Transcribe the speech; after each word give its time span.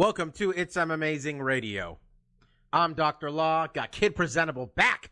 Welcome 0.00 0.32
to 0.36 0.50
It's 0.52 0.78
I'm 0.78 0.90
Amazing 0.90 1.42
Radio. 1.42 1.98
I'm 2.72 2.94
Dr. 2.94 3.30
Law, 3.30 3.66
got 3.66 3.92
Kid 3.92 4.16
Presentable 4.16 4.72
back. 4.74 5.10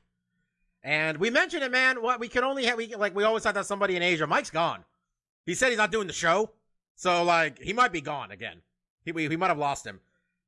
And 0.82 1.18
we 1.18 1.28
mentioned 1.28 1.62
it, 1.62 1.70
man. 1.70 2.00
What 2.00 2.20
we 2.20 2.26
can 2.26 2.42
only 2.42 2.64
have, 2.64 2.78
we 2.78 2.94
like 2.94 3.14
we 3.14 3.22
always 3.22 3.44
have 3.44 3.52
to 3.52 3.58
have 3.58 3.66
somebody 3.66 3.96
in 3.96 4.02
Asia. 4.02 4.26
Mike's 4.26 4.48
gone. 4.48 4.86
He 5.44 5.54
said 5.54 5.68
he's 5.68 5.76
not 5.76 5.92
doing 5.92 6.06
the 6.06 6.14
show, 6.14 6.52
so 6.96 7.22
like 7.22 7.58
he 7.58 7.74
might 7.74 7.92
be 7.92 8.00
gone 8.00 8.30
again. 8.30 8.62
He 9.04 9.12
we, 9.12 9.28
we 9.28 9.36
might 9.36 9.48
have 9.48 9.58
lost 9.58 9.86
him. 9.86 10.00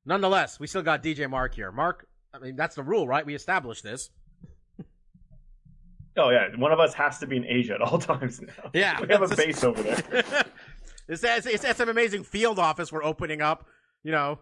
Nonetheless, 0.07 0.59
we 0.59 0.67
still 0.67 0.81
got 0.81 1.03
DJ 1.03 1.29
Mark 1.29 1.55
here. 1.55 1.71
Mark, 1.71 2.07
I 2.33 2.39
mean 2.39 2.57
that's 2.57 2.77
the 2.77 2.83
rule, 2.83 3.07
right? 3.07 3.27
We 3.27 3.35
established 3.35 3.83
this. 3.83 4.09
Oh 6.17 6.31
yeah, 6.31 6.49
one 6.57 6.73
of 6.73 6.81
us 6.81 6.95
has 6.95 7.19
to 7.19 7.27
be 7.27 7.37
in 7.37 7.45
Asia 7.45 7.75
at 7.75 7.83
all 7.83 7.99
times 7.99 8.41
now. 8.41 8.71
Yeah, 8.73 8.99
we 9.07 9.09
have 9.09 9.21
a 9.21 9.37
base 9.37 9.63
over 9.63 9.83
there. 9.83 10.03
it's, 11.09 11.23
it's, 11.23 11.45
it's, 11.45 11.63
it's 11.63 11.81
an 11.81 11.91
amazing 11.91 12.25
field 12.25 12.59
office 12.59 12.91
we're 12.91 13.05
opening 13.05 13.43
up. 13.43 13.67
You 14.03 14.13
know, 14.13 14.39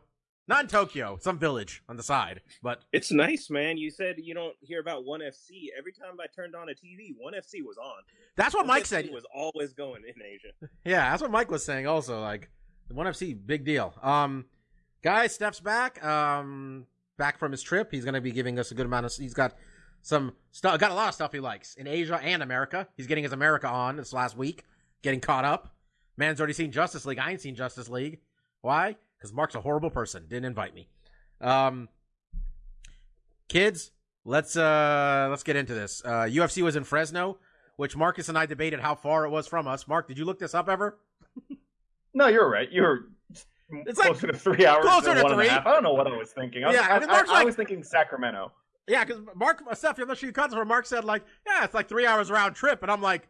not 0.46 0.62
in 0.62 0.66
Tokyo, 0.68 1.18
some 1.20 1.38
village 1.38 1.82
on 1.88 1.96
the 1.96 2.02
side, 2.02 2.40
but 2.62 2.82
It's 2.92 3.10
nice, 3.12 3.50
man. 3.50 3.76
You 3.76 3.90
said 3.90 4.16
you 4.18 4.34
don't 4.34 4.54
hear 4.60 4.80
about 4.80 5.04
One 5.04 5.20
FC. 5.20 5.66
Every 5.76 5.92
time 5.92 6.16
I 6.20 6.26
turned 6.34 6.54
on 6.54 6.68
a 6.68 6.72
TV, 6.72 7.14
One 7.18 7.34
FC 7.34 7.62
was 7.64 7.76
on. 7.76 8.02
that's 8.36 8.54
what 8.54 8.60
One 8.60 8.68
Mike 8.68 8.84
FC 8.84 8.86
said. 8.86 9.10
was 9.12 9.24
always 9.34 9.72
going 9.72 10.02
in 10.04 10.22
Asia. 10.22 10.68
Yeah, 10.84 11.10
that's 11.10 11.20
what 11.22 11.30
Mike 11.30 11.50
was 11.50 11.64
saying. 11.64 11.86
Also, 11.86 12.20
like 12.20 12.48
the 12.88 12.94
one 12.94 13.06
FC, 13.06 13.36
big 13.46 13.64
deal. 13.64 13.92
Um, 14.02 14.46
guys, 15.02 15.34
Steph's 15.34 15.60
back. 15.60 16.02
Um, 16.04 16.86
back 17.18 17.38
from 17.38 17.52
his 17.52 17.62
trip. 17.62 17.88
He's 17.90 18.04
gonna 18.04 18.20
be 18.22 18.30
giving 18.32 18.58
us 18.58 18.70
a 18.70 18.74
good 18.74 18.86
amount 18.86 19.04
of. 19.06 19.12
He's 19.14 19.34
got 19.34 19.54
some 20.00 20.32
stuff. 20.52 20.78
Got 20.78 20.92
a 20.92 20.94
lot 20.94 21.08
of 21.08 21.14
stuff 21.14 21.32
he 21.32 21.40
likes 21.40 21.74
in 21.74 21.86
Asia 21.86 22.18
and 22.22 22.42
America. 22.42 22.88
He's 22.96 23.06
getting 23.06 23.24
his 23.24 23.32
America 23.34 23.66
on 23.68 23.96
this 23.96 24.12
last 24.14 24.36
week. 24.36 24.64
Getting 25.02 25.20
caught 25.20 25.44
up. 25.44 25.74
Man's 26.16 26.40
already 26.40 26.54
seen 26.54 26.72
Justice 26.72 27.04
League. 27.04 27.18
I 27.18 27.32
ain't 27.32 27.40
seen 27.40 27.54
Justice 27.54 27.88
League. 27.90 28.20
Why? 28.62 28.96
Because 29.18 29.32
Mark's 29.32 29.54
a 29.54 29.60
horrible 29.60 29.90
person. 29.90 30.24
Didn't 30.28 30.44
invite 30.46 30.74
me. 30.74 30.88
Um, 31.40 31.88
kids, 33.48 33.92
let's 34.24 34.56
uh 34.56 35.26
let's 35.30 35.42
get 35.42 35.56
into 35.56 35.74
this. 35.74 36.02
Uh, 36.04 36.22
UFC 36.24 36.62
was 36.62 36.76
in 36.76 36.84
Fresno, 36.84 37.38
which 37.76 37.96
Marcus 37.96 38.28
and 38.28 38.38
I 38.38 38.46
debated 38.46 38.80
how 38.80 38.94
far 38.94 39.24
it 39.24 39.30
was 39.30 39.46
from 39.46 39.66
us. 39.66 39.86
Mark, 39.88 40.08
did 40.08 40.18
you 40.18 40.24
look 40.24 40.38
this 40.38 40.54
up 40.54 40.68
ever? 40.68 40.98
No, 42.14 42.26
you're 42.28 42.48
right. 42.50 42.70
You're 42.72 43.06
It's 43.70 43.98
like 43.98 44.08
closer 44.08 44.26
to 44.28 44.32
three 44.38 44.66
hours 44.66 44.84
closer 44.84 45.14
than 45.14 45.16
to 45.18 45.22
one 45.24 45.32
and 45.32 45.40
a 45.40 45.44
three. 45.44 45.48
half. 45.48 45.66
I 45.66 45.72
don't 45.72 45.82
know 45.82 45.94
what 45.94 46.06
I 46.06 46.16
was 46.16 46.30
thinking. 46.32 46.64
I 46.64 46.68
was, 46.68 46.76
Yeah, 46.76 46.86
I, 46.88 46.96
I 46.96 46.98
mean, 47.00 47.10
I- 47.10 47.44
was 47.44 47.54
thinking 47.56 47.82
Sacramento. 47.82 48.52
Yeah, 48.88 49.04
because 49.04 49.20
Mark, 49.36 49.60
Steph, 49.74 49.98
I'm 49.98 50.08
not 50.08 50.16
sure 50.16 50.28
you 50.28 50.32
caught 50.32 50.48
this, 50.48 50.56
where 50.56 50.64
Mark 50.64 50.86
said 50.86 51.04
like, 51.04 51.22
yeah, 51.46 51.62
it's 51.62 51.74
like 51.74 51.90
three 51.90 52.06
hours 52.06 52.30
round 52.30 52.54
trip, 52.56 52.82
and 52.82 52.90
I'm 52.90 53.02
like, 53.02 53.28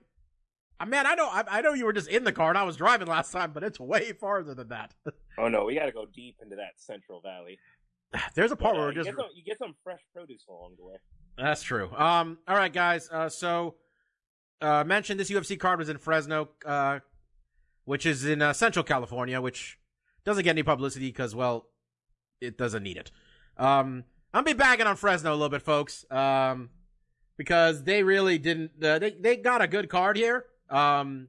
man, 0.87 1.07
I 1.07 1.15
know, 1.15 1.27
I, 1.29 1.45
I 1.49 1.61
know 1.61 1.73
you 1.75 1.85
were 1.85 1.93
just 1.93 2.09
in 2.09 2.25
the 2.25 2.33
car 2.33 2.51
and 2.51 2.59
I 2.59 2.63
was 2.63 2.77
driving 2.77 3.09
last 3.09 3.33
time, 3.33 3.53
but 3.53 3.63
it's 3.65 3.81
way 3.81 4.13
farther 4.13 4.55
than 4.55 4.69
that. 4.69 4.95
Oh 5.41 5.47
no, 5.47 5.67
we 5.67 5.77
got 5.77 5.87
to 5.87 5.93
go 5.93 6.05
deep 6.13 6.35
into 6.43 6.57
that 6.57 6.73
Central 6.79 7.21
Valley. 7.21 7.61
There's 8.35 8.51
a 8.51 8.57
part 8.57 8.75
But, 8.75 8.79
uh, 8.79 8.83
where 8.83 8.89
we're 8.89 8.93
you, 8.93 9.05
just. 9.05 9.07
get 9.11 9.17
some, 9.17 9.29
you 9.37 9.45
get 9.45 9.59
some 9.59 9.75
fresh 9.85 10.01
produce 10.13 10.45
along 10.49 10.75
the 10.77 10.85
way. 10.85 10.97
That's 11.37 11.63
true. 11.63 11.95
Um, 11.95 12.39
all 12.49 12.57
right, 12.57 12.73
guys. 12.73 13.09
Uh, 13.09 13.29
so, 13.29 13.77
uh, 14.61 14.83
mentioned 14.83 15.21
this 15.21 15.31
UFC 15.31 15.57
card 15.57 15.79
was 15.79 15.89
in 15.89 15.99
Fresno, 15.99 16.49
uh, 16.67 16.99
which 17.85 18.05
is 18.05 18.25
in 18.25 18.43
uh, 18.43 18.53
Central 18.53 18.83
California, 18.83 19.41
which 19.41 19.79
doesn't 20.25 20.43
get 20.43 20.51
any 20.51 20.65
publicity 20.65 21.07
because, 21.07 21.37
well, 21.37 21.69
it 22.41 22.59
doesn't 22.59 22.83
need 22.83 22.97
it. 22.97 23.13
Um, 23.57 24.03
I'm 24.35 24.43
gonna 24.43 24.57
be 24.57 24.59
bagging 24.59 24.89
on 24.89 24.97
Fresno 24.97 25.31
a 25.31 25.37
little 25.37 25.51
bit, 25.51 25.63
folks. 25.63 26.05
Um, 26.11 26.71
because 27.37 27.85
they 27.85 28.03
really 28.03 28.39
didn't. 28.39 28.73
Uh, 28.83 28.99
they 28.99 29.13
they 29.13 29.37
got 29.37 29.63
a 29.63 29.69
good 29.69 29.89
card 29.89 30.17
here. 30.17 30.47
Um, 30.71 31.29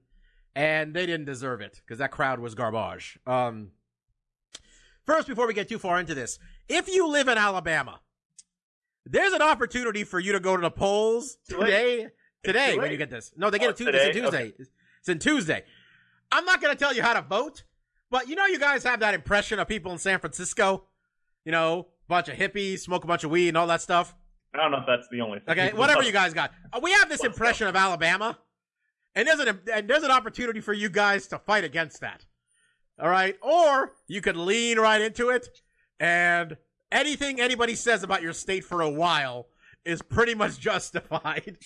and 0.55 0.93
they 0.93 1.05
didn't 1.05 1.25
deserve 1.25 1.61
it 1.61 1.81
because 1.85 1.99
that 1.99 2.11
crowd 2.11 2.39
was 2.39 2.55
garbage. 2.55 3.17
Um, 3.25 3.69
first, 5.05 5.27
before 5.27 5.47
we 5.47 5.53
get 5.53 5.69
too 5.69 5.79
far 5.79 5.99
into 5.99 6.13
this, 6.13 6.39
if 6.67 6.87
you 6.87 7.07
live 7.07 7.27
in 7.27 7.37
Alabama, 7.37 7.99
there's 9.05 9.33
an 9.33 9.41
opportunity 9.41 10.03
for 10.03 10.19
you 10.19 10.33
to 10.33 10.39
go 10.39 10.55
to 10.55 10.61
the 10.61 10.71
polls 10.71 11.37
today. 11.47 12.07
Today, 12.43 12.77
when 12.77 12.89
you 12.91 12.97
get 12.97 13.09
this, 13.09 13.33
no, 13.35 13.49
they 13.49 13.59
get 13.59 13.67
Oh, 13.67 13.69
it 13.71 13.77
Tuesday. 13.77 13.97
It's 14.07 14.17
Tuesday. 14.17 14.53
It's 15.01 15.09
in 15.09 15.19
Tuesday. 15.19 15.63
I'm 16.31 16.45
not 16.45 16.61
going 16.61 16.73
to 16.73 16.79
tell 16.79 16.93
you 16.93 17.01
how 17.01 17.13
to 17.13 17.21
vote, 17.21 17.63
but 18.09 18.29
you 18.29 18.35
know, 18.35 18.45
you 18.45 18.59
guys 18.59 18.83
have 18.85 19.01
that 19.01 19.13
impression 19.13 19.59
of 19.59 19.67
people 19.67 19.91
in 19.91 19.97
San 19.97 20.19
Francisco. 20.19 20.85
You 21.43 21.51
know, 21.51 21.87
bunch 22.07 22.29
of 22.29 22.35
hippies, 22.37 22.79
smoke 22.79 23.03
a 23.03 23.07
bunch 23.07 23.23
of 23.25 23.31
weed, 23.31 23.49
and 23.49 23.57
all 23.57 23.67
that 23.67 23.81
stuff. 23.81 24.15
I 24.53 24.57
don't 24.57 24.71
know 24.71 24.77
if 24.77 24.85
that's 24.87 25.07
the 25.11 25.19
only 25.21 25.39
thing. 25.39 25.49
Okay, 25.51 25.73
whatever 25.75 26.01
you 26.03 26.11
guys 26.13 26.33
got. 26.33 26.51
Uh, 26.71 26.79
We 26.81 26.91
have 26.93 27.09
this 27.09 27.23
impression 27.25 27.67
of 27.67 27.75
Alabama, 27.75 28.37
and 29.15 29.27
there's 29.27 29.39
an 29.39 29.59
and 29.73 29.89
there's 29.89 30.03
an 30.03 30.11
opportunity 30.11 30.59
for 30.59 30.73
you 30.73 30.89
guys 30.89 31.27
to 31.27 31.39
fight 31.39 31.63
against 31.63 32.01
that. 32.01 32.25
All 32.99 33.09
right, 33.09 33.37
or 33.41 33.93
you 34.07 34.21
could 34.21 34.37
lean 34.37 34.77
right 34.79 35.01
into 35.01 35.29
it, 35.29 35.47
and 35.99 36.57
anything 36.91 37.39
anybody 37.39 37.75
says 37.75 38.03
about 38.03 38.21
your 38.21 38.33
state 38.33 38.63
for 38.63 38.81
a 38.81 38.89
while 38.89 39.47
is 39.85 40.01
pretty 40.01 40.35
much 40.35 40.59
justified. 40.59 41.57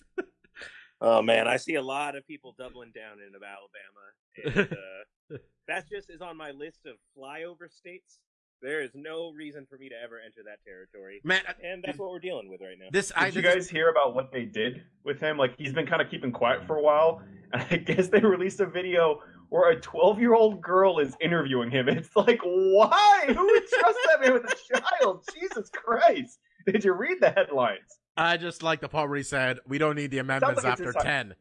Oh 1.02 1.22
man, 1.22 1.48
I 1.48 1.58
see 1.58 1.76
a 1.76 1.82
lot 1.82 2.16
of 2.16 2.26
people 2.28 2.56
doubling 2.58 2.92
down 2.96 3.18
in 3.20 3.34
Alabama, 3.36 4.70
and 4.70 4.78
uh, 5.34 5.38
that 5.68 5.90
just 5.90 6.10
is 6.10 6.22
on 6.22 6.38
my 6.38 6.52
list 6.52 6.82
of 6.86 6.96
flyover 7.18 7.70
states. 7.70 8.20
There 8.64 8.82
is 8.82 8.92
no 8.96 9.32
reason 9.34 9.68
for 9.70 9.78
me 9.78 9.90
to 9.90 9.96
ever 10.02 10.20
enter 10.26 10.40
that 10.46 10.64
territory, 10.66 11.20
Man, 11.26 11.42
and 11.62 11.84
that's 11.86 11.98
what 11.98 12.10
we're 12.10 12.20
dealing 12.20 12.50
with 12.50 12.62
right 12.62 12.78
now. 12.80 12.86
this 12.92 13.12
I 13.16 13.26
Did 13.26 13.36
you 13.36 13.42
guys 13.42 13.70
hear 13.70 13.90
about 13.90 14.16
what 14.16 14.32
they 14.32 14.46
did 14.46 14.82
with 15.04 15.20
him? 15.20 15.38
Like 15.38 15.56
he's 15.58 15.74
been 15.74 15.86
kind 15.86 16.02
of 16.02 16.10
keeping 16.10 16.32
quiet 16.32 16.66
for 16.66 16.78
a 16.78 16.82
while, 16.82 17.22
and 17.52 17.62
I 17.70 17.76
guess 17.86 18.08
they 18.08 18.22
released 18.22 18.62
a 18.62 18.66
video 18.66 19.20
where 19.50 19.70
a 19.72 19.80
12 19.80 20.18
year 20.20 20.34
old 20.34 20.62
girl 20.62 21.00
is 21.00 21.14
interviewing 21.22 21.70
him. 21.72 21.90
It's 21.90 22.16
like, 22.16 22.40
why? 22.44 23.26
Who 23.28 23.46
would 23.46 23.68
trust 23.68 23.98
that 24.08 24.22
man 24.22 24.34
with 24.34 24.46
a 24.46 24.80
child? 24.80 25.24
Jesus 25.40 25.70
Christ! 25.70 26.40
Did 26.66 26.86
you 26.86 26.94
read 26.94 27.18
the 27.20 27.32
headlines? 27.32 28.00
I 28.16 28.38
just 28.38 28.64
like 28.64 28.80
the 28.80 28.88
part 28.88 29.10
where 29.10 29.18
he 29.18 29.24
said 29.24 29.60
we 29.68 29.78
don't 29.78 29.96
need 29.98 30.12
the 30.12 30.20
amendments 30.20 30.64
like 30.64 30.72
after 30.72 30.86
his- 30.86 30.96
ten. 31.04 31.36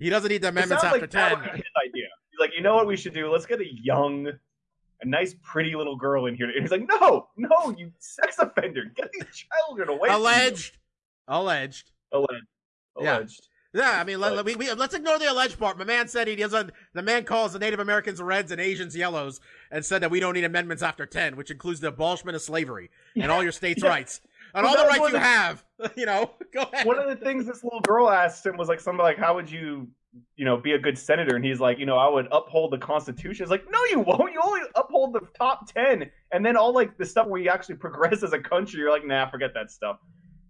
He 0.00 0.10
doesn't 0.10 0.28
need 0.28 0.42
the 0.42 0.48
It 0.48 0.50
amendments 0.50 0.82
sounds 0.82 0.94
after 0.94 1.00
like 1.02 1.10
that 1.12 1.28
ten. 1.28 1.38
was 1.38 1.50
his 1.52 1.64
idea. 1.88 2.06
He's 2.30 2.40
like, 2.40 2.50
you 2.56 2.62
know 2.62 2.74
what 2.74 2.86
we 2.88 2.96
should 2.96 3.14
do? 3.14 3.30
Let's 3.32 3.46
get 3.46 3.60
a 3.60 3.66
young, 3.82 4.30
a 5.06 5.08
nice, 5.08 5.34
pretty 5.42 5.74
little 5.74 5.96
girl 5.96 6.26
in 6.26 6.34
here. 6.34 6.50
And 6.50 6.60
he's 6.60 6.70
like, 6.70 6.86
no, 6.88 7.28
no, 7.36 7.74
you 7.76 7.92
sex 7.98 8.36
offender, 8.38 8.84
get 8.94 9.10
these 9.12 9.24
children 9.66 9.88
away. 9.88 10.08
you." 10.10 10.16
Alleged, 10.16 10.76
alleged. 11.28 11.90
alleged, 12.12 12.46
Yeah. 13.00 13.18
alleged. 13.18 13.48
Yeah, 13.74 14.00
I 14.00 14.04
mean, 14.04 14.20
let, 14.20 14.34
let- 14.34 14.44
we, 14.46 14.54
we, 14.54 14.72
let's 14.72 14.94
ignore 14.94 15.18
the 15.18 15.30
alleged 15.30 15.58
part. 15.58 15.76
My 15.76 15.84
man 15.84 16.08
said 16.08 16.28
he 16.28 16.36
doesn't. 16.36 16.70
The 16.94 17.02
man 17.02 17.24
calls 17.24 17.52
the 17.52 17.58
Native 17.58 17.78
Americans 17.80 18.22
reds 18.22 18.50
and 18.50 18.58
Asians 18.60 18.96
yellows, 18.96 19.38
and 19.70 19.84
said 19.84 20.00
that 20.02 20.10
we 20.10 20.18
don't 20.18 20.32
need 20.32 20.44
amendments 20.44 20.82
after 20.82 21.04
ten, 21.04 21.36
which 21.36 21.50
includes 21.50 21.80
the 21.80 21.88
abolishment 21.88 22.36
of 22.36 22.40
slavery 22.42 22.90
and 23.16 23.30
all 23.30 23.42
your 23.42 23.52
states' 23.52 23.82
Yeah. 23.82 23.90
rights 23.90 24.22
and 24.54 24.64
Well, 24.64 24.76
all 24.78 24.82
the 24.82 24.88
rights 24.88 25.12
you 25.12 25.18
have. 25.18 25.64
You 25.94 26.06
know, 26.06 26.30
go 26.54 26.62
ahead. 26.62 26.86
One 26.86 26.98
of 26.98 27.06
the 27.06 27.22
things 27.22 27.44
this 27.44 27.62
little 27.62 27.80
girl 27.80 28.08
asked 28.08 28.46
him 28.46 28.56
was 28.56 28.66
like 28.68 28.80
something 28.80 29.02
like, 29.02 29.18
"How 29.18 29.34
would 29.34 29.50
you, 29.50 29.88
you 30.36 30.44
know, 30.44 30.56
be 30.56 30.72
a 30.72 30.78
good 30.78 30.96
senator?" 30.98 31.36
And 31.36 31.44
he's 31.44 31.60
like, 31.60 31.78
"You 31.78 31.86
know, 31.86 31.96
I 31.96 32.08
would 32.08 32.28
uphold 32.32 32.72
the 32.72 32.78
Constitution." 32.78 33.42
It's 33.42 33.50
like, 33.50 33.64
"No, 33.70 33.78
you 33.90 34.00
won't. 34.00 34.32
You 34.32 34.40
only 34.44 34.60
uphold 34.74 35.12
the 35.14 35.20
top 35.38 35.72
ten, 35.72 36.10
and 36.32 36.44
then 36.44 36.56
all 36.56 36.72
like 36.72 36.96
the 36.98 37.04
stuff 37.06 37.26
where 37.26 37.40
you 37.40 37.50
actually 37.50 37.74
progress 37.86 38.22
as 38.22 38.32
a 38.32 38.38
country. 38.38 38.80
You're 38.80 38.90
like, 38.90 39.06
nah, 39.06 39.28
forget 39.28 39.54
that 39.54 39.70
stuff. 39.70 39.98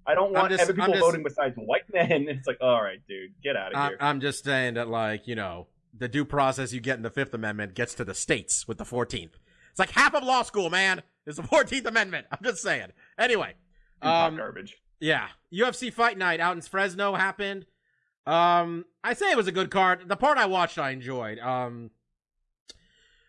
I 0.07 0.15
don't 0.15 0.33
want 0.33 0.51
just- 0.51 0.63
other 0.63 0.75
people 0.75 0.93
just- 0.93 1.01
voting 1.01 1.23
besides 1.23 1.55
white 1.57 1.83
men." 1.93 2.27
It's 2.29 2.47
like, 2.47 2.59
all 2.61 2.83
right, 2.83 3.01
dude, 3.09 3.33
get 3.43 3.57
out 3.57 3.73
of 3.73 3.79
I'm, 3.79 3.89
here. 3.91 3.99
I'm 4.01 4.21
just 4.21 4.45
saying 4.45 4.75
that, 4.75 4.89
like, 4.89 5.27
you 5.27 5.35
know, 5.35 5.67
the 5.97 6.09
due 6.09 6.25
process 6.25 6.73
you 6.73 6.81
get 6.81 6.97
in 6.97 7.03
the 7.03 7.11
Fifth 7.11 7.35
Amendment 7.35 7.75
gets 7.75 7.95
to 7.95 8.05
the 8.05 8.15
states 8.15 8.69
with 8.69 8.79
the 8.79 8.85
Fourteenth. 8.85 9.39
It's 9.71 9.79
like 9.79 9.91
half 9.91 10.15
of 10.15 10.23
law 10.23 10.43
school, 10.43 10.71
man, 10.71 11.03
is 11.27 11.37
the 11.37 11.43
Fourteenth 11.55 11.87
Amendment. 11.87 12.27
I'm 12.31 12.39
just 12.43 12.63
saying. 12.63 12.89
Anyway, 13.19 13.55
um, 14.03 14.37
garbage. 14.37 14.77
Yeah, 15.01 15.29
UFC 15.53 15.93
Fight 15.93 16.17
Night 16.17 16.41
out 16.41 16.57
in 16.57 16.63
Fresno 16.63 17.15
happened. 17.15 17.67
Um, 18.27 18.85
I 19.05 19.15
say 19.15 19.31
it 19.31 19.37
was 19.37 19.47
a 19.47 19.53
good 19.53 19.71
card. 19.71 20.09
The 20.09 20.17
part 20.17 20.39
I 20.39 20.47
watched, 20.47 20.79
I 20.79 20.91
enjoyed. 20.91 21.39
Um, 21.39 21.91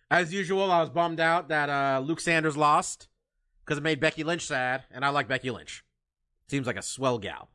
as 0.09 0.33
usual, 0.33 0.71
I 0.71 0.79
was 0.79 0.89
bummed 0.89 1.19
out 1.19 1.49
that 1.49 1.69
uh, 1.69 1.99
Luke 1.99 2.19
Sanders 2.19 2.57
lost 2.57 3.07
because 3.63 3.77
it 3.77 3.83
made 3.83 3.99
Becky 3.99 4.23
Lynch 4.23 4.45
sad, 4.45 4.85
and 4.89 5.05
I 5.05 5.09
like 5.09 5.27
Becky 5.27 5.51
Lynch. 5.51 5.83
Seems 6.47 6.65
like 6.65 6.77
a 6.77 6.81
swell 6.81 7.19
gal. 7.19 7.49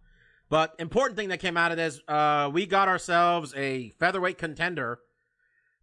But 0.48 0.74
important 0.78 1.16
thing 1.16 1.30
that 1.30 1.40
came 1.40 1.56
out 1.56 1.70
of 1.70 1.78
this, 1.78 2.00
uh, 2.06 2.50
we 2.52 2.66
got 2.66 2.86
ourselves 2.86 3.54
a 3.56 3.90
featherweight 3.98 4.36
contender 4.38 5.00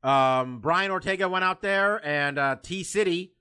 Um, 0.04 0.60
Brian 0.60 0.92
Ortega 0.92 1.28
went 1.28 1.44
out 1.44 1.62
there 1.62 2.06
and 2.06 2.40
uh, 2.40 2.56
T 2.62 2.84
City 2.84 3.34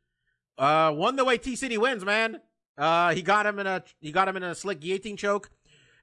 uh, 0.57 0.93
won 0.95 1.17
the 1.17 1.25
way 1.25 1.39
T 1.39 1.55
City 1.55 1.79
wins, 1.79 2.05
man. 2.05 2.41
Uh, 2.77 3.15
he 3.15 3.23
got 3.23 3.47
him 3.47 3.59
in 3.59 3.67
a 3.67 3.85
he 4.01 4.11
got 4.11 4.29
him 4.29 4.37
in 4.37 4.43
a 4.43 4.55
slick 4.55 4.81
guillotine 4.81 5.17
choke. 5.17 5.51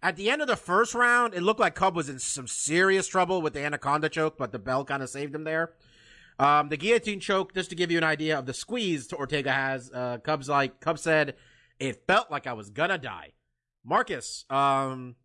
At 0.01 0.15
the 0.17 0.29
end 0.29 0.41
of 0.41 0.47
the 0.47 0.55
first 0.55 0.93
round, 0.93 1.33
it 1.33 1.41
looked 1.41 1.59
like 1.59 1.73
Cub 1.75 1.95
was 1.95 2.09
in 2.09 2.19
some 2.19 2.47
serious 2.47 3.07
trouble 3.07 3.41
with 3.41 3.53
the 3.53 3.63
anaconda 3.63 4.09
choke, 4.09 4.37
but 4.37 4.51
the 4.51 4.59
bell 4.59 4.85
kind 4.85 5.01
of 5.01 5.09
saved 5.09 5.33
him 5.33 5.43
there. 5.43 5.73
Um, 6.37 6.69
the 6.69 6.77
guillotine 6.77 7.19
choke, 7.19 7.53
just 7.53 7.69
to 7.69 7.75
give 7.75 7.91
you 7.91 7.97
an 7.97 8.03
idea 8.03 8.37
of 8.37 8.45
the 8.45 8.53
squeeze 8.53 9.07
to 9.07 9.15
Ortega 9.15 9.51
has, 9.51 9.89
uh, 9.91 10.17
Cub's 10.17 10.49
like 10.49 10.79
Cub 10.81 10.99
said, 10.99 11.35
it 11.79 12.03
felt 12.07 12.29
like 12.29 12.45
I 12.45 12.53
was 12.53 12.69
gonna 12.69 12.97
die. 12.97 13.33
Marcus, 13.85 14.45
um, 14.49 15.15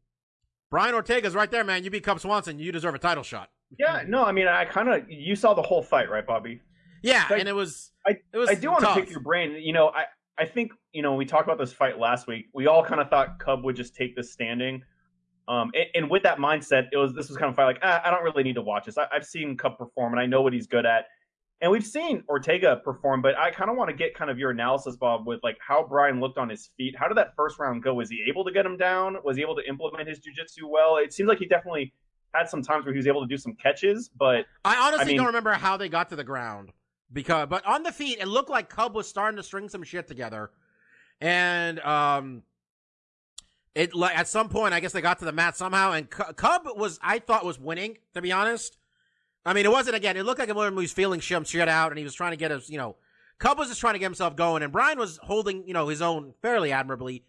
Brian 0.71 0.95
Ortega's 0.95 1.35
right 1.35 1.51
there, 1.51 1.65
man. 1.65 1.83
You 1.85 1.91
beat 1.91 2.05
Cub 2.05 2.21
Swanson, 2.21 2.59
you 2.59 2.71
deserve 2.71 2.95
a 2.95 2.99
title 2.99 3.25
shot. 3.25 3.51
Yeah, 3.79 4.03
no, 4.07 4.25
I 4.25 4.33
mean, 4.33 4.47
I 4.49 4.65
kind 4.65 4.89
of 4.89 5.11
you 5.11 5.35
saw 5.37 5.53
the 5.55 5.63
whole 5.63 5.83
fight, 5.83 6.09
right, 6.11 6.27
Bobby? 6.27 6.61
Yeah, 7.03 7.27
and 7.33 7.49
it 7.49 7.55
was 7.55 7.91
I- 8.07 8.19
it 8.33 8.37
was 8.39 8.49
I 8.51 8.55
do 8.55 8.71
want 8.71 8.85
to 8.85 8.95
pick 8.95 9.11
your 9.11 9.21
brain. 9.21 9.57
You 9.61 9.73
know, 9.73 9.89
I 9.89 10.05
I 10.41 10.47
think 10.47 10.73
you 10.93 11.03
know 11.03 11.15
we 11.15 11.27
talked 11.27 11.45
about 11.45 11.59
this 11.59 11.73
fight 11.73 11.99
last 11.99 12.27
week. 12.27 12.47
We 12.55 12.67
all 12.67 12.83
kind 12.83 13.01
of 13.01 13.11
thought 13.11 13.39
Cub 13.39 13.63
would 13.65 13.77
just 13.77 13.95
take 13.95 14.17
this 14.17 14.33
standing. 14.33 14.83
Um, 15.49 15.71
and, 15.75 15.87
and 15.95 16.11
with 16.11 16.23
that 16.23 16.39
mindset, 16.39 16.89
it 16.93 16.97
was 16.97 17.15
this 17.15 17.29
was 17.29 17.37
kind 17.37 17.51
of 17.51 17.57
fight 17.57 17.67
like 17.67 17.79
ah, 17.83 18.01
I 18.05 18.11
don't 18.11 18.25
really 18.25 18.43
need 18.43 18.55
to 18.55 18.63
watch 18.63 18.87
this. 18.87 18.97
I, 18.97 19.07
I've 19.13 19.27
seen 19.27 19.57
Cub 19.57 19.77
perform, 19.77 20.15
and 20.15 20.21
I 20.21 20.27
know 20.27 20.41
what 20.41 20.53
he's 20.53 20.67
good 20.67 20.87
at. 20.87 21.05
And 21.63 21.71
we've 21.71 21.85
seen 21.85 22.25
Ortega 22.27 22.81
perform, 22.83 23.21
but 23.21 23.37
I 23.37 23.51
kind 23.51 23.71
of 23.71 23.77
want 23.77 23.91
to 23.91 23.97
get 23.97 24.15
kind 24.15 24.31
of 24.31 24.39
your 24.39 24.51
analysis, 24.51 24.97
Bob, 24.97 25.27
with 25.27 25.41
like 25.43 25.59
how 25.61 25.87
Brian 25.87 26.19
looked 26.19 26.39
on 26.39 26.49
his 26.49 26.71
feet. 26.79 26.97
How 26.99 27.07
did 27.07 27.19
that 27.19 27.35
first 27.37 27.59
round 27.59 27.83
go? 27.83 27.93
Was 27.93 28.09
he 28.09 28.25
able 28.27 28.47
to 28.47 28.51
get 28.51 28.65
him 28.65 28.79
down? 28.79 29.19
Was 29.25 29.37
he 29.37 29.43
able 29.43 29.57
to 29.57 29.69
implement 29.69 30.09
his 30.09 30.21
jujitsu 30.21 30.71
well? 30.71 30.97
It 30.97 31.13
seems 31.13 31.29
like 31.29 31.39
he 31.39 31.47
definitely 31.47 31.93
had 32.33 32.49
some 32.49 32.63
times 32.63 32.87
where 32.87 32.95
he 32.95 32.97
was 32.97 33.07
able 33.07 33.21
to 33.21 33.27
do 33.27 33.37
some 33.37 33.55
catches, 33.57 34.09
but 34.09 34.47
I 34.65 34.77
honestly 34.77 35.03
I 35.03 35.05
mean- 35.05 35.17
don't 35.19 35.27
remember 35.27 35.53
how 35.53 35.77
they 35.77 35.91
got 35.91 36.09
to 36.11 36.17
the 36.17 36.25
ground 36.25 36.73
because, 37.13 37.49
but 37.49 37.65
on 37.67 37.83
the 37.83 37.93
feet, 37.93 38.19
it 38.21 38.29
looked 38.29 38.51
like 38.51 38.69
Cub 38.69 38.95
was 38.95 39.09
starting 39.09 39.37
to 39.37 39.43
string 39.43 39.69
some 39.69 39.83
shit 39.83 40.07
together, 40.07 40.51
and 41.21 41.81
um, 41.81 42.43
it 43.75 43.95
like 43.95 44.17
at 44.17 44.29
some 44.29 44.49
point, 44.49 44.75
I 44.75 44.81
guess 44.81 44.93
they 44.93 45.01
got 45.01 45.19
to 45.21 45.25
the 45.25 45.33
mat 45.33 45.57
somehow, 45.57 45.93
and 45.93 46.09
Cub 46.11 46.63
was 46.77 46.99
I 47.03 47.19
thought 47.19 47.45
was 47.45 47.59
winning 47.59 47.99
to 48.15 48.23
be 48.23 48.33
honest. 48.33 48.77
I 49.45 49.55
mean, 49.55 49.65
it 49.65 49.73
wasn't 49.73 49.97
again. 49.97 50.17
It 50.17 50.25
looked 50.25 50.39
like 50.39 50.49
he 50.49 50.55
was 50.55 50.93
feeling 50.93 51.21
some 51.21 51.45
shit 51.45 51.69
out, 51.69 51.91
and 51.91 51.99
he 51.99 52.05
was 52.05 52.15
trying 52.15 52.33
to 52.33 52.37
get 52.37 52.51
his, 52.51 52.69
you 52.69 52.77
know, 52.77 52.97
Cub 53.39 53.59
was 53.59 53.69
just 53.69 53.81
trying 53.81 53.95
to 53.95 53.99
get 53.99 54.07
himself 54.07 54.37
going, 54.37 54.63
and 54.63 54.73
Brian 54.73 54.99
was 54.99 55.19
holding, 55.23 55.67
you 55.67 55.73
know, 55.73 55.89
his 55.89 56.03
own 56.03 56.35
fairly 56.43 56.73
admirably, 56.73 57.25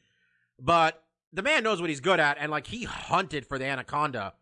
but 0.60 1.04
the 1.32 1.42
man 1.42 1.64
knows 1.64 1.80
what 1.80 1.90
he's 1.90 2.02
good 2.02 2.20
at, 2.20 2.38
and 2.40 2.52
like 2.52 2.68
he 2.68 2.84
hunted 2.84 3.46
for 3.46 3.58
the 3.58 3.66
anaconda. 3.66 4.34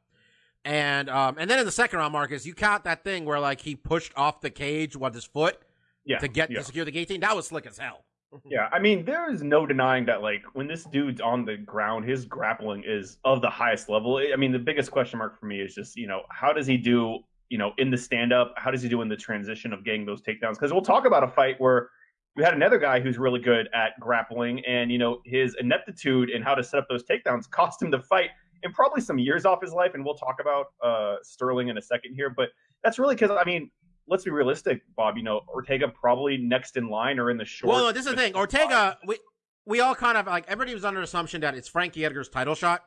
And 0.69 1.09
um 1.09 1.35
and 1.39 1.49
then 1.49 1.57
in 1.57 1.65
the 1.65 1.71
second 1.71 1.97
round, 1.97 2.13
Marcus, 2.13 2.45
you 2.45 2.53
caught 2.53 2.83
that 2.83 3.03
thing 3.03 3.25
where 3.25 3.39
like 3.39 3.59
he 3.59 3.75
pushed 3.75 4.13
off 4.15 4.39
the 4.39 4.51
cage 4.51 4.95
with 4.95 5.15
his 5.15 5.25
foot 5.25 5.57
yeah, 6.05 6.19
to 6.19 6.27
get 6.27 6.51
yeah. 6.51 6.59
to 6.59 6.63
secure 6.63 6.85
the 6.85 6.91
guillotine. 6.91 7.21
That 7.21 7.35
was 7.35 7.47
slick 7.47 7.65
as 7.65 7.77
hell. 7.77 8.05
Yeah, 8.45 8.69
I 8.71 8.77
mean, 8.77 9.05
there 9.05 9.31
is 9.31 9.41
no 9.41 9.65
denying 9.65 10.05
that, 10.05 10.21
like, 10.21 10.43
when 10.53 10.67
this 10.67 10.83
dude's 10.83 11.19
on 11.19 11.45
the 11.45 11.57
ground, 11.57 12.05
his 12.05 12.25
grappling 12.25 12.83
is 12.85 13.17
of 13.25 13.41
the 13.41 13.49
highest 13.49 13.89
level. 13.89 14.17
I 14.19 14.35
mean, 14.35 14.51
the 14.51 14.59
biggest 14.59 14.91
question 14.91 15.17
mark 15.17 15.39
for 15.39 15.47
me 15.47 15.61
is 15.61 15.73
just, 15.73 15.95
you 15.95 16.05
know, 16.05 16.21
how 16.29 16.53
does 16.53 16.67
he 16.67 16.77
do, 16.77 17.17
you 17.49 17.57
know, 17.57 17.71
in 17.79 17.89
the 17.89 17.97
stand 17.97 18.31
up? 18.31 18.53
How 18.55 18.69
does 18.69 18.83
he 18.83 18.87
do 18.87 19.01
in 19.01 19.09
the 19.09 19.15
transition 19.15 19.73
of 19.73 19.83
getting 19.83 20.05
those 20.05 20.21
takedowns? 20.21 20.51
Because 20.51 20.71
we'll 20.71 20.83
talk 20.83 21.07
about 21.07 21.23
a 21.23 21.27
fight 21.27 21.55
where 21.57 21.89
we 22.35 22.43
had 22.43 22.53
another 22.53 22.77
guy 22.77 22.99
who's 22.99 23.17
really 23.17 23.39
good 23.39 23.67
at 23.73 23.99
grappling, 23.99 24.63
and, 24.63 24.91
you 24.91 24.99
know, 24.99 25.21
his 25.25 25.55
ineptitude 25.59 26.29
in 26.29 26.43
how 26.43 26.53
to 26.53 26.63
set 26.63 26.77
up 26.77 26.85
those 26.87 27.03
takedowns 27.03 27.49
cost 27.59 27.81
him 27.81 27.89
the 27.89 27.99
fight 27.99 28.29
and 28.63 28.73
probably 28.73 29.01
some 29.01 29.17
years 29.19 29.45
off 29.45 29.61
his 29.61 29.73
life. 29.73 29.91
And 29.93 30.03
we'll 30.05 30.15
talk 30.15 30.37
about 30.41 30.67
uh, 30.83 31.15
Sterling 31.23 31.67
in 31.69 31.77
a 31.77 31.81
second 31.81 32.13
here. 32.15 32.29
But 32.29 32.49
that's 32.83 32.99
really 32.99 33.15
because, 33.15 33.31
I 33.31 33.43
mean, 33.45 33.69
let's 34.07 34.23
be 34.23 34.31
realistic, 34.31 34.81
Bob. 34.95 35.17
You 35.17 35.23
know, 35.23 35.41
Ortega 35.47 35.87
probably 35.89 36.37
next 36.37 36.77
in 36.77 36.89
line 36.89 37.19
or 37.19 37.29
in 37.31 37.37
the 37.37 37.45
short. 37.45 37.73
well, 37.73 37.83
no, 37.85 37.91
this 37.91 38.05
is 38.05 38.11
the 38.11 38.17
thing. 38.17 38.35
Ortega, 38.35 38.97
we 39.05 39.17
we 39.65 39.79
all 39.81 39.95
kind 39.95 40.17
of 40.17 40.25
like 40.27 40.45
everybody 40.47 40.73
was 40.73 40.83
under 40.85 40.99
the 40.99 41.03
assumption 41.03 41.41
that 41.41 41.55
it's 41.55 41.67
Frankie 41.67 42.03
Edgar's 42.05 42.29
title 42.29 42.55
shot. 42.55 42.83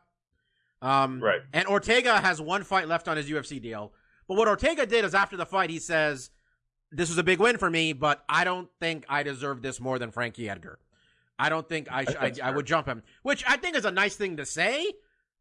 Um, 0.81 1.21
Right. 1.23 1.41
And 1.53 1.67
Ortega 1.69 2.19
has 2.21 2.41
one 2.41 2.65
fight 2.65 2.89
left 2.89 3.07
on 3.09 3.17
his 3.17 3.29
UFC 3.31 3.63
deal. 3.63 3.93
But 4.27 4.37
what 4.37 4.49
Ortega 4.49 4.85
did 4.87 5.05
is 5.05 5.15
after 5.15 5.37
the 5.37 5.47
fight, 5.47 5.71
he 5.71 5.79
says, 5.79 6.31
"This 6.91 7.09
was 7.09 7.19
a 7.19 7.23
big 7.23 7.39
win 7.39 7.59
for 7.59 7.71
me, 7.71 7.93
but 7.93 8.25
I 8.29 8.45
don't 8.45 8.69
think 8.81 9.05
I 9.09 9.23
deserve 9.23 9.63
this 9.63 9.81
more 9.81 9.99
than 9.99 10.11
Frankie 10.11 10.49
Edgar. 10.49 10.79
I 11.39 11.49
don't 11.49 11.69
think 11.69 11.89
I 11.91 12.05
sh- 12.05 12.17
I, 12.21 12.33
I 12.43 12.51
would 12.51 12.67
jump 12.67 12.87
him." 12.87 13.03
Which 13.23 13.45
I 13.47 13.57
think 13.57 13.77
is 13.77 13.85
a 13.85 13.91
nice 13.91 14.17
thing 14.17 14.37
to 14.39 14.47
say. 14.47 14.93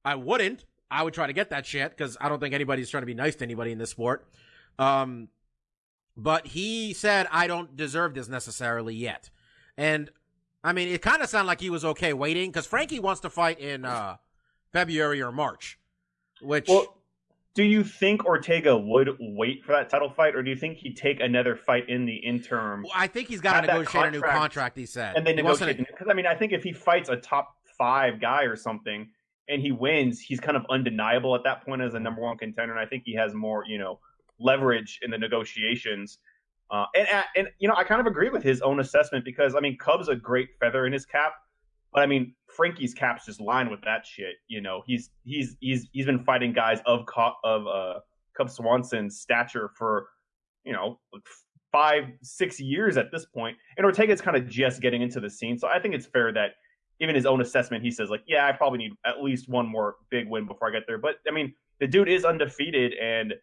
I 0.03 0.15
wouldn't. 0.15 0.65
I 0.89 1.03
would 1.03 1.13
try 1.13 1.27
to 1.27 1.33
get 1.33 1.49
that 1.51 1.65
shit 1.65 1.91
because 1.91 2.17
I 2.19 2.27
don't 2.27 2.39
think 2.39 2.53
anybody's 2.53 2.89
trying 2.89 3.03
to 3.03 3.07
be 3.07 3.13
nice 3.13 3.35
to 3.37 3.43
anybody 3.45 3.71
in 3.71 3.77
this 3.77 3.91
sport. 3.91 4.27
Um, 4.77 5.29
but 6.17 6.47
he 6.47 6.93
said, 6.93 7.27
I 7.31 7.47
don't 7.47 7.77
deserve 7.77 8.13
this 8.13 8.27
necessarily 8.27 8.93
yet. 8.93 9.29
And 9.77 10.09
I 10.63 10.73
mean, 10.73 10.89
it 10.89 11.01
kind 11.01 11.21
of 11.21 11.29
sounded 11.29 11.47
like 11.47 11.61
he 11.61 11.69
was 11.69 11.85
okay 11.85 12.13
waiting 12.13 12.51
because 12.51 12.65
Frankie 12.67 12.99
wants 12.99 13.21
to 13.21 13.29
fight 13.29 13.59
in 13.59 13.85
uh, 13.85 14.17
February 14.73 15.21
or 15.21 15.31
March, 15.31 15.79
which 16.41 16.67
Well, 16.67 16.97
do 17.53 17.63
you 17.63 17.83
think 17.83 18.25
Ortega 18.25 18.77
would 18.77 19.17
wait 19.19 19.63
for 19.63 19.71
that 19.73 19.89
title 19.89 20.09
fight, 20.09 20.35
or 20.35 20.43
do 20.43 20.49
you 20.49 20.55
think 20.55 20.77
he'd 20.77 20.95
take 20.95 21.19
another 21.19 21.55
fight 21.55 21.89
in 21.89 22.05
the 22.05 22.15
interim 22.15 22.85
I 22.95 23.07
think 23.07 23.27
he's 23.27 23.41
got 23.41 23.61
to 23.61 23.67
negotiate 23.67 24.05
a 24.05 24.11
new 24.11 24.21
contract. 24.21 24.77
He 24.77 24.85
said, 24.85 25.15
and 25.15 25.25
then 25.25 25.37
He 25.37 25.43
wants 25.43 25.59
to- 25.59 25.65
negotiate? 25.65 25.87
Because 25.87 26.07
I 26.09 26.13
mean, 26.13 26.27
I 26.27 26.35
think 26.35 26.51
if 26.51 26.63
he 26.63 26.73
fights 26.73 27.09
a 27.09 27.15
top 27.15 27.55
five 27.77 28.19
guy 28.21 28.43
or 28.43 28.55
something 28.55 29.09
and 29.51 29.61
he 29.61 29.71
wins, 29.71 30.19
he's 30.19 30.39
kind 30.39 30.55
of 30.55 30.65
undeniable 30.69 31.35
at 31.35 31.43
that 31.43 31.65
point 31.65 31.81
as 31.81 31.93
a 31.93 31.99
number 31.99 32.21
one 32.21 32.37
contender, 32.37 32.71
and 32.71 32.79
I 32.79 32.85
think 32.85 33.03
he 33.05 33.13
has 33.15 33.33
more, 33.33 33.65
you 33.67 33.77
know, 33.77 33.99
leverage 34.39 34.99
in 35.03 35.11
the 35.11 35.17
negotiations. 35.17 36.19
Uh, 36.71 36.85
and 36.95 37.07
and 37.35 37.47
you 37.59 37.67
know, 37.67 37.75
I 37.75 37.83
kind 37.83 37.99
of 37.99 38.07
agree 38.07 38.29
with 38.29 38.41
his 38.41 38.61
own 38.61 38.79
assessment 38.79 39.25
because 39.25 39.53
I 39.53 39.59
mean, 39.59 39.77
Cub's 39.77 40.07
a 40.07 40.15
great 40.15 40.49
feather 40.59 40.87
in 40.87 40.93
his 40.93 41.05
cap, 41.05 41.33
but 41.93 42.01
I 42.01 42.05
mean, 42.05 42.33
Frankie's 42.47 42.93
cap's 42.93 43.25
just 43.25 43.41
lined 43.41 43.69
with 43.69 43.81
that 43.81 44.05
shit. 44.05 44.35
You 44.47 44.61
know, 44.61 44.81
he's 44.87 45.09
he's 45.25 45.57
he's 45.59 45.89
he's 45.91 46.05
been 46.05 46.23
fighting 46.23 46.53
guys 46.53 46.79
of 46.85 47.05
of 47.43 47.67
uh, 47.67 47.99
Cub 48.37 48.49
Swanson's 48.49 49.19
stature 49.19 49.69
for 49.77 50.07
you 50.63 50.71
know 50.71 50.97
like 51.11 51.23
five 51.73 52.05
six 52.21 52.57
years 52.57 52.95
at 52.95 53.11
this 53.11 53.25
point, 53.25 53.57
and 53.75 53.85
Ortega's 53.85 54.21
kind 54.21 54.37
of 54.37 54.47
just 54.47 54.81
getting 54.81 55.01
into 55.01 55.19
the 55.19 55.29
scene. 55.29 55.57
So 55.57 55.67
I 55.67 55.79
think 55.79 55.93
it's 55.93 56.05
fair 56.05 56.31
that 56.31 56.51
even 57.01 57.15
his 57.15 57.25
own 57.25 57.41
assessment, 57.41 57.83
he 57.83 57.91
says 57.91 58.09
like, 58.09 58.21
yeah, 58.27 58.45
I 58.47 58.51
probably 58.51 58.77
need 58.77 58.93
at 59.05 59.21
least 59.21 59.49
one 59.49 59.67
more 59.67 59.95
big 60.09 60.29
win 60.29 60.45
before 60.45 60.69
I 60.69 60.71
get 60.71 60.83
there. 60.87 60.99
But 60.99 61.15
I 61.27 61.31
mean, 61.31 61.53
the 61.79 61.87
dude 61.87 62.07
is 62.07 62.23
undefeated, 62.23 62.93
and 62.93 63.29
do 63.31 63.35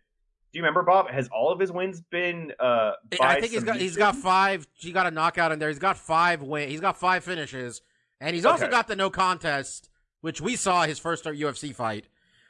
you 0.59 0.63
remember 0.63 0.83
Bob? 0.85 1.11
Has 1.11 1.29
all 1.29 1.51
of 1.53 1.59
his 1.59 1.73
wins 1.73 2.01
been? 2.01 2.53
Uh, 2.61 2.93
I 3.21 3.41
think 3.41 3.53
he's 3.53 3.65
got 3.65 3.77
he's 3.77 3.97
got 3.97 4.15
five. 4.17 4.67
He 4.75 4.93
got 4.93 5.07
a 5.07 5.11
knockout 5.11 5.51
in 5.53 5.59
there. 5.59 5.69
He's 5.69 5.79
got 5.81 5.99
five 5.99 6.41
win. 6.43 6.69
He's 6.71 6.81
got 6.81 6.97
five 6.99 7.25
finishes, 7.25 7.83
and 8.21 8.35
he's 8.35 8.47
also 8.47 8.65
Okay. 8.65 8.71
got 8.71 8.87
the 8.87 8.97
no 8.97 9.11
contest, 9.11 9.91
which 10.21 10.41
we 10.41 10.55
saw 10.55 10.85
his 10.85 10.99
first 11.01 11.25
UFC 11.25 11.75
fight 11.75 12.07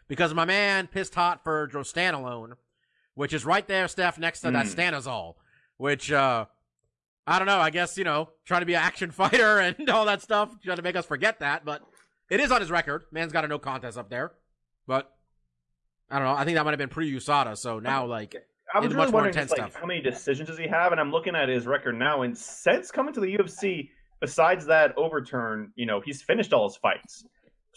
because 0.08 0.34
my 0.34 0.44
man 0.44 0.86
pissed 0.88 1.14
hot 1.14 1.42
for 1.42 1.66
drostanolone, 1.66 2.52
which 3.14 3.32
is 3.32 3.46
right 3.46 3.66
there, 3.66 3.88
Steph, 3.88 4.18
next 4.18 4.40
to 4.40 4.50
that 4.50 4.66
Hmm. 4.66 4.78
Stanozol, 4.78 5.34
which 5.78 6.12
uh 6.12 6.44
I 7.28 7.38
don't 7.38 7.46
know. 7.46 7.58
I 7.58 7.70
guess 7.70 7.96
you 7.96 8.04
know 8.04 8.30
trying 8.44 8.60
to 8.60 8.66
be 8.66 8.74
an 8.74 8.82
action 8.82 9.10
fighter 9.12 9.58
and 9.58 9.88
all 9.90 10.06
that 10.06 10.22
stuff, 10.22 10.50
trying 10.62 10.76
to 10.76 10.82
make 10.82 10.96
us 10.96 11.06
forget 11.06 11.40
that, 11.40 11.64
but 11.64 11.82
it 12.30 12.40
is 12.40 12.50
on 12.50 12.60
his 12.60 12.70
record. 12.70 13.04
Man's 13.12 13.32
got 13.32 13.44
a 13.44 13.48
no 13.48 13.58
contest 13.58 13.98
up 13.98 14.10
there, 14.10 14.32
but. 14.86 15.12
I 16.10 16.18
don't 16.18 16.26
know. 16.26 16.32
I 16.32 16.46
think 16.46 16.56
that 16.56 16.64
might 16.64 16.70
have 16.70 16.78
been 16.78 16.88
pre-USADA, 16.88 17.58
so 17.58 17.80
now 17.80 18.06
like 18.06 18.34
I 18.74 18.80
was 18.80 18.88
really 18.88 18.96
much 18.96 19.12
more 19.12 19.22
wondering 19.22 19.34
intense 19.34 19.50
just, 19.50 19.60
like, 19.60 19.70
stuff. 19.70 19.80
how 19.80 19.86
many 19.86 20.00
decisions 20.00 20.48
does 20.48 20.58
he 20.58 20.66
have? 20.66 20.92
And 20.92 21.00
I'm 21.00 21.10
looking 21.10 21.34
at 21.34 21.48
his 21.48 21.66
record 21.66 21.98
now, 21.98 22.22
and 22.22 22.36
since 22.36 22.90
coming 22.90 23.14
to 23.14 23.20
the 23.20 23.36
UFC, 23.36 23.90
besides 24.20 24.66
that 24.66 24.96
overturn, 24.96 25.72
you 25.74 25.86
know, 25.86 26.00
he's 26.00 26.22
finished 26.22 26.52
all 26.52 26.68
his 26.68 26.76
fights. 26.76 27.24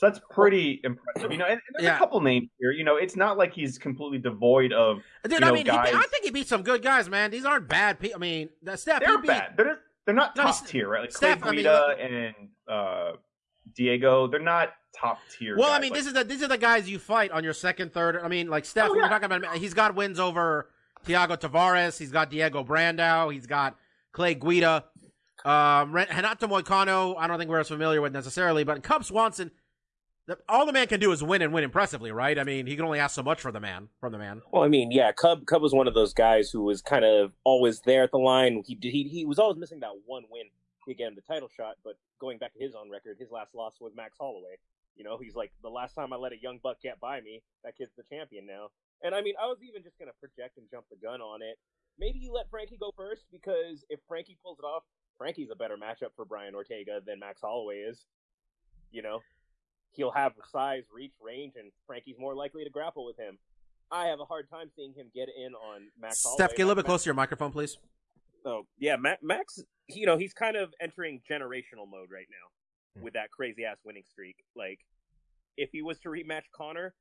So 0.01 0.07
that's 0.07 0.19
pretty 0.31 0.81
impressive. 0.83 1.31
You 1.31 1.37
know, 1.37 1.45
and, 1.45 1.53
and 1.53 1.61
there's 1.75 1.83
Yeah. 1.83 1.95
a 1.95 1.99
couple 1.99 2.19
names 2.21 2.49
here. 2.59 2.71
You 2.71 2.83
know, 2.83 2.95
it's 2.95 3.15
not 3.15 3.37
like 3.37 3.53
he's 3.53 3.77
completely 3.77 4.17
devoid 4.17 4.73
of. 4.73 4.97
Dude, 5.23 5.33
you 5.33 5.37
I 5.37 5.39
know, 5.41 5.53
mean, 5.53 5.65
he, 5.67 5.71
guys- 5.71 5.93
I 5.93 6.01
think 6.07 6.23
he 6.23 6.31
beat 6.31 6.47
some 6.47 6.63
good 6.63 6.81
guys, 6.81 7.07
man. 7.07 7.29
These 7.29 7.45
aren't 7.45 7.67
bad 7.67 7.99
people. 7.99 8.17
I 8.17 8.19
mean, 8.19 8.49
Steph, 8.75 9.01
They're 9.05 9.19
beat, 9.19 9.27
bad. 9.27 9.53
They're 9.55 9.77
they're 10.07 10.15
not 10.15 10.35
No, 10.35 10.41
top 10.45 10.65
tier, 10.65 10.89
right? 10.89 11.01
Like 11.01 11.11
Steph, 11.11 11.37
I 11.37 11.41
Clay 11.41 11.51
mean, 11.51 11.57
Guida 11.59 11.95
and 11.99 12.35
uh, 12.67 13.11
Diego, 13.75 14.25
they're 14.25 14.39
not 14.39 14.73
top 14.99 15.19
tier. 15.37 15.55
Well, 15.55 15.71
I 15.71 15.79
mean, 15.79 15.91
Like, 15.91 15.99
this 15.99 16.07
is 16.07 16.13
the 16.13 16.23
these 16.23 16.41
are 16.41 16.47
the 16.47 16.57
guys 16.57 16.89
you 16.89 16.97
fight 16.97 17.29
on 17.29 17.43
your 17.43 17.53
second, 17.53 17.93
third. 17.93 18.17
I 18.17 18.27
mean, 18.27 18.47
like 18.49 18.65
Steph, 18.65 18.89
Oh, 18.89 18.93
we 18.93 19.01
we're 19.01 19.07
talking 19.07 19.31
about. 19.31 19.55
He's 19.57 19.75
got 19.75 19.93
wins 19.93 20.19
over 20.19 20.71
Thiago 21.05 21.39
Tavares. 21.39 21.99
He's 21.99 22.11
got 22.11 22.31
Diego 22.31 22.63
Brandao. 22.63 23.31
He's 23.31 23.45
got 23.45 23.77
Clay 24.13 24.33
Guida. 24.33 24.85
Um, 25.45 25.91
Ren- 25.93 26.07
Renato 26.09 26.47
Moicano. 26.47 27.15
I 27.19 27.27
don't 27.27 27.37
think 27.37 27.51
we're 27.51 27.59
as 27.59 27.67
familiar 27.67 28.01
with 28.01 28.13
necessarily, 28.13 28.63
but 28.63 28.81
Cub 28.81 29.03
Swanson. 29.05 29.51
All 30.47 30.65
the 30.65 30.73
man 30.73 30.87
can 30.87 30.99
do 30.99 31.11
is 31.11 31.23
win 31.23 31.41
and 31.41 31.51
win 31.51 31.63
impressively, 31.63 32.11
right? 32.11 32.37
I 32.37 32.43
mean, 32.43 32.67
he 32.67 32.75
can 32.75 32.85
only 32.85 32.99
ask 32.99 33.15
so 33.15 33.23
much 33.23 33.41
for 33.41 33.51
the 33.51 33.59
man 33.59 33.89
from 33.99 34.11
the 34.11 34.19
man. 34.19 34.41
Well, 34.51 34.63
I 34.63 34.67
mean, 34.67 34.91
yeah, 34.91 35.11
Cub 35.11 35.45
Cub 35.45 35.61
was 35.61 35.73
one 35.73 35.87
of 35.87 35.93
those 35.93 36.13
guys 36.13 36.51
who 36.51 36.61
was 36.61 36.81
kind 36.81 37.03
of 37.03 37.33
always 37.43 37.81
there 37.81 38.03
at 38.03 38.11
the 38.11 38.19
line. 38.19 38.63
He 38.65 38.77
he 38.81 39.03
he 39.03 39.25
was 39.25 39.39
always 39.39 39.57
missing 39.57 39.79
that 39.79 39.91
one 40.05 40.23
win 40.29 40.45
to 40.87 40.93
get 40.93 41.07
him 41.07 41.15
the 41.15 41.21
title 41.21 41.49
shot. 41.49 41.75
But 41.83 41.95
going 42.19 42.37
back 42.37 42.53
to 42.53 42.59
his 42.59 42.75
own 42.75 42.89
record, 42.89 43.17
his 43.19 43.31
last 43.31 43.55
loss 43.55 43.75
was 43.81 43.93
Max 43.95 44.17
Holloway. 44.19 44.57
You 44.95 45.03
know, 45.03 45.17
he's 45.17 45.35
like, 45.35 45.51
the 45.63 45.69
last 45.69 45.95
time 45.95 46.13
I 46.13 46.17
let 46.17 46.33
a 46.33 46.41
young 46.41 46.59
buck 46.61 46.81
get 46.81 46.99
by 46.99 47.21
me, 47.21 47.41
that 47.63 47.77
kid's 47.77 47.93
the 47.97 48.03
champion 48.03 48.45
now. 48.45 48.69
And 49.01 49.15
I 49.15 49.21
mean, 49.21 49.35
I 49.41 49.47
was 49.47 49.57
even 49.63 49.81
just 49.83 49.97
gonna 49.97 50.11
project 50.19 50.57
and 50.57 50.67
jump 50.69 50.85
the 50.89 50.97
gun 50.97 51.21
on 51.21 51.41
it. 51.41 51.57
Maybe 51.97 52.19
you 52.19 52.31
let 52.31 52.49
Frankie 52.49 52.77
go 52.77 52.93
first 52.95 53.25
because 53.31 53.83
if 53.89 53.99
Frankie 54.07 54.37
pulls 54.43 54.59
it 54.59 54.65
off, 54.65 54.83
Frankie's 55.17 55.49
a 55.51 55.55
better 55.55 55.77
matchup 55.77 56.13
for 56.15 56.25
Brian 56.25 56.55
Ortega 56.55 57.01
than 57.05 57.19
Max 57.19 57.41
Holloway 57.41 57.77
is. 57.77 58.05
You 58.91 59.01
know, 59.01 59.21
he'll 59.91 60.11
have 60.11 60.33
size, 60.51 60.83
reach, 60.93 61.13
range, 61.21 61.53
and 61.57 61.71
Frankie's 61.85 62.17
more 62.19 62.35
likely 62.35 62.63
to 62.63 62.69
grapple 62.69 63.05
with 63.05 63.17
him. 63.17 63.37
I 63.91 64.07
have 64.07 64.19
a 64.19 64.25
hard 64.25 64.49
time 64.49 64.71
seeing 64.75 64.93
him 64.93 65.07
get 65.13 65.27
in 65.29 65.53
on 65.53 65.87
Max. 65.99 66.23
Holloway. 66.23 66.37
Steph, 66.37 66.55
get 66.55 66.63
a 66.63 66.65
little 66.65 66.75
bit 66.75 66.83
Max- 66.83 66.87
closer 66.87 67.03
to 67.03 67.07
your 67.07 67.15
microphone, 67.15 67.51
please. 67.51 67.77
Oh 68.45 68.65
yeah, 68.79 68.95
Ma- 68.95 69.21
Max. 69.21 69.59
You 69.87 70.05
know 70.05 70.17
he's 70.17 70.33
kind 70.33 70.55
of 70.55 70.73
entering 70.81 71.21
generational 71.29 71.89
mode 71.89 72.09
right 72.11 72.27
now 72.29 72.97
hmm. 72.97 73.03
with 73.03 73.13
that 73.13 73.31
crazy 73.31 73.65
ass 73.65 73.77
winning 73.83 74.03
streak. 74.09 74.37
Like, 74.55 74.79
if 75.57 75.69
he 75.71 75.81
was 75.81 75.99
to 75.99 76.09
rematch 76.09 76.45
Conor, 76.55 76.93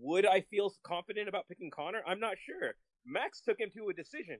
would 0.00 0.26
I 0.26 0.42
feel 0.42 0.72
confident 0.82 1.28
about 1.28 1.48
picking 1.48 1.70
Conor? 1.70 2.02
I'm 2.06 2.20
not 2.20 2.36
sure. 2.38 2.74
Max 3.06 3.40
took 3.40 3.58
him 3.58 3.70
to 3.74 3.88
a 3.88 3.94
decision. 3.94 4.38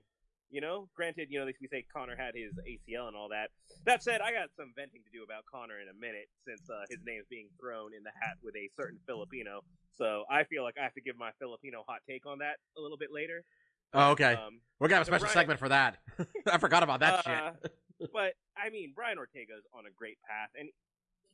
You 0.51 0.59
know, 0.59 0.89
granted, 0.95 1.27
you 1.31 1.39
know 1.39 1.45
we 1.45 1.67
say 1.67 1.85
Conor 1.95 2.15
had 2.17 2.35
his 2.35 2.51
ACL 2.67 3.07
and 3.07 3.15
all 3.15 3.29
that. 3.29 3.51
That 3.85 4.03
said, 4.03 4.19
I 4.19 4.31
got 4.31 4.49
some 4.57 4.73
venting 4.75 5.01
to 5.01 5.11
do 5.17 5.23
about 5.23 5.45
Connor 5.49 5.79
in 5.79 5.87
a 5.87 5.95
minute 5.95 6.27
since 6.45 6.69
uh, 6.69 6.83
his 6.89 6.99
name's 7.05 7.25
being 7.29 7.47
thrown 7.59 7.95
in 7.95 8.03
the 8.03 8.11
hat 8.19 8.35
with 8.43 8.55
a 8.55 8.67
certain 8.75 8.99
Filipino. 9.07 9.63
So 9.95 10.25
I 10.29 10.43
feel 10.43 10.63
like 10.63 10.75
I 10.77 10.83
have 10.83 10.93
to 10.95 11.01
give 11.01 11.17
my 11.17 11.31
Filipino 11.39 11.85
hot 11.87 12.01
take 12.07 12.25
on 12.25 12.39
that 12.39 12.59
a 12.77 12.81
little 12.81 12.97
bit 12.97 13.09
later. 13.13 13.45
Oh, 13.93 14.11
okay. 14.11 14.33
Um, 14.33 14.59
We're 14.79 14.87
gonna 14.87 14.99
have 14.99 15.07
a 15.07 15.11
special 15.11 15.25
Brian- 15.25 15.33
segment 15.33 15.59
for 15.59 15.69
that. 15.69 15.97
I 16.51 16.57
forgot 16.57 16.83
about 16.83 16.99
that 16.99 17.25
uh, 17.25 17.51
shit. 17.61 18.11
but 18.13 18.33
I 18.57 18.69
mean, 18.69 18.91
Brian 18.95 19.17
Ortega's 19.17 19.63
on 19.73 19.85
a 19.85 19.91
great 19.95 20.17
path, 20.27 20.49
and 20.59 20.69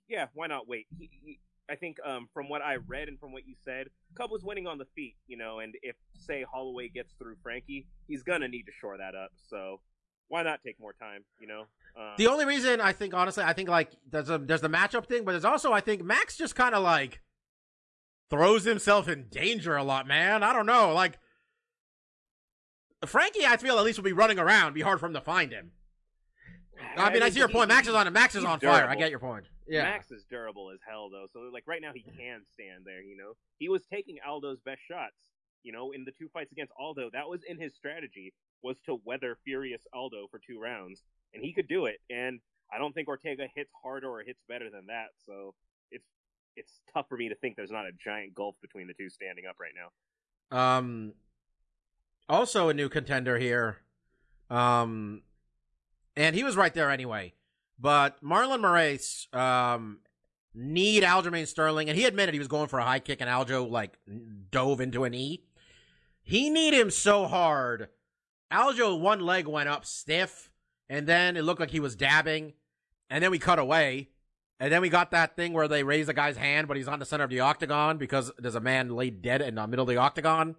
yeah, 0.07 0.27
why 0.33 0.47
not 0.47 0.67
wait? 0.67 0.88
He, 0.97 1.09
he, 1.24 1.39
I 1.69 1.75
think 1.75 1.97
um, 2.05 2.29
from 2.33 2.47
what 2.50 2.62
I 2.62 2.75
read 2.75 3.07
and 3.09 3.19
from 3.19 3.33
what 3.33 3.47
you 3.47 3.55
said, 3.63 3.88
Cub 4.15 4.31
was 4.31 4.43
winning 4.43 4.67
on 4.67 4.77
the 4.77 4.86
feet, 4.95 5.15
you 5.27 5.38
know, 5.38 5.59
and 5.59 5.75
if 5.81 5.95
say 6.13 6.45
Holloway 6.50 6.88
gets 6.89 7.13
through 7.13 7.36
Frankie, 7.43 7.86
he's 8.07 8.24
gonna 8.24 8.47
need 8.47 8.63
to 8.63 8.71
shore 8.71 8.97
that 8.97 9.15
up. 9.15 9.31
So 9.50 9.81
why 10.29 10.43
not 10.43 10.62
take 10.65 10.79
more 10.79 10.93
time, 10.93 11.24
you 11.39 11.47
know? 11.47 11.65
Um, 11.97 12.13
The 12.17 12.27
only 12.27 12.45
reason 12.45 12.79
I 12.81 12.93
think, 12.93 13.13
honestly, 13.13 13.43
I 13.43 13.53
think 13.53 13.69
like 13.69 13.91
there's 14.09 14.29
a 14.29 14.38
there's 14.38 14.62
the 14.62 14.69
matchup 14.69 15.07
thing, 15.07 15.25
but 15.25 15.31
there's 15.31 15.45
also 15.45 15.74
I 15.74 15.81
think 15.81 16.03
Max 16.03 16.38
just 16.38 16.55
kind 16.55 16.74
of 16.74 16.83
like 16.83 17.21
throws 18.29 18.63
himself 18.63 19.07
in 19.07 19.27
danger 19.29 19.75
a 19.75 19.83
lot, 19.83 20.07
man. 20.07 20.43
I 20.43 20.53
don't 20.53 20.65
know, 20.65 20.93
like 20.93 21.19
Frankie, 23.05 23.45
I 23.45 23.57
feel 23.57 23.77
at 23.77 23.86
least 23.86 24.00
will 24.00 24.03
be 24.03 24.13
running 24.13 24.39
around, 24.39 24.74
be 24.74 24.81
hard 24.81 25.00
for 25.00 25.05
him 25.05 25.13
to 25.13 25.21
find 25.21 25.51
him. 25.51 25.71
I 26.98 27.12
mean, 27.12 27.24
I 27.24 27.29
see 27.29 27.39
your 27.39 27.48
point. 27.48 27.69
Max 27.69 27.88
is 27.88 27.93
on 27.93 28.07
it. 28.07 28.12
Max 28.12 28.36
is 28.36 28.43
on 28.43 28.60
fire. 28.60 28.88
I 28.88 28.96
get 28.96 29.10
your 29.10 29.19
point. 29.19 29.46
Yeah. 29.67 29.84
Max 29.84 30.12
is 30.12 30.24
durable 30.29 30.72
as 30.74 30.79
hell 30.88 31.10
though, 31.10 31.25
so 31.34 31.39
like 31.51 31.63
right 31.67 31.81
now 31.81 31.91
he 31.93 32.01
can 32.01 32.41
stand 32.53 32.86
there. 32.86 33.01
You 33.01 33.17
know, 33.17 33.34
he 33.60 33.69
was 33.69 33.81
taking 33.91 34.17
Aldo's 34.25 34.60
best 34.65 34.79
shots. 34.89 35.15
You 35.63 35.74
know, 35.74 35.91
in 35.91 36.05
the 36.05 36.12
two 36.12 36.29
fights 36.34 36.51
against 36.51 36.72
Aldo, 36.79 37.10
that 37.13 37.27
was 37.27 37.41
in 37.48 37.60
his 37.60 37.74
strategy 37.75 38.34
was 38.63 38.77
to 38.86 39.00
weather 39.03 39.38
furious 39.43 39.81
Aldo 39.93 40.27
for 40.31 40.39
two 40.39 40.60
rounds, 40.60 41.03
and 41.34 41.43
he 41.43 41.53
could 41.53 41.67
do 41.67 41.86
it. 41.86 41.98
And 42.10 42.39
I 42.74 42.77
don't 42.77 42.93
think 42.93 43.07
Ortega 43.07 43.48
hits 43.55 43.72
harder 43.84 44.10
or 44.10 44.22
hits 44.22 44.39
better 44.48 44.69
than 44.69 44.88
that. 44.88 45.07
So 45.25 45.53
it's 45.91 46.07
it's 46.55 46.72
tough 46.93 47.07
for 47.10 47.17
me 47.17 47.29
to 47.29 47.36
think 47.36 47.55
there's 47.55 47.72
not 47.72 47.86
a 47.86 47.91
giant 48.03 48.34
gulf 48.34 48.55
between 48.62 48.88
the 48.88 48.93
two 48.93 49.10
standing 49.10 49.46
up 49.50 49.57
right 49.60 49.74
now. 49.75 50.57
Um, 50.57 51.13
also 52.29 52.69
a 52.69 52.74
new 52.74 52.89
contender 52.89 53.38
here. 53.38 53.77
Um, 54.50 55.24
and 56.17 56.36
he 56.36 56.43
was 56.43 56.57
right 56.57 56.74
there 56.74 56.89
anyway. 56.91 57.33
But 57.79 58.21
Marlon 58.24 58.59
Moraes, 58.59 59.33
um, 59.38 60.00
kneed 60.53 61.03
Aljamain 61.03 61.47
Sterling, 61.47 61.89
and 61.89 61.97
he 61.97 62.05
admitted 62.05 62.33
he 62.33 62.39
was 62.39 62.47
going 62.47 62.67
for 62.67 62.79
a 62.79 62.83
high 62.83 63.00
kick, 63.00 63.21
and 63.21 63.29
Aljo 63.29 63.69
like 63.69 63.97
dove 64.51 64.81
into 64.81 65.03
a 65.03 65.09
knee. 65.09 65.43
He 66.24 66.50
kneed 66.50 66.74
him 66.74 66.89
so 66.89 67.27
hard. 67.27 67.89
Aljo 68.51 69.00
one 69.00 69.19
leg 69.19 69.47
went 69.47 69.69
up 69.69 69.86
stiff, 69.86 70.50
and 70.89 71.05
then 71.07 71.38
it 71.38 71.43
looked 71.43 71.59
like 71.59 71.71
he 71.71 71.79
was 71.79 71.95
dabbing, 71.95 72.53
and 73.09 73.24
then 73.24 73.31
we 73.31 73.39
cut 73.39 73.59
away. 73.59 74.09
And 74.59 74.74
then 74.74 74.81
we 74.81 74.89
got 74.89 75.12
that 75.12 75.36
thing 75.36 75.53
where 75.53 75.67
they 75.67 75.83
raise 75.83 76.07
the 76.07 76.15
guy's 76.15 76.36
hand, 76.36 76.67
but 76.67 76.77
he's 76.77 76.88
on 76.88 76.97
the 76.97 77.05
center 77.05 77.24
of 77.24 77.29
the 77.29 77.41
octagon 77.41 78.00
because 78.00 78.31
there's 78.39 78.55
a 78.55 78.59
man 78.59 78.89
laid 78.89 79.21
dead 79.21 79.39
in 79.39 79.53
the 79.53 79.67
middle 79.67 79.83
of 79.83 79.89
the 79.89 79.97
octagon. 79.97 80.55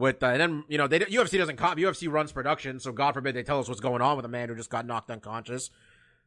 With 0.00 0.22
uh, 0.22 0.28
and 0.28 0.40
then 0.40 0.64
you 0.68 0.78
know 0.78 0.86
they 0.86 1.00
UFC 1.00 1.38
doesn't 1.38 1.56
com- 1.56 1.76
UFC 1.76 2.10
runs 2.10 2.32
production, 2.32 2.80
so 2.80 2.90
God 2.90 3.12
forbid 3.12 3.34
they 3.34 3.42
tell 3.42 3.60
us 3.60 3.68
what's 3.68 3.80
going 3.80 4.02
on 4.02 4.16
with 4.16 4.24
a 4.24 4.28
man 4.28 4.48
who 4.48 4.56
just 4.56 4.70
got 4.70 4.86
knocked 4.86 5.10
unconscious. 5.10 5.70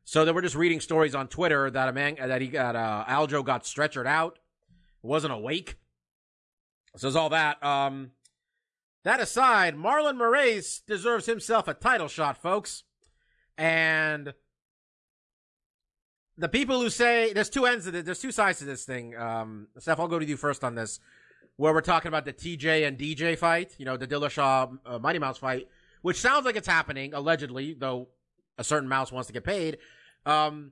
So 0.05 0.25
then 0.25 0.35
we're 0.35 0.41
just 0.41 0.55
reading 0.55 0.79
stories 0.79 1.15
on 1.15 1.27
Twitter 1.27 1.71
that 1.71 1.89
a 1.89 1.93
man 1.93 2.15
that 2.19 2.41
he 2.41 2.47
got 2.47 2.75
uh, 2.75 3.03
Aljo 3.07 3.43
got 3.43 3.63
stretchered 3.63 4.05
out, 4.05 4.39
wasn't 5.01 5.33
awake. 5.33 5.77
So 6.97 7.07
there's 7.07 7.15
all 7.15 7.29
that. 7.29 7.63
Um, 7.63 8.11
that 9.03 9.19
aside, 9.19 9.75
Marlon 9.75 10.17
Moraes 10.17 10.81
deserves 10.85 11.25
himself 11.25 11.67
a 11.67 11.73
title 11.73 12.07
shot, 12.07 12.41
folks. 12.41 12.83
And 13.57 14.33
the 16.37 16.49
people 16.49 16.81
who 16.81 16.89
say 16.89 17.33
there's 17.33 17.49
two 17.49 17.65
ends 17.65 17.87
of 17.87 17.95
it, 17.95 18.05
there's 18.05 18.19
two 18.19 18.31
sides 18.31 18.59
to 18.59 18.65
this 18.65 18.85
thing. 18.85 19.15
Um, 19.15 19.67
Steph, 19.77 19.99
I'll 19.99 20.07
go 20.07 20.19
to 20.19 20.25
you 20.25 20.37
first 20.37 20.63
on 20.63 20.75
this, 20.75 20.99
where 21.57 21.73
we're 21.73 21.81
talking 21.81 22.09
about 22.09 22.25
the 22.25 22.33
TJ 22.33 22.87
and 22.87 22.97
DJ 22.97 23.37
fight, 23.37 23.75
you 23.77 23.85
know, 23.85 23.97
the 23.97 24.07
Dillashaw 24.07 24.77
uh, 24.85 24.99
Mighty 24.99 25.19
Mouse 25.19 25.37
fight, 25.37 25.67
which 26.01 26.19
sounds 26.19 26.45
like 26.45 26.55
it's 26.55 26.67
happening 26.67 27.13
allegedly, 27.13 27.75
though 27.77 28.09
a 28.57 28.63
certain 28.63 28.89
mouse 28.89 29.11
wants 29.11 29.27
to 29.27 29.33
get 29.33 29.43
paid. 29.43 29.77
Um, 30.25 30.71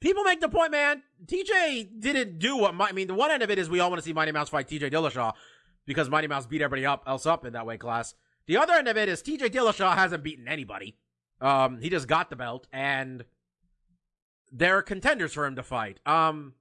people 0.00 0.24
make 0.24 0.40
the 0.40 0.48
point, 0.48 0.72
man. 0.72 1.02
TJ 1.24 2.00
didn't 2.00 2.38
do 2.38 2.56
what 2.56 2.74
I 2.78 2.92
mean. 2.92 3.06
The 3.08 3.14
one 3.14 3.30
end 3.30 3.42
of 3.42 3.50
it 3.50 3.58
is 3.58 3.70
we 3.70 3.80
all 3.80 3.90
want 3.90 4.00
to 4.00 4.04
see 4.04 4.12
Mighty 4.12 4.32
Mouse 4.32 4.48
fight 4.48 4.68
TJ 4.68 4.90
Dillashaw 4.90 5.32
because 5.86 6.10
Mighty 6.10 6.28
Mouse 6.28 6.46
beat 6.46 6.62
everybody 6.62 6.86
up 6.86 7.04
else 7.06 7.26
up 7.26 7.44
in 7.44 7.54
that 7.54 7.66
weight 7.66 7.80
class. 7.80 8.14
The 8.46 8.56
other 8.56 8.74
end 8.74 8.88
of 8.88 8.96
it 8.96 9.08
is 9.08 9.22
TJ 9.22 9.50
Dillashaw 9.50 9.94
hasn't 9.94 10.22
beaten 10.22 10.48
anybody. 10.48 10.96
Um, 11.40 11.80
he 11.80 11.88
just 11.88 12.06
got 12.06 12.30
the 12.30 12.36
belt 12.36 12.66
and 12.72 13.24
there 14.52 14.76
are 14.76 14.82
contenders 14.82 15.32
for 15.32 15.46
him 15.46 15.56
to 15.56 15.62
fight. 15.62 15.98
Um, 16.06 16.54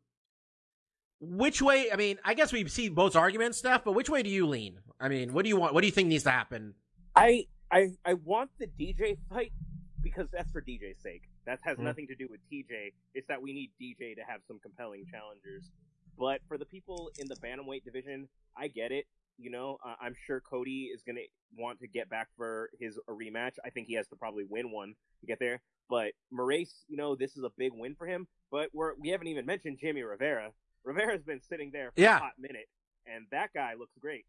which 1.21 1.61
way? 1.61 1.91
I 1.91 1.95
mean, 1.95 2.17
I 2.25 2.33
guess 2.33 2.51
we 2.51 2.67
see 2.67 2.89
both 2.89 3.15
arguments, 3.15 3.59
Steph. 3.59 3.83
But 3.83 3.93
which 3.93 4.09
way 4.09 4.23
do 4.23 4.29
you 4.29 4.47
lean? 4.47 4.79
I 4.99 5.07
mean, 5.07 5.33
what 5.33 5.43
do 5.43 5.49
you 5.49 5.55
want? 5.57 5.73
What 5.73 5.81
do 5.81 5.87
you 5.87 5.93
think 5.93 6.07
needs 6.09 6.23
to 6.25 6.31
happen? 6.31 6.73
I 7.15 7.45
I 7.71 7.91
I 8.03 8.15
want 8.15 8.49
the 8.59 8.67
DJ 8.67 9.17
fight 9.29 9.53
because 10.01 10.27
that's 10.33 10.51
for 10.51 10.61
DJ's 10.61 10.99
sake. 11.01 11.23
That 11.45 11.59
has 11.63 11.77
Mhm. 11.77 11.83
nothing 11.83 12.07
to 12.07 12.15
do 12.15 12.27
with 12.29 12.39
TJ. 12.51 12.91
It's 13.13 13.27
that 13.27 13.41
we 13.41 13.53
need 13.53 13.71
DJ 13.79 14.15
to 14.15 14.21
have 14.23 14.41
some 14.47 14.59
compelling 14.59 15.05
challengers. 15.05 15.71
But 16.17 16.41
for 16.47 16.57
the 16.57 16.65
people 16.65 17.11
in 17.19 17.27
the 17.27 17.35
bantamweight 17.35 17.83
division, 17.83 18.27
I 18.57 18.67
get 18.67 18.91
it. 18.91 19.05
You 19.37 19.49
know, 19.49 19.77
uh, 19.85 19.95
I'm 19.99 20.15
sure 20.25 20.41
Cody 20.41 20.85
is 20.93 21.01
going 21.03 21.15
to 21.15 21.25
want 21.55 21.79
to 21.79 21.87
get 21.87 22.09
back 22.09 22.29
for 22.35 22.69
his 22.79 22.97
a 23.07 23.11
rematch. 23.11 23.53
I 23.63 23.69
think 23.69 23.87
he 23.87 23.93
has 23.95 24.07
to 24.09 24.15
probably 24.15 24.43
win 24.43 24.71
one 24.71 24.95
to 25.21 25.25
get 25.25 25.39
there. 25.39 25.61
But 25.89 26.13
Moraes, 26.31 26.83
you 26.87 26.97
know, 26.97 27.15
this 27.15 27.37
is 27.37 27.43
a 27.43 27.49
big 27.57 27.71
win 27.73 27.95
for 27.95 28.05
him. 28.07 28.27
But 28.51 28.69
we're 28.73 28.95
we 28.95 29.09
haven't 29.09 29.27
even 29.27 29.45
mentioned 29.45 29.77
Jimmy 29.79 30.01
Rivera. 30.03 30.51
Rivera's 30.83 31.23
been 31.23 31.41
sitting 31.41 31.71
there 31.71 31.91
for 31.91 32.01
Yeah. 32.01 32.17
a 32.17 32.19
hot 32.19 32.33
minute, 32.39 32.67
and 33.05 33.25
that 33.31 33.53
guy 33.53 33.73
looks 33.75 33.93
great. 33.99 34.25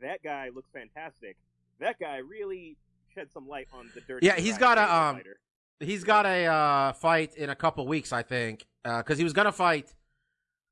That 0.00 0.22
guy 0.22 0.50
looks 0.54 0.68
fantastic. 0.72 1.36
That 1.80 1.98
guy 1.98 2.16
really 2.18 2.76
shed 3.14 3.30
some 3.32 3.46
light 3.48 3.68
on 3.72 3.90
the 3.94 4.00
dirty. 4.00 4.26
Yeah, 4.26 4.36
he's 4.36 4.58
got 4.58 4.78
a, 4.78 4.82
um, 4.92 5.16
fighter. 5.16 5.38
He's 5.80 6.04
got 6.04 6.26
a 6.26 6.46
uh, 6.46 6.92
fight 6.94 7.34
in 7.36 7.50
a 7.50 7.54
couple 7.56 7.86
weeks, 7.86 8.12
I 8.12 8.22
think, 8.22 8.66
because 8.84 9.18
he 9.18 9.24
was 9.24 9.32
gonna 9.32 9.52
fight. 9.52 9.94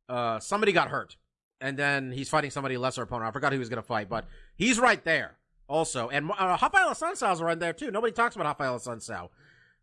Uh, 0.09 0.39
somebody 0.41 0.73
got 0.73 0.89
hurt, 0.89 1.17
and 1.61 1.77
then 1.79 2.13
he's 2.13 2.29
fighting 2.29 2.51
somebody 2.51 2.77
lesser 2.77 3.03
opponent. 3.03 3.29
I 3.29 3.33
forgot 3.33 3.53
who 3.53 3.57
he 3.57 3.61
was 3.61 3.69
gonna 3.69 3.83
fight, 3.83 4.09
but 4.09 4.27
he's 4.57 4.79
right 4.79 5.03
there 5.05 5.39
also. 5.69 6.09
And 6.09 6.31
uh, 6.31 6.57
Raphael 6.61 6.91
Assuncao's 6.91 7.41
right 7.43 7.59
there 7.59 7.73
too. 7.73 7.91
Nobody 7.91 8.13
talks 8.13 8.35
about 8.37 8.47
Raphael 8.47 8.79
Assuncao. 8.79 9.29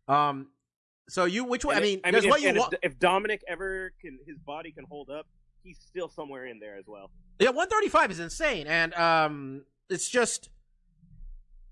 Um, 0.08 0.48
so 1.10 1.24
you 1.24 1.44
which 1.44 1.64
way? 1.64 1.76
I 1.76 1.80
mean, 1.80 2.00
I 2.04 2.10
mean, 2.10 2.28
what 2.28 2.38
if, 2.38 2.42
you 2.42 2.48
and 2.50 2.58
want. 2.58 2.74
if, 2.74 2.92
if 2.92 2.98
Dominick 2.98 3.42
ever 3.48 3.92
can, 4.00 4.18
his 4.26 4.38
body 4.38 4.70
can 4.70 4.84
hold 4.84 5.10
up, 5.10 5.26
he's 5.62 5.78
still 5.78 6.08
somewhere 6.08 6.46
in 6.46 6.60
there 6.60 6.76
as 6.76 6.84
well. 6.86 7.10
Yeah, 7.38 7.48
135 7.48 8.10
is 8.12 8.20
insane, 8.20 8.66
and 8.66 8.94
um, 8.94 9.64
it's 9.88 10.08
just. 10.08 10.50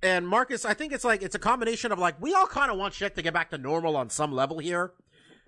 And 0.01 0.29
Marcus, 0.29 0.65
I 0.65 0.75
think 0.75 0.93
it's 0.93 1.05
like 1.05 1.23
it's 1.23 1.35
a 1.35 1.41
combination 1.41 1.91
of 1.91 1.99
like 1.99 2.21
we 2.21 2.33
all 2.33 2.47
kind 2.47 2.71
of 2.71 2.79
want 2.79 2.95
shit 2.95 3.17
to 3.17 3.23
get 3.23 3.35
back 3.35 3.51
to 3.51 3.59
normal 3.59 3.97
on 3.97 4.11
some 4.11 4.33
level 4.33 4.59
here, 4.59 4.93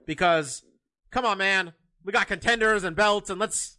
because 0.06 0.64
come 1.10 1.24
on, 1.24 1.38
man, 1.38 1.72
we 2.04 2.12
got 2.12 2.26
contenders 2.26 2.82
and 2.82 2.96
belts, 2.96 3.30
and 3.30 3.38
let's 3.38 3.78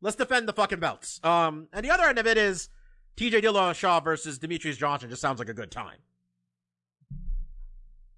let's 0.00 0.16
defend 0.16 0.48
the 0.48 0.52
fucking 0.52 0.78
belts. 0.78 1.20
Um, 1.24 1.68
and 1.72 1.84
the 1.84 1.90
other 1.90 2.04
end 2.04 2.18
of 2.18 2.26
it 2.26 2.38
is 2.38 2.68
T.J. 3.16 3.40
Dillashaw 3.40 4.02
versus 4.04 4.38
Demetrious 4.38 4.76
Johnson. 4.76 5.10
Just 5.10 5.22
sounds 5.22 5.38
like 5.38 5.48
a 5.48 5.54
good 5.54 5.70
time. 5.70 5.98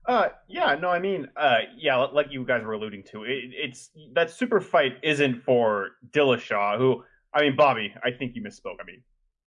Uh, 0.08 0.28
yeah, 0.48 0.74
no, 0.80 0.88
I 0.88 0.98
mean, 0.98 1.28
uh, 1.36 1.58
yeah, 1.76 1.96
like 1.96 2.28
you 2.30 2.42
guys 2.44 2.62
were 2.64 2.72
alluding 2.72 3.02
to, 3.12 3.24
it, 3.24 3.44
it's 3.52 3.90
that 4.14 4.30
super 4.30 4.58
fight 4.60 4.92
isn't 5.02 5.42
for 5.42 5.90
Dillashaw, 6.12 6.78
who, 6.78 7.04
I 7.34 7.42
mean, 7.42 7.56
Bobby, 7.56 7.92
I 8.02 8.10
think 8.10 8.34
you 8.34 8.42
misspoke. 8.42 8.76
I 8.80 8.84
mean, 8.86 9.02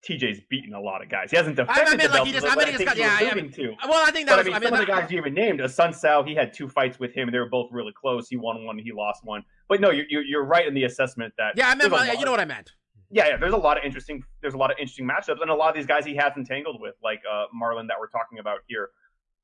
TJ's 0.07 0.39
beaten 0.51 0.75
a 0.75 0.79
lot 0.79 1.01
of 1.01 1.09
guys. 1.09 1.31
He 1.31 1.37
hasn't 1.37 1.59
I 1.59 1.63
defended 1.63 1.97
meant 1.97 2.01
the 2.11 2.17
like 2.19 2.27
he 2.27 2.31
belt, 2.31 2.43
just- 2.43 2.53
I 2.53 2.55
mean, 2.55 2.65
he 2.67 2.71
just 2.73 2.77
think 2.77 2.87
got- 2.89 2.95
he 3.19 3.25
yeah, 3.25 3.33
to. 3.33 3.75
Well, 3.89 4.03
I 4.07 4.11
think 4.11 4.27
that 4.27 4.35
But 4.35 4.35
I 4.35 4.37
was. 4.37 4.45
mean, 4.45 4.53
I 4.55 4.59
mean, 4.59 4.69
some 4.69 4.73
of 4.73 4.79
the 4.79 4.85
guys 4.85 5.11
you 5.11 5.17
even 5.17 5.33
named, 5.33 5.71
Sun 5.71 5.93
Sal, 5.93 6.23
he 6.23 6.35
had 6.35 6.53
two 6.53 6.67
fights 6.69 6.99
with 6.99 7.11
him, 7.13 7.27
and 7.27 7.33
they 7.33 7.39
were 7.39 7.49
both 7.49 7.69
really 7.71 7.93
close. 7.99 8.27
He 8.29 8.37
won 8.37 8.63
one, 8.63 8.77
he 8.77 8.91
lost 8.91 9.23
one. 9.25 9.43
But 9.67 9.81
no, 9.81 9.89
you're 9.89 10.05
you're, 10.23 10.43
right 10.45 10.67
in 10.67 10.73
the 10.75 10.83
assessment 10.83 11.33
that 11.39 11.53
yeah, 11.55 11.69
I 11.69 11.75
meant. 11.75 11.91
a 11.91 12.17
You 12.19 12.25
know 12.25 12.31
what 12.31 12.39
I 12.39 12.45
meant. 12.45 12.71
yeah, 13.09 13.29
yeah. 13.29 13.37
There's 13.37 13.53
a 13.53 13.57
lot 13.57 13.77
of 13.77 13.83
interesting. 13.83 14.23
There's 14.41 14.53
a 14.53 14.57
lot 14.57 14.69
of 14.71 14.77
interesting 14.79 15.07
matchups, 15.07 15.41
and 15.41 15.49
a 15.49 15.55
lot 15.55 15.69
of 15.69 15.75
these 15.75 15.85
guys 15.87 16.05
he 16.05 16.15
has 16.17 16.33
entangled 16.37 16.79
with, 16.81 16.95
like 17.03 17.21
uh, 17.31 17.45
Marlon 17.59 17.87
that 17.87 17.97
we're 17.99 18.09
talking 18.09 18.37
about 18.39 18.59
here, 18.67 18.89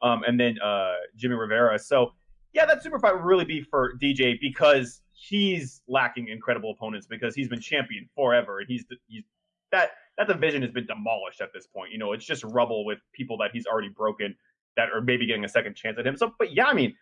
um, 0.01 0.23
and 0.27 0.39
then 0.39 0.59
uh, 0.61 0.93
Jimmy 1.15 1.35
Rivera. 1.35 1.77
So 1.79 2.13
yeah, 2.53 2.65
that 2.65 2.81
super 2.83 2.99
fight 2.99 3.13
would 3.13 3.23
really 3.25 3.45
be 3.45 3.61
for 3.61 3.93
DJ 4.01 4.39
because 4.39 5.01
he's 5.11 5.81
lacking 5.87 6.27
incredible 6.29 6.71
opponents 6.71 7.07
because 7.07 7.35
he's 7.35 7.47
been 7.47 7.59
champion 7.59 8.07
forever, 8.15 8.59
and 8.59 8.67
he's 8.67 8.85
he's 9.07 9.23
that 9.71 9.91
that 10.17 10.27
division 10.27 10.61
has 10.61 10.71
been 10.71 10.85
demolished 10.87 11.41
at 11.41 11.49
this 11.53 11.67
point. 11.67 11.91
You 11.91 11.97
know, 11.97 12.13
it's 12.13 12.25
just 12.25 12.43
rubble 12.43 12.85
with 12.85 12.99
people 13.13 13.37
that 13.37 13.51
he's 13.53 13.65
already 13.65 13.89
broken 13.89 14.35
that 14.75 14.89
are 14.93 15.01
maybe 15.01 15.25
getting 15.25 15.43
a 15.45 15.49
second 15.49 15.75
chance 15.75 15.97
at 15.99 16.05
him. 16.07 16.15
So, 16.15 16.33
but 16.39 16.53
yeah, 16.53 16.65
I 16.65 16.73
mean, 16.73 16.95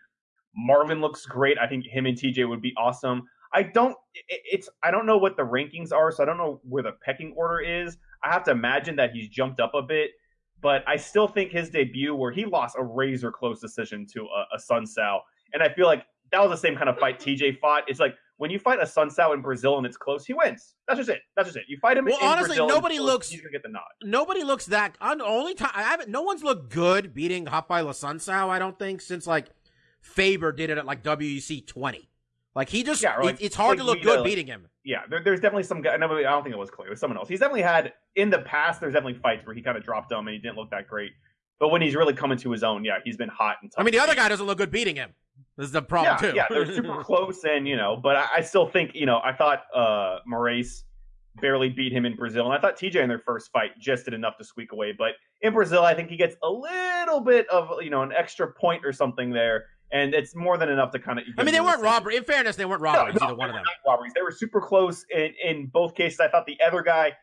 Marvin 0.55 1.01
looks 1.01 1.25
great. 1.25 1.57
I 1.59 1.67
think 1.67 1.85
him 1.85 2.05
and 2.05 2.17
TJ 2.17 2.47
would 2.47 2.61
be 2.61 2.73
awesome. 2.77 3.23
I 3.53 3.63
don't. 3.63 3.95
it- 4.13 4.41
It's. 4.45 4.69
I 4.83 4.91
don't 4.91 5.05
know 5.05 5.17
what 5.17 5.37
the 5.37 5.43
rankings 5.43 5.93
are, 5.93 6.11
so 6.11 6.23
I 6.23 6.25
don't 6.25 6.37
know 6.37 6.59
where 6.63 6.83
the 6.83 6.93
pecking 7.03 7.33
order 7.37 7.59
is. 7.59 7.97
I 8.23 8.31
have 8.31 8.43
to 8.45 8.51
imagine 8.51 8.95
that 8.97 9.11
he's 9.11 9.29
jumped 9.29 9.59
up 9.59 9.73
a 9.75 9.81
bit, 9.81 10.11
but 10.62 10.83
I 10.88 10.95
still 10.97 11.27
think 11.27 11.51
his 11.51 11.69
debut, 11.69 12.15
where 12.15 12.31
he 12.31 12.45
lost 12.45 12.75
a 12.79 12.83
razor 12.83 13.31
close 13.31 13.59
decision 13.59 14.05
to 14.13 14.21
a, 14.21 14.55
a 14.55 14.59
Sun 14.59 14.85
Sao, 14.88 15.21
and 15.53 15.62
I 15.62 15.69
feel 15.69 15.85
like 15.85 16.05
that 16.31 16.41
was 16.41 16.50
the 16.50 16.57
same 16.57 16.75
kind 16.75 16.89
of 16.89 16.97
fight 16.97 17.19
TJ 17.19 17.59
fought. 17.62 17.83
It's 17.88 18.00
like 18.00 18.15
when 18.38 18.51
you 18.51 18.59
fight 18.59 18.81
a 18.81 18.85
Sun 18.88 19.09
Sao 19.12 19.31
in 19.33 19.41
Brazil 19.41 19.77
and 19.77 19.85
it's 19.85 19.95
close, 19.95 20.25
he 20.25 20.33
wins. 20.33 20.75
That's 20.88 20.97
just 20.97 21.09
it. 21.09 21.21
That's 21.35 21.47
just 21.47 21.57
it. 21.57 21.63
You 21.67 21.77
fight 21.77 21.97
him. 21.97 22.05
Well, 22.05 22.17
in 22.19 22.25
honestly, 22.25 22.47
Brazil 22.57 22.67
nobody 22.67 22.97
close, 22.97 23.05
looks- 23.07 23.29
He's 23.29 23.41
gonna 23.41 23.51
get 23.51 23.63
the 23.63 23.69
nod. 23.69 23.83
Nobody 24.03 24.43
looks 24.43 24.65
that. 24.67 24.97
On 25.00 25.21
only 25.21 25.53
time 25.53 25.71
I 25.75 25.83
haven't. 25.83 26.09
No 26.09 26.24
one's 26.24 26.43
looked 26.43 26.71
good 26.74 27.13
beating 27.13 27.45
by 27.67 27.81
La 27.81 27.91
Sunsao. 27.91 28.50
I 28.50 28.59
don't 28.59 28.77
think 28.77 29.01
since 29.01 29.25
like 29.27 29.47
Faber 30.01 30.51
did 30.51 30.69
it 30.69 30.77
at 30.77 30.85
like 30.85 31.03
WEC 31.03 31.65
20. 31.65 32.09
Like 32.55 32.69
he 32.69 32.83
just. 32.83 33.01
Yeah, 33.03 33.17
like- 33.17 33.35
it- 33.35 33.45
it's 33.45 33.55
hard 33.55 33.77
like 33.77 33.77
to 33.79 33.83
look 33.83 33.97
Guida, 34.00 34.15
good 34.17 34.24
beating 34.24 34.47
him. 34.47 34.67
Yeah, 34.85 35.01
there, 35.09 35.21
there's 35.23 35.39
definitely 35.39 35.63
some 35.63 35.81
guy. 35.81 35.97
No, 35.97 36.15
I 36.15 36.21
don't 36.21 36.43
think 36.43 36.53
it 36.53 36.59
was 36.59 36.69
Clay. 36.69 36.85
It 36.85 36.91
was 36.91 36.99
someone 36.99 37.17
else. 37.17 37.27
He's 37.27 37.39
definitely 37.39 37.63
had 37.63 37.93
in 38.15 38.29
the 38.29 38.39
past. 38.39 38.79
There's 38.79 38.93
definitely 38.93 39.19
fights 39.19 39.45
where 39.45 39.55
he 39.55 39.61
kind 39.61 39.75
of 39.75 39.83
dropped 39.83 40.11
him 40.11 40.19
and 40.19 40.29
he 40.29 40.37
didn't 40.37 40.55
look 40.55 40.69
that 40.69 40.87
great. 40.87 41.11
But 41.59 41.69
when 41.69 41.81
he's 41.81 41.95
really 41.95 42.13
coming 42.13 42.37
to 42.37 42.51
his 42.51 42.63
own, 42.63 42.85
yeah, 42.85 42.99
he's 43.03 43.17
been 43.17 43.29
hot 43.29 43.57
and 43.61 43.71
tough. 43.71 43.81
I 43.81 43.83
mean, 43.83 43.93
the 43.93 43.99
other 43.99 44.13
guy 44.13 44.29
doesn't 44.29 44.45
look 44.45 44.59
good 44.59 44.71
beating 44.71 44.95
him. 44.95 45.11
This 45.57 45.67
is 45.67 45.71
the 45.71 45.81
problem 45.81 46.17
yeah, 46.21 46.29
too. 46.29 46.35
yeah, 46.35 46.45
they're 46.49 46.65
super 46.65 47.03
close, 47.03 47.43
and 47.45 47.67
you 47.67 47.77
know, 47.77 47.97
but 48.01 48.15
I, 48.15 48.27
I 48.37 48.41
still 48.41 48.67
think 48.67 48.93
you 48.93 49.05
know, 49.05 49.21
I 49.23 49.33
thought 49.33 49.63
uh 49.73 50.19
Moraes 50.29 50.83
barely 51.41 51.69
beat 51.69 51.91
him 51.91 52.05
in 52.05 52.15
Brazil, 52.15 52.45
and 52.45 52.53
I 52.53 52.59
thought 52.59 52.77
TJ 52.77 52.95
in 52.95 53.09
their 53.09 53.19
first 53.19 53.51
fight 53.51 53.71
just 53.79 54.05
did 54.05 54.13
enough 54.13 54.37
to 54.37 54.43
squeak 54.43 54.71
away. 54.73 54.93
But 54.97 55.13
in 55.41 55.53
Brazil, 55.53 55.83
I 55.83 55.93
think 55.93 56.09
he 56.09 56.17
gets 56.17 56.35
a 56.43 56.49
little 56.49 57.21
bit 57.21 57.47
of 57.49 57.81
you 57.81 57.89
know 57.89 58.03
an 58.03 58.11
extra 58.11 58.51
point 58.51 58.85
or 58.85 58.91
something 58.91 59.31
there, 59.31 59.65
and 59.95 60.13
it's 60.13 60.35
more 60.35 60.57
than 60.57 60.67
enough 60.67 60.91
to 60.91 60.99
kind 60.99 61.19
of. 61.19 61.25
I 61.37 61.43
mean, 61.43 61.53
they 61.53 61.61
weren't 61.61 61.81
robbery. 61.81 62.17
In 62.17 62.25
fairness, 62.25 62.57
they 62.57 62.65
weren't 62.65 62.81
robberies. 62.81 63.15
no, 63.17 63.27
either 63.27 63.35
one 63.35 63.49
of 63.49 63.55
they 63.55 63.59
them. 63.59 63.65
robberies. 63.87 64.11
They 64.13 64.21
were 64.21 64.31
super 64.31 64.59
close 64.59 65.05
in, 65.09 65.33
in 65.41 65.67
both 65.67 65.95
cases. 65.95 66.19
I 66.19 66.27
thought 66.27 66.45
the 66.45 66.57
other 66.67 66.81
guy 66.81 67.13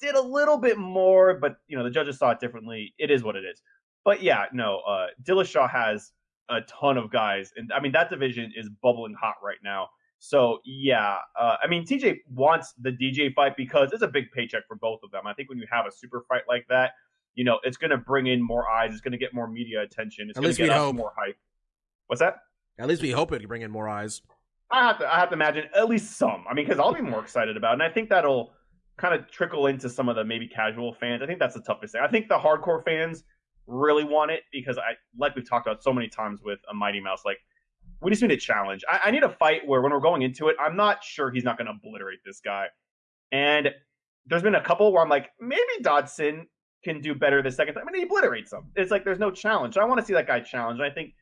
did 0.00 0.14
a 0.14 0.22
little 0.22 0.56
bit 0.56 0.78
more, 0.78 1.34
but 1.34 1.56
you 1.68 1.76
know 1.76 1.84
the 1.84 1.90
judges 1.90 2.18
saw 2.18 2.30
it 2.30 2.40
differently. 2.40 2.94
It 2.96 3.10
is 3.10 3.22
what 3.22 3.36
it 3.36 3.44
is. 3.44 3.60
But 4.06 4.22
yeah, 4.22 4.46
no, 4.54 4.80
uh, 4.88 5.08
Dillashaw 5.22 5.70
has 5.70 6.12
a 6.48 6.62
ton 6.62 6.96
of 6.96 7.12
guys, 7.12 7.52
and 7.56 7.70
I 7.74 7.80
mean 7.80 7.92
that 7.92 8.08
division 8.08 8.52
is 8.56 8.70
bubbling 8.82 9.14
hot 9.20 9.34
right 9.44 9.58
now. 9.62 9.88
So 10.18 10.60
yeah, 10.64 11.16
uh, 11.38 11.56
I 11.62 11.66
mean 11.68 11.84
TJ 11.84 12.20
wants 12.32 12.72
the 12.80 12.90
DJ 12.90 13.34
fight 13.34 13.54
because 13.54 13.92
it's 13.92 14.02
a 14.02 14.08
big 14.08 14.30
paycheck 14.32 14.62
for 14.66 14.76
both 14.76 15.00
of 15.04 15.10
them. 15.10 15.26
I 15.26 15.34
think 15.34 15.50
when 15.50 15.58
you 15.58 15.66
have 15.70 15.84
a 15.84 15.92
super 15.92 16.24
fight 16.26 16.42
like 16.48 16.64
that, 16.70 16.92
you 17.34 17.44
know 17.44 17.58
it's 17.64 17.76
going 17.76 17.90
to 17.90 17.98
bring 17.98 18.28
in 18.28 18.42
more 18.42 18.66
eyes. 18.70 18.92
It's 18.92 19.02
going 19.02 19.12
to 19.12 19.18
get 19.18 19.34
more 19.34 19.46
media 19.46 19.82
attention. 19.82 20.30
It's 20.30 20.38
going 20.38 20.54
to 20.54 20.66
get 20.66 20.94
more 20.94 21.12
hype. 21.14 21.36
What's 22.06 22.20
that? 22.20 22.36
At 22.78 22.88
least 22.88 23.02
we 23.02 23.10
hope 23.10 23.32
it 23.32 23.40
could 23.40 23.48
bring 23.48 23.62
in 23.62 23.70
more 23.70 23.88
eyes. 23.88 24.22
I 24.70 24.84
have 24.86 24.98
to 24.98 25.12
I 25.12 25.18
have 25.20 25.28
to 25.28 25.34
imagine 25.34 25.64
at 25.76 25.88
least 25.88 26.16
some. 26.16 26.44
I 26.48 26.54
mean, 26.54 26.66
because 26.66 26.80
I'll 26.80 26.94
be 26.94 27.00
more 27.00 27.20
excited 27.20 27.56
about, 27.56 27.72
it. 27.72 27.74
and 27.74 27.82
I 27.82 27.90
think 27.90 28.08
that'll 28.08 28.52
kind 28.96 29.14
of 29.14 29.30
trickle 29.30 29.66
into 29.66 29.88
some 29.88 30.08
of 30.08 30.16
the 30.16 30.24
maybe 30.24 30.48
casual 30.48 30.94
fans. 30.94 31.22
I 31.22 31.26
think 31.26 31.38
that's 31.38 31.54
the 31.54 31.62
toughest 31.62 31.92
thing. 31.92 32.02
I 32.02 32.08
think 32.08 32.28
the 32.28 32.38
hardcore 32.38 32.84
fans 32.84 33.24
really 33.66 34.04
want 34.04 34.30
it 34.30 34.42
because 34.52 34.78
I 34.78 34.94
like 35.16 35.34
we've 35.36 35.48
talked 35.48 35.66
about 35.66 35.82
so 35.82 35.92
many 35.92 36.08
times 36.08 36.40
with 36.42 36.58
a 36.70 36.74
Mighty 36.74 37.00
Mouse. 37.00 37.22
Like 37.24 37.38
we 38.00 38.10
just 38.10 38.22
need 38.22 38.32
a 38.32 38.36
challenge. 38.36 38.84
I, 38.88 39.00
I 39.04 39.10
need 39.10 39.22
a 39.22 39.28
fight 39.28 39.66
where 39.66 39.80
when 39.80 39.92
we're 39.92 40.00
going 40.00 40.22
into 40.22 40.48
it, 40.48 40.56
I'm 40.60 40.76
not 40.76 41.02
sure 41.02 41.30
he's 41.30 41.44
not 41.44 41.56
going 41.56 41.66
to 41.66 41.72
obliterate 41.72 42.20
this 42.24 42.40
guy. 42.40 42.66
And 43.32 43.70
there's 44.26 44.42
been 44.42 44.54
a 44.54 44.62
couple 44.62 44.92
where 44.92 45.02
I'm 45.02 45.08
like, 45.08 45.30
maybe 45.40 45.62
Dodson 45.82 46.46
can 46.84 47.00
do 47.00 47.14
better 47.14 47.42
the 47.42 47.50
second 47.50 47.74
time, 47.74 47.86
and 47.86 47.96
he 47.96 48.02
obliterates 48.02 48.52
him. 48.52 48.70
It's 48.76 48.90
like 48.90 49.04
there's 49.04 49.18
no 49.18 49.30
challenge. 49.30 49.76
I 49.76 49.84
want 49.84 50.00
to 50.00 50.06
see 50.06 50.12
that 50.12 50.26
guy 50.26 50.40
challenge. 50.40 50.78
And 50.78 50.90
I 50.90 50.94
think, 50.94 51.14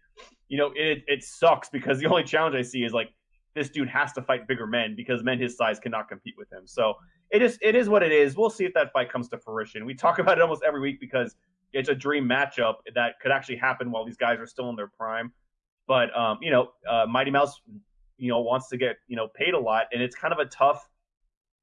you 0.53 0.59
know, 0.59 0.71
it 0.77 1.03
it 1.07 1.25
sucks 1.25 1.71
because 1.71 1.99
the 1.99 2.07
only 2.07 2.25
challenge 2.25 2.55
I 2.55 2.61
see 2.61 2.85
is 2.85 2.93
like 2.93 3.09
this 3.55 3.71
dude 3.71 3.88
has 3.88 4.12
to 4.12 4.21
fight 4.21 4.47
bigger 4.47 4.67
men 4.67 4.95
because 4.95 5.23
men 5.23 5.38
his 5.38 5.57
size 5.57 5.81
cannot 5.81 6.11
compete 6.11 6.35
with 6.37 6.53
him. 6.53 6.67
So 6.67 6.93
it 7.31 7.41
is 7.41 7.59
it 7.62 7.75
is 7.75 7.88
what 7.88 8.03
it 8.03 8.12
is. 8.12 8.37
We'll 8.37 8.51
see 8.51 8.67
if 8.67 8.75
that 8.75 8.93
fight 8.93 9.11
comes 9.11 9.31
to 9.31 9.38
fruition. 9.38 9.87
We 9.87 9.95
talk 9.95 10.19
about 10.19 10.37
it 10.37 10.43
almost 10.43 10.62
every 10.62 10.81
week 10.83 11.01
because 11.01 11.37
it's 11.73 11.88
a 11.88 11.95
dream 11.95 12.29
matchup 12.29 12.75
that 12.95 13.19
could 13.23 13.31
actually 13.33 13.57
happen 13.57 13.91
while 13.91 14.05
these 14.05 14.19
guys 14.19 14.38
are 14.41 14.47
still 14.47 14.69
in 14.69 14.77
their 14.77 14.88
prime. 14.88 15.33
But 15.88 16.15
um, 16.15 16.37
you 16.43 16.51
know, 16.51 16.73
uh, 16.87 17.07
Mighty 17.09 17.31
Mouse, 17.31 17.59
you 18.19 18.29
know, 18.29 18.41
wants 18.43 18.69
to 18.69 18.77
get 18.77 18.97
you 19.07 19.17
know 19.17 19.29
paid 19.35 19.55
a 19.55 19.59
lot, 19.59 19.87
and 19.91 20.03
it's 20.03 20.15
kind 20.15 20.35
of 20.35 20.38
a 20.38 20.45
tough 20.45 20.87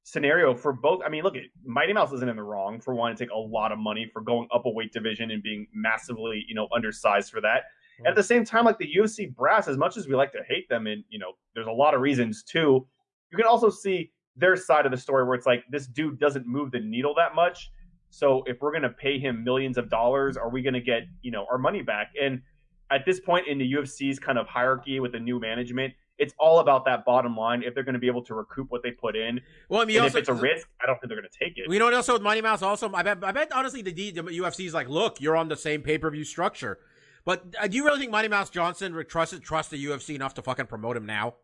scenario 0.02 0.52
for 0.52 0.72
both. 0.72 1.00
I 1.06 1.08
mean, 1.08 1.22
look, 1.22 1.36
Mighty 1.64 1.92
Mouse 1.92 2.12
isn't 2.12 2.28
in 2.28 2.34
the 2.34 2.42
wrong 2.42 2.80
for 2.80 2.92
wanting 2.92 3.18
to 3.18 3.24
take 3.24 3.32
a 3.32 3.38
lot 3.38 3.70
of 3.70 3.78
money 3.78 4.10
for 4.12 4.20
going 4.20 4.48
up 4.52 4.66
a 4.66 4.70
weight 4.70 4.92
division 4.92 5.30
and 5.30 5.44
being 5.44 5.68
massively 5.72 6.44
you 6.48 6.56
know 6.56 6.66
undersized 6.74 7.30
for 7.30 7.40
that. 7.42 7.66
At 8.06 8.14
the 8.14 8.22
same 8.22 8.44
time, 8.44 8.64
like 8.64 8.78
the 8.78 8.88
UFC 8.96 9.34
brass, 9.34 9.68
as 9.68 9.76
much 9.76 9.96
as 9.96 10.08
we 10.08 10.14
like 10.14 10.32
to 10.32 10.42
hate 10.48 10.68
them, 10.68 10.86
and 10.86 11.04
you 11.08 11.18
know, 11.18 11.32
there's 11.54 11.66
a 11.66 11.72
lot 11.72 11.94
of 11.94 12.00
reasons 12.00 12.42
too. 12.42 12.86
You 13.30 13.36
can 13.36 13.46
also 13.46 13.70
see 13.70 14.10
their 14.36 14.56
side 14.56 14.86
of 14.86 14.92
the 14.92 14.98
story 14.98 15.24
where 15.24 15.34
it's 15.34 15.46
like 15.46 15.64
this 15.70 15.86
dude 15.86 16.18
doesn't 16.18 16.46
move 16.46 16.70
the 16.70 16.80
needle 16.80 17.14
that 17.16 17.34
much. 17.34 17.70
So 18.10 18.42
if 18.46 18.60
we're 18.60 18.72
gonna 18.72 18.90
pay 18.90 19.18
him 19.18 19.44
millions 19.44 19.78
of 19.78 19.88
dollars, 19.90 20.36
are 20.36 20.50
we 20.50 20.62
gonna 20.62 20.80
get 20.80 21.02
you 21.22 21.30
know 21.30 21.46
our 21.50 21.58
money 21.58 21.82
back? 21.82 22.12
And 22.20 22.42
at 22.90 23.04
this 23.06 23.20
point 23.20 23.46
in 23.46 23.58
the 23.58 23.72
UFC's 23.72 24.18
kind 24.18 24.38
of 24.38 24.46
hierarchy 24.46 25.00
with 25.00 25.12
the 25.12 25.20
new 25.20 25.38
management, 25.38 25.94
it's 26.18 26.34
all 26.38 26.58
about 26.60 26.84
that 26.84 27.04
bottom 27.04 27.36
line. 27.36 27.62
If 27.62 27.74
they're 27.74 27.82
going 27.82 27.94
to 27.94 28.00
be 28.00 28.06
able 28.06 28.22
to 28.24 28.34
recoup 28.34 28.70
what 28.70 28.82
they 28.82 28.90
put 28.90 29.16
in, 29.16 29.40
Well, 29.68 29.80
I 29.80 29.84
mean, 29.86 29.96
and 29.96 30.04
also, 30.04 30.18
if 30.18 30.22
it's 30.22 30.28
a 30.28 30.34
risk, 30.34 30.68
I 30.82 30.86
don't 30.86 31.00
think 31.00 31.08
they're 31.08 31.18
going 31.18 31.30
to 31.30 31.38
take 31.44 31.56
it. 31.56 31.72
You 31.72 31.78
know 31.78 31.86
what? 31.86 31.94
Also 31.94 32.12
with 32.12 32.22
Money 32.22 32.42
Mouse, 32.42 32.62
also 32.62 32.92
I 32.92 33.02
bet, 33.02 33.24
I 33.24 33.32
bet 33.32 33.50
honestly 33.52 33.80
the, 33.80 33.92
D, 33.92 34.10
the 34.10 34.22
UFC 34.22 34.66
is 34.66 34.74
like, 34.74 34.88
look, 34.88 35.20
you're 35.20 35.36
on 35.36 35.48
the 35.48 35.56
same 35.56 35.82
pay 35.82 35.98
per 35.98 36.10
view 36.10 36.24
structure. 36.24 36.78
But 37.24 37.54
uh, 37.60 37.66
do 37.66 37.76
you 37.76 37.84
really 37.84 37.98
think 37.98 38.10
Mighty 38.10 38.28
Mouse 38.28 38.50
Johnson 38.50 38.94
would 38.94 39.08
trust 39.08 39.40
trust 39.42 39.70
the 39.70 39.84
UFC 39.84 40.14
enough 40.14 40.34
to 40.34 40.42
fucking 40.42 40.66
promote 40.66 40.96
him 40.96 41.06
now? 41.06 41.34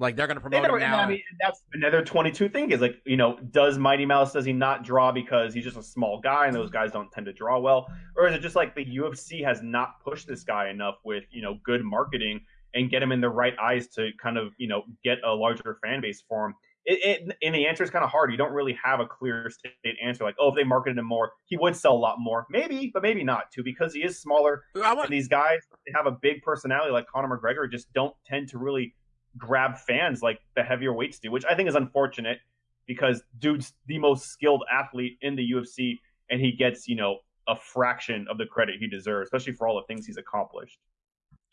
Like 0.00 0.14
they're 0.14 0.28
gonna 0.28 0.40
promote 0.40 0.62
never, 0.62 0.78
him 0.78 0.90
now? 0.90 0.98
I 1.00 1.08
mean, 1.08 1.22
that's 1.40 1.60
another 1.72 2.04
22 2.04 2.48
thing 2.50 2.70
is 2.70 2.80
like, 2.80 3.00
you 3.04 3.16
know, 3.16 3.36
does 3.50 3.78
Mighty 3.78 4.06
Mouse, 4.06 4.32
does 4.32 4.44
he 4.44 4.52
not 4.52 4.84
draw 4.84 5.10
because 5.10 5.52
he's 5.52 5.64
just 5.64 5.76
a 5.76 5.82
small 5.82 6.20
guy 6.20 6.46
and 6.46 6.54
those 6.54 6.70
guys 6.70 6.92
don't 6.92 7.10
tend 7.10 7.26
to 7.26 7.32
draw 7.32 7.58
well? 7.58 7.88
Or 8.16 8.28
is 8.28 8.34
it 8.34 8.40
just 8.40 8.54
like 8.54 8.76
the 8.76 8.84
UFC 8.84 9.44
has 9.44 9.60
not 9.60 10.00
pushed 10.04 10.28
this 10.28 10.44
guy 10.44 10.68
enough 10.68 10.98
with, 11.04 11.24
you 11.32 11.42
know, 11.42 11.58
good 11.64 11.82
marketing 11.82 12.40
and 12.74 12.90
get 12.90 13.02
him 13.02 13.10
in 13.10 13.20
the 13.20 13.28
right 13.28 13.54
eyes 13.60 13.88
to 13.88 14.10
kind 14.22 14.38
of, 14.38 14.52
you 14.58 14.68
know, 14.68 14.84
get 15.02 15.18
a 15.24 15.34
larger 15.34 15.78
fan 15.82 16.00
base 16.00 16.22
for 16.28 16.46
him? 16.46 16.54
It, 16.90 17.26
it, 17.28 17.36
and 17.42 17.54
the 17.54 17.66
answer 17.66 17.84
is 17.84 17.90
kind 17.90 18.02
of 18.02 18.10
hard. 18.10 18.30
You 18.30 18.38
don't 18.38 18.52
really 18.52 18.76
have 18.82 18.98
a 18.98 19.06
clear 19.06 19.50
state 19.50 19.74
answer 20.02 20.24
like, 20.24 20.36
oh, 20.40 20.48
if 20.48 20.54
they 20.54 20.64
marketed 20.64 20.96
him 20.96 21.04
more, 21.04 21.32
he 21.44 21.58
would 21.58 21.76
sell 21.76 21.92
a 21.92 21.98
lot 21.98 22.16
more. 22.18 22.46
Maybe, 22.48 22.90
but 22.94 23.02
maybe 23.02 23.22
not 23.22 23.50
too, 23.52 23.62
because 23.62 23.92
he 23.92 24.00
is 24.00 24.18
smaller. 24.18 24.64
Want, 24.74 25.00
And 25.00 25.12
these 25.12 25.28
guys 25.28 25.58
they 25.84 25.92
have 25.94 26.06
a 26.06 26.16
big 26.22 26.42
personality 26.42 26.90
like 26.90 27.06
Conor 27.06 27.38
McGregor 27.38 27.70
just 27.70 27.92
don't 27.92 28.14
tend 28.26 28.48
to 28.48 28.58
really 28.58 28.94
grab 29.36 29.76
fans 29.76 30.22
like 30.22 30.40
the 30.56 30.62
heavier 30.62 30.94
weights 30.94 31.18
do, 31.18 31.30
which 31.30 31.44
I 31.44 31.54
think 31.54 31.68
is 31.68 31.74
unfortunate 31.74 32.38
because 32.86 33.22
dude's 33.38 33.74
the 33.86 33.98
most 33.98 34.28
skilled 34.28 34.64
athlete 34.72 35.18
in 35.20 35.36
the 35.36 35.46
UFC 35.52 35.98
and 36.30 36.40
he 36.40 36.52
gets, 36.52 36.88
you 36.88 36.96
know, 36.96 37.18
a 37.48 37.56
fraction 37.56 38.26
of 38.30 38.38
the 38.38 38.46
credit 38.46 38.76
he 38.80 38.86
deserves, 38.86 39.26
especially 39.26 39.52
for 39.52 39.68
all 39.68 39.76
the 39.76 39.86
things 39.92 40.06
he's 40.06 40.16
accomplished. 40.16 40.78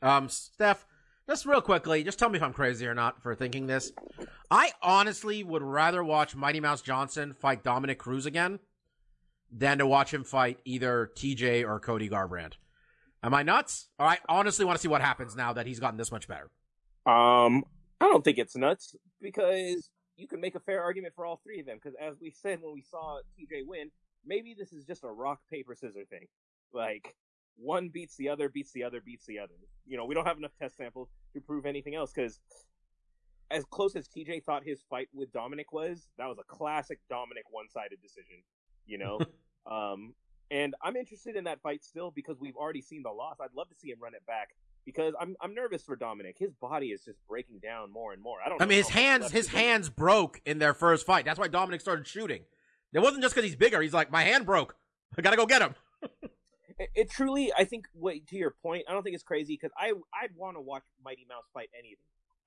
Um, 0.02 0.30
Steph, 0.30 0.86
just 1.28 1.46
real 1.46 1.62
quickly, 1.62 2.04
just 2.04 2.20
tell 2.20 2.30
me 2.30 2.38
if 2.38 2.44
I'm 2.44 2.54
crazy 2.54 2.88
or 2.88 2.94
not 2.94 3.22
for 3.22 3.36
thinking 3.36 3.68
this. 3.68 3.92
I 4.52 4.72
honestly 4.82 5.44
would 5.44 5.64
rather 5.64 6.04
watch 6.04 6.36
Mighty 6.36 6.60
Mouse 6.60 6.82
Johnson 6.82 7.34
fight 7.34 7.64
Dominick 7.64 7.98
Cruz 7.98 8.26
again 8.26 8.60
than 9.52 9.78
to 9.80 9.88
watch 9.88 10.14
him 10.14 10.24
fight 10.24 10.60
either 10.66 11.12
TJ 11.16 11.66
or 11.66 11.80
Cody 11.80 12.10
Garbrandt. 12.10 12.54
Am 13.24 13.34
I 13.34 13.44
nuts? 13.44 13.88
Or 13.98 14.06
I 14.06 14.20
honestly 14.30 14.66
want 14.66 14.78
to 14.78 14.82
see 14.82 14.88
what 14.88 15.02
happens 15.02 15.36
now 15.36 15.54
that 15.54 15.66
he's 15.66 15.80
gotten 15.80 15.98
this 15.98 16.12
much 16.12 16.28
better. 16.28 16.50
Um, 17.06 17.64
I 18.00 18.06
don't 18.06 18.24
think 18.24 18.38
it's 18.38 18.56
nuts 18.56 18.96
because 19.22 19.90
you 20.18 20.28
can 20.28 20.40
make 20.40 20.56
a 20.56 20.60
fair 20.60 20.84
argument 20.84 21.14
for 21.16 21.26
all 21.26 21.42
three 21.44 21.60
of 21.60 21.66
them. 21.66 21.80
Because 21.82 21.98
as 22.00 22.16
we 22.22 22.32
said 22.32 22.60
when 22.62 22.74
we 22.74 22.82
saw 22.82 23.20
TJ 23.40 23.66
win, 23.66 23.90
maybe 24.26 24.56
this 24.58 24.74
is 24.74 24.86
just 24.86 25.04
a 25.04 25.10
rock 25.10 25.40
paper 25.50 25.76
scissors 25.76 26.08
thing. 26.10 26.28
Like 26.74 27.16
one 27.58 27.90
beats 27.90 28.16
the 28.16 28.30
other, 28.30 28.50
beats 28.50 28.72
the 28.72 28.84
other, 28.84 29.02
beats 29.02 29.26
the 29.26 29.40
other. 29.40 29.54
You 29.88 29.98
know, 29.98 30.06
we 30.06 30.16
don't 30.16 30.26
have 30.26 30.38
enough 30.38 30.52
test 30.60 30.78
samples 30.78 31.10
to 31.34 31.42
prove 31.42 31.66
anything 31.66 31.96
else. 31.96 32.12
Because 32.14 32.40
as 33.52 33.64
close 33.66 33.96
as 33.96 34.08
TJ 34.08 34.44
thought 34.44 34.64
his 34.64 34.82
fight 34.90 35.08
with 35.14 35.32
Dominick 35.32 35.72
was, 35.72 36.10
that 36.18 36.28
was 36.28 36.38
a 36.40 36.44
classic 36.44 37.00
Dominick 37.10 37.46
one-sided 37.52 38.02
decision. 38.02 38.44
you 38.86 38.98
know. 38.98 39.20
um, 39.72 40.14
and 40.52 40.76
I'm 40.84 40.96
interested 40.96 41.36
in 41.36 41.46
that 41.46 41.62
fight 41.62 41.84
still 41.84 42.12
because 42.12 42.40
we've 42.40 42.56
already 42.56 42.82
seen 42.82 43.02
the 43.04 43.10
loss. 43.10 43.38
I'd 43.42 43.54
love 43.56 43.70
to 43.70 43.76
see 43.76 43.90
him 43.90 43.98
run 44.00 44.14
it 44.14 44.26
back 44.28 44.50
because 44.86 45.14
I'm 45.20 45.36
I'm 45.42 45.56
nervous 45.56 45.82
for 45.82 45.96
Dominick. 45.96 46.36
His 46.38 46.54
body 46.54 46.88
is 46.88 47.04
just 47.04 47.18
breaking 47.28 47.60
down 47.64 47.92
more 47.92 48.14
and 48.14 48.22
more. 48.22 48.38
I 48.46 48.50
don't. 48.50 48.62
I 48.62 48.66
know 48.66 48.70
mean, 48.70 48.78
his 48.78 48.90
hands 48.90 49.32
his 49.32 49.48
is 49.48 49.54
in- 49.54 49.60
hands 49.60 49.90
broke 49.90 50.40
in 50.46 50.60
their 50.60 50.76
first 50.76 51.06
fight. 51.06 51.26
That's 51.26 51.40
why 51.40 51.48
Dominick 51.48 51.82
started 51.82 52.06
shooting. 52.06 52.44
It 52.94 53.00
wasn't 53.00 53.24
just 53.24 53.34
because 53.36 53.50
he's 53.50 53.58
bigger. 53.58 53.82
He's 53.82 53.94
like, 53.94 54.12
my 54.12 54.24
hand 54.24 54.46
broke. 54.46 54.76
I 55.18 55.22
gotta 55.22 55.36
go 55.36 55.46
get 55.46 55.62
him. 55.62 55.76
It, 56.78 57.10
truly, 57.10 57.52
I 57.58 57.64
think. 57.64 57.86
To 57.94 58.36
your 58.36 58.56
point, 58.62 58.84
I 58.90 58.94
don't 58.94 59.04
think 59.04 59.14
it's 59.14 59.24
crazy 59.24 59.58
because 59.60 59.72
I 59.78 59.94
I'd 60.14 60.36
want 60.36 60.58
to 60.58 60.62
watch 60.62 60.84
Mighty 61.04 61.26
Mouse 61.28 61.46
fight 61.54 61.70
anything. 61.78 61.98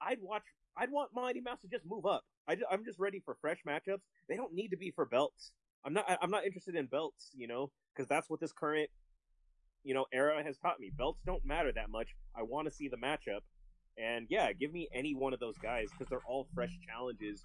I'd 0.03 0.19
watch. 0.21 0.43
I'd 0.77 0.91
want 0.91 1.11
Mighty 1.14 1.41
Mouse 1.41 1.61
to 1.62 1.69
just 1.69 1.85
move 1.87 2.07
up. 2.07 2.25
I, 2.47 2.55
just, 2.55 2.67
I'm 2.71 2.85
just 2.85 2.99
ready 2.99 3.21
for 3.25 3.37
fresh 3.41 3.59
matchups. 3.67 4.03
They 4.29 4.37
don't 4.37 4.55
need 4.55 4.69
to 4.69 4.77
be 4.77 4.91
for 4.91 5.07
belts. 5.07 5.53
I'm 5.85 5.95
not. 5.95 6.05
I'm 6.21 6.31
not 6.31 6.45
interested 6.45 6.75
in 6.75 6.87
belts. 6.87 7.31
You 7.35 7.49
know, 7.49 7.71
because 7.95 8.09
that's 8.09 8.29
what 8.29 8.41
this 8.41 8.53
current, 8.53 8.91
you 9.83 9.95
know, 9.95 10.05
era 10.12 10.43
has 10.45 10.59
taught 10.59 10.79
me. 10.79 10.91
Belts 10.97 11.21
don't 11.25 11.45
matter 11.45 11.73
that 11.73 11.88
much. 11.91 12.09
I 12.37 12.43
want 12.43 12.69
to 12.69 12.75
see 12.75 12.88
the 12.88 12.99
matchup, 12.99 13.41
and 13.97 14.27
yeah, 14.29 14.53
give 14.53 14.73
me 14.73 14.88
any 14.93 15.14
one 15.14 15.33
of 15.33 15.41
those 15.41 15.57
guys 15.57 15.88
because 15.91 16.09
they're 16.11 16.27
all 16.29 16.47
fresh 16.55 16.77
challenges. 16.87 17.43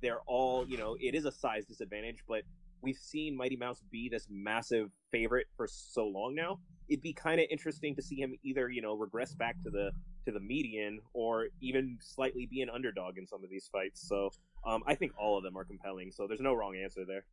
They're 0.00 0.20
all, 0.26 0.66
you 0.66 0.78
know, 0.78 0.96
it 0.98 1.14
is 1.14 1.26
a 1.26 1.32
size 1.32 1.66
disadvantage, 1.66 2.24
but 2.26 2.42
we've 2.82 2.96
seen 2.96 3.36
Mighty 3.36 3.56
Mouse 3.56 3.82
be 3.90 4.08
this 4.08 4.26
massive 4.30 4.90
favorite 5.10 5.46
for 5.56 5.66
so 5.66 6.06
long 6.06 6.34
now. 6.34 6.58
It'd 6.88 7.02
be 7.02 7.12
kind 7.12 7.40
of 7.40 7.46
interesting 7.50 7.94
to 7.96 8.02
see 8.02 8.16
him 8.16 8.34
either, 8.42 8.68
you 8.68 8.82
know, 8.82 8.94
regress 8.94 9.34
back 9.34 9.60
to 9.62 9.70
the 9.70 9.90
to 10.26 10.32
the 10.32 10.40
median 10.40 11.00
or 11.14 11.46
even 11.60 11.96
slightly 12.00 12.46
be 12.46 12.60
an 12.60 12.68
underdog 12.68 13.16
in 13.16 13.26
some 13.26 13.42
of 13.42 13.50
these 13.50 13.68
fights. 13.72 14.06
So 14.06 14.30
um, 14.66 14.82
I 14.86 14.94
think 14.94 15.12
all 15.18 15.38
of 15.38 15.44
them 15.44 15.56
are 15.56 15.64
compelling. 15.64 16.10
So 16.12 16.26
there's 16.26 16.40
no 16.40 16.52
wrong 16.52 16.76
answer 16.76 17.02
there. 17.06 17.24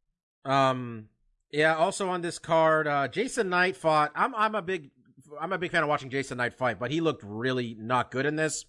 Um, 0.52 1.10
yeah. 1.52 1.76
Also 1.76 2.08
on 2.10 2.22
this 2.22 2.40
card, 2.40 2.88
uh, 2.88 3.08
Jason 3.08 3.50
Knight 3.50 3.76
fought. 3.76 4.12
I'm 4.16 4.34
I'm 4.36 4.56
a 4.56 4.62
big 4.62 4.92
I'm 5.40 5.52
a 5.52 5.58
big 5.58 5.72
fan 5.72 5.84
of 5.84 5.90
watching 5.90 6.10
Jason 6.10 6.38
Knight 6.38 6.54
fight, 6.54 6.80
but 6.80 6.92
he 6.92 7.02
looked 7.02 7.24
really 7.24 7.76
not 7.80 8.12
good 8.12 8.26
in 8.26 8.36
this. 8.36 8.66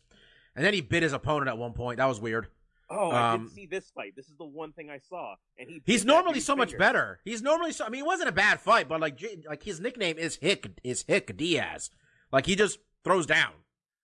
And 0.56 0.64
then 0.64 0.74
he 0.74 0.80
bit 0.80 1.04
his 1.04 1.12
opponent 1.12 1.48
at 1.48 1.58
one 1.58 1.72
point. 1.72 1.98
That 1.98 2.08
was 2.08 2.20
weird. 2.20 2.48
Oh, 2.90 3.10
I 3.10 3.32
Um, 3.34 3.40
didn't 3.42 3.52
see 3.54 3.66
this 3.66 3.90
fight. 3.90 4.14
This 4.16 4.28
is 4.28 4.36
the 4.38 4.44
one 4.46 4.72
thing 4.72 4.88
I 4.90 4.98
saw, 4.98 5.34
and 5.58 5.68
he. 5.68 5.82
He's 5.84 6.04
normally 6.04 6.40
so 6.40 6.56
much 6.56 6.76
better. 6.78 7.20
He's 7.24 7.42
normally 7.42 7.72
so. 7.72 7.84
I 7.84 7.88
mean, 7.90 8.00
it 8.02 8.06
wasn't 8.06 8.28
a 8.30 8.32
bad 8.32 8.60
fight, 8.60 8.88
but 8.88 9.00
like, 9.00 9.20
like 9.46 9.62
his 9.62 9.80
nickname 9.80 10.16
is 10.18 10.36
Hick 10.36 10.80
is 10.82 11.04
Hick 11.06 11.36
Diaz. 11.36 11.90
Like 12.32 12.46
he 12.46 12.56
just 12.56 12.78
throws 13.04 13.26
down, 13.26 13.52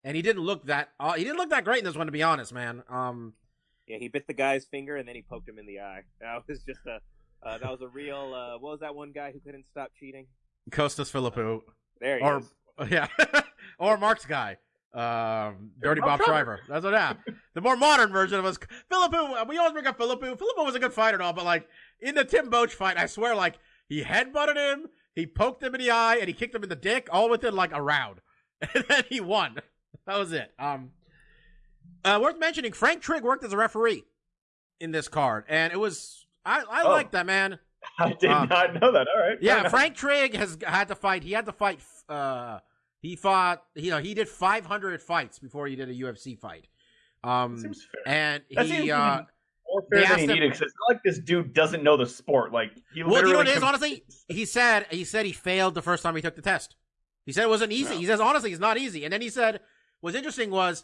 and 0.03 0.15
he 0.15 0.21
didn't 0.21 0.41
look 0.43 0.65
that. 0.65 0.89
Uh, 0.99 1.13
he 1.13 1.23
didn't 1.23 1.37
look 1.37 1.49
that 1.51 1.63
great 1.63 1.79
in 1.79 1.85
this 1.85 1.95
one, 1.95 2.07
to 2.07 2.11
be 2.11 2.23
honest, 2.23 2.53
man. 2.53 2.83
Um, 2.89 3.33
Yeah, 3.87 3.97
he 3.99 4.07
bit 4.07 4.25
the 4.27 4.33
guy's 4.33 4.65
finger 4.65 4.95
and 4.95 5.07
then 5.07 5.15
he 5.15 5.21
poked 5.21 5.47
him 5.49 5.59
in 5.59 5.65
the 5.65 5.79
eye. 5.79 6.01
That 6.19 6.43
was 6.47 6.63
just 6.63 6.79
a. 6.87 6.99
Uh, 7.43 7.57
that 7.57 7.69
was 7.71 7.81
a 7.81 7.87
real. 7.87 8.33
Uh, 8.35 8.57
what 8.59 8.71
was 8.71 8.79
that 8.81 8.93
one 8.95 9.11
guy 9.11 9.31
who 9.31 9.39
couldn't 9.39 9.65
stop 9.71 9.91
cheating? 9.99 10.27
Costas 10.71 11.11
Philippou, 11.11 11.61
There 11.99 12.17
he 12.19 12.23
or 12.23 12.37
is. 12.39 12.51
yeah, 12.91 13.07
or 13.79 13.97
Mark's 13.97 14.25
guy, 14.25 14.57
um, 14.93 15.71
Dirty 15.81 16.01
Bob 16.01 16.19
Bob 16.19 16.27
Shriver. 16.27 16.59
That's 16.67 16.83
what 16.83 16.93
yeah. 16.93 17.13
The 17.53 17.61
more 17.61 17.75
modern 17.75 18.11
version 18.11 18.39
of 18.39 18.45
us, 18.45 18.57
Philippou. 18.91 19.47
We 19.47 19.57
always 19.57 19.73
bring 19.73 19.87
up 19.87 19.97
Philippou. 19.99 20.37
Philippou 20.37 20.65
was 20.65 20.75
a 20.75 20.79
good 20.79 20.93
fighter 20.93 21.15
and 21.17 21.23
all, 21.23 21.33
but 21.33 21.45
like 21.45 21.67
in 21.99 22.15
the 22.15 22.23
Tim 22.25 22.49
Boetsch 22.49 22.71
fight, 22.71 22.97
I 22.97 23.05
swear, 23.05 23.35
like 23.35 23.59
he 23.87 24.03
headbutted 24.03 24.55
him, 24.55 24.87
he 25.15 25.25
poked 25.25 25.61
him 25.63 25.75
in 25.75 25.81
the 25.81 25.91
eye, 25.91 26.15
and 26.17 26.27
he 26.27 26.33
kicked 26.33 26.55
him 26.55 26.63
in 26.63 26.69
the 26.69 26.75
dick, 26.75 27.07
all 27.11 27.29
within 27.29 27.55
like 27.55 27.73
a 27.73 27.81
round, 27.81 28.21
and 28.73 28.85
then 28.87 29.03
he 29.09 29.19
won. 29.19 29.57
That 30.07 30.17
was 30.17 30.31
it. 30.31 30.51
Um, 30.59 30.91
uh, 32.03 32.19
worth 32.21 32.39
mentioning, 32.39 32.71
Frank 32.73 33.01
Trigg 33.01 33.23
worked 33.23 33.43
as 33.43 33.53
a 33.53 33.57
referee 33.57 34.03
in 34.79 34.91
this 34.91 35.07
card, 35.07 35.45
and 35.47 35.71
it 35.71 35.77
was 35.79 36.25
I 36.45 36.61
I 36.69 36.81
Oh. 36.83 36.89
like 36.91 37.11
that 37.11 37.25
man. 37.25 37.59
I 37.99 38.13
did 38.13 38.29
Uh, 38.29 38.45
not 38.45 38.73
know 38.79 38.91
that. 38.91 39.07
All 39.13 39.21
right. 39.21 39.37
Yeah. 39.41 39.67
Frank 39.69 39.95
Trigg 39.95 40.35
has 40.35 40.57
had 40.65 40.87
to 40.89 40.95
fight. 40.95 41.23
He 41.23 41.31
had 41.33 41.45
to 41.45 41.51
fight. 41.51 41.79
Uh, 42.07 42.59
he 43.01 43.15
fought. 43.15 43.63
You 43.75 43.91
know, 43.91 43.99
he 43.99 44.13
did 44.13 44.29
500 44.29 45.01
fights 45.01 45.39
before 45.39 45.67
he 45.67 45.75
did 45.75 45.89
a 45.89 45.93
UFC 45.93 46.37
fight. 46.39 46.67
Um, 47.23 47.57
Seems 47.57 47.85
fair. 48.05 48.13
and 48.13 48.43
That 48.51 48.65
he. 48.65 48.91
Uh, 48.91 49.23
More 49.67 49.83
they 49.91 50.05
fair 50.05 50.09
than 50.09 50.19
he 50.19 50.27
needed 50.27 50.51
because 50.51 50.61
it's 50.61 50.73
not 50.87 50.95
like 50.95 51.03
this 51.03 51.19
dude 51.19 51.53
doesn't 51.53 51.83
know 51.83 51.97
the 51.97 52.05
sport. 52.05 52.51
Like 52.51 52.71
he 52.93 53.03
well, 53.03 53.25
you 53.25 53.31
know 53.31 53.37
what 53.39 53.47
it 53.47 53.57
is? 53.57 53.63
Honestly, 53.63 54.03
he 54.27 54.45
said 54.45 54.87
he 54.89 55.03
said 55.03 55.25
he 55.25 55.33
failed 55.33 55.75
the 55.75 55.81
first 55.81 56.03
time 56.03 56.15
he 56.15 56.21
took 56.21 56.35
the 56.35 56.41
test. 56.41 56.75
He 57.25 57.31
said 57.31 57.43
it 57.43 57.49
wasn't 57.49 57.71
easy. 57.71 57.93
No. 57.93 57.99
He 57.99 58.05
says 58.05 58.19
honestly, 58.19 58.51
it's 58.51 58.59
not 58.59 58.77
easy. 58.77 59.03
And 59.03 59.13
then 59.13 59.21
he 59.21 59.29
said, 59.29 59.59
what's 60.01 60.17
interesting 60.17 60.49
was 60.49 60.83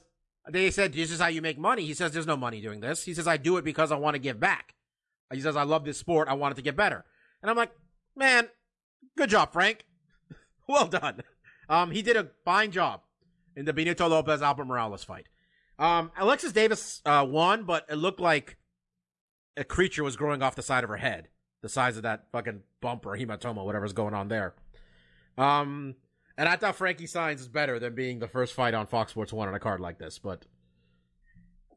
they 0.49 0.71
said 0.71 0.93
this 0.93 1.11
is 1.11 1.19
how 1.19 1.27
you 1.27 1.41
make 1.41 1.57
money. 1.57 1.85
He 1.85 1.93
says 1.93 2.11
there's 2.11 2.27
no 2.27 2.37
money 2.37 2.61
doing 2.61 2.79
this. 2.79 3.03
He 3.03 3.13
says 3.13 3.27
I 3.27 3.37
do 3.37 3.57
it 3.57 3.65
because 3.65 3.91
I 3.91 3.97
want 3.97 4.15
to 4.15 4.19
give 4.19 4.39
back. 4.39 4.75
He 5.33 5.41
says 5.41 5.55
I 5.57 5.63
love 5.63 5.83
this 5.83 5.97
sport. 5.97 6.27
I 6.27 6.33
want 6.33 6.53
it 6.53 6.55
to 6.55 6.61
get 6.61 6.75
better. 6.77 7.03
And 7.41 7.49
I'm 7.49 7.57
like, 7.57 7.71
man, 8.15 8.47
good 9.17 9.29
job, 9.29 9.51
Frank. 9.51 9.85
well 10.69 10.87
done. 10.87 11.23
Um, 11.69 11.91
he 11.91 12.01
did 12.01 12.15
a 12.15 12.29
fine 12.45 12.71
job 12.71 13.01
in 13.55 13.65
the 13.65 13.73
Benito 13.73 14.07
Lopez 14.07 14.41
Albert 14.41 14.65
Morales 14.65 15.03
fight. 15.03 15.27
Um, 15.79 16.11
Alexis 16.17 16.53
Davis 16.53 17.01
uh, 17.05 17.25
won, 17.27 17.63
but 17.63 17.85
it 17.89 17.95
looked 17.95 18.19
like 18.19 18.57
a 19.55 19.63
creature 19.63 20.03
was 20.03 20.15
growing 20.15 20.41
off 20.41 20.55
the 20.55 20.61
side 20.61 20.83
of 20.83 20.89
her 20.89 20.97
head, 20.97 21.27
the 21.61 21.69
size 21.69 21.97
of 21.97 22.03
that 22.03 22.27
fucking 22.31 22.61
bump 22.81 23.05
or 23.05 23.17
hematoma, 23.17 23.65
whatever's 23.65 23.93
going 23.93 24.13
on 24.13 24.27
there. 24.27 24.55
Um, 25.37 25.95
and 26.37 26.47
I 26.47 26.55
thought 26.55 26.75
Frankie 26.75 27.05
Saenz 27.05 27.39
is 27.39 27.47
better 27.47 27.79
than 27.79 27.95
being 27.95 28.19
the 28.19 28.27
first 28.27 28.53
fight 28.53 28.73
on 28.73 28.87
Fox 28.87 29.11
Sports 29.11 29.33
One 29.33 29.47
on 29.47 29.55
a 29.55 29.59
card 29.59 29.79
like 29.79 29.97
this, 29.97 30.19
but 30.19 30.45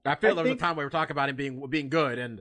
I 0.05 0.14
feel 0.14 0.33
I 0.33 0.35
there 0.35 0.44
was 0.44 0.53
a 0.53 0.57
time 0.57 0.76
we 0.76 0.85
were 0.85 0.90
talking 0.90 1.12
about 1.12 1.29
him 1.29 1.37
being 1.37 1.66
being 1.68 1.88
good, 1.88 2.18
and 2.18 2.40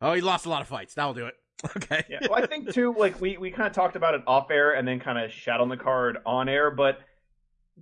oh, 0.00 0.12
he 0.12 0.20
lost 0.20 0.46
a 0.46 0.48
lot 0.48 0.62
of 0.62 0.68
fights. 0.68 0.94
That'll 0.94 1.14
do 1.14 1.26
it. 1.26 1.34
Okay. 1.76 2.04
Yeah, 2.08 2.18
well, 2.28 2.42
I 2.42 2.46
think 2.46 2.72
too. 2.72 2.94
Like 2.96 3.20
we 3.20 3.38
we 3.38 3.50
kind 3.50 3.66
of 3.66 3.72
talked 3.72 3.96
about 3.96 4.14
it 4.14 4.22
off 4.26 4.50
air 4.50 4.74
and 4.74 4.86
then 4.86 5.00
kind 5.00 5.18
of 5.18 5.32
shat 5.32 5.60
on 5.60 5.68
the 5.68 5.76
card 5.76 6.18
on 6.26 6.48
air, 6.48 6.70
but 6.70 7.00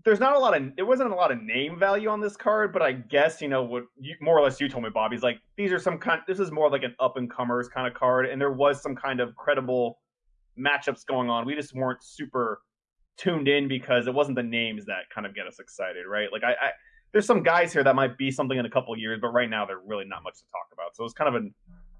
there's 0.04 0.20
not 0.20 0.34
a 0.34 0.38
lot 0.38 0.56
of 0.56 0.76
there 0.76 0.86
wasn't 0.86 1.10
a 1.10 1.14
lot 1.14 1.30
of 1.32 1.42
name 1.42 1.78
value 1.78 2.08
on 2.08 2.20
this 2.20 2.36
card. 2.36 2.72
But 2.72 2.82
I 2.82 2.92
guess 2.92 3.40
you 3.42 3.48
know 3.48 3.62
what 3.62 3.84
you, 4.00 4.14
more 4.20 4.38
or 4.38 4.42
less 4.42 4.60
you 4.60 4.68
told 4.68 4.84
me, 4.84 4.90
Bobby's 4.90 5.22
like 5.22 5.40
these 5.56 5.72
are 5.72 5.78
some 5.78 5.98
kind. 5.98 6.20
This 6.26 6.38
is 6.38 6.50
more 6.52 6.70
like 6.70 6.82
an 6.82 6.94
up 7.00 7.16
and 7.16 7.30
comers 7.30 7.68
kind 7.68 7.86
of 7.86 7.94
card, 7.94 8.26
and 8.26 8.40
there 8.40 8.52
was 8.52 8.80
some 8.80 8.94
kind 8.94 9.20
of 9.20 9.34
credible 9.34 9.98
matchups 10.58 11.04
going 11.06 11.28
on. 11.28 11.44
We 11.44 11.54
just 11.54 11.74
weren't 11.74 12.02
super 12.02 12.62
tuned 13.16 13.48
in 13.48 13.66
because 13.68 14.06
it 14.06 14.14
wasn't 14.14 14.36
the 14.36 14.42
names 14.42 14.86
that 14.86 15.10
kind 15.12 15.26
of 15.26 15.34
get 15.34 15.46
us 15.46 15.58
excited, 15.58 16.06
right? 16.08 16.28
Like 16.32 16.44
I. 16.44 16.52
I 16.52 16.70
there's 17.12 17.26
some 17.26 17.44
guys 17.44 17.72
here 17.72 17.84
that 17.84 17.94
might 17.94 18.18
be 18.18 18.28
something 18.28 18.58
in 18.58 18.66
a 18.66 18.68
couple 18.70 18.98
years, 18.98 19.20
but 19.22 19.28
right 19.28 19.48
now 19.48 19.64
they're 19.64 19.78
really 19.78 20.04
not 20.04 20.24
much 20.24 20.34
to 20.34 20.44
talk 20.50 20.66
about. 20.72 20.96
So 20.96 21.04
it's 21.04 21.14
kind 21.14 21.28
of 21.28 21.40
an 21.40 21.54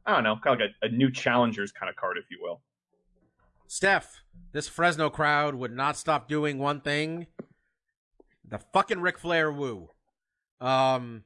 I 0.06 0.14
don't 0.14 0.24
know, 0.24 0.36
kind 0.42 0.60
of 0.60 0.60
like 0.60 0.76
a, 0.82 0.86
a 0.86 0.88
new 0.90 1.10
challengers 1.10 1.72
kind 1.72 1.88
of 1.88 1.96
card, 1.96 2.18
if 2.18 2.30
you 2.30 2.38
will. 2.40 2.60
Steph, 3.66 4.22
this 4.52 4.68
Fresno 4.68 5.08
crowd 5.10 5.54
would 5.54 5.72
not 5.72 5.96
stop 5.96 6.28
doing 6.28 6.58
one 6.58 6.80
thing. 6.80 7.26
The 8.46 8.58
fucking 8.58 9.00
Ric 9.00 9.18
Flair 9.18 9.50
woo. 9.50 9.88
Um, 10.60 11.24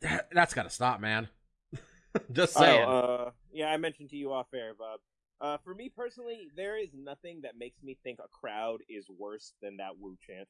that, 0.00 0.28
that's 0.32 0.54
got 0.54 0.64
to 0.64 0.70
stop, 0.70 1.00
man. 1.00 1.28
Just 2.32 2.54
saying. 2.54 2.84
Oh, 2.86 3.26
uh, 3.26 3.30
yeah, 3.52 3.68
I 3.68 3.76
mentioned 3.78 4.10
to 4.10 4.16
you 4.16 4.32
off 4.32 4.46
air, 4.54 4.72
Bob. 4.78 5.00
Uh, 5.40 5.58
for 5.64 5.74
me 5.74 5.90
personally, 5.94 6.48
there 6.56 6.78
is 6.78 6.90
nothing 6.94 7.40
that 7.42 7.58
makes 7.58 7.82
me 7.82 7.98
think 8.02 8.18
a 8.18 8.28
crowd 8.28 8.78
is 8.88 9.06
worse 9.18 9.52
than 9.62 9.76
that 9.78 9.98
woo 9.98 10.16
chant. 10.26 10.48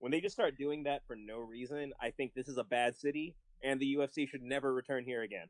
When 0.00 0.12
they 0.12 0.20
just 0.20 0.34
start 0.34 0.58
doing 0.58 0.84
that 0.84 1.02
for 1.06 1.16
no 1.16 1.38
reason, 1.38 1.92
I 2.00 2.10
think 2.10 2.32
this 2.34 2.48
is 2.48 2.58
a 2.58 2.64
bad 2.64 2.96
city, 2.96 3.34
and 3.62 3.80
the 3.80 3.96
UFC 3.96 4.28
should 4.28 4.42
never 4.42 4.72
return 4.72 5.04
here 5.04 5.22
again. 5.22 5.46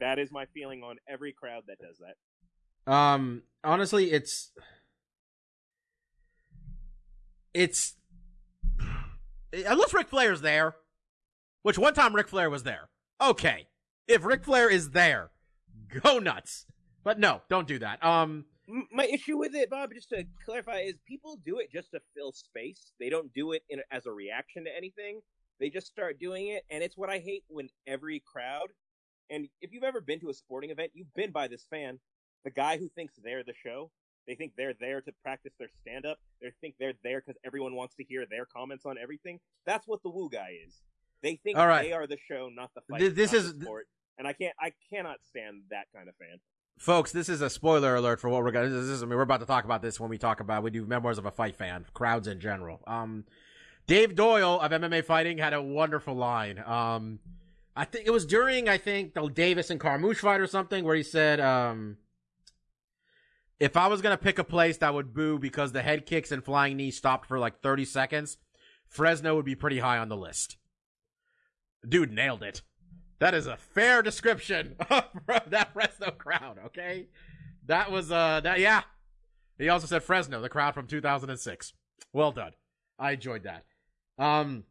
That 0.00 0.18
is 0.18 0.30
my 0.32 0.46
feeling 0.46 0.82
on 0.82 0.96
every 1.08 1.32
crowd 1.32 1.64
that 1.68 1.78
does 1.78 1.98
that. 1.98 2.92
Um, 2.92 3.42
honestly, 3.62 4.10
it's 4.12 4.52
it's 7.54 7.94
unless 9.52 9.94
Ric 9.94 10.08
Flair's 10.08 10.40
there, 10.40 10.76
which 11.62 11.78
one 11.78 11.94
time 11.94 12.14
Ric 12.14 12.28
Flair 12.28 12.50
was 12.50 12.64
there. 12.64 12.88
Okay, 13.20 13.68
if 14.08 14.24
Ric 14.24 14.44
Flair 14.44 14.68
is 14.68 14.90
there, 14.90 15.30
go 16.02 16.18
nuts. 16.18 16.66
But 17.04 17.18
no, 17.18 17.42
don't 17.48 17.68
do 17.68 17.78
that. 17.78 18.04
Um, 18.04 18.46
My 18.92 19.04
issue 19.04 19.36
with 19.36 19.54
it, 19.54 19.70
Bob, 19.70 19.90
just 19.94 20.08
to 20.08 20.24
clarify, 20.44 20.80
is 20.80 20.94
people 21.06 21.38
do 21.44 21.58
it 21.58 21.70
just 21.70 21.90
to 21.92 22.00
fill 22.16 22.32
space. 22.32 22.92
They 22.98 23.10
don't 23.10 23.32
do 23.34 23.52
it 23.52 23.62
in, 23.68 23.80
as 23.90 24.06
a 24.06 24.10
reaction 24.10 24.64
to 24.64 24.76
anything. 24.76 25.20
They 25.60 25.70
just 25.70 25.86
start 25.86 26.18
doing 26.18 26.48
it, 26.48 26.64
and 26.70 26.82
it's 26.82 26.96
what 26.96 27.10
I 27.10 27.18
hate 27.18 27.44
when 27.48 27.68
every 27.86 28.22
crowd. 28.26 28.68
And 29.30 29.48
if 29.60 29.72
you've 29.72 29.84
ever 29.84 30.00
been 30.00 30.20
to 30.20 30.28
a 30.30 30.34
sporting 30.34 30.70
event, 30.70 30.92
you've 30.94 31.12
been 31.14 31.30
by 31.30 31.48
this 31.48 31.66
fan, 31.70 31.98
the 32.44 32.50
guy 32.50 32.76
who 32.78 32.88
thinks 32.88 33.14
they're 33.22 33.44
the 33.44 33.54
show. 33.64 33.90
They 34.26 34.34
think 34.34 34.52
they're 34.56 34.74
there 34.80 35.02
to 35.02 35.12
practice 35.22 35.52
their 35.58 35.68
stand 35.82 36.06
up. 36.06 36.18
They 36.40 36.50
think 36.62 36.76
they're 36.80 36.94
there 37.02 37.20
because 37.20 37.38
everyone 37.44 37.74
wants 37.74 37.94
to 37.96 38.04
hear 38.04 38.24
their 38.28 38.46
comments 38.46 38.86
on 38.86 38.96
everything. 38.96 39.38
That's 39.66 39.86
what 39.86 40.02
the 40.02 40.08
woo 40.08 40.30
guy 40.32 40.52
is. 40.66 40.80
They 41.22 41.36
think 41.44 41.58
All 41.58 41.66
right. 41.66 41.82
they 41.82 41.92
are 41.92 42.06
the 42.06 42.16
show, 42.26 42.48
not 42.54 42.70
the 42.74 42.80
fight. 42.90 43.00
Th- 43.00 43.14
this 43.14 43.32
is- 43.34 43.50
sport. 43.50 43.86
And 44.16 44.28
I 44.28 44.32
can't, 44.32 44.54
I 44.60 44.72
cannot 44.92 45.16
stand 45.28 45.62
that 45.70 45.86
kind 45.94 46.08
of 46.08 46.14
fan. 46.16 46.38
folks, 46.78 47.10
this 47.12 47.28
is 47.28 47.40
a 47.40 47.50
spoiler 47.50 47.96
alert 47.96 48.20
for 48.20 48.30
what 48.30 48.42
we're 48.44 48.52
gonna. 48.52 48.68
This 48.68 48.84
is, 48.88 49.02
I 49.02 49.06
mean, 49.06 49.16
we're 49.16 49.22
about 49.22 49.40
to 49.40 49.46
talk 49.46 49.64
about 49.64 49.82
this 49.82 49.98
when 49.98 50.08
we 50.08 50.18
talk 50.18 50.38
about 50.40 50.62
we 50.62 50.70
do 50.70 50.86
memoirs 50.86 51.18
of 51.18 51.26
a 51.26 51.30
fight 51.32 51.56
fan, 51.56 51.84
crowds 51.94 52.28
in 52.28 52.38
general. 52.40 52.80
Um, 52.86 53.24
Dave 53.88 54.14
Doyle 54.14 54.60
of 54.60 54.70
MMA 54.70 55.04
Fighting 55.04 55.36
had 55.38 55.52
a 55.52 55.60
wonderful 55.60 56.14
line. 56.14 56.62
Um, 56.64 57.18
I 57.76 57.84
think 57.84 58.06
it 58.06 58.10
was 58.10 58.26
during 58.26 58.68
I 58.68 58.78
think 58.78 59.14
the 59.14 59.28
Davis 59.28 59.70
and 59.70 59.80
Carmouche 59.80 60.18
fight 60.18 60.40
or 60.40 60.46
something 60.46 60.84
where 60.84 60.96
he 60.96 61.02
said, 61.02 61.40
um, 61.40 61.96
if 63.58 63.76
I 63.76 63.88
was 63.88 64.00
gonna 64.00 64.16
pick 64.16 64.38
a 64.38 64.44
place 64.44 64.76
that 64.78 64.94
would 64.94 65.12
boo 65.14 65.38
because 65.38 65.72
the 65.72 65.82
head 65.82 66.06
kicks 66.06 66.30
and 66.30 66.44
flying 66.44 66.76
knee 66.76 66.90
stopped 66.90 67.26
for 67.26 67.38
like 67.38 67.60
30 67.60 67.84
seconds, 67.84 68.38
Fresno 68.86 69.34
would 69.34 69.44
be 69.44 69.56
pretty 69.56 69.80
high 69.80 69.98
on 69.98 70.08
the 70.08 70.16
list. 70.16 70.56
Dude 71.86 72.12
nailed 72.12 72.42
it. 72.42 72.62
That 73.18 73.34
is 73.34 73.46
a 73.46 73.56
fair 73.56 74.02
description 74.02 74.76
of 74.90 75.04
that 75.48 75.72
Fresno 75.72 76.10
crowd, 76.12 76.58
okay? 76.66 77.08
That 77.66 77.90
was 77.90 78.12
uh 78.12 78.40
that 78.40 78.60
yeah. 78.60 78.82
He 79.58 79.68
also 79.68 79.86
said 79.86 80.02
Fresno, 80.02 80.40
the 80.40 80.48
crowd 80.48 80.74
from 80.74 80.86
2006. 80.86 81.72
Well 82.12 82.32
done. 82.32 82.52
I 82.98 83.12
enjoyed 83.12 83.44
that. 83.44 83.64
Um 84.18 84.64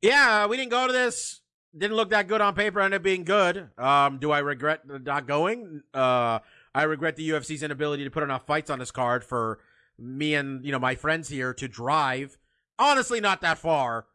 yeah, 0.00 0.46
we 0.46 0.56
didn't 0.56 0.70
go 0.70 0.86
to 0.86 0.92
this. 0.92 1.41
Didn't 1.76 1.96
look 1.96 2.10
that 2.10 2.28
good 2.28 2.40
on 2.40 2.54
paper. 2.54 2.80
Ended 2.80 2.98
up 2.98 3.02
being 3.02 3.24
good. 3.24 3.70
Um, 3.78 4.18
do 4.18 4.30
I 4.30 4.40
regret 4.40 4.80
not 4.86 5.26
going? 5.26 5.82
Uh, 5.94 6.40
I 6.74 6.82
regret 6.82 7.16
the 7.16 7.30
UFC's 7.30 7.62
inability 7.62 8.04
to 8.04 8.10
put 8.10 8.22
enough 8.22 8.46
fights 8.46 8.68
on 8.70 8.78
this 8.78 8.90
card 8.90 9.24
for 9.24 9.58
me 9.98 10.34
and 10.34 10.64
you 10.64 10.72
know 10.72 10.78
my 10.78 10.94
friends 10.94 11.28
here 11.28 11.54
to 11.54 11.68
drive. 11.68 12.36
Honestly, 12.78 13.20
not 13.20 13.40
that 13.40 13.58
far, 13.58 14.06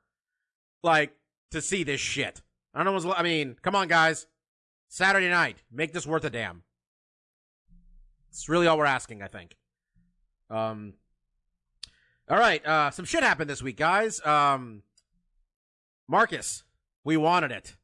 like 0.84 1.16
to 1.52 1.62
see 1.62 1.84
this 1.84 2.02
shit. 2.02 2.42
I 2.74 2.84
don't 2.84 3.04
know. 3.04 3.14
I 3.14 3.24
mean, 3.24 3.56
come 3.62 3.76
on, 3.76 3.88
guys. 3.88 4.28
Saturday 4.90 5.30
night, 5.30 5.64
make 5.72 5.94
this 5.94 6.08
worth 6.08 6.24
a 6.24 6.30
damn. 6.30 6.64
It's 8.30 8.48
really 8.48 8.68
all 8.68 8.78
we're 8.78 8.86
asking, 8.86 9.22
I 9.22 9.28
think. 9.28 9.58
Um. 10.50 10.94
All 12.30 12.38
right. 12.38 12.66
Uh, 12.66 12.92
some 12.92 13.06
shit 13.06 13.24
happened 13.24 13.50
this 13.50 13.64
week, 13.64 13.78
guys. 13.78 14.24
Um. 14.26 14.84
Marcus, 16.08 16.64
we 17.08 17.16
wanted 17.16 17.54
it. 17.54 17.78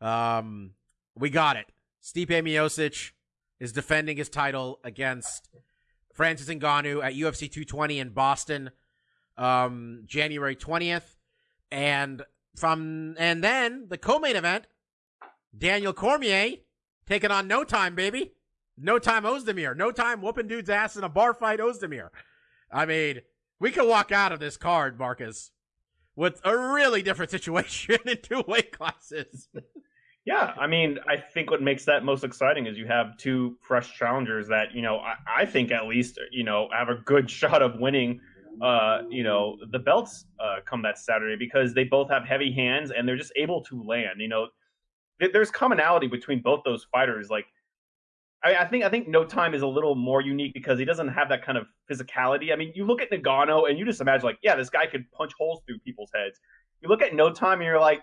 Um, 0.00 0.70
we 1.14 1.28
got 1.28 1.56
it. 1.56 1.66
Stipe 2.02 2.28
Miocic 2.28 3.10
is 3.60 3.72
defending 3.72 4.16
his 4.16 4.30
title 4.30 4.80
against 4.82 5.50
Francis 6.14 6.48
Ngannou 6.48 7.04
at 7.04 7.12
UFC 7.12 7.40
220 7.40 7.98
in 7.98 8.08
Boston, 8.08 8.70
um, 9.36 10.04
January 10.06 10.56
20th, 10.56 11.16
and 11.70 12.22
from 12.56 13.16
and 13.18 13.44
then 13.44 13.88
the 13.90 13.98
co-main 13.98 14.34
event, 14.34 14.64
Daniel 15.56 15.92
Cormier 15.92 16.60
taking 17.06 17.30
on 17.30 17.46
No 17.46 17.64
Time, 17.64 17.94
baby, 17.94 18.32
No 18.78 18.98
Time 18.98 19.24
Ozdemir, 19.24 19.76
No 19.76 19.92
Time 19.92 20.22
whooping 20.22 20.48
dude's 20.48 20.70
ass 20.70 20.96
in 20.96 21.04
a 21.04 21.08
bar 21.10 21.34
fight, 21.34 21.60
Ozdemir. 21.60 22.08
I 22.72 22.86
mean, 22.86 23.20
we 23.58 23.72
could 23.72 23.86
walk 23.86 24.10
out 24.10 24.32
of 24.32 24.40
this 24.40 24.56
card, 24.56 24.98
Marcus 24.98 25.50
with 26.20 26.38
a 26.44 26.54
really 26.54 27.00
different 27.00 27.30
situation 27.30 27.96
in 28.06 28.18
two 28.22 28.44
weight 28.46 28.72
classes. 28.72 29.48
Yeah, 30.26 30.52
I 30.60 30.66
mean, 30.66 30.98
I 31.08 31.16
think 31.16 31.50
what 31.50 31.62
makes 31.62 31.86
that 31.86 32.04
most 32.04 32.24
exciting 32.24 32.66
is 32.66 32.76
you 32.76 32.86
have 32.86 33.16
two 33.16 33.56
fresh 33.62 33.96
challengers 33.96 34.46
that, 34.48 34.74
you 34.74 34.82
know, 34.82 34.98
I, 34.98 35.14
I 35.26 35.46
think 35.46 35.72
at 35.72 35.86
least, 35.86 36.20
you 36.30 36.44
know, 36.44 36.68
have 36.76 36.90
a 36.90 36.96
good 36.96 37.30
shot 37.40 37.62
of 37.62 37.80
winning, 37.80 38.20
uh, 38.60 39.04
you 39.08 39.22
know, 39.22 39.56
the 39.70 39.78
belts 39.78 40.26
uh, 40.38 40.56
come 40.66 40.82
that 40.82 40.98
Saturday 40.98 41.36
because 41.36 41.72
they 41.72 41.84
both 41.84 42.10
have 42.10 42.26
heavy 42.26 42.52
hands 42.52 42.90
and 42.90 43.08
they're 43.08 43.16
just 43.16 43.32
able 43.36 43.62
to 43.64 43.82
land. 43.82 44.20
You 44.20 44.28
know, 44.28 44.48
there's 45.32 45.50
commonality 45.50 46.06
between 46.06 46.42
both 46.42 46.60
those 46.66 46.86
fighters. 46.92 47.30
Like, 47.30 47.46
I, 48.42 48.56
I, 48.56 48.66
think 48.66 48.84
I 48.84 48.88
think 48.88 49.08
No 49.08 49.24
Time 49.24 49.54
is 49.54 49.62
a 49.62 49.66
little 49.66 49.94
more 49.94 50.22
unique 50.22 50.54
because 50.54 50.78
he 50.78 50.84
doesn't 50.84 51.08
have 51.08 51.28
that 51.28 51.44
kind 51.44 51.58
of 51.58 51.66
physicality. 51.90 52.52
I 52.52 52.56
mean, 52.56 52.72
you 52.74 52.86
look 52.86 53.02
at 53.02 53.10
Ngannou 53.10 53.68
and 53.68 53.78
you 53.78 53.84
just 53.84 54.00
imagine 54.00 54.24
like, 54.24 54.38
yeah, 54.42 54.56
this 54.56 54.70
guy 54.70 54.86
could 54.86 55.10
punch 55.12 55.32
holes 55.38 55.60
through 55.66 55.78
people's 55.80 56.10
heads. 56.14 56.40
You 56.80 56.88
look 56.88 57.02
at 57.02 57.14
No 57.14 57.30
Time 57.30 57.60
and 57.60 57.66
you're 57.66 57.80
like, 57.80 58.00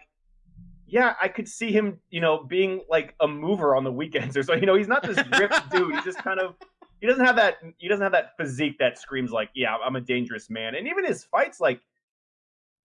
yeah, 0.86 1.15
I 1.21 1.28
could 1.28 1.47
see 1.47 1.71
him, 1.71 2.00
you 2.10 2.21
know, 2.21 2.43
being 2.43 2.82
like 2.89 3.13
a 3.19 3.28
mover 3.28 3.76
on 3.76 3.84
the 3.84 3.91
weekends 3.91 4.38
or 4.38 4.43
so. 4.43 4.54
You 4.54 4.65
know, 4.65 4.76
he's 4.76 4.88
not 4.88 5.04
this 5.04 5.17
ripped 5.39 5.69
dude. 5.71 5.95
He's 5.95 6.04
just 6.04 6.19
kind 6.19 6.39
of 6.39 6.56
he 7.02 7.08
doesn't 7.08 7.26
have 7.26 7.36
that 7.36 7.58
he 7.78 7.88
doesn't 7.88 8.04
have 8.04 8.13
that 8.13 8.38
physique 8.38 8.78
that 8.80 8.97
screams 8.97 9.32
like, 9.32 9.50
yeah, 9.54 9.76
I'm 9.76 9.95
a 9.95 10.02
dangerous 10.02 10.50
man. 10.50 10.76
And 10.76 10.88
even 10.88 11.06
his 11.06 11.23
fights, 11.26 11.60
like, 11.60 11.82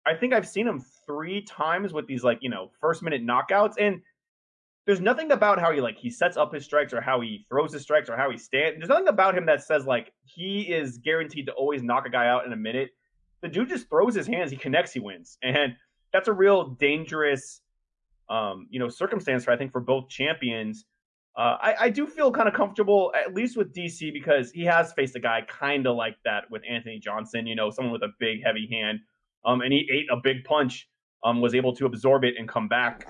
I 0.06 0.14
think 0.14 0.32
I've 0.32 0.48
seen 0.48 0.66
him 0.66 0.82
three 1.06 1.42
times 1.42 1.92
with 1.92 2.06
these 2.06 2.24
like 2.24 2.38
you 2.40 2.48
know 2.48 2.70
first 2.80 3.02
minute 3.02 3.24
knockouts 3.24 3.74
and 3.78 4.00
there's 4.86 5.00
nothing 5.00 5.30
about 5.30 5.60
how 5.60 5.72
he 5.72 5.80
like 5.80 5.96
he 5.96 6.10
sets 6.10 6.36
up 6.36 6.52
his 6.52 6.64
strikes 6.64 6.92
or 6.92 7.00
how 7.00 7.20
he 7.20 7.46
throws 7.48 7.72
his 7.72 7.82
strikes 7.82 8.08
or 8.08 8.16
how 8.16 8.30
he 8.30 8.36
stands. 8.36 8.78
There's 8.78 8.88
nothing 8.88 9.08
about 9.08 9.36
him 9.36 9.46
that 9.46 9.62
says 9.62 9.86
like 9.86 10.12
he 10.24 10.62
is 10.62 10.98
guaranteed 10.98 11.46
to 11.46 11.52
always 11.52 11.82
knock 11.82 12.06
a 12.06 12.10
guy 12.10 12.26
out 12.26 12.46
in 12.46 12.52
a 12.52 12.56
minute. 12.56 12.90
The 13.42 13.48
dude 13.48 13.68
just 13.68 13.88
throws 13.88 14.14
his 14.14 14.26
hands, 14.26 14.50
he 14.50 14.56
connects, 14.56 14.92
he 14.92 15.00
wins, 15.00 15.38
and 15.42 15.74
that's 16.12 16.28
a 16.28 16.32
real 16.32 16.70
dangerous, 16.70 17.60
um, 18.28 18.66
you 18.70 18.78
know, 18.78 18.88
circumstance 18.88 19.44
for 19.44 19.52
I 19.52 19.56
think 19.56 19.72
for 19.72 19.80
both 19.80 20.08
champions. 20.08 20.84
Uh, 21.36 21.56
I, 21.62 21.74
I 21.80 21.88
do 21.88 22.06
feel 22.06 22.30
kind 22.30 22.46
of 22.46 22.52
comfortable, 22.52 23.10
at 23.18 23.32
least 23.32 23.56
with 23.56 23.74
DC, 23.74 24.12
because 24.12 24.50
he 24.50 24.64
has 24.64 24.92
faced 24.92 25.16
a 25.16 25.20
guy 25.20 25.40
kind 25.48 25.86
of 25.86 25.96
like 25.96 26.16
that 26.26 26.44
with 26.50 26.60
Anthony 26.68 26.98
Johnson. 26.98 27.46
You 27.46 27.56
know, 27.56 27.70
someone 27.70 27.92
with 27.92 28.02
a 28.02 28.12
big, 28.20 28.44
heavy 28.44 28.68
hand, 28.70 28.98
um, 29.44 29.62
and 29.62 29.72
he 29.72 29.88
ate 29.90 30.06
a 30.12 30.20
big 30.22 30.44
punch, 30.44 30.88
um, 31.24 31.40
was 31.40 31.54
able 31.54 31.74
to 31.76 31.86
absorb 31.86 32.24
it 32.24 32.34
and 32.38 32.46
come 32.46 32.68
back 32.68 33.06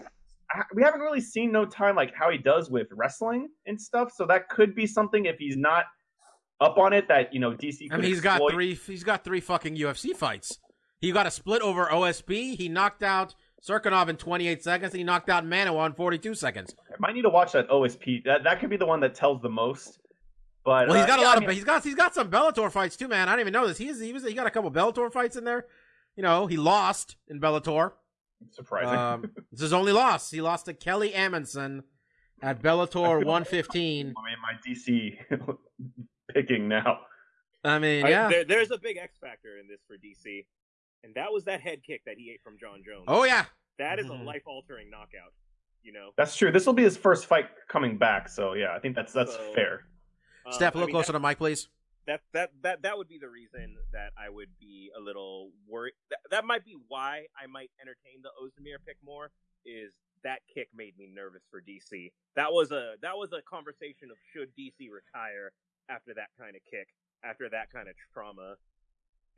we 0.75 0.83
haven't 0.83 1.01
really 1.01 1.21
seen 1.21 1.53
no 1.53 1.65
time 1.65 1.97
like 1.97 2.15
how 2.15 2.31
he 2.31 2.39
does 2.39 2.71
with 2.71 2.89
wrestling 2.93 3.49
and 3.67 3.81
stuff. 3.81 4.13
So 4.15 4.27
that 4.27 4.49
could 4.49 4.75
be 4.75 4.87
something 4.87 5.27
if 5.27 5.37
he's 5.39 5.57
not 5.57 5.85
up 6.61 6.79
on 6.79 6.93
it 6.93 7.09
that 7.09 7.33
you 7.33 7.41
know 7.41 7.53
DC. 7.53 7.89
I 7.91 7.97
mean, 7.97 8.05
he's 8.05 8.25
exploit. 8.25 8.49
got 8.49 8.53
three. 8.53 8.75
He's 8.75 9.05
got 9.05 9.25
three 9.25 9.41
fucking 9.41 9.77
UFC 9.77 10.15
fights. 10.17 10.59
He 11.01 11.11
got 11.11 11.27
a 11.27 11.31
split 11.31 11.63
over 11.63 11.87
OSP. 11.87 12.57
He 12.57 12.69
knocked 12.69 13.03
out 13.03 13.35
Cirkunov 13.63 14.09
in 14.09 14.17
28 14.17 14.63
seconds, 14.63 14.93
and 14.93 14.99
he 14.99 15.05
knocked 15.05 15.29
out 15.29 15.45
Manuwa 15.45 15.87
in 15.87 15.93
42 15.95 16.35
seconds. 16.35 16.75
I 16.91 16.95
might 17.01 17.15
need 17.15 17.23
to 17.23 17.29
watch 17.29 17.53
that 17.53 17.69
OSP. 17.69 18.25
That 18.25 18.45
that 18.45 18.61
could 18.61 18.71
be 18.71 18.77
the 18.77 18.87
one 18.87 19.01
that 19.01 19.15
tells 19.15 19.43
the 19.43 19.49
most. 19.49 19.99
But 20.65 20.89
well, 20.89 20.97
he's 20.97 21.07
got 21.07 21.19
uh, 21.19 21.23
a 21.23 21.25
yeah, 21.25 21.29
lot 21.29 21.37
I 21.39 21.41
mean, 21.41 21.51
of. 21.51 21.55
He's 21.57 21.65
got 21.65 21.83
he's 21.83 21.95
got 21.95 22.15
some 22.15 22.31
Bellator 22.31 22.71
fights 22.71 22.97
too, 22.97 23.09
man. 23.09 23.29
I 23.29 23.33
didn't 23.33 23.41
even 23.49 23.53
know 23.53 23.67
this. 23.67 23.79
He's 23.79 24.01
he 24.01 24.13
was 24.13 24.25
he 24.25 24.35
got 24.35 24.47
a 24.47 24.51
couple 24.51 24.71
Bellator 24.71 25.13
fights 25.13 25.37
in 25.37 25.45
there. 25.45 25.67
You 26.17 26.23
know, 26.23 26.47
he 26.47 26.57
lost 26.57 27.17
in 27.29 27.41
Bellator. 27.41 27.93
Surprising. 28.51 28.99
Um, 28.99 29.31
it's 29.53 29.61
his 29.63 29.73
only 29.73 29.93
loss. 29.93 30.31
He 30.31 30.41
lost 30.41 30.67
to 30.67 30.75
Kelly 30.75 31.15
Amundsen 31.15 31.83
at 32.43 32.61
Bellator 32.63 33.17
115. 33.25 34.15
I 34.17 34.23
mean, 34.23 34.37
my 34.43 34.55
DC 34.67 35.57
picking 36.35 36.69
now. 36.69 37.01
I 37.65 37.79
mean, 37.79 38.05
I- 38.05 38.11
yeah. 38.11 38.29
there, 38.29 38.45
there's 38.45 38.71
a 38.71 38.79
big 38.79 38.97
X 38.97 39.17
factor 39.21 39.59
in 39.59 39.69
this 39.69 39.81
for 39.87 39.95
DC, 39.97 40.45
and 41.05 41.15
that 41.15 41.33
was 41.33 41.45
that 41.45 41.61
head 41.61 41.83
kick 41.87 42.03
that 42.07 42.17
he 42.19 42.31
ate 42.33 42.41
from 42.43 42.57
Jon 42.59 42.83
Jones. 42.85 43.05
Oh 43.09 43.25
yeah. 43.25 43.45
that 43.79 43.99
is 43.99 44.07
a 44.07 44.11
Mhm. 44.11 44.25
life 44.25 44.43
altering 44.47 44.91
knockout. 44.91 45.33
You 45.83 45.93
know, 45.93 46.11
That's 46.17 46.37
true. 46.37 46.53
This 46.53 46.65
will 46.67 46.75
be 46.75 46.85
his 46.85 46.97
first 46.97 47.27
fight 47.27 47.47
coming 47.69 47.99
back, 47.99 48.29
so 48.29 48.53
yeah, 48.55 48.75
I 48.75 48.79
think 48.79 48.95
that's 48.95 49.13
that's 49.13 49.33
So- 49.33 49.53
fair. 49.55 49.87
Um, 50.47 50.53
Steph, 50.53 50.75
a 50.75 50.77
I 50.77 50.81
little 50.81 50.87
mean, 50.89 50.95
closer 50.95 51.07
that, 51.13 51.19
to 51.19 51.23
the 51.23 51.29
mic, 51.29 51.39
please. 51.39 51.69
That 52.07 52.21
that 52.33 52.51
that 52.63 52.83
that 52.83 52.97
would 52.99 53.09
be 53.09 53.19
the 53.19 53.29
reason 53.29 53.77
that 53.93 54.11
I 54.19 54.29
would 54.29 54.49
be 54.61 54.91
a 54.97 55.01
little 55.01 55.51
worried. 55.69 55.95
That, 56.11 56.19
that 56.31 56.45
might 56.45 56.65
be 56.65 56.77
why 56.89 57.27
I 57.41 57.47
might 57.47 57.71
entertain 57.81 58.23
the 58.23 58.31
Ozdemir 58.43 58.77
pick 58.87 58.97
more. 59.05 59.31
Is 59.65 59.93
that 60.25 60.41
kick 60.53 60.69
made 60.75 60.97
me 60.99 61.09
nervous 61.13 61.43
for 61.51 61.61
DC? 61.61 62.11
That 62.37 62.53
was 62.53 62.71
a 62.73 62.95
that 63.03 63.17
was 63.17 63.31
a 63.33 63.43
conversation 63.49 64.11
of 64.11 64.17
should 64.33 64.49
DC 64.59 64.89
retire 64.91 65.53
after 65.89 66.15
that 66.15 66.29
kind 66.39 66.57
of 66.57 66.63
kick, 66.71 66.89
after 67.25 67.49
that 67.49 67.71
kind 67.73 67.89
of 67.89 67.95
trauma, 68.13 68.55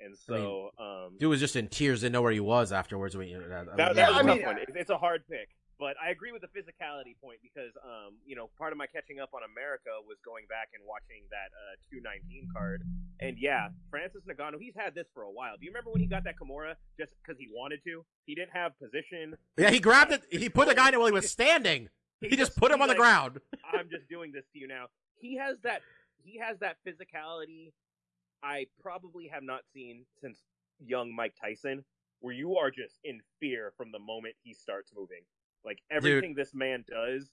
and 0.00 0.16
so 0.16 0.70
um, 0.78 1.16
Dude 1.18 1.30
was 1.30 1.40
just 1.40 1.56
in 1.56 1.68
tears. 1.68 2.00
Didn't 2.00 2.12
know 2.12 2.22
where 2.22 2.32
he 2.32 2.40
was 2.40 2.72
afterwards. 2.72 3.16
When, 3.16 3.28
uh, 3.28 3.38
I 3.38 3.40
mean, 3.40 3.48
that, 3.48 3.66
yeah. 3.78 3.92
that 3.92 4.08
was 4.08 4.16
I 4.16 4.20
a 4.20 4.24
mean, 4.24 4.36
tough 4.38 4.46
one. 4.46 4.58
It- 4.58 4.68
It's 4.74 4.90
a 4.90 4.98
hard 4.98 5.24
pick, 5.28 5.48
but 5.78 5.96
I 6.02 6.10
agree 6.10 6.30
with 6.32 6.42
the 6.42 6.52
physicality 6.52 7.18
point 7.20 7.38
because, 7.42 7.72
um, 7.82 8.14
you 8.24 8.36
know, 8.36 8.50
part 8.58 8.72
of 8.72 8.78
my 8.78 8.86
catching 8.86 9.18
up 9.20 9.30
on 9.34 9.42
America 9.42 9.90
was 10.06 10.18
going 10.24 10.46
back 10.48 10.68
and 10.74 10.82
watching 10.86 11.26
that 11.30 11.50
uh, 11.54 11.76
219 11.90 12.48
card, 12.54 12.82
and 13.20 13.36
yeah, 13.38 13.68
Francis 13.90 14.22
Ngannou, 14.28 14.60
he's 14.60 14.74
had 14.76 14.94
this 14.94 15.06
for 15.14 15.22
a 15.22 15.30
while. 15.30 15.56
Do 15.58 15.64
you 15.64 15.70
remember 15.70 15.90
when 15.90 16.00
he 16.00 16.06
got 16.06 16.24
that 16.24 16.34
Kimura 16.38 16.74
just 16.98 17.12
because 17.22 17.38
he 17.38 17.48
wanted 17.52 17.80
to? 17.84 18.04
He 18.26 18.34
didn't 18.34 18.52
have 18.52 18.78
position. 18.78 19.36
yeah, 19.56 19.70
he 19.70 19.80
grabbed 19.80 20.12
it. 20.12 20.22
He 20.30 20.48
put 20.48 20.68
the 20.68 20.74
guy 20.74 20.88
in 20.90 20.98
while 20.98 21.06
he 21.06 21.12
was 21.12 21.30
standing. 21.38 21.88
He 22.20 22.36
just 22.36 22.56
put 22.56 22.70
him 22.72 22.80
on 22.80 22.88
the 22.88 22.94
ground. 22.94 23.40
I'm 23.72 23.88
just 23.90 24.08
doing 24.08 24.32
this 24.32 24.44
to 24.52 24.58
you 24.58 24.66
now. 24.66 24.86
He 25.20 25.36
has 25.36 25.56
that. 25.62 25.82
He 26.22 26.38
has 26.38 26.58
that 26.60 26.76
physicality. 26.86 27.72
I 28.42 28.66
probably 28.82 29.28
have 29.28 29.42
not 29.42 29.60
seen 29.74 30.04
since 30.20 30.38
young 30.84 31.14
Mike 31.14 31.34
Tyson, 31.40 31.84
where 32.20 32.34
you 32.34 32.56
are 32.56 32.70
just 32.70 32.98
in 33.04 33.20
fear 33.40 33.72
from 33.76 33.92
the 33.92 33.98
moment 33.98 34.34
he 34.42 34.54
starts 34.54 34.90
moving. 34.96 35.20
Like 35.64 35.78
everything 35.90 36.34
this 36.34 36.54
man 36.54 36.84
does, 36.88 37.30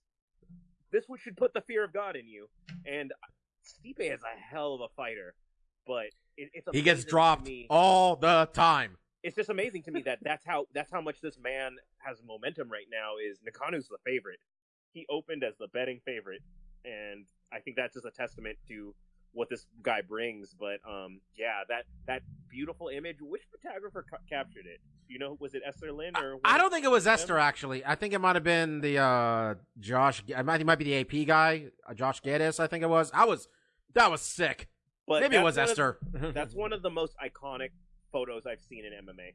this 0.91 1.05
should 1.21 1.37
put 1.37 1.53
the 1.53 1.61
fear 1.61 1.83
of 1.83 1.93
God 1.93 2.15
in 2.15 2.27
you. 2.27 2.47
And 2.85 3.11
Stipe 3.65 3.99
is 3.99 4.21
a 4.23 4.39
hell 4.39 4.73
of 4.73 4.81
a 4.81 4.87
fighter, 4.95 5.33
but 5.85 6.07
it, 6.37 6.49
it's 6.53 6.67
He 6.71 6.81
gets 6.81 7.03
dropped 7.03 7.45
me- 7.45 7.67
all 7.69 8.15
the 8.15 8.49
time. 8.53 8.97
it's 9.23 9.35
just 9.35 9.49
amazing 9.49 9.83
to 9.83 9.91
me 9.91 10.01
that 10.03 10.19
that's 10.21 10.45
how 10.45 10.65
that's 10.73 10.91
how 10.91 11.01
much 11.01 11.21
this 11.21 11.37
man 11.37 11.75
has 11.99 12.17
momentum 12.25 12.69
right 12.69 12.87
now. 12.91 13.13
Is 13.17 13.39
Ngannou's 13.39 13.87
the 13.87 13.97
favorite? 14.05 14.39
He 14.93 15.05
opened 15.09 15.43
as 15.43 15.55
the 15.57 15.67
betting 15.67 16.01
favorite, 16.05 16.41
and 16.83 17.25
I 17.53 17.59
think 17.59 17.77
that's 17.77 17.93
just 17.93 18.05
a 18.05 18.11
testament 18.11 18.57
to 18.67 18.93
what 19.33 19.49
this 19.49 19.65
guy 19.81 20.01
brings. 20.01 20.53
But 20.59 20.79
um, 20.89 21.21
yeah, 21.37 21.61
that 21.69 21.83
that 22.07 22.21
beautiful 22.49 22.89
image. 22.89 23.17
Which 23.21 23.41
photographer 23.51 24.05
ca- 24.09 24.17
captured 24.29 24.65
it? 24.65 24.79
You 25.07 25.19
know? 25.19 25.37
Was 25.39 25.53
it 25.55 25.61
Esther 25.65 25.91
Lin 25.91 26.15
or? 26.15 26.37
I 26.45 26.57
don't 26.57 26.71
think 26.71 26.85
it 26.85 26.91
was 26.91 27.05
Esther 27.07 27.37
actually. 27.37 27.85
I 27.85 27.95
think 27.95 28.13
it 28.13 28.19
might 28.19 28.35
have 28.35 28.43
been 28.43 28.81
the 28.81 28.97
uh 28.99 29.55
Josh. 29.79 30.23
I 30.35 30.41
might, 30.41 30.59
he 30.59 30.63
might 30.63 30.79
be 30.79 30.85
the 30.85 30.99
AP 31.21 31.27
guy, 31.27 31.65
uh, 31.87 31.93
Josh 31.93 32.19
Geddes. 32.21 32.59
I 32.59 32.67
think 32.67 32.83
it 32.83 32.89
was. 32.89 33.11
I 33.13 33.25
was 33.25 33.47
That 33.93 34.09
was 34.11 34.21
sick. 34.21 34.67
But 35.07 35.21
Maybe 35.21 35.35
it 35.35 35.43
was 35.43 35.57
one 35.57 35.63
of- 35.63 35.69
Esther. 35.71 35.97
that's 36.33 36.53
one 36.53 36.71
of 36.71 36.81
the 36.83 36.89
most 36.89 37.15
iconic 37.17 37.71
photos 38.11 38.45
I've 38.45 38.61
seen 38.61 38.83
in 38.85 38.93
MMA. 38.93 39.33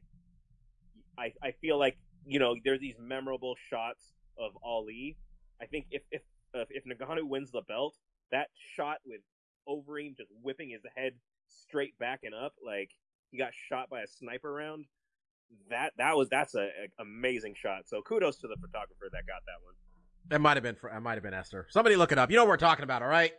I 1.17 1.33
I 1.43 1.51
feel 1.61 1.77
like 1.77 1.97
you 2.25 2.39
know 2.39 2.55
there's 2.63 2.79
these 2.79 2.95
memorable 2.99 3.55
shots 3.69 4.13
of 4.37 4.51
Ali. 4.63 5.17
I 5.61 5.65
think 5.65 5.85
if 5.91 6.01
if 6.11 6.21
uh, 6.55 6.63
if 6.69 6.83
Ngannou 6.85 7.23
wins 7.27 7.51
the 7.51 7.61
belt, 7.67 7.95
that 8.31 8.47
shot 8.75 8.97
with 9.05 9.21
Overeem 9.67 10.15
just 10.17 10.29
whipping 10.41 10.69
his 10.69 10.81
head 10.95 11.13
straight 11.47 11.97
back 11.99 12.21
and 12.23 12.33
up 12.33 12.53
like 12.65 12.91
he 13.31 13.37
got 13.37 13.51
shot 13.69 13.89
by 13.89 14.01
a 14.01 14.07
sniper 14.07 14.51
round. 14.53 14.85
That 15.69 15.93
that 15.97 16.15
was 16.17 16.29
that's 16.29 16.55
a, 16.55 16.63
a 16.67 17.01
amazing 17.01 17.55
shot. 17.55 17.83
So 17.87 18.01
kudos 18.01 18.37
to 18.37 18.47
the 18.47 18.55
photographer 18.55 19.05
that 19.11 19.25
got 19.27 19.41
that 19.45 19.63
one. 19.63 19.73
It 20.29 20.41
might 20.41 20.57
have 20.57 20.63
been. 20.63 20.75
It 20.75 20.99
might 21.01 21.13
have 21.13 21.23
been 21.23 21.33
Esther. 21.33 21.67
Somebody 21.69 21.95
look 21.95 22.11
it 22.11 22.17
up. 22.17 22.29
You 22.29 22.35
know 22.35 22.43
what 22.43 22.49
we're 22.49 22.57
talking 22.57 22.83
about, 22.83 23.01
all 23.01 23.07
right? 23.07 23.31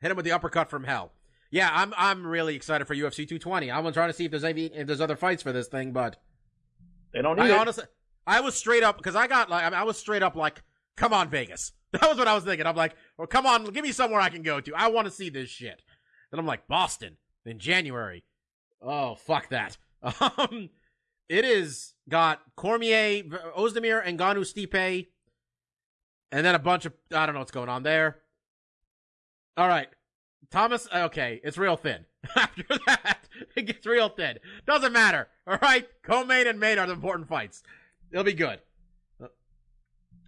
Hit 0.00 0.10
him 0.10 0.16
with 0.16 0.24
the 0.24 0.32
uppercut 0.32 0.68
from 0.68 0.82
hell. 0.84 1.12
Yeah, 1.50 1.70
I'm. 1.72 1.94
I'm 1.96 2.26
really 2.26 2.56
excited 2.56 2.86
for 2.86 2.94
UFC 2.96 3.18
220. 3.18 3.70
I'm 3.70 3.92
trying 3.92 4.08
to 4.08 4.12
see 4.12 4.24
if 4.24 4.32
there's 4.32 4.42
any, 4.42 4.66
if 4.66 4.88
there's 4.88 5.00
other 5.00 5.14
fights 5.14 5.44
for 5.44 5.52
this 5.52 5.68
thing, 5.68 5.92
but 5.92 6.16
They 7.12 7.22
don't 7.22 7.36
need 7.36 7.42
I 7.44 7.48
it. 7.54 7.58
honestly, 7.60 7.84
I 8.26 8.40
was 8.40 8.56
straight 8.56 8.82
up 8.82 8.96
because 8.96 9.14
I 9.14 9.28
got 9.28 9.48
like 9.48 9.62
I, 9.64 9.70
mean, 9.70 9.78
I 9.78 9.84
was 9.84 9.96
straight 9.96 10.24
up 10.24 10.34
like, 10.34 10.62
come 10.96 11.12
on 11.12 11.28
Vegas. 11.30 11.70
That 12.00 12.08
was 12.08 12.18
what 12.18 12.26
I 12.26 12.34
was 12.34 12.42
thinking. 12.42 12.66
I'm 12.66 12.74
like, 12.74 12.96
well, 13.16 13.28
come 13.28 13.46
on, 13.46 13.64
give 13.66 13.84
me 13.84 13.92
somewhere 13.92 14.20
I 14.20 14.28
can 14.28 14.42
go 14.42 14.60
to. 14.60 14.74
I 14.74 14.88
want 14.88 15.06
to 15.06 15.12
see 15.12 15.30
this 15.30 15.48
shit. 15.48 15.82
Then 16.30 16.40
I'm 16.40 16.46
like, 16.46 16.66
Boston 16.66 17.18
in 17.46 17.60
January. 17.60 18.24
Oh 18.82 19.14
fuck 19.14 19.48
that. 19.50 19.76
Um, 20.20 20.68
it 21.30 21.46
is 21.46 21.94
got 22.10 22.42
Cormier, 22.56 23.22
Ozdemir, 23.56 24.02
and 24.04 24.18
Ngannou 24.18 24.44
Stipe, 24.44 25.06
and 26.30 26.44
then 26.44 26.54
a 26.54 26.58
bunch 26.58 26.84
of 26.84 26.92
I 27.10 27.24
don't 27.24 27.34
know 27.34 27.38
what's 27.38 27.50
going 27.50 27.70
on 27.70 27.84
there. 27.84 28.18
All 29.56 29.66
right, 29.66 29.88
Thomas. 30.50 30.86
Okay, 30.94 31.40
it's 31.42 31.56
real 31.56 31.78
thin. 31.78 32.04
After 32.36 32.64
that, 32.86 33.20
it 33.56 33.62
gets 33.62 33.86
real 33.86 34.10
thin. 34.10 34.38
Doesn't 34.66 34.92
matter. 34.92 35.28
All 35.46 35.56
right, 35.62 35.88
co-main 36.02 36.46
and 36.46 36.60
main 36.60 36.78
are 36.78 36.86
the 36.86 36.92
important 36.92 37.28
fights. 37.28 37.62
It'll 38.12 38.22
be 38.22 38.34
good. 38.34 38.58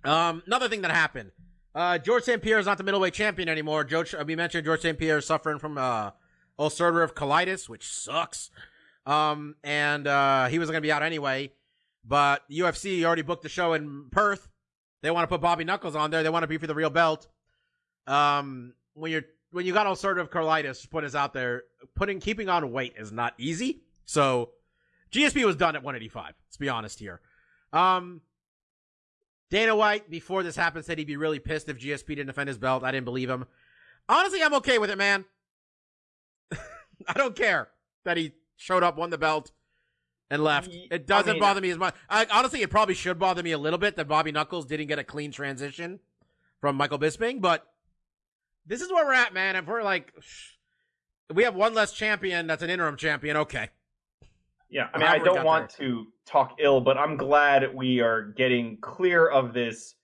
Um, 0.05 0.43
another 0.47 0.71
thing 0.71 0.81
that 0.81 0.91
happened. 0.91 1.33
Uh, 1.77 1.99
Georges 1.99 2.25
St-Pierre 2.25 2.59
is 2.59 2.65
not 2.65 2.79
the 2.79 2.85
middleweight 2.85 3.13
champion 3.13 3.51
anymore. 3.51 3.85
George, 3.85 4.15
uh, 4.15 4.25
we 4.27 4.35
mentioned 4.35 4.65
Georges 4.65 4.83
St-Pierre 4.83 5.19
is 5.19 5.27
suffering 5.27 5.59
from 5.59 5.77
uh, 5.77 6.13
ulcerative 6.59 7.13
colitis, 7.13 7.69
which 7.69 7.87
sucks. 7.87 8.51
Um, 9.05 9.57
and 9.63 10.07
uh, 10.07 10.47
he 10.47 10.59
was 10.59 10.71
going 10.71 10.79
to 10.79 10.87
be 10.87 10.91
out 10.91 11.03
anyway. 11.03 11.53
But 12.03 12.49
UFC 12.51 13.05
already 13.05 13.21
booked 13.21 13.43
the 13.43 13.51
show 13.51 13.75
in 13.75 14.07
Perth. 14.11 14.49
They 15.03 15.11
want 15.11 15.25
to 15.25 15.29
put 15.29 15.43
Bobby 15.43 15.65
Knuckles 15.65 15.95
on 15.95 16.11
there. 16.11 16.23
They 16.23 16.31
want 16.31 16.45
to 16.45 16.49
be 16.49 16.57
for 16.57 16.67
the 16.67 16.75
real 16.75 16.89
belt. 16.89 17.29
Um, 18.07 18.73
when 18.95 19.13
you're 19.13 19.25
when 19.51 19.67
you 19.67 19.75
got 19.75 19.87
ulcerative 19.87 20.31
colitis, 20.31 20.89
put 20.89 21.05
us 21.05 21.15
out 21.15 21.35
there. 21.35 21.65
Putting 21.95 22.21
keeping 22.21 22.49
on 22.49 22.73
weight 22.73 22.95
is 22.97 23.13
not 23.13 23.35
easy. 23.37 23.83
So 24.07 24.53
GSP 25.13 25.45
was 25.45 25.57
done 25.57 25.77
at 25.77 25.83
185. 25.83 26.35
Let's 26.47 26.57
be 26.57 26.69
honest 26.69 27.01
here. 27.01 27.21
Um, 27.73 28.23
Dana 29.51 29.77
White 29.77 30.11
before 30.11 30.43
this 30.43 30.57
happened 30.57 30.85
said 30.85 30.99
he'd 30.99 31.07
be 31.07 31.17
really 31.17 31.39
pissed 31.39 31.69
if 31.69 31.79
GSP 31.79 32.09
didn't 32.09 32.27
defend 32.27 32.49
his 32.49 32.59
belt. 32.59 32.83
I 32.83 32.91
didn't 32.91 33.05
believe 33.05 33.31
him. 33.31 33.47
Honestly, 34.09 34.43
I'm 34.43 34.55
okay 34.55 34.79
with 34.79 34.91
it, 34.91 34.99
man. 34.99 35.25
I 37.09 37.13
don't 37.15 37.37
care 37.37 37.69
that 38.05 38.17
he 38.17 38.33
showed 38.57 38.83
up, 38.83 38.97
won 38.97 39.11
the 39.11 39.19
belt, 39.19 39.53
and 40.31 40.43
left. 40.43 40.71
It 40.73 41.07
doesn't 41.07 41.31
I 41.31 41.33
mean- 41.35 41.41
bother 41.41 41.61
me 41.61 41.71
as 41.71 41.79
much. 41.79 41.95
I, 42.09 42.27
honestly, 42.33 42.63
it 42.63 42.71
probably 42.71 42.95
should 42.95 43.19
bother 43.19 43.43
me 43.43 43.53
a 43.53 43.59
little 43.59 43.79
bit 43.79 43.97
that 43.97 44.09
Bobby 44.09 44.33
Knuckles 44.33 44.67
didn't 44.67 44.87
get 44.89 44.99
a 44.99 45.05
clean 45.05 45.31
transition 45.33 46.01
from 46.61 46.77
Michael 46.77 46.99
Bisping, 46.99 47.41
but 47.41 47.67
this 48.67 48.81
is 48.81 48.91
where 48.91 49.05
we're 49.05 49.13
at, 49.13 49.33
man. 49.35 49.55
If 49.57 49.67
we're 49.67 49.83
like, 49.83 50.13
we 51.33 51.45
have 51.45 51.55
one 51.55 51.75
less 51.75 51.93
champion 51.93 52.47
that's 52.47 52.63
an 52.63 52.71
interim 52.71 52.97
champion, 52.97 53.37
okay. 53.37 53.69
Yeah, 54.69 54.89
I 54.95 54.99
mean, 54.99 55.07
I 55.07 55.19
don't 55.19 55.45
want 55.45 55.75
there. 55.79 55.89
to 55.89 56.07
talk 56.27 56.57
ill, 56.59 56.81
but 56.81 56.99
I'm 56.99 57.17
glad 57.17 57.73
we 57.75 58.01
are 58.01 58.23
getting 58.37 58.79
clear 58.81 59.29
of 59.29 59.53
this 59.55 59.95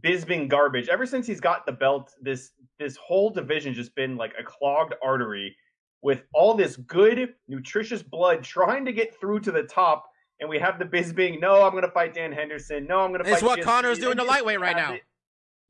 Bisping 0.00 0.48
garbage. 0.48 0.88
Ever 0.88 1.06
since 1.06 1.26
he's 1.26 1.40
got 1.40 1.64
the 1.66 1.72
belt, 1.72 2.12
this 2.20 2.52
this 2.78 2.96
whole 2.96 3.30
division 3.30 3.72
just 3.74 3.94
been 3.94 4.16
like 4.16 4.32
a 4.38 4.44
clogged 4.44 4.94
artery 5.02 5.56
with 6.02 6.22
all 6.34 6.54
this 6.54 6.76
good, 6.76 7.34
nutritious 7.48 8.02
blood 8.02 8.44
trying 8.44 8.84
to 8.84 8.92
get 8.92 9.18
through 9.18 9.40
to 9.40 9.50
the 9.50 9.62
top. 9.64 10.04
And 10.40 10.48
we 10.48 10.58
have 10.60 10.78
the 10.78 10.84
Bisping. 10.84 11.40
No, 11.40 11.62
I'm 11.64 11.72
going 11.72 11.82
to 11.82 11.90
fight 11.90 12.14
Dan 12.14 12.30
Henderson. 12.30 12.86
No, 12.86 13.00
I'm 13.00 13.10
going 13.10 13.24
to 13.24 13.28
It's 13.30 13.40
fight. 13.40 13.46
what 13.46 13.58
GSP," 13.58 13.64
Conor's 13.64 13.98
doing 13.98 14.12
and 14.12 14.20
to 14.20 14.26
lightweight 14.26 14.60
right 14.60 14.76
now. 14.76 14.92
it. 14.92 15.02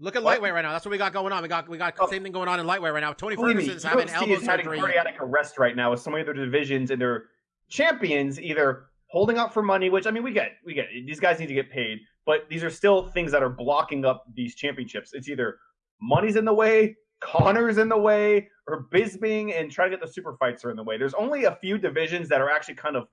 Look 0.00 0.14
at 0.14 0.22
What? 0.22 0.32
lightweight 0.32 0.52
right 0.52 0.62
now. 0.62 0.72
That's 0.72 0.84
what 0.84 0.90
we 0.92 0.98
got 0.98 1.12
going 1.14 1.32
on. 1.32 1.42
We 1.42 1.48
got 1.48 1.66
we 1.68 1.78
got 1.78 1.94
Oh. 1.98 2.10
same 2.10 2.22
thing 2.24 2.32
going 2.32 2.48
on 2.48 2.60
in 2.60 2.66
lightweight 2.66 2.92
right 2.92 3.00
now. 3.00 3.14
Tony 3.14 3.36
Believe 3.36 3.56
me, 3.56 3.62
Ferguson's 3.62 3.84
having 3.84 4.08
UFC 4.08 4.14
elbow 4.16 4.32
is 4.34 4.46
having 4.46 4.66
surgery. 4.66 4.80
cardiac 4.80 5.16
arrest 5.22 5.58
right 5.58 5.74
now 5.74 5.92
with 5.92 6.00
so 6.00 6.10
many 6.10 6.22
other 6.22 6.34
divisions 6.34 6.90
and 6.90 7.00
their 7.00 7.28
champions 7.68 8.40
either 8.40 8.86
holding 9.06 9.38
up 9.38 9.52
for 9.54 9.62
money, 9.62 9.90
which 9.90 10.06
I 10.06 10.10
mean 10.10 10.22
we 10.22 10.32
get, 10.32 10.52
we 10.64 10.74
get 10.74 10.86
it. 10.92 11.06
these 11.06 11.20
guys 11.20 11.38
need 11.38 11.46
to 11.46 11.54
get 11.54 11.70
paid, 11.70 11.98
but 12.26 12.48
these 12.48 12.62
are 12.62 12.70
still 12.70 13.08
things 13.08 13.32
that 13.32 13.42
are 13.42 13.48
blocking 13.48 14.04
up 14.04 14.24
these 14.34 14.54
championships. 14.54 15.10
It's 15.14 15.28
either 15.28 15.58
money's 16.00 16.36
in 16.36 16.44
the 16.44 16.52
way, 16.54 16.96
Conor's 17.20 17.78
in 17.78 17.88
the 17.88 17.96
way, 17.98 18.48
or 18.68 18.86
Bisping 18.92 19.58
and 19.58 19.70
trying 19.72 19.90
to 19.90 19.96
get 19.96 20.04
the 20.06 20.12
super 20.12 20.36
fights 20.38 20.64
are 20.64 20.70
in 20.70 20.76
the 20.76 20.84
way. 20.84 20.98
There's 20.98 21.14
only 21.14 21.44
a 21.44 21.56
few 21.56 21.78
divisions 21.78 22.28
that 22.28 22.40
are 22.40 22.50
actually 22.50 22.74
kind 22.76 22.96
of 22.96 23.08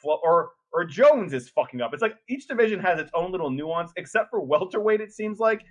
flo- 0.00 0.20
or 0.22 0.50
or 0.72 0.84
Jones 0.84 1.32
is 1.32 1.48
fucking 1.48 1.80
up. 1.80 1.92
It's 1.92 2.00
like 2.00 2.14
each 2.28 2.46
division 2.46 2.78
has 2.78 3.00
its 3.00 3.10
own 3.12 3.32
little 3.32 3.50
nuance, 3.50 3.90
except 3.96 4.30
for 4.30 4.40
welterweight, 4.40 5.00
it 5.00 5.12
seems 5.12 5.40
like, 5.40 5.62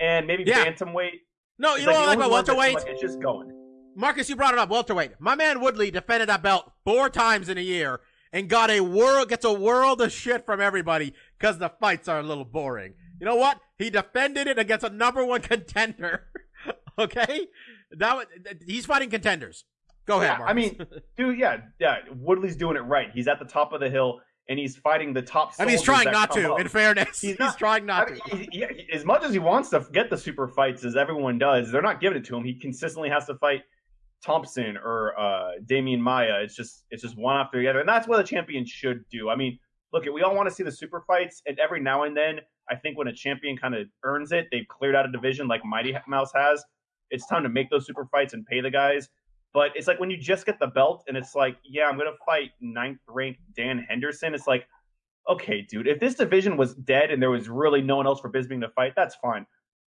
and 0.00 0.26
maybe 0.26 0.44
Yeah. 0.46 0.64
bantamweight. 0.64 1.18
No, 1.58 1.72
It's 1.74 1.80
you 1.82 1.86
know 1.86 1.92
what 1.92 2.00
I 2.00 2.06
like 2.06 2.16
about 2.16 2.24
only 2.24 2.30
ones 2.36 2.46
that 2.46 2.52
seem 2.52 2.56
welterweight? 2.56 2.74
like 2.86 2.92
It's 2.94 3.02
just 3.02 3.20
going. 3.20 3.59
Marcus, 3.96 4.28
you 4.28 4.36
brought 4.36 4.52
it 4.54 4.58
up. 4.58 4.70
Welterweight. 4.70 5.12
My 5.20 5.34
man 5.34 5.60
Woodley 5.60 5.90
defended 5.90 6.28
that 6.28 6.42
belt 6.42 6.70
four 6.84 7.08
times 7.10 7.48
in 7.48 7.58
a 7.58 7.62
year 7.62 8.00
and 8.32 8.48
got 8.48 8.70
a 8.70 8.80
world 8.80 9.28
gets 9.28 9.44
a 9.44 9.52
world 9.52 10.00
of 10.00 10.12
shit 10.12 10.46
from 10.46 10.60
everybody 10.60 11.12
because 11.38 11.58
the 11.58 11.68
fights 11.80 12.08
are 12.08 12.20
a 12.20 12.22
little 12.22 12.44
boring. 12.44 12.94
You 13.20 13.26
know 13.26 13.36
what? 13.36 13.58
He 13.78 13.90
defended 13.90 14.46
it 14.46 14.58
against 14.58 14.84
a 14.84 14.90
number 14.90 15.24
one 15.24 15.40
contender. 15.42 16.26
okay, 16.98 17.46
that 17.92 18.16
was, 18.16 18.26
he's 18.66 18.86
fighting 18.86 19.10
contenders. 19.10 19.64
Go 20.06 20.20
ahead. 20.22 20.38
Yeah, 20.40 20.44
I 20.46 20.52
mean, 20.54 20.78
dude, 21.16 21.38
yeah, 21.38 21.58
yeah. 21.78 21.96
Woodley's 22.14 22.56
doing 22.56 22.76
it 22.76 22.80
right. 22.80 23.08
He's 23.12 23.28
at 23.28 23.38
the 23.38 23.44
top 23.44 23.72
of 23.72 23.80
the 23.80 23.90
hill 23.90 24.20
and 24.48 24.58
he's 24.58 24.76
fighting 24.76 25.12
the 25.12 25.22
top. 25.22 25.52
I 25.58 25.64
mean, 25.64 25.70
he's 25.72 25.82
trying 25.82 26.10
not 26.10 26.32
to. 26.32 26.54
up. 26.54 26.60
In 26.60 26.68
fairness, 26.68 27.20
He's 27.20 27.30
he's, 27.32 27.38
not- 27.38 27.58
trying 27.58 27.86
not 27.86 28.08
I 28.08 28.12
mean, 28.12 28.20
to. 28.28 28.36
he- 28.36 28.48
he- 28.52 28.92
as 28.92 29.04
much 29.04 29.22
as 29.24 29.32
he 29.32 29.38
wants 29.38 29.68
to 29.70 29.86
get 29.92 30.10
the 30.10 30.16
super 30.16 30.48
fights, 30.48 30.84
as 30.84 30.96
everyone 30.96 31.38
does, 31.38 31.70
they're 31.70 31.82
not 31.82 32.00
giving 32.00 32.18
it 32.18 32.24
to 32.26 32.36
him. 32.36 32.44
He 32.44 32.54
consistently 32.54 33.10
has 33.10 33.26
to 33.26 33.34
fight 33.36 33.62
Thompson 34.24 34.76
or 34.76 35.18
uh, 35.18 35.52
Demian 35.64 36.00
Maia. 36.00 36.42
It's 36.42 36.54
just 36.54 36.84
it's 36.90 37.02
just 37.02 37.16
one 37.16 37.36
after 37.36 37.60
the 37.60 37.68
other, 37.68 37.80
and 37.80 37.88
that's 37.88 38.06
what 38.06 38.20
a 38.20 38.24
champion 38.24 38.64
should 38.66 39.04
do. 39.10 39.30
I 39.30 39.36
mean, 39.36 39.58
look, 39.92 40.04
we 40.04 40.22
all 40.22 40.34
want 40.34 40.48
to 40.48 40.54
see 40.54 40.62
the 40.62 40.72
super 40.72 41.02
fights, 41.06 41.42
and 41.46 41.58
every 41.58 41.80
now 41.80 42.04
and 42.04 42.16
then, 42.16 42.40
I 42.68 42.76
think 42.76 42.98
when 42.98 43.08
a 43.08 43.12
champion 43.12 43.56
kind 43.56 43.74
of 43.74 43.86
earns 44.04 44.32
it, 44.32 44.48
they've 44.50 44.66
cleared 44.68 44.94
out 44.94 45.06
a 45.08 45.12
division 45.12 45.48
like 45.48 45.64
Mighty 45.64 45.96
Mouse 46.06 46.32
has. 46.34 46.62
It's 47.10 47.26
time 47.26 47.42
to 47.42 47.48
make 47.48 47.70
those 47.70 47.86
super 47.86 48.06
fights 48.06 48.34
and 48.34 48.46
pay 48.46 48.60
the 48.60 48.70
guys. 48.70 49.08
But 49.52 49.72
it's 49.74 49.88
like 49.88 49.98
when 49.98 50.10
you 50.10 50.16
just 50.16 50.46
get 50.46 50.60
the 50.60 50.68
belt, 50.68 51.04
and 51.08 51.16
it's 51.16 51.34
like, 51.34 51.56
yeah, 51.64 51.86
I'm 51.86 51.98
gonna 51.98 52.10
fight 52.24 52.50
ninth 52.60 53.00
ranked 53.08 53.40
Dan 53.56 53.84
Henderson. 53.88 54.34
It's 54.34 54.46
like, 54.46 54.66
okay, 55.28 55.62
dude, 55.62 55.88
if 55.88 55.98
this 55.98 56.14
division 56.14 56.56
was 56.56 56.74
dead 56.74 57.10
and 57.10 57.20
there 57.20 57.30
was 57.30 57.48
really 57.48 57.82
no 57.82 57.96
one 57.96 58.06
else 58.06 58.20
for 58.20 58.30
Bisping 58.30 58.60
to 58.60 58.68
fight, 58.70 58.92
that's 58.94 59.16
fine. 59.16 59.46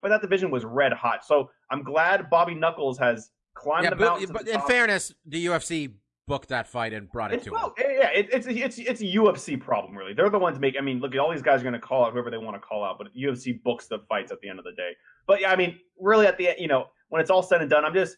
But 0.03 0.09
that 0.09 0.23
division 0.23 0.51
was 0.51 0.65
red 0.65 0.93
hot. 0.93 1.25
So 1.25 1.51
I'm 1.71 1.83
glad 1.83 2.29
Bobby 2.31 2.55
Knuckles 2.55 2.99
has 2.99 3.31
climbed 3.65 3.85
Yeah, 3.85 3.91
the 3.91 3.97
mountain. 3.97 4.33
but, 4.33 4.45
but 4.45 4.49
in 4.55 4.61
fairness, 4.63 5.15
the 5.27 5.47
UFC 5.47 5.93
booked 6.27 6.49
that 6.49 6.67
fight 6.67 6.93
and 6.93 7.11
brought 7.11 7.33
it 7.33 7.37
It's, 7.37 7.45
to 7.45 7.51
well, 7.53 7.75
him. 7.77 7.87
yeah, 7.91 8.09
it, 8.15 8.29
it's, 8.33 8.47
it's 8.47 8.79
it's 8.79 9.01
a 9.01 9.05
UFC 9.05 9.61
problem, 9.61 9.97
really. 9.97 10.15
They're 10.15 10.31
the 10.31 10.39
ones 10.39 10.59
make. 10.59 10.75
I 10.79 10.81
mean, 10.83 11.01
look, 11.01 11.15
all 11.17 11.31
these 11.31 11.43
guys 11.43 11.61
are 11.61 11.65
going 11.65 11.75
to 11.75 11.79
call 11.81 12.05
out 12.05 12.13
whoever 12.13 12.31
they 12.31 12.39
want 12.39 12.55
to 12.57 12.61
call 12.61 12.85
out, 12.85 12.97
but 12.99 13.09
UFC 13.15 13.63
books 13.63 13.87
the 13.87 13.99
fights 14.09 14.33
at 14.33 14.41
the 14.41 14.49
end 14.49 14.59
of 14.59 14.65
the 14.65 14.73
day. 14.73 14.93
But 15.27 15.41
yeah, 15.41 15.51
I 15.53 15.57
mean, 15.57 15.79
really, 16.01 16.27
at 16.27 16.39
the 16.39 16.49
end, 16.49 16.57
you 16.61 16.69
know, 16.69 16.87
when 17.09 17.21
it's 17.21 17.31
all 17.31 17.43
said 17.43 17.61
and 17.61 17.69
done, 17.71 17.85
I'm 17.85 17.93
just, 17.95 18.17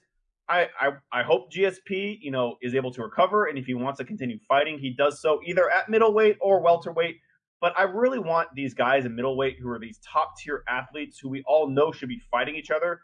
I, 0.49 0.69
I, 0.81 0.91
I 1.13 1.23
hope 1.25 1.53
GSP, 1.53 2.19
you 2.21 2.31
know, 2.31 2.57
is 2.63 2.75
able 2.77 2.93
to 2.93 3.03
recover, 3.03 3.47
and 3.47 3.59
if 3.59 3.67
he 3.67 3.75
wants 3.75 3.99
to 3.99 4.05
continue 4.05 4.39
fighting, 4.49 4.79
he 4.79 4.91
does 4.97 5.21
so 5.21 5.41
either 5.45 5.69
at 5.71 5.89
middleweight 5.89 6.37
or 6.41 6.61
welterweight. 6.61 7.17
But 7.61 7.73
I 7.77 7.83
really 7.85 8.19
want 8.21 8.49
these 8.55 8.75
guys 8.75 9.05
in 9.07 9.17
middleweight 9.17 9.57
who 9.61 9.69
are 9.71 9.79
these 9.81 9.99
top 10.07 10.35
tier 10.39 10.63
athletes 10.69 11.19
who 11.19 11.29
we 11.31 11.43
all 11.47 11.69
know 11.69 11.91
should 11.91 12.09
be 12.11 12.21
fighting 12.31 12.55
each 12.55 12.71
other 12.71 13.01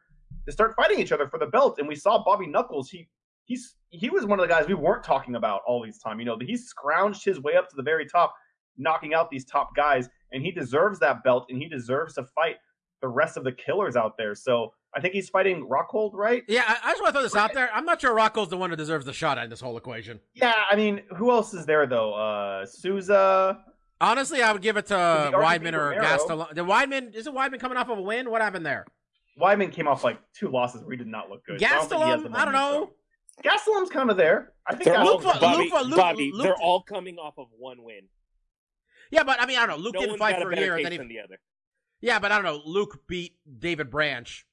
to 0.46 0.52
start 0.52 0.74
fighting 0.76 0.98
each 0.98 1.12
other 1.12 1.28
for 1.28 1.38
the 1.38 1.46
belt. 1.46 1.78
And 1.78 1.88
we 1.88 1.94
saw 1.94 2.22
Bobby 2.24 2.46
Knuckles. 2.46 2.90
He 2.90 3.08
he's 3.44 3.74
he 3.90 4.10
was 4.10 4.24
one 4.24 4.40
of 4.40 4.48
the 4.48 4.52
guys 4.52 4.66
we 4.66 4.74
weren't 4.74 5.04
talking 5.04 5.34
about 5.34 5.60
all 5.66 5.82
these 5.82 5.98
time. 5.98 6.18
You 6.18 6.26
know, 6.26 6.38
he 6.40 6.54
scrounged 6.56 7.24
his 7.24 7.40
way 7.40 7.56
up 7.56 7.68
to 7.70 7.76
the 7.76 7.82
very 7.82 8.06
top, 8.06 8.34
knocking 8.78 9.14
out 9.14 9.30
these 9.30 9.44
top 9.44 9.74
guys, 9.76 10.08
and 10.32 10.42
he 10.42 10.50
deserves 10.50 10.98
that 11.00 11.22
belt, 11.24 11.46
and 11.48 11.60
he 11.60 11.68
deserves 11.68 12.14
to 12.14 12.24
fight 12.24 12.56
the 13.00 13.08
rest 13.08 13.36
of 13.36 13.44
the 13.44 13.52
killers 13.52 13.96
out 13.96 14.16
there. 14.16 14.34
So 14.34 14.72
I 14.94 15.00
think 15.00 15.14
he's 15.14 15.28
fighting 15.28 15.68
Rockhold, 15.68 16.14
right? 16.14 16.42
Yeah, 16.48 16.62
I, 16.66 16.78
I 16.84 16.90
just 16.92 17.02
want 17.02 17.08
to 17.08 17.12
throw 17.12 17.22
this 17.22 17.36
out 17.36 17.52
there. 17.52 17.70
I'm 17.74 17.84
not 17.84 18.00
sure 18.00 18.14
Rockhold's 18.14 18.50
the 18.50 18.56
one 18.56 18.70
who 18.70 18.76
deserves 18.76 19.04
the 19.04 19.12
shot 19.12 19.38
in 19.38 19.50
this 19.50 19.60
whole 19.60 19.76
equation. 19.76 20.20
Yeah, 20.34 20.54
I 20.70 20.76
mean, 20.76 21.02
who 21.16 21.30
else 21.30 21.52
is 21.54 21.66
there 21.66 21.86
though? 21.86 22.14
Uh, 22.14 22.66
Souza. 22.66 23.64
Honestly, 24.00 24.42
I 24.42 24.52
would 24.52 24.62
give 24.62 24.76
it 24.76 24.86
to 24.86 24.94
Weidman 24.94 25.74
or. 25.74 25.94
Gastelum. 25.94 26.54
The 26.54 26.64
Weidman 26.64 27.14
is 27.14 27.26
it 27.26 27.34
Weidman 27.34 27.60
coming 27.60 27.78
off 27.78 27.88
of 27.88 27.98
a 27.98 28.02
win? 28.02 28.30
What 28.30 28.42
happened 28.42 28.66
there? 28.66 28.84
Weidman 29.40 29.72
came 29.72 29.88
off 29.88 30.04
like 30.04 30.18
two 30.34 30.48
losses 30.48 30.82
where 30.82 30.90
he 30.92 30.96
did 30.96 31.06
not 31.06 31.30
look 31.30 31.44
good. 31.44 31.60
So 31.60 31.66
I 31.66 31.70
don't 31.70 31.88
think 31.88 32.02
he 32.04 32.08
has 32.10 32.22
the 32.22 32.28
Gastelum, 32.28 32.34
I 32.36 32.44
don't 32.44 32.54
momentum. 32.54 32.80
know. 32.80 32.90
Gastelum's 33.42 33.90
kind 33.90 34.10
of 34.10 34.16
there. 34.16 34.52
I 34.66 34.72
think 34.74 34.84
They're 34.84 34.98
all, 34.98 35.14
Luke 35.18 35.22
Bobby, 35.40 35.56
Luke 35.64 35.70
for- 35.70 35.80
Luke- 35.82 35.96
Bobby, 35.96 36.30
Luke- 36.32 36.42
they're 36.44 36.56
all 36.56 36.82
coming 36.82 37.16
off 37.18 37.34
of 37.38 37.46
one 37.56 37.82
win. 37.82 38.08
Yeah, 39.10 39.24
but 39.24 39.40
I 39.40 39.46
mean, 39.46 39.56
I 39.58 39.66
don't 39.66 39.76
know. 39.78 39.82
Luke 39.82 39.94
no 39.94 40.00
didn't 40.00 40.12
one's 40.12 40.18
fight 40.20 40.36
got 40.36 40.42
for 40.42 40.52
a 40.52 40.56
a 40.56 40.60
year, 40.60 40.76
case 40.76 40.78
and 40.78 40.84
then 40.86 40.92
he 40.92 40.98
than 40.98 41.08
the 41.08 41.20
other. 41.20 41.40
Yeah, 42.00 42.18
but 42.18 42.30
I 42.32 42.36
don't 42.36 42.44
know. 42.44 42.62
Luke 42.64 43.02
beat 43.08 43.36
David 43.58 43.90
Branch, 43.90 44.46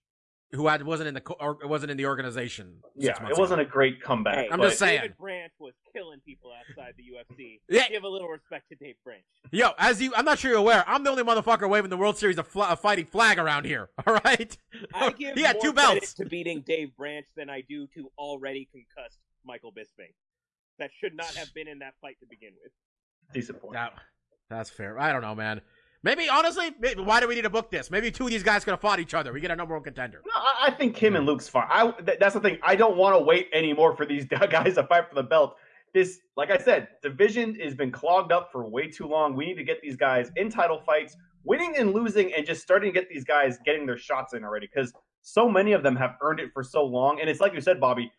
who 0.52 0.68
had 0.68 0.82
wasn't 0.84 1.08
in 1.08 1.14
the 1.14 1.22
or 1.40 1.58
wasn't 1.64 1.92
in 1.92 1.98
the 1.98 2.06
organization. 2.08 2.78
yeah, 2.96 3.12
it 3.30 3.38
wasn't 3.38 3.62
ago. 3.62 3.70
a 3.70 3.72
great 3.72 4.02
comeback. 4.02 4.36
Hey, 4.36 4.48
I'm 4.52 4.60
but 4.60 4.68
just 4.70 4.80
saying. 4.80 5.02
David 5.02 5.18
Branch 5.18 5.54
was 5.60 5.74
killing 5.94 6.20
people 6.26 6.52
outside 6.52 6.94
the 6.98 7.04
UFC. 7.04 7.60
Yeah. 7.70 7.88
Give 7.88 8.04
a 8.04 8.08
little 8.08 8.28
respect 8.28 8.70
to 8.70 8.76
Dave 8.76 8.96
Branch. 9.04 9.24
Yo, 9.52 9.70
as 9.78 10.02
you, 10.02 10.12
I'm 10.16 10.26
not 10.26 10.40
sure 10.40 10.52
you're 10.52 10.60
aware. 10.60 10.84
I'm 10.88 11.04
the 11.04 11.12
only 11.12 11.24
motherfucker 11.24 11.70
waving 11.70 11.90
the 11.92 11.98
World 11.98 12.18
Series 12.18 12.38
of 12.40 12.48
fla- 12.48 12.70
a 12.72 12.76
fighting 12.76 13.06
flag 13.06 13.38
around 13.38 13.66
here. 13.66 13.90
All 14.08 14.20
right, 14.26 14.58
I 14.94 15.12
give 15.12 15.36
he 15.36 15.44
had 15.44 15.58
more 15.58 15.64
two 15.64 15.74
credit 15.74 16.00
belts. 16.02 16.14
to 16.16 16.26
beating 16.26 16.62
Dave 16.62 16.96
Branch 16.98 17.28
than 17.36 17.50
I 17.50 17.62
do 17.62 17.88
to 17.96 18.12
already 18.18 18.68
concussed 18.72 19.20
Michael 19.46 19.72
Bisping. 19.72 20.14
That 20.80 20.90
should 21.00 21.16
not 21.16 21.34
have 21.36 21.54
been 21.54 21.68
in 21.68 21.80
that 21.80 21.94
fight 22.02 22.18
to 22.22 22.26
begin 22.26 22.52
with. 22.64 22.72
decent 23.34 23.62
point. 23.62 23.74
That, 23.74 23.94
that's 24.50 24.70
fair. 24.70 24.98
I 25.00 25.12
don't 25.12 25.22
know, 25.22 25.36
man. 25.36 25.62
Maybe 26.02 26.30
honestly, 26.30 26.72
maybe, 26.80 27.02
why 27.02 27.20
do 27.20 27.28
we 27.28 27.36
need 27.36 27.42
to 27.42 27.50
book 27.50 27.70
this? 27.70 27.92
Maybe 27.92 28.10
two 28.10 28.26
of 28.26 28.30
these 28.30 28.44
guys 28.44 28.64
could 28.64 28.72
have 28.72 28.80
fought 28.80 29.00
each 29.00 29.14
other. 29.14 29.34
We 29.34 29.42
get 29.42 29.52
a 29.52 29.56
number 29.56 29.74
one 29.74 29.84
contender. 29.84 30.22
No, 30.26 30.32
I, 30.34 30.68
I 30.68 30.72
think 30.72 30.96
Kim 30.96 31.16
and 31.18 31.26
Luke's 31.26 31.50
fine. 31.50 31.68
I, 31.70 31.92
th- 31.92 32.20
that's 32.20 32.34
the 32.34 32.40
thing. 32.40 32.58
I 32.64 32.76
don't 32.76 32.96
want 32.96 33.18
to 33.18 33.24
wait 33.24 33.50
anymore 33.54 33.96
for 33.98 34.06
these 34.06 34.26
guys 34.50 34.76
to 34.76 34.84
fight 34.84 35.10
for 35.10 35.16
the 35.16 35.24
belt. 35.24 35.58
This, 35.94 36.20
like 36.38 36.52
I 36.52 36.58
said, 36.58 36.88
division 37.02 37.56
has 37.56 37.76
been 37.76 37.92
clogged 37.92 38.32
up 38.32 38.50
for 38.52 38.70
way 38.70 38.88
too 38.88 39.08
long. 39.08 39.36
We 39.36 39.48
need 39.48 39.56
to 39.56 39.64
get 39.64 39.82
these 39.82 39.98
guys 39.98 40.32
in 40.38 40.50
title 40.50 40.80
fights, 40.86 41.18
winning 41.44 41.76
and 41.78 41.94
losing, 41.94 42.34
and 42.34 42.46
just 42.46 42.62
starting 42.62 42.94
to 42.94 43.00
get 43.00 43.10
these 43.10 43.26
guys 43.26 43.58
getting 43.66 43.86
their 43.86 43.98
shots 43.98 44.34
in 44.34 44.46
already. 44.46 44.70
Because 44.74 44.94
so 45.22 45.50
many 45.50 45.74
of 45.74 45.84
them 45.84 45.98
have 45.98 46.16
earned 46.22 46.40
it 46.40 46.52
for 46.54 46.64
so 46.64 46.86
long, 46.86 47.20
and 47.20 47.30
it's 47.30 47.42
like 47.42 47.54
you 47.54 47.62
said, 47.62 47.80
Bobby. 47.80 48.12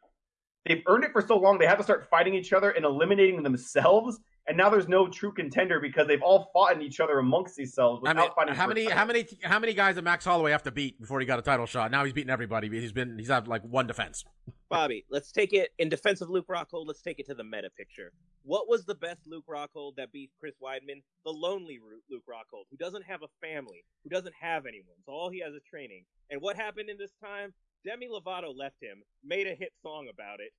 They've 0.66 0.82
earned 0.86 1.04
it 1.04 1.12
for 1.12 1.22
so 1.22 1.38
long. 1.38 1.58
They 1.58 1.66
have 1.66 1.78
to 1.78 1.84
start 1.84 2.08
fighting 2.10 2.34
each 2.34 2.52
other 2.52 2.70
and 2.70 2.84
eliminating 2.84 3.42
themselves. 3.42 4.20
And 4.50 4.56
now 4.56 4.68
there's 4.68 4.88
no 4.88 5.06
true 5.06 5.30
contender 5.30 5.78
because 5.78 6.08
they've 6.08 6.22
all 6.22 6.50
fought 6.52 6.74
in 6.74 6.82
each 6.82 6.98
other 6.98 7.20
amongst 7.20 7.54
themselves 7.54 8.02
I 8.04 8.10
without 8.10 8.22
mean, 8.22 8.30
fighting. 8.34 8.54
how 8.56 8.66
many, 8.66 8.90
how 8.90 9.04
many, 9.04 9.28
how 9.44 9.60
many 9.60 9.74
guys 9.74 9.94
did 9.94 10.02
Max 10.02 10.24
Holloway 10.24 10.50
have 10.50 10.64
to 10.64 10.72
beat 10.72 11.00
before 11.00 11.20
he 11.20 11.26
got 11.26 11.38
a 11.38 11.42
title 11.42 11.66
shot? 11.66 11.92
Now 11.92 12.02
he's 12.02 12.12
beating 12.12 12.30
everybody. 12.30 12.68
He's 12.68 12.90
been, 12.90 13.16
he's 13.16 13.28
had 13.28 13.46
like 13.46 13.62
one 13.62 13.86
defense. 13.86 14.24
Bobby, 14.68 15.04
let's 15.08 15.30
take 15.30 15.52
it 15.52 15.70
in 15.78 15.88
defense 15.88 16.20
of 16.20 16.30
Luke 16.30 16.48
Rockhold. 16.48 16.88
Let's 16.88 17.00
take 17.00 17.20
it 17.20 17.26
to 17.26 17.34
the 17.34 17.44
meta 17.44 17.70
picture. 17.78 18.10
What 18.42 18.68
was 18.68 18.84
the 18.84 18.96
best 18.96 19.20
Luke 19.24 19.44
Rockhold 19.48 19.94
that 19.98 20.10
beat 20.10 20.32
Chris 20.40 20.56
Weidman? 20.60 21.04
The 21.24 21.30
lonely 21.30 21.78
Ru- 21.78 22.02
Luke 22.10 22.24
Rockhold, 22.28 22.64
who 22.72 22.76
doesn't 22.76 23.04
have 23.04 23.20
a 23.22 23.46
family, 23.46 23.84
who 24.02 24.10
doesn't 24.10 24.34
have 24.40 24.66
anyone. 24.66 24.96
So 25.06 25.12
all 25.12 25.30
he 25.30 25.42
has 25.44 25.54
is 25.54 25.62
training. 25.62 26.06
And 26.28 26.40
what 26.42 26.56
happened 26.56 26.90
in 26.90 26.98
this 26.98 27.12
time? 27.22 27.54
Demi 27.84 28.08
Lovato 28.08 28.52
left 28.52 28.82
him, 28.82 29.04
made 29.24 29.46
a 29.46 29.54
hit 29.54 29.72
song 29.80 30.08
about 30.12 30.40
it, 30.40 30.52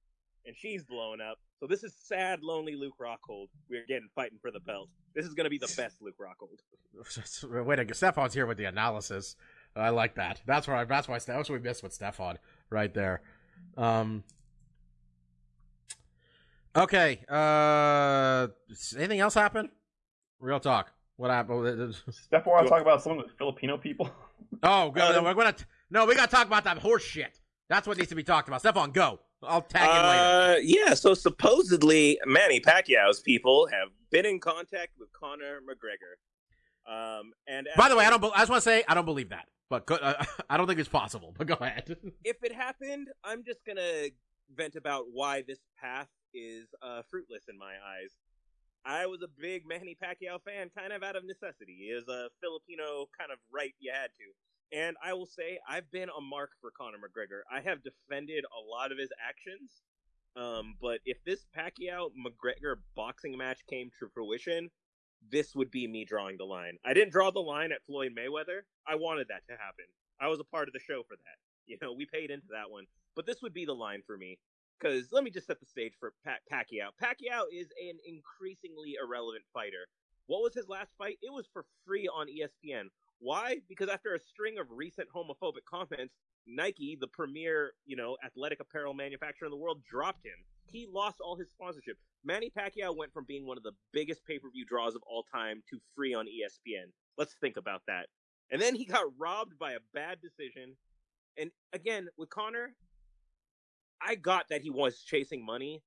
and 0.45 0.55
she's 0.57 0.83
blown 0.83 1.21
up. 1.21 1.37
So 1.59 1.67
this 1.67 1.83
is 1.83 1.93
sad, 1.97 2.43
lonely 2.43 2.75
Luke 2.75 2.95
Rockhold. 2.99 3.47
We're 3.69 3.85
getting 3.87 4.09
fighting 4.15 4.39
for 4.41 4.51
the 4.51 4.59
belt. 4.59 4.89
This 5.13 5.25
is 5.25 5.33
going 5.33 5.45
to 5.45 5.49
be 5.49 5.57
the 5.57 5.71
best 5.77 6.01
Luke 6.01 6.15
Rockhold. 6.19 6.59
Wait 7.65 7.79
a 7.79 7.83
minute, 7.83 7.95
Stefan's 7.95 8.33
here 8.33 8.45
with 8.45 8.57
the 8.57 8.65
analysis. 8.65 9.35
I 9.75 9.89
like 9.89 10.15
that. 10.15 10.41
That's 10.45 10.67
why. 10.67 10.83
That's 10.83 11.07
why. 11.07 11.19
That's 11.19 11.49
what 11.49 11.51
we 11.51 11.59
missed 11.59 11.83
with 11.83 11.93
Stefan 11.93 12.37
right 12.69 12.93
there. 12.93 13.21
Um. 13.77 14.23
Okay. 16.75 17.21
Uh. 17.29 18.47
Anything 18.97 19.19
else 19.21 19.33
happen? 19.33 19.69
Real 20.39 20.59
talk. 20.59 20.91
What 21.21 21.29
happened? 21.29 21.95
Steph, 22.09 22.47
want 22.47 22.65
to 22.65 22.69
talk 22.69 22.81
about 22.81 23.03
some 23.03 23.19
of 23.19 23.25
the 23.25 23.31
Filipino 23.37 23.77
people? 23.77 24.09
Oh, 24.63 24.89
go. 24.95 25.19
Uh, 25.19 25.21
we're 25.23 25.35
gonna. 25.35 25.55
No, 25.89 26.05
we 26.05 26.15
gotta 26.15 26.31
talk 26.31 26.47
about 26.47 26.63
that 26.63 26.79
horse 26.79 27.03
shit. 27.03 27.39
That's 27.69 27.87
what 27.87 27.97
needs 27.97 28.09
to 28.09 28.15
be 28.15 28.23
talked 28.23 28.47
about. 28.47 28.61
Stefan, 28.61 28.91
go. 28.91 29.19
I'll 29.43 29.61
tag 29.61 29.81
in 29.81 30.09
later. 30.09 30.23
Uh, 30.23 30.55
yeah, 30.61 30.93
so 30.93 31.13
supposedly 31.13 32.19
Manny 32.25 32.59
Pacquiao's 32.59 33.19
people 33.19 33.67
have 33.67 33.89
been 34.11 34.25
in 34.25 34.39
contact 34.39 34.91
with 34.99 35.09
Conor 35.13 35.61
McGregor. 35.61 36.17
Um, 36.87 37.31
and 37.47 37.67
By 37.77 37.89
the 37.89 37.95
way, 37.95 38.05
I 38.05 38.09
don't. 38.09 38.21
be- 38.21 38.31
I 38.33 38.39
just 38.39 38.49
want 38.49 38.63
to 38.63 38.69
say 38.69 38.83
I 38.87 38.93
don't 38.93 39.05
believe 39.05 39.29
that, 39.29 39.47
but 39.69 39.85
go, 39.85 39.95
uh, 39.95 40.23
I 40.49 40.57
don't 40.57 40.67
think 40.67 40.79
it's 40.79 40.89
possible. 40.89 41.33
But 41.37 41.47
go 41.47 41.55
ahead. 41.59 41.95
if 42.23 42.37
it 42.43 42.53
happened, 42.53 43.07
I'm 43.23 43.43
just 43.43 43.59
gonna 43.65 44.09
vent 44.55 44.75
about 44.75 45.05
why 45.11 45.43
this 45.47 45.59
path 45.79 46.07
is 46.33 46.67
uh, 46.81 47.01
fruitless 47.09 47.43
in 47.49 47.57
my 47.57 47.73
eyes. 47.73 48.11
I 48.83 49.05
was 49.05 49.21
a 49.21 49.27
big 49.39 49.63
Manny 49.67 49.95
Pacquiao 50.01 50.41
fan, 50.43 50.71
kind 50.75 50.91
of 50.91 51.03
out 51.03 51.15
of 51.15 51.23
necessity. 51.23 51.77
He 51.77 51.85
is 51.93 52.07
a 52.07 52.29
Filipino 52.41 53.05
kind 53.17 53.31
of 53.31 53.37
right 53.53 53.73
you 53.79 53.91
had 53.93 54.09
to. 54.17 54.25
And 54.73 54.95
I 55.03 55.13
will 55.13 55.25
say, 55.25 55.59
I've 55.67 55.91
been 55.91 56.09
a 56.09 56.21
mark 56.21 56.51
for 56.61 56.71
Conor 56.71 56.97
McGregor. 56.97 57.41
I 57.51 57.61
have 57.61 57.79
defended 57.83 58.45
a 58.45 58.61
lot 58.69 58.91
of 58.91 58.97
his 58.97 59.09
actions. 59.21 59.81
Um, 60.37 60.75
but 60.81 60.99
if 61.05 61.17
this 61.25 61.45
Pacquiao 61.57 62.09
McGregor 62.15 62.75
boxing 62.95 63.37
match 63.37 63.59
came 63.69 63.91
to 63.99 64.07
fruition, 64.13 64.69
this 65.29 65.53
would 65.55 65.71
be 65.71 65.87
me 65.87 66.05
drawing 66.05 66.37
the 66.37 66.45
line. 66.45 66.77
I 66.85 66.93
didn't 66.93 67.11
draw 67.11 67.31
the 67.31 67.39
line 67.39 67.71
at 67.71 67.85
Floyd 67.85 68.13
Mayweather. 68.17 68.61
I 68.87 68.95
wanted 68.95 69.27
that 69.27 69.45
to 69.49 69.59
happen. 69.59 69.85
I 70.21 70.27
was 70.27 70.39
a 70.39 70.45
part 70.45 70.67
of 70.67 70.73
the 70.73 70.79
show 70.79 71.03
for 71.03 71.15
that. 71.15 71.37
You 71.67 71.77
know, 71.81 71.93
we 71.93 72.05
paid 72.05 72.31
into 72.31 72.47
that 72.51 72.71
one. 72.71 72.85
But 73.15 73.25
this 73.25 73.41
would 73.41 73.53
be 73.53 73.65
the 73.65 73.73
line 73.73 74.03
for 74.07 74.17
me. 74.17 74.39
Because 74.79 75.11
let 75.11 75.23
me 75.23 75.29
just 75.29 75.47
set 75.47 75.59
the 75.59 75.65
stage 75.65 75.93
for 75.99 76.13
pa- 76.25 76.41
Pacquiao. 76.51 76.89
Pacquiao 77.01 77.43
is 77.51 77.67
an 77.81 77.99
increasingly 78.05 78.95
irrelevant 79.03 79.43
fighter. 79.53 79.85
What 80.25 80.41
was 80.41 80.53
his 80.55 80.69
last 80.69 80.91
fight? 80.97 81.17
It 81.21 81.31
was 81.31 81.45
for 81.51 81.65
free 81.85 82.07
on 82.07 82.27
ESPN. 82.27 82.85
Why? 83.21 83.57
Because 83.69 83.87
after 83.87 84.15
a 84.15 84.19
string 84.19 84.57
of 84.57 84.65
recent 84.71 85.07
homophobic 85.15 85.63
comments, 85.69 86.15
Nike, 86.47 86.97
the 86.99 87.07
premier, 87.07 87.73
you 87.85 87.95
know, 87.95 88.17
athletic 88.25 88.59
apparel 88.59 88.95
manufacturer 88.95 89.45
in 89.45 89.51
the 89.51 89.57
world, 89.57 89.83
dropped 89.85 90.25
him. 90.25 90.33
He 90.65 90.87
lost 90.91 91.17
all 91.21 91.35
his 91.35 91.49
sponsorship. 91.51 91.97
Manny 92.23 92.49
Pacquiao 92.49 92.97
went 92.97 93.13
from 93.13 93.25
being 93.27 93.45
one 93.45 93.57
of 93.57 93.63
the 93.63 93.73
biggest 93.93 94.25
pay-per-view 94.25 94.65
draws 94.65 94.95
of 94.95 95.03
all 95.05 95.23
time 95.31 95.61
to 95.69 95.79
free 95.95 96.15
on 96.15 96.25
ESPN. 96.25 96.91
Let's 97.17 97.35
think 97.39 97.57
about 97.57 97.83
that. 97.87 98.07
And 98.51 98.59
then 98.59 98.73
he 98.73 98.85
got 98.85 99.05
robbed 99.19 99.59
by 99.59 99.73
a 99.73 99.79
bad 99.93 100.17
decision. 100.19 100.75
And 101.37 101.51
again, 101.73 102.07
with 102.17 102.29
Conor, 102.29 102.73
I 104.01 104.15
got 104.15 104.49
that 104.49 104.61
he 104.61 104.71
was 104.71 105.03
chasing 105.03 105.45
money, 105.45 105.83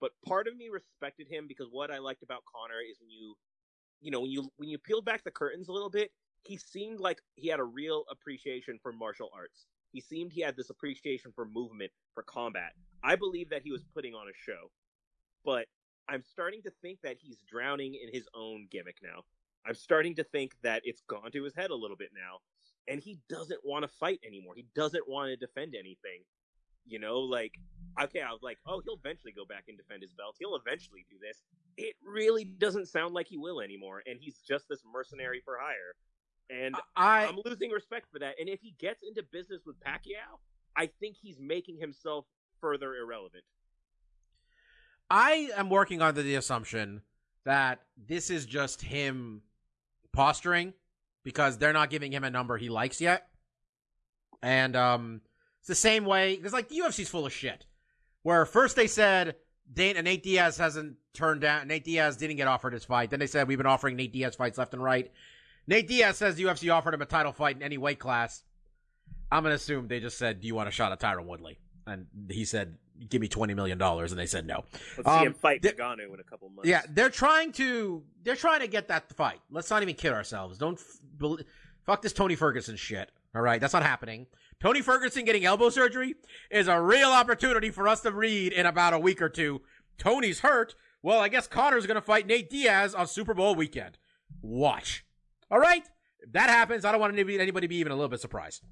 but 0.00 0.12
part 0.26 0.48
of 0.48 0.56
me 0.56 0.70
respected 0.70 1.26
him 1.28 1.46
because 1.46 1.68
what 1.70 1.90
I 1.90 1.98
liked 1.98 2.22
about 2.22 2.42
Conor 2.50 2.80
is 2.90 2.96
when 2.98 3.10
you, 3.10 3.34
you 4.00 4.10
know, 4.10 4.20
when 4.20 4.30
you 4.30 4.48
when 4.56 4.68
you 4.70 4.78
peeled 4.78 5.04
back 5.04 5.22
the 5.22 5.30
curtains 5.30 5.68
a 5.68 5.72
little 5.72 5.90
bit, 5.90 6.10
he 6.44 6.56
seemed 6.56 7.00
like 7.00 7.20
he 7.34 7.48
had 7.48 7.60
a 7.60 7.64
real 7.64 8.04
appreciation 8.10 8.78
for 8.82 8.92
martial 8.92 9.30
arts. 9.34 9.66
He 9.92 10.00
seemed 10.00 10.32
he 10.32 10.42
had 10.42 10.56
this 10.56 10.70
appreciation 10.70 11.32
for 11.34 11.46
movement, 11.46 11.90
for 12.14 12.22
combat. 12.22 12.72
I 13.02 13.16
believe 13.16 13.50
that 13.50 13.62
he 13.62 13.70
was 13.70 13.84
putting 13.94 14.14
on 14.14 14.28
a 14.28 14.32
show, 14.34 14.70
but 15.44 15.66
I'm 16.08 16.22
starting 16.22 16.62
to 16.62 16.72
think 16.82 17.00
that 17.02 17.16
he's 17.20 17.38
drowning 17.48 17.94
in 17.94 18.12
his 18.12 18.28
own 18.34 18.66
gimmick 18.70 18.96
now. 19.02 19.24
I'm 19.66 19.74
starting 19.74 20.14
to 20.16 20.24
think 20.24 20.54
that 20.62 20.82
it's 20.84 21.02
gone 21.08 21.30
to 21.32 21.44
his 21.44 21.54
head 21.54 21.70
a 21.70 21.76
little 21.76 21.96
bit 21.96 22.10
now, 22.14 22.38
and 22.86 23.00
he 23.00 23.18
doesn't 23.28 23.60
want 23.64 23.82
to 23.84 23.88
fight 23.88 24.20
anymore. 24.26 24.54
He 24.56 24.66
doesn't 24.74 25.08
want 25.08 25.30
to 25.30 25.36
defend 25.36 25.74
anything. 25.74 26.22
You 26.86 26.98
know, 26.98 27.18
like 27.20 27.58
okay, 28.04 28.22
I 28.22 28.32
was 28.32 28.42
like, 28.42 28.58
oh, 28.66 28.80
he'll 28.84 28.98
eventually 29.02 29.32
go 29.32 29.44
back 29.44 29.64
and 29.68 29.76
defend 29.76 30.02
his 30.02 30.12
belt. 30.12 30.36
He'll 30.38 30.56
eventually 30.56 31.04
do 31.10 31.16
this. 31.20 31.42
It 31.76 31.96
really 32.04 32.44
doesn't 32.44 32.88
sound 32.88 33.14
like 33.14 33.26
he 33.28 33.36
will 33.38 33.60
anymore, 33.60 34.02
and 34.06 34.18
he's 34.20 34.38
just 34.46 34.68
this 34.68 34.82
mercenary 34.90 35.40
for 35.44 35.58
hire. 35.60 35.94
And 36.50 36.74
I 36.96 37.26
I'm 37.26 37.38
losing 37.44 37.70
respect 37.70 38.06
for 38.12 38.18
that. 38.20 38.34
And 38.40 38.48
if 38.48 38.60
he 38.60 38.74
gets 38.78 39.02
into 39.06 39.22
business 39.22 39.62
with 39.66 39.76
Pacquiao, 39.80 40.38
I 40.76 40.88
think 41.00 41.16
he's 41.20 41.38
making 41.40 41.78
himself 41.78 42.24
further 42.60 42.94
irrelevant. 42.94 43.44
I 45.10 45.50
am 45.56 45.70
working 45.70 46.02
under 46.02 46.22
the 46.22 46.34
assumption 46.34 47.02
that 47.44 47.80
this 47.96 48.30
is 48.30 48.44
just 48.46 48.82
him 48.82 49.42
posturing 50.12 50.74
because 51.22 51.58
they're 51.58 51.72
not 51.72 51.90
giving 51.90 52.12
him 52.12 52.24
a 52.24 52.30
number 52.30 52.56
he 52.56 52.68
likes 52.68 53.00
yet. 53.00 53.28
And 54.42 54.76
um 54.76 55.20
it's 55.60 55.68
the 55.68 55.74
same 55.74 56.04
way 56.04 56.36
because 56.36 56.52
like 56.52 56.68
the 56.68 56.78
UFC's 56.78 57.08
full 57.08 57.26
of 57.26 57.32
shit. 57.32 57.66
Where 58.22 58.44
first 58.46 58.76
they 58.76 58.86
said 58.86 59.36
Dana, 59.72 60.02
Nate 60.02 60.22
Diaz 60.22 60.56
hasn't 60.56 60.96
turned 61.12 61.40
down 61.40 61.68
Nate 61.68 61.84
Diaz 61.84 62.16
didn't 62.16 62.36
get 62.36 62.48
offered 62.48 62.72
his 62.72 62.84
fight. 62.84 63.10
Then 63.10 63.20
they 63.20 63.26
said 63.26 63.48
we've 63.48 63.58
been 63.58 63.66
offering 63.66 63.96
Nate 63.96 64.12
Diaz 64.12 64.36
fights 64.36 64.58
left 64.58 64.74
and 64.74 64.82
right. 64.82 65.10
Nate 65.68 65.86
Diaz 65.86 66.16
says 66.16 66.34
the 66.34 66.42
UFC 66.44 66.72
offered 66.74 66.94
him 66.94 67.02
a 67.02 67.06
title 67.06 67.30
fight 67.32 67.54
in 67.56 67.62
any 67.62 67.78
weight 67.78 68.00
class. 68.00 68.42
I'm 69.30 69.42
gonna 69.44 69.54
assume 69.54 69.86
they 69.86 70.00
just 70.00 70.18
said, 70.18 70.40
"Do 70.40 70.48
you 70.48 70.54
want 70.54 70.68
a 70.68 70.72
shot 70.72 70.90
at 70.90 70.98
Tyron 70.98 71.26
Woodley?" 71.26 71.58
And 71.86 72.06
he 72.30 72.44
said, 72.44 72.76
"Give 73.08 73.20
me 73.20 73.28
twenty 73.28 73.52
million 73.54 73.76
dollars," 73.78 74.10
and 74.10 74.18
they 74.18 74.26
said 74.26 74.46
no. 74.46 74.64
Let's 74.96 75.08
Um, 75.08 75.20
see 75.20 75.26
him 75.26 75.34
fight 75.34 75.62
Nagano 75.62 76.12
in 76.14 76.18
a 76.18 76.24
couple 76.24 76.48
months. 76.48 76.68
Yeah, 76.68 76.82
they're 76.88 77.10
trying 77.10 77.52
to 77.52 78.02
they're 78.22 78.34
trying 78.36 78.60
to 78.60 78.66
get 78.68 78.88
that 78.88 79.12
fight. 79.12 79.40
Let's 79.50 79.68
not 79.70 79.82
even 79.82 79.94
kid 79.94 80.12
ourselves. 80.12 80.56
Don't 80.58 80.80
f- 80.80 81.44
fuck 81.84 82.00
this 82.02 82.12
Tony 82.14 82.34
Ferguson 82.34 82.76
shit. 82.76 83.12
All 83.34 83.42
right, 83.42 83.60
that's 83.60 83.74
not 83.74 83.82
happening. 83.82 84.26
Tony 84.60 84.80
Ferguson 84.80 85.24
getting 85.26 85.44
elbow 85.44 85.68
surgery 85.68 86.14
is 86.50 86.66
a 86.66 86.80
real 86.80 87.10
opportunity 87.10 87.70
for 87.70 87.86
us 87.86 88.00
to 88.00 88.10
read 88.10 88.52
in 88.54 88.64
about 88.66 88.94
a 88.94 88.98
week 88.98 89.20
or 89.22 89.28
two. 89.28 89.60
Tony's 89.98 90.40
hurt. 90.40 90.74
Well, 91.02 91.20
I 91.20 91.28
guess 91.28 91.46
Conor's 91.46 91.86
going 91.86 91.94
to 91.96 92.00
fight 92.00 92.26
Nate 92.26 92.50
Diaz 92.50 92.94
on 92.94 93.06
Super 93.06 93.34
Bowl 93.34 93.54
weekend. 93.54 93.98
Watch. 94.42 95.04
All 95.50 95.58
right? 95.58 95.82
If 96.20 96.32
that 96.32 96.50
happens, 96.50 96.84
I 96.84 96.92
don't 96.92 97.00
want 97.00 97.12
anybody, 97.12 97.38
anybody 97.40 97.66
to 97.66 97.68
be 97.68 97.76
even 97.76 97.92
a 97.92 97.94
little 97.94 98.08
bit 98.08 98.20
surprised. 98.20 98.62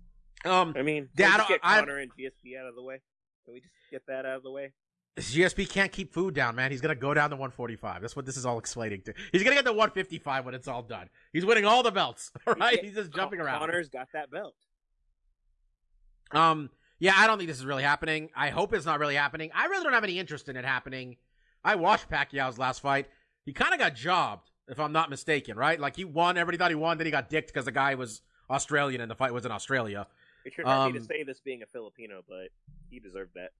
Um, 0.44 0.74
I 0.76 0.82
mean, 0.82 1.08
Yeah, 1.16 1.26
can 1.28 1.28
we 1.28 1.34
I 1.34 1.36
just 1.36 1.38
don't- 1.38 1.48
get 1.48 1.60
I- 1.62 1.80
Conor 1.80 1.98
and 1.98 2.10
GSP 2.16 2.56
out 2.58 2.66
of 2.66 2.74
the 2.74 2.82
way? 2.82 3.00
Can 3.44 3.54
we 3.54 3.60
just 3.60 3.72
get 3.90 4.06
that 4.06 4.26
out 4.26 4.36
of 4.36 4.42
the 4.42 4.50
way? 4.50 4.72
GSP 5.18 5.64
can't 5.64 5.90
keep 5.92 6.12
food 6.12 6.34
down, 6.34 6.54
man. 6.56 6.70
He's 6.70 6.82
gonna 6.82 6.94
go 6.94 7.14
down 7.14 7.30
to 7.30 7.36
145. 7.36 8.02
That's 8.02 8.14
what 8.14 8.26
this 8.26 8.36
is 8.36 8.44
all 8.44 8.58
explaining 8.58 9.00
to. 9.04 9.14
He's 9.32 9.42
gonna 9.42 9.56
get 9.56 9.64
to 9.64 9.72
155 9.72 10.44
when 10.44 10.54
it's 10.54 10.68
all 10.68 10.82
done. 10.82 11.08
He's 11.32 11.46
winning 11.46 11.64
all 11.64 11.82
the 11.82 11.90
belts. 11.90 12.30
All 12.46 12.52
right, 12.54 12.84
he's 12.84 12.94
just 12.94 13.12
jumping 13.12 13.40
around. 13.40 13.60
Conor's 13.60 13.88
got 13.88 14.08
that 14.12 14.30
belt. 14.30 14.54
Um, 16.32 16.70
yeah, 16.98 17.14
I 17.16 17.26
don't 17.26 17.38
think 17.38 17.48
this 17.48 17.58
is 17.58 17.64
really 17.66 17.82
happening. 17.82 18.30
I 18.36 18.50
hope 18.50 18.74
it's 18.74 18.84
not 18.86 18.98
really 19.00 19.14
happening. 19.14 19.50
I 19.54 19.66
really 19.66 19.84
don't 19.84 19.92
have 19.92 20.04
any 20.04 20.18
interest 20.18 20.48
in 20.48 20.56
it 20.56 20.64
happening. 20.64 21.16
I 21.64 21.76
watched 21.76 22.10
Pacquiao's 22.10 22.58
last 22.58 22.80
fight. 22.80 23.06
He 23.44 23.52
kind 23.52 23.72
of 23.72 23.78
got 23.80 23.94
jobbed, 23.94 24.50
if 24.68 24.80
I'm 24.80 24.92
not 24.92 25.10
mistaken, 25.10 25.56
right? 25.56 25.78
Like 25.78 25.96
he 25.96 26.04
won, 26.04 26.36
everybody 26.36 26.58
thought 26.58 26.70
he 26.70 26.74
won, 26.74 26.98
then 26.98 27.06
he 27.06 27.10
got 27.10 27.30
dicked 27.30 27.48
because 27.48 27.64
the 27.64 27.72
guy 27.72 27.94
was 27.94 28.22
Australian 28.50 29.00
and 29.00 29.10
the 29.10 29.14
fight 29.14 29.32
was 29.32 29.44
in 29.44 29.52
Australia. 29.52 30.06
It 30.44 30.52
should 30.52 30.66
hurt 30.66 30.92
me 30.92 30.98
Um, 30.98 31.02
to 31.02 31.04
say 31.04 31.22
this 31.22 31.40
being 31.40 31.62
a 31.62 31.66
Filipino, 31.66 32.22
but 32.28 32.48
he 32.90 33.00
deserved 33.00 33.32
that. 33.34 33.50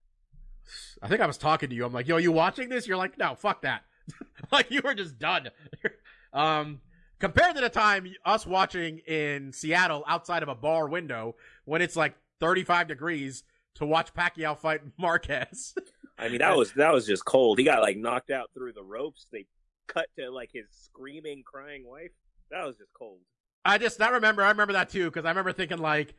I 1.02 1.08
think 1.08 1.20
I 1.20 1.26
was 1.26 1.38
talking 1.38 1.68
to 1.70 1.74
you. 1.74 1.84
I'm 1.84 1.92
like, 1.92 2.08
yo, 2.08 2.16
you 2.16 2.32
watching 2.32 2.68
this? 2.68 2.86
You're 2.86 2.96
like, 2.96 3.18
no, 3.18 3.34
fuck 3.34 3.62
that. 3.62 3.82
like 4.52 4.70
you 4.70 4.80
were 4.84 4.94
just 4.94 5.18
done. 5.18 5.50
um, 6.32 6.80
compared 7.18 7.54
to 7.56 7.60
the 7.60 7.68
time 7.68 8.12
us 8.24 8.46
watching 8.46 8.98
in 8.98 9.52
Seattle 9.52 10.04
outside 10.06 10.42
of 10.42 10.48
a 10.48 10.54
bar 10.54 10.88
window 10.88 11.36
when 11.64 11.82
it's 11.82 11.96
like 11.96 12.14
35 12.40 12.88
degrees 12.88 13.44
to 13.76 13.86
watch 13.86 14.12
Pacquiao 14.14 14.56
fight 14.56 14.80
Marquez. 14.98 15.74
I 16.18 16.28
mean, 16.28 16.38
that 16.38 16.56
was 16.56 16.72
that 16.72 16.92
was 16.92 17.06
just 17.06 17.24
cold. 17.24 17.58
He 17.58 17.64
got 17.64 17.82
like 17.82 17.96
knocked 17.96 18.30
out 18.30 18.50
through 18.54 18.72
the 18.72 18.82
ropes. 18.82 19.26
They 19.30 19.46
cut 19.86 20.06
to 20.18 20.30
like 20.30 20.50
his 20.52 20.66
screaming, 20.70 21.42
crying 21.44 21.86
wife. 21.86 22.12
That 22.50 22.64
was 22.64 22.76
just 22.76 22.92
cold. 22.92 23.20
I 23.64 23.78
just 23.78 24.00
I 24.00 24.10
remember 24.10 24.42
I 24.42 24.48
remember 24.48 24.74
that 24.74 24.90
too 24.90 25.06
because 25.06 25.24
I 25.24 25.30
remember 25.30 25.52
thinking 25.52 25.78
like, 25.78 26.14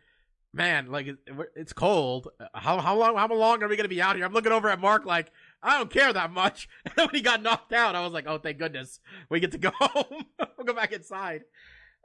man, 0.54 0.92
like 0.92 1.08
it's 1.56 1.74
cold. 1.74 2.28
How 2.54 2.80
how 2.80 2.98
long 2.98 3.16
how 3.16 3.28
long 3.28 3.64
are 3.64 3.68
we 3.68 3.78
gonna 3.78 3.88
be 3.88 4.02
out 4.02 4.16
here? 4.16 4.26
I'm 4.26 4.34
looking 4.34 4.52
over 4.52 4.70
at 4.70 4.80
Mark 4.82 5.06
like 5.06 5.32
I 5.64 5.78
don't 5.78 5.90
care 5.90 6.12
that 6.12 6.32
much. 6.32 6.68
And 6.86 6.94
then 6.96 7.06
when 7.08 7.16
he 7.16 7.22
got 7.22 7.42
knocked 7.42 7.74
out, 7.74 7.96
I 7.96 8.04
was 8.04 8.14
like, 8.14 8.26
oh 8.28 8.38
thank 8.38 8.58
goodness 8.58 9.00
we 9.30 9.40
get 9.40 9.52
to 9.54 9.58
go 9.58 9.72
home. 9.80 10.26
we'll 10.40 10.66
go 10.66 10.74
back 10.74 10.92
inside. 10.92 11.44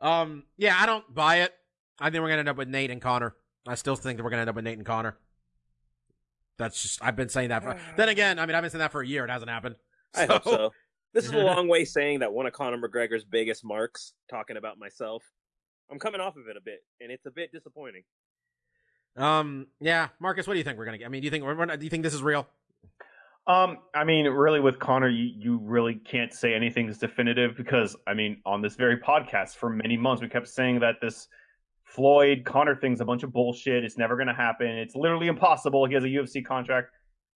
Um, 0.01 0.45
yeah, 0.57 0.77
I 0.79 0.87
don't 0.87 1.13
buy 1.13 1.41
it. 1.41 1.53
I 1.99 2.11
think 2.11 2.23
we're 2.23 2.29
gonna 2.29 2.41
end 2.41 2.49
up 2.49 2.57
with 2.57 2.69
Nate 2.69 2.91
and 2.91 3.01
Conor. 3.01 3.35
I 3.67 3.75
still 3.75 3.97
think 3.97 4.17
that 4.17 4.25
we're 4.25 4.31
gonna 4.31 4.43
end 4.43 4.51
up 4.51 4.57
with 4.57 4.65
Nate 4.65 4.79
and 4.79 4.87
Conor. 4.87 5.17
That's 6.59 6.81
just 6.81 7.03
I've 7.03 7.17
been 7.17 7.29
saying 7.29 7.49
that 7.49 7.63
for. 7.63 7.77
then 7.97 8.09
again, 8.09 8.39
I 8.39 8.47
mean 8.47 8.55
I've 8.55 8.63
been 8.63 8.71
saying 8.71 8.81
that 8.81 8.93
for 8.93 9.03
a 9.03 9.07
year. 9.07 9.25
It 9.25 9.31
hasn't 9.31 9.51
happened. 9.51 9.77
I 10.15 10.27
hope 10.27 10.45
so. 10.45 10.73
This 11.13 11.25
is 11.27 11.33
a 11.33 11.39
long 11.45 11.69
way 11.69 11.85
saying 11.85 12.21
that 12.21 12.33
one 12.33 12.47
of 12.47 12.53
Conor 12.53 12.79
McGregor's 12.79 13.25
biggest 13.25 13.65
marks. 13.65 14.13
Talking 14.31 14.57
about 14.57 14.79
myself, 14.79 15.23
I'm 15.91 15.99
coming 15.99 16.21
off 16.21 16.37
of 16.37 16.49
it 16.49 16.57
a 16.57 16.61
bit, 16.61 16.85
and 17.01 17.11
it's 17.11 17.27
a 17.27 17.31
bit 17.31 17.53
disappointing. 17.53 18.03
Um, 19.17 19.67
yeah, 19.81 20.09
Marcus, 20.21 20.47
what 20.47 20.55
do 20.55 20.59
you 20.59 20.65
think 20.65 20.79
we're 20.79 20.87
gonna 20.87 20.99
get? 20.99 21.07
I 21.07 21.09
mean, 21.09 21.21
do 21.21 21.27
you 21.27 21.31
think 21.31 21.45
we're, 21.45 21.77
do 21.77 21.85
you 21.85 21.91
think 21.91 22.03
this 22.03 22.15
is 22.15 22.23
real? 22.23 22.49
Um, 23.47 23.79
I 23.93 24.05
mean, 24.05 24.27
really, 24.27 24.61
with 24.61 24.79
Conor, 24.79 25.09
you, 25.09 25.33
you 25.37 25.59
really 25.59 25.97
can't 25.97 26.33
say 26.33 26.55
anything 26.55 26.87
that's 26.87 26.99
definitive 26.99 27.57
because, 27.57 27.97
I 28.07 28.15
mean, 28.15 28.41
on 28.47 28.63
this 28.63 28.77
very 28.77 28.99
podcast 28.99 29.57
for 29.57 29.69
many 29.69 29.97
months, 29.97 30.23
we 30.23 30.29
kept 30.29 30.47
saying 30.47 30.79
that 30.81 31.01
this 31.03 31.27
Floyd 31.85 32.45
Conor 32.45 32.77
thing's 32.77 33.01
a 33.01 33.05
bunch 33.05 33.25
of 33.25 33.33
bullshit. 33.33 33.85
It's 33.85 33.99
never 33.99 34.15
going 34.17 34.29
to 34.29 34.35
happen. 34.35 34.69
It's 34.69 34.95
literally 34.95 35.27
impossible. 35.27 35.87
He 35.87 35.95
has 35.95 36.05
a 36.05 36.09
UFC 36.09 36.45
contract. 36.45 36.91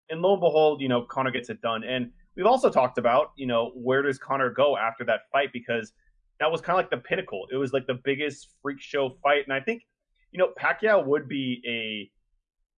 And 0.08 0.22
lo 0.22 0.34
and 0.34 0.40
behold, 0.40 0.80
you 0.80 0.88
know, 0.88 1.02
Conor 1.02 1.32
gets 1.32 1.50
it 1.50 1.60
done. 1.60 1.82
And 1.82 2.12
we've 2.36 2.46
also 2.46 2.70
talked 2.70 2.98
about, 2.98 3.32
you 3.36 3.46
know, 3.46 3.72
where 3.74 4.02
does 4.02 4.18
Conor 4.18 4.50
go 4.50 4.76
after 4.76 5.04
that 5.04 5.20
fight? 5.32 5.52
Because 5.52 5.92
that 6.40 6.50
was 6.50 6.60
kind 6.60 6.78
of 6.78 6.84
like 6.84 6.90
the 6.90 6.98
pinnacle. 7.08 7.46
It 7.50 7.56
was 7.56 7.72
like 7.72 7.86
the 7.86 7.98
biggest 8.04 8.48
freak 8.62 8.80
show 8.80 9.16
fight. 9.22 9.44
And 9.44 9.52
I 9.52 9.60
think, 9.60 9.82
you 10.32 10.38
know, 10.38 10.52
Pacquiao 10.60 11.04
would 11.06 11.28
be 11.28 11.62
a 11.66 12.10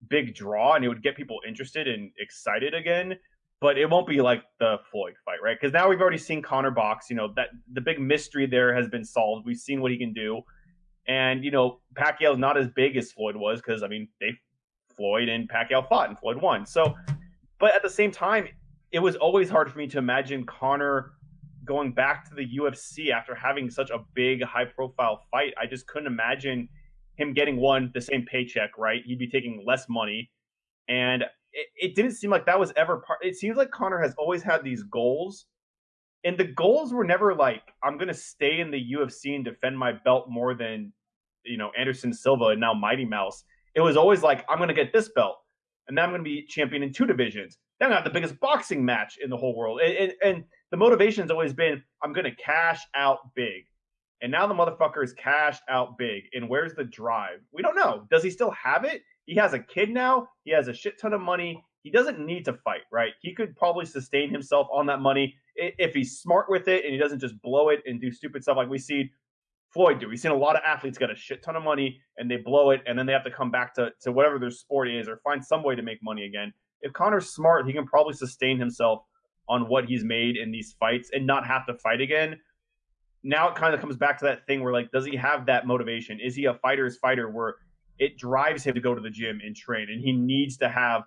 big 0.09 0.35
draw 0.35 0.75
and 0.75 0.85
it 0.85 0.89
would 0.89 1.03
get 1.03 1.17
people 1.17 1.41
interested 1.47 1.89
and 1.89 2.11
excited 2.19 2.75
again 2.75 3.17
but 3.61 3.79
it 3.79 3.89
won't 3.89 4.07
be 4.07 4.21
like 4.21 4.43
the 4.59 4.77
Floyd 4.91 5.15
fight, 5.25 5.39
right? 5.43 5.57
Because 5.59 5.73
now 5.73 5.89
we've 5.89 6.01
already 6.01 6.19
seen 6.19 6.43
Conor 6.43 6.71
box. 6.71 7.09
You 7.09 7.17
know 7.17 7.33
that 7.37 7.49
the 7.73 7.81
big 7.81 8.01
mystery 8.01 8.47
there 8.47 8.75
has 8.75 8.89
been 8.89 9.05
solved. 9.05 9.47
We've 9.47 9.57
seen 9.57 9.81
what 9.81 9.93
he 9.93 9.99
can 9.99 10.13
do, 10.13 10.43
and 11.09 11.45
you 11.45 11.51
know 11.51 11.81
Pacquiao's 11.95 12.39
not 12.39 12.57
as 12.57 12.69
big 12.69 12.97
as 12.97 13.13
Floyd 13.13 13.37
was 13.37 13.61
because 13.61 13.83
I 13.83 13.89
mean 13.89 14.09
they 14.21 14.33
Floyd 14.95 15.29
and 15.29 15.49
Pacquiao 15.49 15.89
fought 15.89 16.09
and 16.09 16.19
Floyd 16.19 16.41
won. 16.41 16.67
So, 16.67 16.95
but 17.59 17.75
at 17.75 17.83
the 17.83 17.91
same 17.91 18.11
time, 18.11 18.49
it 18.93 19.01
was 19.01 19.17
always 19.17 19.51
hard 19.51 19.71
for 19.71 19.79
me 19.79 19.87
to 19.89 19.99
imagine 19.99 20.45
Conor 20.45 21.13
going 21.65 21.93
back 21.93 22.29
to 22.29 22.35
the 22.35 22.47
UFC 22.59 23.11
after 23.11 23.35
having 23.35 23.69
such 23.69 23.91
a 23.91 23.99
big, 24.15 24.43
high 24.43 24.65
profile 24.65 25.23
fight. 25.31 25.53
I 25.61 25.67
just 25.67 25.87
couldn't 25.87 26.07
imagine 26.07 26.69
him 27.17 27.33
getting 27.33 27.57
one 27.57 27.91
the 27.95 28.01
same 28.01 28.25
paycheck, 28.31 28.71
right? 28.79 29.03
He'd 29.05 29.19
be 29.19 29.29
taking 29.29 29.65
less 29.67 29.87
money, 29.89 30.31
and 30.89 31.23
it, 31.53 31.67
it 31.77 31.95
didn't 31.95 32.13
seem 32.13 32.31
like 32.31 32.47
that 32.47 32.59
was 32.59 32.73
ever 32.77 32.99
part. 32.99 33.19
It 33.23 33.37
seems 33.37 33.57
like 33.57 33.71
Conor 33.71 34.01
has 34.01 34.15
always 34.19 34.43
had 34.43 34.63
these 34.63 34.83
goals, 34.85 35.47
and 36.25 36.39
the 36.39 36.45
goals 36.45 36.93
were 36.93 37.05
never 37.05 37.35
like 37.35 37.63
I'm 37.83 37.97
going 37.97 38.09
to 38.09 38.15
stay 38.15 38.61
in 38.61 38.71
the 38.71 38.93
UFC 38.93 39.35
and 39.35 39.45
defend 39.45 39.79
my 39.79 39.93
belt 39.93 40.27
more 40.29 40.55
than 40.55 40.93
you 41.45 41.57
know 41.57 41.71
Anderson 41.79 42.13
Silva 42.13 42.47
and 42.47 42.61
now 42.61 42.75
Mighty 42.75 43.05
Mouse. 43.05 43.45
It 43.75 43.81
was 43.81 43.97
always 43.97 44.23
like 44.23 44.45
I'm 44.49 44.59
going 44.59 44.69
to 44.69 44.75
get 44.75 44.93
this 44.93 45.11
belt, 45.15 45.37
and 45.89 45.99
then 45.99 46.05
I'm 46.05 46.11
going 46.11 46.23
to 46.23 46.29
be 46.29 46.47
champion 46.47 46.83
in 46.83 46.93
two 46.93 47.07
divisions. 47.07 47.59
Then 47.79 47.93
I 47.93 47.97
got 47.97 48.05
the 48.05 48.11
biggest 48.11 48.41
boxing 48.41 48.85
match 48.85 49.19
in 49.23 49.29
the 49.29 49.37
whole 49.37 49.55
world, 49.55 49.81
and, 49.81 49.93
and, 49.93 50.13
and 50.23 50.45
the 50.71 50.77
motivation's 50.77 51.31
always 51.31 51.53
been 51.53 51.83
I'm 52.03 52.13
going 52.13 52.25
to 52.25 52.35
cash 52.37 52.81
out 52.95 53.19
big. 53.35 53.65
And 54.23 54.33
now 54.33 54.47
the 54.47 54.55
motherfucker 54.55 55.05
is 55.05 55.13
cashed 55.13 55.63
out 55.69 55.99
big. 55.99 56.25
And 56.33 56.49
where's 56.49 56.75
the 56.75 56.85
drive? 56.85 57.41
We 57.53 57.63
don't 57.63 57.77
know. 57.77 58.07
Does 58.11 58.23
he 58.23 58.31
still 58.31 58.51
have 58.53 58.85
it? 58.85 59.03
He 59.27 59.35
has 59.35 59.53
a 59.53 59.59
kid 59.59 59.91
now. 59.91 60.29
He 60.45 60.53
has 60.53 60.69
a 60.69 60.75
shit 60.75 60.99
ton 60.99 61.13
of 61.13 61.21
money. 61.21 61.63
He 61.83 61.91
doesn't 61.91 62.19
need 62.19 62.45
to 62.47 62.55
fight, 62.55 62.83
right? 62.91 63.13
He 63.21 63.35
could 63.35 63.55
probably 63.57 63.85
sustain 63.85 64.31
himself 64.31 64.69
on 64.73 64.87
that 64.87 65.01
money 65.01 65.35
if 65.55 65.95
he's 65.95 66.19
smart 66.19 66.47
with 66.49 66.67
it 66.69 66.85
and 66.85 66.93
he 66.93 66.99
doesn't 66.99 67.21
just 67.21 67.41
blow 67.43 67.69
it 67.69 67.83
and 67.87 68.01
do 68.01 68.11
stupid 68.11 68.43
stuff 68.43 68.57
like 68.57 68.69
we 68.69 68.79
see 68.79 69.11
Floyd 69.71 70.01
do. 70.01 70.09
We've 70.09 70.19
seen 70.19 70.33
a 70.33 70.37
lot 70.37 70.57
of 70.57 70.63
athletes 70.65 70.97
get 70.99 71.11
a 71.11 71.15
shit 71.15 71.43
ton 71.43 71.55
of 71.55 71.63
money 71.63 72.01
and 72.17 72.31
they 72.31 72.37
blow 72.37 72.71
it 72.71 72.81
and 72.87 72.99
then 72.99 73.07
they 73.07 73.13
have 73.13 73.25
to 73.25 73.31
come 73.31 73.51
back 73.51 73.75
to, 73.75 73.93
to 74.01 74.13
whatever 74.13 74.39
their 74.39 74.51
sport 74.51 74.89
is 74.89 75.09
or 75.09 75.19
find 75.19 75.45
some 75.45 75.63
way 75.63 75.75
to 75.75 75.83
make 75.83 76.03
money 76.03 76.25
again. 76.25 76.53
If 76.83 76.93
Conor's 76.93 77.31
smart, 77.31 77.67
he 77.67 77.73
can 77.73 77.87
probably 77.87 78.15
sustain 78.15 78.59
himself 78.59 79.03
on 79.49 79.69
what 79.69 79.85
he's 79.85 80.05
made 80.05 80.37
in 80.37 80.51
these 80.51 80.75
fights 80.79 81.11
and 81.13 81.27
not 81.27 81.47
have 81.47 81.67
to 81.67 81.75
fight 81.75 82.01
again. 82.01 82.39
Now 83.23 83.49
it 83.49 83.55
kind 83.55 83.75
of 83.75 83.81
comes 83.81 83.97
back 83.97 84.19
to 84.19 84.25
that 84.27 84.47
thing 84.47 84.63
where 84.63 84.73
like 84.73 84.91
does 84.91 85.05
he 85.05 85.17
have 85.17 85.47
that 85.47 85.67
motivation? 85.67 86.21
Is 86.21 86.35
he 86.35 86.47
a 86.47 86.55
fighter's 86.55 86.97
fighter 86.97 87.31
where 87.31 87.57
it 87.99 88.17
drives 88.19 88.65
him 88.65 88.75
to 88.75 88.81
go 88.81 88.95
to 88.95 89.01
the 89.01 89.11
gym 89.11 89.41
and 89.45 89.55
train 89.57 89.89
and 89.91 90.01
he 90.01 90.13
needs 90.13 90.57
to 90.59 90.69
have 90.69 91.03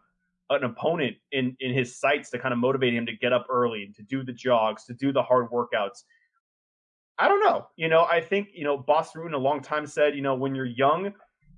an 0.50 0.64
opponent 0.64 1.16
in 1.32 1.56
in 1.60 1.74
his 1.74 2.00
sights 2.00 2.30
to 2.32 2.40
kind 2.40 2.54
of 2.54 2.60
motivate 2.60 2.94
him 2.94 3.06
to 3.06 3.16
get 3.16 3.32
up 3.32 3.46
early 3.50 3.92
to 3.96 4.04
do 4.04 4.24
the 4.24 4.34
jogs 4.34 4.86
to 4.86 4.94
do 4.94 5.12
the 5.12 5.22
hard 5.22 5.50
workouts? 5.50 6.04
I 7.18 7.28
don't 7.28 7.44
know 7.44 7.68
you 7.76 7.88
know? 7.88 8.06
I 8.06 8.22
think 8.22 8.50
you 8.54 8.64
know 8.64 8.78
Bas 8.78 9.12
Rutten 9.14 9.34
a 9.34 9.38
long 9.38 9.62
time 9.62 9.86
said 9.86 10.16
you 10.16 10.22
know 10.22 10.36
when 10.36 10.56
you're 10.56 10.66
young 10.66 11.14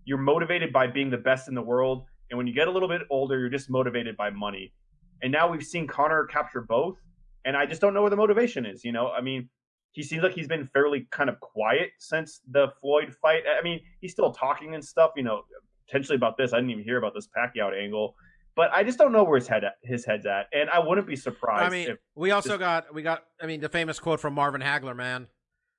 you're 0.06 0.18
motivated 0.18 0.74
by 0.74 0.88
being 0.88 1.10
the 1.10 1.18
best 1.18 1.48
in 1.48 1.56
the 1.56 1.62
world 1.62 2.06
and 2.32 2.38
when 2.38 2.48
you 2.48 2.54
get 2.54 2.68
a 2.68 2.72
little 2.72 2.90
bit 2.90 3.02
older 3.12 3.38
you're 3.40 3.50
just 3.50 3.70
motivated 3.70 4.18
by 4.18 4.32
money 4.32 4.74
and 5.22 5.32
now 5.32 5.48
we've 5.48 5.64
seen 5.64 5.86
conor 5.86 6.26
capture 6.26 6.62
both 6.62 6.98
and 7.46 7.56
i 7.56 7.66
just 7.66 7.80
don't 7.82 7.94
know 7.94 8.02
where 8.02 8.10
the 8.10 8.16
motivation 8.16 8.66
is 8.66 8.84
you 8.84 8.92
know 8.92 9.10
i 9.10 9.22
mean 9.22 9.48
he 9.92 10.04
seems 10.04 10.24
like 10.24 10.34
he's 10.34 10.48
been 10.48 10.66
fairly 10.68 11.08
kind 11.12 11.30
of 11.30 11.40
quiet 11.42 11.90
since 12.00 12.40
the 12.50 12.68
Floyd 12.80 13.14
fight. 13.22 13.44
I 13.46 13.62
mean, 13.62 13.82
he's 14.00 14.14
still 14.14 14.32
talking 14.32 14.74
and 14.74 14.84
stuff, 14.84 15.12
you 15.18 15.24
know, 15.24 15.42
potentially 15.86 16.16
about 16.16 16.38
this. 16.38 16.54
I 16.54 16.58
didn't 16.58 16.72
even 16.72 16.84
hear 16.84 16.98
about 16.98 17.14
this 17.14 17.28
Pacquiao 17.28 17.78
angle, 17.78 18.16
but 18.56 18.72
I 18.72 18.84
just 18.84 18.98
don't 18.98 19.12
know 19.12 19.24
where 19.26 19.38
his 19.38 19.48
head 19.50 19.64
his 19.84 20.06
head's 20.06 20.26
at, 20.26 20.48
and 20.54 20.70
I 20.70 20.80
wouldn't 20.80 21.08
be 21.08 21.18
surprised. 21.18 21.64
I 21.64 21.70
mean, 21.70 21.98
we 22.16 22.32
also 22.32 22.52
just- 22.52 22.60
got 22.60 22.94
we 22.94 23.02
got. 23.02 23.24
I 23.42 23.48
mean, 23.48 23.60
the 23.60 23.70
famous 23.70 24.00
quote 24.00 24.20
from 24.20 24.34
Marvin 24.34 24.62
Hagler, 24.62 24.96
man. 24.96 25.28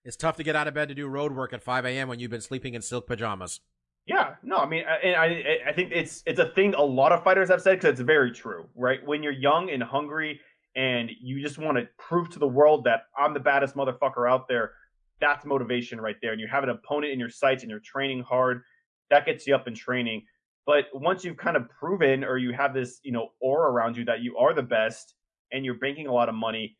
It's 0.04 0.16
tough 0.16 0.36
to 0.36 0.42
get 0.42 0.56
out 0.56 0.66
of 0.66 0.74
bed 0.74 0.88
to 0.88 0.94
do 0.94 1.06
road 1.06 1.32
work 1.32 1.52
at 1.52 1.62
5 1.62 1.86
a.m. 1.86 2.08
when 2.08 2.18
you've 2.18 2.30
been 2.30 2.40
sleeping 2.40 2.74
in 2.74 2.82
silk 2.82 3.06
pajamas. 3.06 3.60
Yeah, 4.06 4.34
no, 4.42 4.56
I 4.56 4.66
mean, 4.66 4.84
I- 4.88 4.96
and 4.96 5.16
I 5.16 5.58
I 5.68 5.72
think 5.72 5.92
it's 5.92 6.22
it's 6.26 6.40
a 6.40 6.46
thing 6.46 6.74
a 6.74 6.82
lot 6.82 7.12
of 7.12 7.22
fighters 7.22 7.48
have 7.50 7.62
said 7.62 7.76
because 7.78 7.90
it's 7.90 8.00
very 8.00 8.32
true, 8.32 8.68
right? 8.74 9.04
When 9.06 9.22
you're 9.22 9.32
young 9.32 9.70
and 9.70 9.82
hungry 9.82 10.40
and 10.74 11.10
you 11.20 11.40
just 11.40 11.58
want 11.58 11.78
to 11.78 11.88
prove 11.98 12.28
to 12.30 12.38
the 12.38 12.48
world 12.48 12.84
that 12.84 13.02
I'm 13.16 13.34
the 13.34 13.40
baddest 13.40 13.76
motherfucker 13.76 14.28
out 14.30 14.48
there, 14.48 14.72
that's 15.20 15.44
motivation 15.44 16.00
right 16.00 16.16
there. 16.22 16.32
And 16.32 16.40
you 16.40 16.48
have 16.48 16.64
an 16.64 16.70
opponent 16.70 17.12
in 17.12 17.20
your 17.20 17.30
sights 17.30 17.62
and 17.62 17.70
you're 17.70 17.80
training 17.80 18.22
hard, 18.22 18.62
that 19.10 19.24
gets 19.26 19.46
you 19.46 19.54
up 19.54 19.68
in 19.68 19.74
training. 19.74 20.22
But 20.66 20.86
once 20.94 21.24
you've 21.24 21.36
kind 21.36 21.56
of 21.56 21.68
proven 21.68 22.24
or 22.24 22.38
you 22.38 22.52
have 22.52 22.72
this, 22.74 23.00
you 23.02 23.12
know, 23.12 23.28
aura 23.40 23.70
around 23.70 23.96
you 23.96 24.04
that 24.06 24.20
you 24.22 24.36
are 24.38 24.54
the 24.54 24.62
best 24.62 25.14
and 25.52 25.64
you're 25.64 25.74
banking 25.78 26.06
a 26.06 26.12
lot 26.12 26.28
of 26.28 26.34
money, 26.34 26.76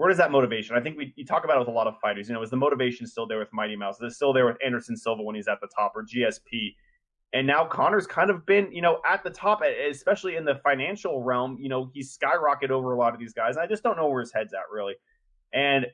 where 0.00 0.08
does 0.08 0.16
that 0.16 0.30
motivation? 0.30 0.74
I 0.76 0.80
think 0.80 0.96
we 0.96 1.12
you 1.14 1.26
talk 1.26 1.44
about 1.44 1.56
it 1.56 1.58
with 1.58 1.68
a 1.68 1.72
lot 1.72 1.86
of 1.86 1.94
fighters. 2.00 2.26
You 2.26 2.34
know, 2.34 2.40
is 2.40 2.48
the 2.48 2.56
motivation 2.56 3.06
still 3.06 3.26
there 3.26 3.38
with 3.38 3.52
Mighty 3.52 3.76
Mouse? 3.76 3.96
Is 3.96 4.12
it 4.12 4.16
still 4.16 4.32
there 4.32 4.46
with 4.46 4.56
Anderson 4.64 4.96
Silva 4.96 5.22
when 5.22 5.34
he's 5.34 5.46
at 5.46 5.60
the 5.60 5.68
top 5.76 5.92
or 5.94 6.02
GSP? 6.02 6.74
And 7.34 7.46
now 7.46 7.66
Conor's 7.66 8.06
kind 8.06 8.30
of 8.30 8.46
been, 8.46 8.72
you 8.72 8.80
know, 8.80 9.02
at 9.06 9.22
the 9.22 9.28
top, 9.28 9.60
especially 9.62 10.36
in 10.36 10.46
the 10.46 10.54
financial 10.64 11.22
realm. 11.22 11.58
You 11.60 11.68
know, 11.68 11.90
he's 11.92 12.16
skyrocketed 12.16 12.70
over 12.70 12.94
a 12.94 12.98
lot 12.98 13.12
of 13.12 13.20
these 13.20 13.34
guys. 13.34 13.58
I 13.58 13.66
just 13.66 13.82
don't 13.82 13.98
know 13.98 14.08
where 14.08 14.20
his 14.20 14.32
head's 14.32 14.54
at 14.54 14.62
really. 14.72 14.94
And 15.52 15.84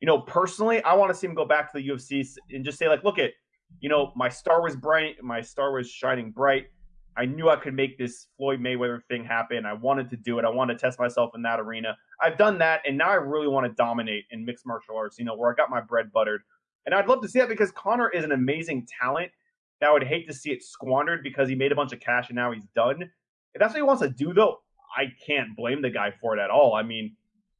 you 0.00 0.06
know, 0.06 0.20
personally, 0.20 0.82
I 0.82 0.94
want 0.94 1.10
to 1.10 1.14
see 1.14 1.26
him 1.26 1.34
go 1.34 1.44
back 1.44 1.70
to 1.72 1.78
the 1.78 1.86
UFC 1.86 2.26
and 2.52 2.64
just 2.64 2.78
say, 2.78 2.88
like, 2.88 3.04
look, 3.04 3.18
at, 3.18 3.32
you 3.80 3.90
know, 3.90 4.12
my 4.16 4.30
star 4.30 4.62
was 4.62 4.76
bright, 4.76 5.22
my 5.22 5.42
star 5.42 5.74
was 5.74 5.90
shining 5.90 6.30
bright. 6.30 6.68
I 7.16 7.26
knew 7.26 7.50
I 7.50 7.56
could 7.56 7.74
make 7.74 7.98
this 7.98 8.28
Floyd 8.38 8.60
Mayweather 8.60 9.02
thing 9.08 9.24
happen. 9.24 9.66
I 9.66 9.74
wanted 9.74 10.08
to 10.10 10.16
do 10.16 10.38
it. 10.38 10.44
I 10.44 10.48
wanted 10.48 10.74
to 10.74 10.80
test 10.80 10.98
myself 10.98 11.32
in 11.34 11.42
that 11.42 11.60
arena. 11.60 11.96
I've 12.20 12.38
done 12.38 12.58
that, 12.58 12.80
and 12.86 12.96
now 12.96 13.10
I 13.10 13.14
really 13.14 13.48
want 13.48 13.66
to 13.66 13.72
dominate 13.74 14.24
in 14.30 14.44
mixed 14.44 14.64
martial 14.66 14.96
arts, 14.96 15.18
you 15.18 15.24
know, 15.24 15.34
where 15.36 15.52
I 15.52 15.54
got 15.54 15.68
my 15.68 15.80
bread 15.80 16.10
buttered. 16.12 16.42
And 16.86 16.94
I'd 16.94 17.06
love 17.06 17.20
to 17.22 17.28
see 17.28 17.38
that 17.38 17.48
because 17.48 17.70
Conor 17.72 18.08
is 18.08 18.24
an 18.24 18.32
amazing 18.32 18.86
talent. 19.00 19.30
That 19.80 19.90
I 19.90 19.92
would 19.92 20.04
hate 20.04 20.28
to 20.28 20.32
see 20.34 20.50
it 20.50 20.62
squandered 20.62 21.22
because 21.22 21.48
he 21.48 21.54
made 21.56 21.72
a 21.72 21.74
bunch 21.74 21.92
of 21.92 21.98
cash 22.00 22.28
and 22.28 22.36
now 22.36 22.52
he's 22.52 22.66
done. 22.74 23.02
If 23.02 23.58
that's 23.58 23.72
what 23.72 23.78
he 23.78 23.82
wants 23.82 24.00
to 24.02 24.08
do, 24.08 24.32
though, 24.32 24.60
I 24.96 25.06
can't 25.26 25.56
blame 25.56 25.82
the 25.82 25.90
guy 25.90 26.12
for 26.20 26.36
it 26.36 26.40
at 26.40 26.50
all. 26.50 26.74
I 26.74 26.82
mean, 26.82 27.16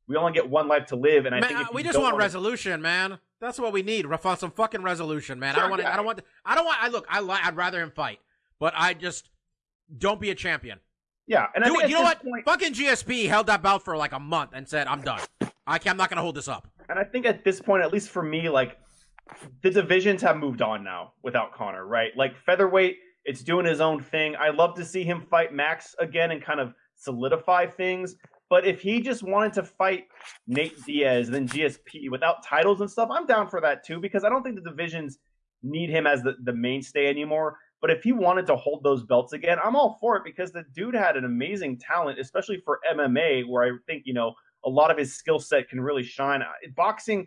we 0.06 0.16
only 0.16 0.32
get 0.32 0.48
one 0.48 0.68
life 0.68 0.86
to 0.86 0.96
live, 0.96 1.26
and 1.26 1.34
I 1.34 1.40
Man, 1.40 1.48
think 1.48 1.60
uh, 1.60 1.72
we 1.74 1.82
just 1.82 1.98
want 1.98 2.16
resolution, 2.16 2.80
man. 2.80 3.18
That's 3.40 3.58
what 3.58 3.72
we 3.72 3.82
need. 3.82 4.06
Some 4.36 4.52
fucking 4.52 4.82
resolution, 4.82 5.38
man. 5.40 5.56
I 5.56 5.60
don't 5.60 5.70
want. 5.70 5.82
yeah. 5.82 5.92
I 5.92 5.96
don't 5.96 6.06
want. 6.06 6.20
I 6.44 6.54
don't 6.54 6.64
want. 6.64 6.78
I 6.80 6.88
look. 6.88 7.06
I 7.08 7.20
li- 7.20 7.40
I'd 7.42 7.56
rather 7.56 7.82
him 7.82 7.90
fight, 7.90 8.20
but 8.58 8.72
I 8.76 8.94
just 8.94 9.28
don't 9.98 10.20
be 10.20 10.30
a 10.30 10.34
champion. 10.34 10.78
Yeah, 11.26 11.46
and 11.54 11.64
I 11.64 11.68
Do 11.68 11.74
think 11.74 11.84
it. 11.84 11.90
You 11.90 11.96
know 11.96 12.02
what? 12.02 12.22
point- 12.22 12.44
Fucking 12.44 12.72
GSP 12.74 13.26
held 13.28 13.46
that 13.46 13.62
belt 13.62 13.84
for 13.84 13.96
like 13.96 14.12
a 14.12 14.18
month 14.18 14.50
and 14.54 14.68
said, 14.68 14.86
"I'm 14.86 15.02
done. 15.02 15.20
I 15.66 15.78
can't, 15.78 15.92
I'm 15.92 15.96
not 15.96 16.08
gonna 16.10 16.22
hold 16.22 16.34
this 16.34 16.48
up." 16.48 16.68
And 16.88 16.98
I 16.98 17.04
think 17.04 17.26
at 17.26 17.44
this 17.44 17.60
point, 17.60 17.82
at 17.82 17.92
least 17.92 18.10
for 18.10 18.22
me, 18.22 18.48
like 18.48 18.78
the 19.62 19.70
divisions 19.70 20.20
have 20.22 20.36
moved 20.36 20.62
on 20.62 20.82
now 20.84 21.12
without 21.22 21.52
Conor, 21.54 21.86
right? 21.86 22.10
Like 22.16 22.36
featherweight, 22.44 22.96
it's 23.24 23.42
doing 23.42 23.64
his 23.66 23.80
own 23.80 24.00
thing. 24.02 24.34
I 24.36 24.50
love 24.50 24.74
to 24.74 24.84
see 24.84 25.04
him 25.04 25.22
fight 25.30 25.52
Max 25.54 25.94
again 25.98 26.32
and 26.32 26.42
kind 26.42 26.60
of 26.60 26.74
solidify 26.96 27.66
things. 27.66 28.16
But 28.50 28.66
if 28.66 28.82
he 28.82 29.00
just 29.00 29.22
wanted 29.22 29.54
to 29.54 29.62
fight 29.62 30.04
Nate 30.46 30.76
Diaz 30.84 31.30
then 31.30 31.48
GSP 31.48 32.10
without 32.10 32.44
titles 32.44 32.80
and 32.82 32.90
stuff, 32.90 33.08
I'm 33.10 33.26
down 33.26 33.48
for 33.48 33.60
that 33.62 33.84
too 33.86 34.00
because 34.00 34.24
I 34.24 34.28
don't 34.28 34.42
think 34.42 34.56
the 34.56 34.68
divisions 34.70 35.18
need 35.62 35.88
him 35.88 36.06
as 36.06 36.22
the, 36.22 36.34
the 36.42 36.52
mainstay 36.52 37.06
anymore. 37.06 37.56
But 37.82 37.90
if 37.90 38.04
he 38.04 38.12
wanted 38.12 38.46
to 38.46 38.56
hold 38.56 38.84
those 38.84 39.02
belts 39.02 39.32
again, 39.32 39.58
I'm 39.62 39.74
all 39.74 39.98
for 40.00 40.16
it 40.16 40.22
because 40.24 40.52
the 40.52 40.64
dude 40.72 40.94
had 40.94 41.16
an 41.16 41.24
amazing 41.24 41.78
talent, 41.78 42.20
especially 42.20 42.62
for 42.64 42.78
MMA, 42.90 43.42
where 43.48 43.64
I 43.64 43.76
think, 43.86 44.04
you 44.06 44.14
know, 44.14 44.34
a 44.64 44.70
lot 44.70 44.92
of 44.92 44.96
his 44.96 45.14
skill 45.14 45.40
set 45.40 45.68
can 45.68 45.80
really 45.80 46.04
shine. 46.04 46.42
Boxing, 46.76 47.26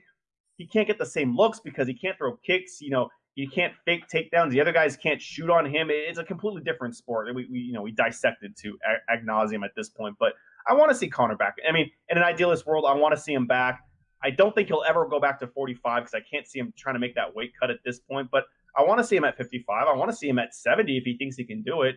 he 0.55 0.65
can't 0.65 0.87
get 0.87 0.97
the 0.97 1.05
same 1.05 1.35
looks 1.35 1.59
because 1.59 1.87
he 1.87 1.93
can't 1.93 2.17
throw 2.17 2.37
kicks. 2.37 2.79
You 2.79 2.89
know, 2.89 3.09
you 3.35 3.49
can't 3.49 3.73
fake 3.83 4.05
takedowns. 4.07 4.51
The 4.51 4.61
other 4.61 4.71
guys 4.71 4.95
can't 4.95 5.21
shoot 5.21 5.49
on 5.49 5.65
him. 5.65 5.89
It's 5.91 6.19
a 6.19 6.23
completely 6.23 6.61
different 6.63 6.95
sport. 6.95 7.27
We, 7.35 7.47
we 7.51 7.59
you 7.59 7.73
know, 7.73 7.81
we 7.81 7.91
dissected 7.91 8.55
to 8.57 8.77
a- 8.87 9.11
ad 9.11 9.25
nauseum 9.27 9.65
at 9.65 9.71
this 9.75 9.89
point. 9.89 10.15
But 10.17 10.33
I 10.67 10.73
want 10.73 10.89
to 10.89 10.95
see 10.95 11.09
Conor 11.09 11.35
back. 11.35 11.55
I 11.67 11.73
mean, 11.73 11.91
in 12.07 12.17
an 12.17 12.23
idealist 12.23 12.65
world, 12.65 12.85
I 12.87 12.93
want 12.93 13.13
to 13.13 13.21
see 13.21 13.33
him 13.33 13.45
back. 13.45 13.81
I 14.23 14.29
don't 14.29 14.55
think 14.55 14.69
he'll 14.69 14.85
ever 14.87 15.05
go 15.05 15.19
back 15.19 15.37
to 15.41 15.47
45 15.47 16.03
because 16.03 16.13
I 16.13 16.21
can't 16.21 16.47
see 16.47 16.59
him 16.59 16.73
trying 16.77 16.95
to 16.95 16.99
make 16.99 17.13
that 17.15 17.35
weight 17.35 17.51
cut 17.59 17.69
at 17.69 17.79
this 17.83 17.99
point. 17.99 18.29
But 18.31 18.45
I 18.77 18.83
want 18.83 18.99
to 18.99 19.03
see 19.03 19.15
him 19.15 19.23
at 19.23 19.37
55. 19.37 19.87
I 19.87 19.95
want 19.95 20.11
to 20.11 20.15
see 20.15 20.27
him 20.27 20.39
at 20.39 20.53
70 20.53 20.97
if 20.97 21.03
he 21.03 21.17
thinks 21.17 21.35
he 21.35 21.45
can 21.45 21.63
do 21.63 21.83
it. 21.83 21.95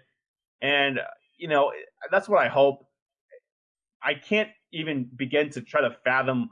And, 0.62 0.98
uh, 0.98 1.02
you 1.36 1.48
know, 1.48 1.72
that's 2.10 2.28
what 2.28 2.44
I 2.44 2.48
hope. 2.48 2.86
I 4.02 4.14
can't 4.14 4.50
even 4.72 5.08
begin 5.16 5.50
to 5.50 5.60
try 5.60 5.80
to 5.80 5.96
fathom 6.04 6.50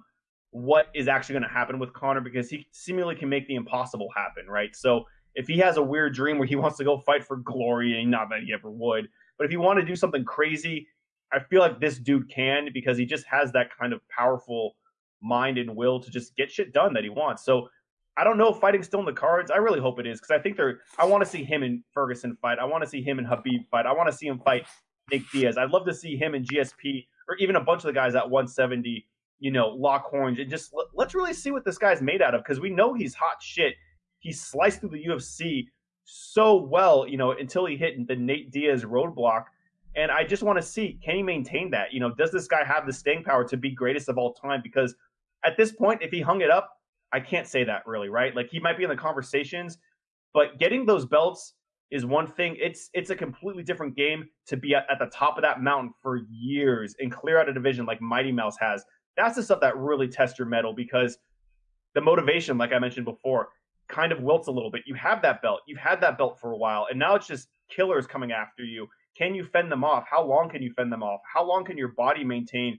what 0.51 0.87
is 0.95 1.07
actually 1.07 1.35
going 1.35 1.43
to 1.43 1.49
happen 1.49 1.79
with 1.79 1.93
Conor 1.93 2.20
because 2.20 2.49
he 2.49 2.66
seemingly 2.72 3.14
can 3.14 3.29
make 3.29 3.47
the 3.47 3.55
impossible 3.55 4.09
happen, 4.16 4.47
right? 4.49 4.74
So 4.74 5.05
if 5.35 5.47
he 5.47 5.59
has 5.59 5.77
a 5.77 5.83
weird 5.83 6.14
dream 6.14 6.39
where 6.39 6.49
he 6.49 6.57
wants 6.57 6.79
to 6.79 6.85
go 6.85 6.99
fight 6.99 7.24
for 7.24 7.37
glory, 7.37 8.01
and 8.01 8.11
not 8.11 8.31
that 8.31 8.41
he 8.45 8.53
ever 8.53 8.70
would, 8.70 9.09
but 9.39 9.45
if 9.45 9.51
he 9.51 9.57
want 9.57 9.79
to 9.79 9.85
do 9.85 9.95
something 9.95 10.24
crazy, 10.24 10.89
I 11.33 11.41
feel 11.41 11.61
like 11.61 11.81
this 11.81 11.99
dude 11.99 12.31
can 12.31 12.68
because 12.72 12.97
he 12.97 13.05
just 13.05 13.27
has 13.27 13.53
that 13.53 13.68
kind 13.79 13.93
of 13.93 14.01
powerful 14.09 14.77
mind 15.22 15.59
and 15.59 15.74
will 15.77 16.01
to 16.01 16.11
just 16.11 16.37
get 16.37 16.51
shit 16.51 16.72
done 16.72 16.95
that 16.95 17.05
he 17.05 17.11
wants. 17.11 17.45
So 17.45 17.68
I 18.17 18.25
don't 18.25 18.39
know 18.39 18.53
if 18.53 18.61
fighting's 18.61 18.87
still 18.87 19.01
in 19.01 19.07
the 19.07 19.12
cards. 19.12 19.51
I 19.51 19.57
really 19.57 19.81
hope 19.81 19.99
it 19.99 20.07
is 20.07 20.19
because 20.19 20.31
I 20.31 20.43
think 20.43 20.57
they're. 20.57 20.81
I 20.99 21.05
want 21.05 21.23
to 21.23 21.29
see 21.29 21.45
him 21.45 21.62
and 21.62 21.83
Ferguson 21.93 22.37
fight. 22.41 22.59
I 22.59 22.64
want 22.64 22.83
to 22.83 22.89
see 22.89 23.03
him 23.03 23.19
and 23.19 23.29
Khabib 23.29 23.69
fight. 23.71 23.85
I 23.87 23.93
want 23.93 24.11
to 24.11 24.17
see 24.17 24.27
him 24.27 24.39
fight 24.39 24.67
Nick 25.11 25.23
Diaz. 25.31 25.59
I'd 25.59 25.71
love 25.71 25.85
to 25.87 25.95
see 25.95 26.17
him 26.17 26.35
and 26.35 26.47
GSP 26.47 27.07
or 27.29 27.37
even 27.37 27.57
a 27.57 27.61
bunch 27.61 27.81
of 27.81 27.89
the 27.89 27.93
guys 27.93 28.14
at 28.14 28.29
170. 28.29 29.07
You 29.39 29.51
know, 29.51 29.69
lock 29.69 30.07
horns 30.07 30.39
and 30.39 30.49
just 30.49 30.73
let, 30.73 30.87
let's 30.95 31.14
really 31.14 31.35
see 31.35 31.51
what 31.51 31.62
this 31.62 31.77
guy's 31.77 32.01
made 32.01 32.23
out 32.23 32.35
of 32.35 32.43
because 32.43 32.59
we 32.59 32.71
know 32.71 32.95
he's 32.95 33.14
hot 33.14 33.43
shit. 33.43 33.75
He 34.21 34.33
sliced 34.33 34.81
through 34.81 34.91
the 34.91 35.05
UFC 35.05 35.67
so 36.05 36.57
well, 36.57 37.07
you 37.07 37.19
know, 37.19 37.33
until 37.33 37.67
he 37.67 37.77
hit 37.77 38.07
the 38.09 38.17
Nate 38.17 38.51
Diaz 38.51 38.85
roadblock. 38.85 39.45
And 39.95 40.11
I 40.11 40.25
just 40.25 40.43
want 40.43 40.57
to 40.57 40.62
see 40.62 40.99
can 41.05 41.17
he 41.17 41.23
maintain 41.23 41.71
that? 41.73 41.93
You 41.93 42.01
know, 42.01 42.14
does 42.14 42.31
this 42.31 42.49
guy 42.49 42.64
have 42.64 42.87
the 42.87 42.93
staying 42.95 43.25
power 43.25 43.45
to 43.47 43.59
be 43.59 43.73
greatest 43.73 44.09
of 44.09 44.17
all 44.17 44.33
time? 44.33 44.61
Because 44.62 44.95
at 45.45 45.59
this 45.59 45.73
point, 45.73 46.01
if 46.03 46.11
he 46.11 46.23
hung 46.23 46.41
it 46.41 46.51
up, 46.51 46.76
I 47.13 47.21
can't 47.21 47.47
say 47.47 47.65
that 47.65 47.87
really, 47.87 48.09
right? 48.09 48.35
Like 48.35 48.49
he 48.51 48.61
might 48.61 48.77
be 48.77 48.85
in 48.85 48.91
the 48.91 48.97
conversations, 48.97 49.79
but 50.35 50.59
getting 50.59 50.87
those 50.87 51.07
belts 51.07 51.55
is 51.91 52.05
one 52.05 52.27
thing. 52.27 52.57
It's 52.61 52.91
it's 52.95 53.11
a 53.11 53.17
completely 53.17 53.63
different 53.63 53.97
game 53.97 54.29
to 54.47 54.57
be 54.57 54.75
at, 54.75 54.87
at 54.91 54.99
the 54.99 55.07
top 55.07 55.37
of 55.37 55.43
that 55.43 55.63
mountain 55.63 55.93
for 56.03 56.21
years 56.31 56.95
and 56.99 57.13
clear 57.13 57.39
out 57.39 57.49
a 57.49 57.53
division 57.53 57.87
like 57.87 58.01
Mighty 58.01 58.33
Mouse 58.33 58.57
has. 58.59 58.85
That's 59.17 59.37
the 59.37 59.43
stuff 59.43 59.61
that 59.61 59.77
really 59.77 60.09
tests 60.09 60.39
your 60.39 60.49
metal 60.49 60.75
because 60.75 61.19
the 61.95 62.01
motivation, 62.01 62.59
like 62.59 62.73
I 62.73 62.79
mentioned 62.79 63.07
before, 63.07 63.49
kind 63.89 64.13
of 64.13 64.21
wilts 64.21 64.49
a 64.49 64.51
little 64.51 64.71
bit. 64.71 64.83
You 64.87 64.95
have 64.95 65.23
that 65.23 65.43
belt, 65.43 65.61
you've 65.67 65.79
had 65.79 66.01
that 66.01 66.19
belt 66.19 66.39
for 66.41 66.53
a 66.53 66.57
while, 66.57 66.87
and 66.91 66.99
now 66.99 67.15
it's 67.15 67.27
just 67.27 67.49
killers 67.71 68.07
coming 68.07 68.33
after 68.33 68.65
you. 68.65 68.87
Can 69.17 69.35
you 69.35 69.45
fend 69.45 69.73
them 69.73 69.85
off? 69.85 70.05
How 70.11 70.23
long 70.23 70.51
can 70.51 70.63
you 70.63 70.73
fend 70.75 70.93
them 70.93 71.03
off? 71.03 71.21
How 71.33 71.43
long 71.43 71.65
can 71.65 71.79
your 71.79 71.89
body 71.89 72.23
maintain 72.23 72.79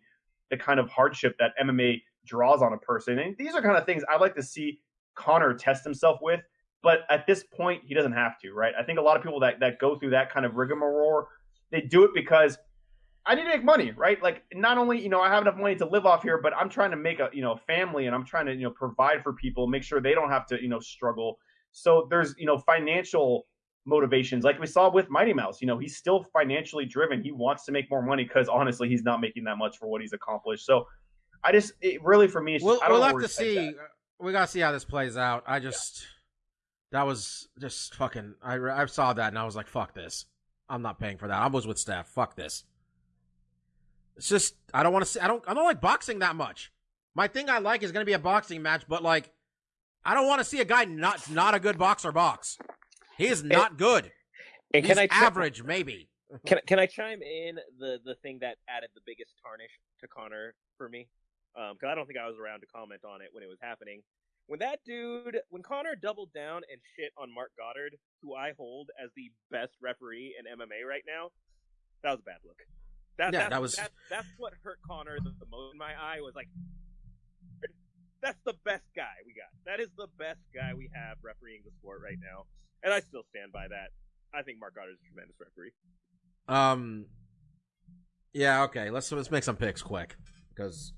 the 0.51 0.57
kind 0.57 0.79
of 0.79 0.89
hardship 0.89 1.35
that 1.39 1.53
MMA 1.61 2.01
draws 2.27 2.61
on 2.61 2.73
a 2.73 2.77
person? 2.77 3.19
And 3.19 3.35
these 3.37 3.55
are 3.55 3.61
kind 3.61 3.77
of 3.77 3.85
things 3.85 4.03
I 4.09 4.17
like 4.17 4.35
to 4.35 4.43
see 4.43 4.79
Conor 5.15 5.53
test 5.55 5.83
himself 5.83 6.19
with. 6.21 6.41
But 6.83 6.99
at 7.09 7.25
this 7.25 7.43
point, 7.43 7.81
he 7.85 7.95
doesn't 7.95 8.13
have 8.13 8.39
to, 8.39 8.53
right? 8.53 8.73
I 8.79 8.83
think 8.83 8.99
a 8.99 9.01
lot 9.01 9.17
of 9.17 9.23
people 9.23 9.39
that, 9.39 9.59
that 9.59 9.79
go 9.79 9.97
through 9.97 10.11
that 10.11 10.31
kind 10.31 10.45
of 10.45 10.55
rigmarole, 10.55 11.25
they 11.71 11.81
do 11.81 12.03
it 12.03 12.11
because 12.13 12.57
I 13.25 13.35
need 13.35 13.43
to 13.43 13.49
make 13.49 13.63
money, 13.63 13.91
right? 13.97 14.21
Like 14.21 14.43
not 14.53 14.77
only, 14.77 15.01
you 15.01 15.09
know, 15.09 15.19
I 15.19 15.29
have 15.29 15.41
enough 15.41 15.57
money 15.57 15.75
to 15.77 15.85
live 15.85 16.05
off 16.05 16.23
here, 16.23 16.39
but 16.41 16.55
I'm 16.55 16.69
trying 16.69 16.91
to 16.91 16.97
make 16.97 17.19
a, 17.19 17.29
you 17.33 17.41
know, 17.41 17.57
family 17.67 18.05
and 18.05 18.15
I'm 18.15 18.25
trying 18.25 18.45
to, 18.45 18.53
you 18.53 18.63
know, 18.63 18.69
provide 18.69 19.23
for 19.23 19.33
people, 19.33 19.67
make 19.67 19.83
sure 19.83 19.99
they 19.99 20.13
don't 20.13 20.29
have 20.29 20.45
to, 20.47 20.61
you 20.61 20.69
know, 20.69 20.79
struggle. 20.79 21.39
So 21.71 22.07
there's, 22.09 22.35
you 22.37 22.45
know, 22.45 22.57
financial 22.59 23.47
motivations 23.85 24.43
like 24.43 24.59
we 24.59 24.67
saw 24.67 24.91
with 24.91 25.09
Mighty 25.09 25.33
Mouse. 25.33 25.61
You 25.61 25.67
know, 25.67 25.77
he's 25.77 25.97
still 25.97 26.23
financially 26.31 26.85
driven. 26.85 27.21
He 27.21 27.31
wants 27.31 27.65
to 27.65 27.71
make 27.71 27.89
more 27.89 28.01
money 28.01 28.23
because 28.23 28.47
honestly, 28.47 28.87
he's 28.87 29.03
not 29.03 29.19
making 29.19 29.43
that 29.45 29.57
much 29.57 29.77
for 29.77 29.87
what 29.87 30.01
he's 30.01 30.13
accomplished. 30.13 30.65
So 30.65 30.85
I 31.43 31.51
just, 31.51 31.73
it 31.81 32.03
really 32.03 32.27
for 32.27 32.41
me, 32.41 32.55
it's 32.55 32.63
We'll, 32.63 32.75
just, 32.75 32.83
I 32.83 32.87
don't 32.87 32.99
we'll 32.99 33.07
have 33.07 33.21
to 33.21 33.27
see. 33.27 33.55
that. 33.55 33.75
We 34.19 34.31
gotta 34.31 34.47
see 34.47 34.59
how 34.59 34.71
this 34.71 34.83
plays 34.85 35.15
out. 35.17 35.43
I 35.45 35.59
just 35.59 36.05
that 36.91 37.05
was 37.05 37.47
just 37.59 37.95
fucking. 37.95 38.35
I 38.41 38.55
I 38.55 38.85
saw 38.85 39.13
that 39.13 39.27
and 39.29 39.37
I 39.37 39.45
was 39.45 39.55
like, 39.55 39.67
fuck 39.67 39.93
this. 39.93 40.25
I'm 40.69 40.81
not 40.81 40.99
paying 40.99 41.17
for 41.17 41.27
that. 41.27 41.37
I 41.37 41.47
was 41.47 41.67
with 41.67 41.77
staff. 41.77 42.07
Fuck 42.07 42.35
this. 42.35 42.63
It's 44.15 44.27
just 44.27 44.55
I 44.73 44.83
don't 44.83 44.93
want 44.93 45.05
to 45.05 45.11
see. 45.11 45.19
I 45.19 45.27
don't. 45.27 45.43
I 45.47 45.53
don't 45.53 45.65
like 45.65 45.81
boxing 45.81 46.19
that 46.19 46.35
much. 46.35 46.71
My 47.13 47.27
thing 47.27 47.49
I 47.49 47.59
like 47.59 47.83
is 47.83 47.91
gonna 47.91 48.05
be 48.05 48.13
a 48.13 48.19
boxing 48.19 48.61
match, 48.61 48.83
but 48.87 49.03
like, 49.03 49.31
I 50.03 50.13
don't 50.13 50.27
want 50.27 50.39
to 50.39 50.45
see 50.45 50.59
a 50.59 50.65
guy 50.65 50.85
not 50.85 51.29
not 51.29 51.53
a 51.53 51.59
good 51.59 51.77
boxer 51.77 52.11
box. 52.11 52.57
He 53.17 53.27
is 53.27 53.43
not 53.43 53.77
good. 53.77 54.11
And 54.73 54.85
He's 54.85 54.95
can 54.95 54.99
I 54.99 55.07
average, 55.11 55.63
maybe. 55.63 56.09
Can 56.45 56.59
can 56.65 56.79
I 56.79 56.87
chime 56.87 57.21
in 57.21 57.57
the 57.79 57.99
the 58.03 58.15
thing 58.15 58.39
that 58.41 58.57
added 58.67 58.89
the 58.95 59.01
biggest 59.05 59.35
tarnish 59.41 59.71
to 60.01 60.07
Conor 60.07 60.55
for 60.77 60.89
me? 60.89 61.07
Because 61.57 61.89
I 61.89 61.95
don't 61.95 62.05
think 62.05 62.19
I 62.21 62.27
was 62.29 62.37
around 62.37 62.61
to 62.61 62.67
comment 62.69 63.01
on 63.03 63.21
it 63.25 63.29
when 63.33 63.41
it 63.43 63.49
was 63.49 63.57
happening. 63.61 64.01
When 64.45 64.59
that 64.61 64.79
dude, 64.85 65.41
when 65.49 65.61
Conor 65.63 65.95
doubled 65.99 66.31
down 66.33 66.61
and 66.71 66.79
shit 66.95 67.11
on 67.17 67.33
Marc 67.33 67.51
Goddard, 67.57 67.97
who 68.21 68.35
I 68.35 68.53
hold 68.55 68.91
as 68.95 69.09
the 69.17 69.31
best 69.51 69.73
referee 69.81 70.35
in 70.39 70.45
MMA 70.45 70.87
right 70.87 71.03
now, 71.05 71.31
that 72.03 72.11
was 72.11 72.21
a 72.21 72.29
bad 72.29 72.39
look. 72.45 72.61
That, 73.17 73.33
Yeah, 73.33 73.39
that's, 73.39 73.49
that 73.49 73.61
was- 73.61 73.75
That, 73.75 73.91
that's 74.09 74.27
what 74.37 74.53
hurt 74.63 74.79
Conor 74.87 75.17
the, 75.21 75.33
the 75.39 75.49
most 75.49 75.73
in 75.73 75.77
my 75.79 75.91
eye. 75.99 76.21
Was 76.21 76.35
like, 76.35 76.47
that's 78.21 78.37
the 78.45 78.53
best 78.63 78.85
guy 78.95 79.19
we 79.25 79.33
got. 79.33 79.49
That 79.65 79.79
is 79.81 79.89
the 79.97 80.07
best 80.17 80.39
guy 80.53 80.73
we 80.77 80.89
have 80.93 81.17
refereeing 81.23 81.61
the 81.65 81.71
sport 81.79 81.99
right 82.03 82.17
now, 82.21 82.45
and 82.83 82.93
I 82.93 82.99
still 83.01 83.23
stand 83.29 83.51
by 83.51 83.67
that. 83.67 83.89
I 84.33 84.43
think 84.43 84.59
Marc 84.59 84.75
Goddard 84.75 84.91
is 84.91 84.99
a 85.03 85.07
tremendous 85.11 85.35
referee. 85.39 85.71
Um. 86.47 87.05
Yeah. 88.33 88.63
Okay. 88.63 88.89
Let's 88.91 89.11
let's 89.11 89.31
make 89.31 89.43
some 89.43 89.55
picks 89.55 89.81
quick 89.81 90.15
because 90.49 90.93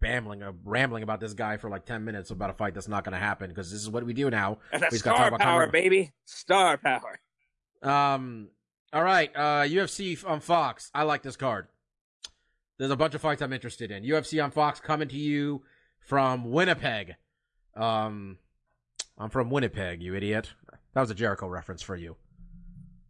bambling 0.00 0.42
uh, 0.42 0.52
rambling 0.64 1.02
about 1.02 1.20
this 1.20 1.34
guy 1.34 1.56
for 1.56 1.70
like 1.70 1.84
ten 1.86 2.04
minutes 2.04 2.30
about 2.30 2.50
a 2.50 2.52
fight 2.52 2.74
that's 2.74 2.88
not 2.88 3.04
going 3.04 3.12
to 3.12 3.18
happen 3.18 3.48
because 3.48 3.70
this 3.70 3.80
is 3.80 3.88
what 3.90 4.04
we 4.04 4.12
do 4.12 4.30
now. 4.30 4.58
And 4.72 4.82
that's 4.82 4.98
star 4.98 5.30
power, 5.30 5.38
Conor. 5.38 5.66
baby. 5.72 6.12
Star 6.24 6.76
power. 6.78 7.20
Um. 7.82 8.48
All 8.92 9.02
right. 9.02 9.30
Uh. 9.34 9.62
UFC 9.62 10.24
on 10.28 10.40
Fox. 10.40 10.90
I 10.94 11.02
like 11.04 11.22
this 11.22 11.36
card. 11.36 11.68
There's 12.78 12.90
a 12.90 12.96
bunch 12.96 13.14
of 13.14 13.20
fights 13.20 13.42
I'm 13.42 13.52
interested 13.52 13.90
in. 13.90 14.04
UFC 14.04 14.42
on 14.42 14.50
Fox 14.50 14.80
coming 14.80 15.08
to 15.08 15.16
you 15.18 15.62
from 16.00 16.50
Winnipeg. 16.50 17.14
Um. 17.76 18.38
I'm 19.20 19.30
from 19.30 19.50
Winnipeg, 19.50 20.00
you 20.00 20.14
idiot. 20.14 20.52
That 20.94 21.00
was 21.00 21.10
a 21.10 21.14
Jericho 21.14 21.48
reference 21.48 21.82
for 21.82 21.96
you. 21.96 22.14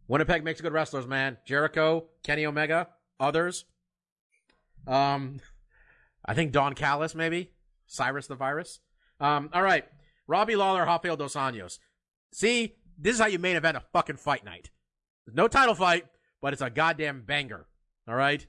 Winnipeg 0.07 0.43
makes 0.43 0.59
good 0.59 0.73
wrestlers, 0.73 1.05
man. 1.05 1.37
Jericho, 1.45 2.05
Kenny 2.23 2.47
Omega, 2.47 2.87
others. 3.19 3.65
Um, 4.87 5.39
I 6.25 6.33
think 6.33 6.51
Don 6.51 6.73
Callis, 6.73 7.15
maybe 7.15 7.51
Cyrus 7.87 8.27
the 8.27 8.35
Virus. 8.35 8.79
Um, 9.19 9.49
all 9.53 9.63
right, 9.63 9.85
Robbie 10.27 10.55
Lawler, 10.55 10.85
Rafael 10.85 11.17
Dos 11.17 11.35
Anjos. 11.35 11.79
See, 12.31 12.75
this 12.97 13.15
is 13.15 13.21
how 13.21 13.27
you 13.27 13.39
main 13.39 13.55
event 13.55 13.77
a 13.77 13.83
fucking 13.93 14.17
fight 14.17 14.45
night. 14.45 14.69
There's 15.25 15.35
no 15.35 15.47
title 15.47 15.75
fight, 15.75 16.05
but 16.41 16.53
it's 16.53 16.61
a 16.61 16.69
goddamn 16.69 17.23
banger. 17.25 17.65
All 18.07 18.15
right. 18.15 18.45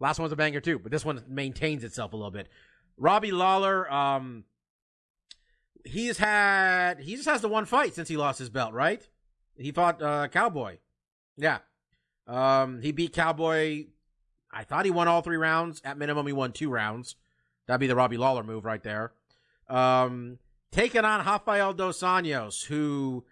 Last 0.00 0.18
one's 0.18 0.32
a 0.32 0.36
banger 0.36 0.60
too, 0.60 0.78
but 0.78 0.90
this 0.90 1.04
one 1.04 1.22
maintains 1.28 1.84
itself 1.84 2.12
a 2.12 2.16
little 2.16 2.30
bit. 2.30 2.48
Robbie 2.96 3.32
Lawler, 3.32 3.90
um, 3.92 4.44
he's 5.84 6.18
had 6.18 7.00
he 7.00 7.14
just 7.16 7.28
has 7.28 7.40
the 7.40 7.48
one 7.48 7.64
fight 7.64 7.94
since 7.94 8.08
he 8.08 8.16
lost 8.16 8.38
his 8.38 8.50
belt, 8.50 8.72
right? 8.72 9.06
He 9.56 9.72
fought 9.72 10.02
uh, 10.02 10.28
Cowboy. 10.28 10.78
Yeah. 11.36 11.58
Um, 12.26 12.80
he 12.82 12.92
beat 12.92 13.12
Cowboy. 13.12 13.86
I 14.54 14.64
thought 14.64 14.84
he 14.84 14.90
won 14.90 15.08
all 15.08 15.20
three 15.20 15.36
rounds. 15.36 15.82
At 15.84 15.98
minimum, 15.98 16.26
he 16.26 16.32
won 16.32 16.52
two 16.52 16.70
rounds. 16.70 17.16
That'd 17.66 17.80
be 17.80 17.86
the 17.86 17.96
Robbie 17.96 18.16
Lawler 18.16 18.42
move 18.42 18.64
right 18.64 18.82
there. 18.82 19.12
Um, 19.68 20.38
taking 20.70 21.04
on 21.04 21.24
Rafael 21.24 21.72
Dos 21.72 22.00
Anjos, 22.00 22.66
who 22.66 23.24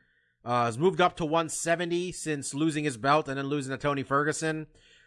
uh, 0.45 0.67
has 0.67 0.79
moved 0.79 1.01
up 1.01 1.17
to 1.17 1.25
170 1.25 2.13
since 2.13 2.55
losing 2.55 2.85
his 2.85 2.97
belt 2.97 3.29
and 3.29 3.39
then 3.39 3.47
losing 3.47 3.71
to 3.71 3.79
Tony 3.79 4.03
Ferguson. 4.03 4.67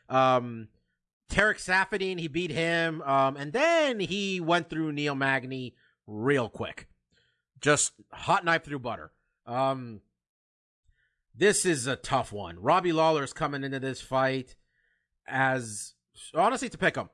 Um, 0.10 0.70
Tarec 1.30 1.58
Saffiedine, 1.58 2.20
he 2.20 2.28
beat 2.28 2.52
him, 2.52 3.02
um, 3.02 3.36
and 3.36 3.52
then 3.52 4.00
he 4.00 4.40
went 4.40 4.70
through 4.70 4.92
Neil 4.92 5.16
Magny 5.16 5.76
real 6.06 6.50
quick. 6.50 6.88
Just 7.60 7.94
hot 8.12 8.46
knife 8.46 8.64
through 8.64 8.80
butter. 8.80 9.12
Um, 9.48 10.02
this 11.36 11.66
is 11.66 11.88
a 11.88 11.96
tough 11.96 12.32
one. 12.32 12.60
Robbie 12.60 12.94
Lawler's 12.94 13.34
coming 13.34 13.64
into 13.64 13.80
this 13.80 14.02
fight 14.02 14.56
as 15.28 15.95
honestly 16.34 16.70
to 16.70 16.78
pick 16.78 16.96
him. 16.96 17.10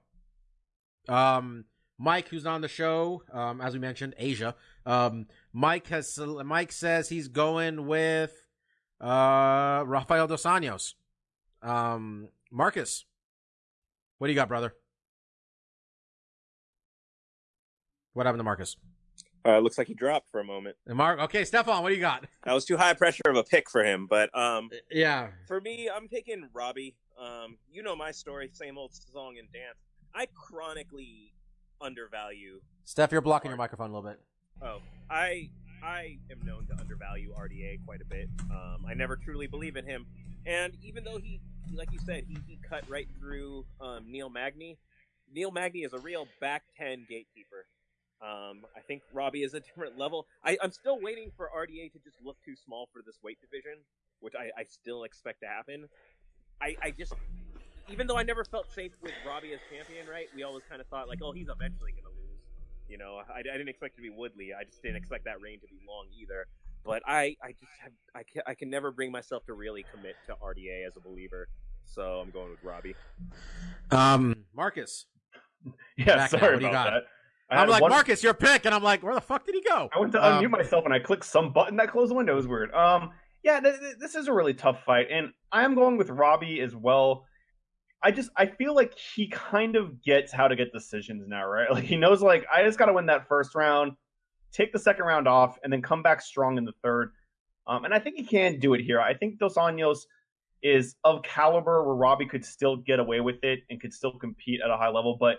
Um, 1.08 1.66
Mike, 1.98 2.30
who's 2.30 2.46
on 2.46 2.62
the 2.62 2.68
show, 2.68 3.24
um, 3.32 3.62
as 3.62 3.74
we 3.74 3.80
mentioned, 3.80 4.16
Asia. 4.18 4.56
Um, 4.86 5.28
Mike 5.54 5.88
has 5.88 6.18
Mike 6.18 6.72
says 6.72 7.10
he's 7.10 7.28
going 7.28 7.86
with 7.86 8.34
uh 9.00 9.84
Rafael 9.86 10.28
dos 10.28 10.44
Anjos. 10.44 10.94
Um, 11.62 12.30
Marcus, 12.52 13.06
what 14.18 14.28
do 14.28 14.34
you 14.34 14.36
got, 14.36 14.48
brother? 14.48 14.74
What 18.14 18.26
happened 18.26 18.40
to 18.40 18.44
Marcus? 18.44 18.78
Uh, 19.44 19.58
looks 19.60 19.78
like 19.78 19.88
he 19.88 19.94
dropped 19.94 20.30
for 20.30 20.40
a 20.40 20.44
moment. 20.44 20.76
And 20.86 20.96
Mark, 20.98 21.20
okay, 21.20 21.44
Stefan, 21.46 21.82
what 21.82 21.90
do 21.90 21.96
you 21.96 22.02
got? 22.02 22.26
That 22.44 22.54
was 22.54 22.66
too 22.66 22.78
high 22.78 22.94
pressure 22.94 23.24
of 23.28 23.36
a 23.36 23.44
pick 23.44 23.70
for 23.70 23.84
him, 23.84 24.06
but 24.08 24.36
um, 24.38 24.70
Yeah, 24.92 25.30
for 25.48 25.60
me, 25.60 25.90
I'm 25.90 26.08
picking 26.08 26.48
Robbie. 26.54 26.96
Um, 27.20 27.58
you 27.72 27.84
know 27.84 27.96
my 27.96 28.12
story, 28.12 28.50
same 28.54 28.78
old 28.78 28.92
song 28.94 29.36
and 29.40 29.52
dance. 29.52 29.78
I 30.14 30.28
chronically 30.36 31.34
undervalue. 31.80 32.62
Steph, 32.86 33.12
you're 33.12 33.22
blocking 33.22 33.50
your 33.50 33.58
microphone 33.58 33.92
a 33.92 33.94
little 33.94 34.10
bit. 34.10 34.20
Oh, 34.62 34.80
I 35.10 35.50
I 35.84 36.18
am 36.30 36.46
known 36.46 36.68
to 36.68 36.80
undervalue 36.80 37.34
RDA 37.34 37.86
quite 37.86 38.02
a 38.02 38.06
bit. 38.06 38.30
Um, 38.52 38.86
I 38.88 38.94
never 38.94 39.16
truly 39.16 39.48
believe 39.48 39.76
in 39.76 39.86
him, 39.86 40.06
and 40.46 40.74
even 40.84 41.04
though 41.04 41.18
he, 41.18 41.40
like 41.74 41.92
you 41.92 42.00
said, 42.00 42.26
he, 42.28 42.38
he 42.48 42.60
cut 42.68 42.88
right 42.90 43.08
through 43.20 43.66
um, 43.80 44.12
Neil 44.12 44.30
Magny. 44.30 44.78
Neil 45.34 45.52
Magny 45.52 45.80
is 45.80 45.94
a 45.94 46.00
real 46.00 46.28
back 46.40 46.64
ten 46.78 47.06
gatekeeper. 47.10 47.66
Um, 48.22 48.62
I 48.78 48.82
think 48.82 49.02
Robbie 49.14 49.44
is 49.44 49.54
a 49.54 49.60
different 49.68 49.98
level. 49.98 50.28
I, 50.44 50.58
I'm 50.62 50.72
still 50.72 51.00
waiting 51.02 51.32
for 51.36 51.50
RDA 51.56 51.92
to 51.94 52.00
just 52.00 52.18
look 52.24 52.38
too 52.46 52.56
small 52.56 52.88
for 52.94 53.02
this 53.04 53.18
weight 53.24 53.40
division, 53.42 53.80
which 54.20 54.36
I, 54.36 54.52
I 54.60 54.64
still 54.66 55.04
expect 55.04 55.42
to 55.42 55.48
happen. 55.48 55.88
I, 56.62 56.76
I 56.82 56.92
just, 56.92 57.14
even 57.90 58.08
though 58.08 58.18
I 58.18 58.24
never 58.24 58.44
felt 58.46 58.72
safe 58.72 58.92
with 59.02 59.12
Robbie 59.28 59.54
as 59.54 59.60
champion, 59.74 60.08
right? 60.08 60.28
We 60.36 60.44
always 60.44 60.64
kind 60.70 60.80
of 60.82 60.88
thought 60.88 61.08
like, 61.08 61.20
oh, 61.24 61.32
he's 61.32 61.48
eventually 61.50 61.92
going 61.92 62.04
to 62.04 62.10
lose. 62.10 62.40
You 62.88 62.98
know, 62.98 63.20
I, 63.34 63.40
I 63.40 63.42
didn't 63.44 63.70
expect 63.70 63.94
it 63.96 63.98
to 63.98 64.02
be 64.04 64.10
Woodley. 64.10 64.50
I 64.60 64.64
just 64.64 64.82
didn't 64.82 64.98
expect 64.98 65.26
that 65.26 65.42
reign 65.42 65.60
to 65.62 65.68
be 65.68 65.80
long 65.88 66.06
either. 66.20 66.46
But 66.86 67.04
I, 67.06 67.36
I 67.44 67.52
just 67.52 67.72
have, 67.84 67.92
I 68.16 68.24
can, 68.24 68.42
I 68.48 68.54
can 68.56 68.70
never 68.70 68.92
bring 68.92 69.12
myself 69.12 69.46
to 69.46 69.54
really 69.54 69.86
commit 69.94 70.16
to 70.28 70.34
RDA 70.36 70.88
as 70.88 70.98
a 70.98 71.00
believer. 71.00 71.48
So 71.86 72.20
I'm 72.20 72.32
going 72.32 72.50
with 72.50 72.64
Robbie. 72.64 72.96
Um, 73.92 74.36
Marcus. 74.56 75.06
Yeah, 75.96 76.16
Back 76.16 76.32
sorry 76.32 76.54
what 76.54 76.60
do 76.60 76.66
you 76.66 76.72
about 76.72 76.86
got? 76.86 76.92
that. 76.92 77.04
I 77.52 77.54
I'm 77.56 77.60
had 77.68 77.70
like, 77.70 77.82
one- 77.84 77.92
Marcus, 77.92 78.24
your 78.24 78.34
pick. 78.34 78.66
And 78.66 78.74
I'm 78.74 78.82
like, 78.82 79.04
where 79.04 79.14
the 79.14 79.22
fuck 79.22 79.46
did 79.46 79.54
he 79.54 79.62
go? 79.62 79.90
I 79.96 80.00
went 80.00 80.12
to 80.14 80.26
Um, 80.26 80.44
unmute 80.44 80.50
myself 80.50 80.86
and 80.86 80.94
I 80.94 80.98
clicked 81.00 81.26
some 81.26 81.54
button 81.54 81.76
that 81.78 81.92
closed 81.92 82.10
the 82.10 82.16
window. 82.16 82.34
It 82.34 82.38
was 82.38 82.48
weird. 82.48 82.74
Um, 82.74 83.12
yeah, 83.44 83.60
th- 83.60 83.80
th- 83.80 83.96
this 84.00 84.16
is 84.16 84.28
a 84.28 84.34
really 84.34 84.54
tough 84.54 84.84
fight, 84.84 85.08
and 85.12 85.32
I 85.52 85.64
am 85.64 85.76
going 85.76 85.98
with 85.98 86.10
Robbie 86.10 86.62
as 86.62 86.76
well. 86.76 87.26
I 88.04 88.12
just 88.12 88.30
I 88.36 88.48
feel 88.48 88.76
like 88.76 88.98
he 88.98 89.28
kind 89.28 89.76
of 89.76 90.02
gets 90.04 90.32
how 90.32 90.48
to 90.48 90.56
get 90.56 90.72
decisions 90.74 91.28
now, 91.28 91.46
right? 91.46 91.70
Like 91.72 91.84
he 91.84 91.98
knows 91.98 92.22
like 92.22 92.46
I 92.54 92.64
just 92.64 92.78
got 92.78 92.86
to 92.86 92.94
win 92.94 93.06
that 93.08 93.28
first 93.28 93.56
round, 93.56 93.94
take 94.52 94.74
the 94.74 94.80
second 94.80 95.06
round 95.06 95.28
off, 95.28 95.58
and 95.64 95.72
then 95.72 95.82
come 95.82 96.02
back 96.04 96.22
strong 96.22 96.58
in 96.58 96.66
the 96.66 96.74
third. 96.84 97.12
Um, 97.68 97.86
and 97.86 97.94
I 97.94 98.00
think 98.00 98.18
he 98.18 98.24
can 98.24 98.60
do 98.60 98.74
it 98.74 98.82
here. 98.82 99.00
I 99.00 99.14
think 99.14 99.38
Dos 99.38 99.56
Anjos 99.56 100.00
is 100.64 100.96
of 101.04 101.24
caliber 101.24 101.84
where 101.84 101.96
Robbie 101.96 102.26
could 102.26 102.46
still 102.46 102.76
get 102.78 103.00
away 103.00 103.22
with 103.22 103.44
it 103.44 103.60
and 103.70 103.80
could 103.80 103.94
still 103.94 104.18
compete 104.18 104.62
at 104.64 104.70
a 104.70 104.78
high 104.78 104.90
level, 104.90 105.18
but 105.20 105.38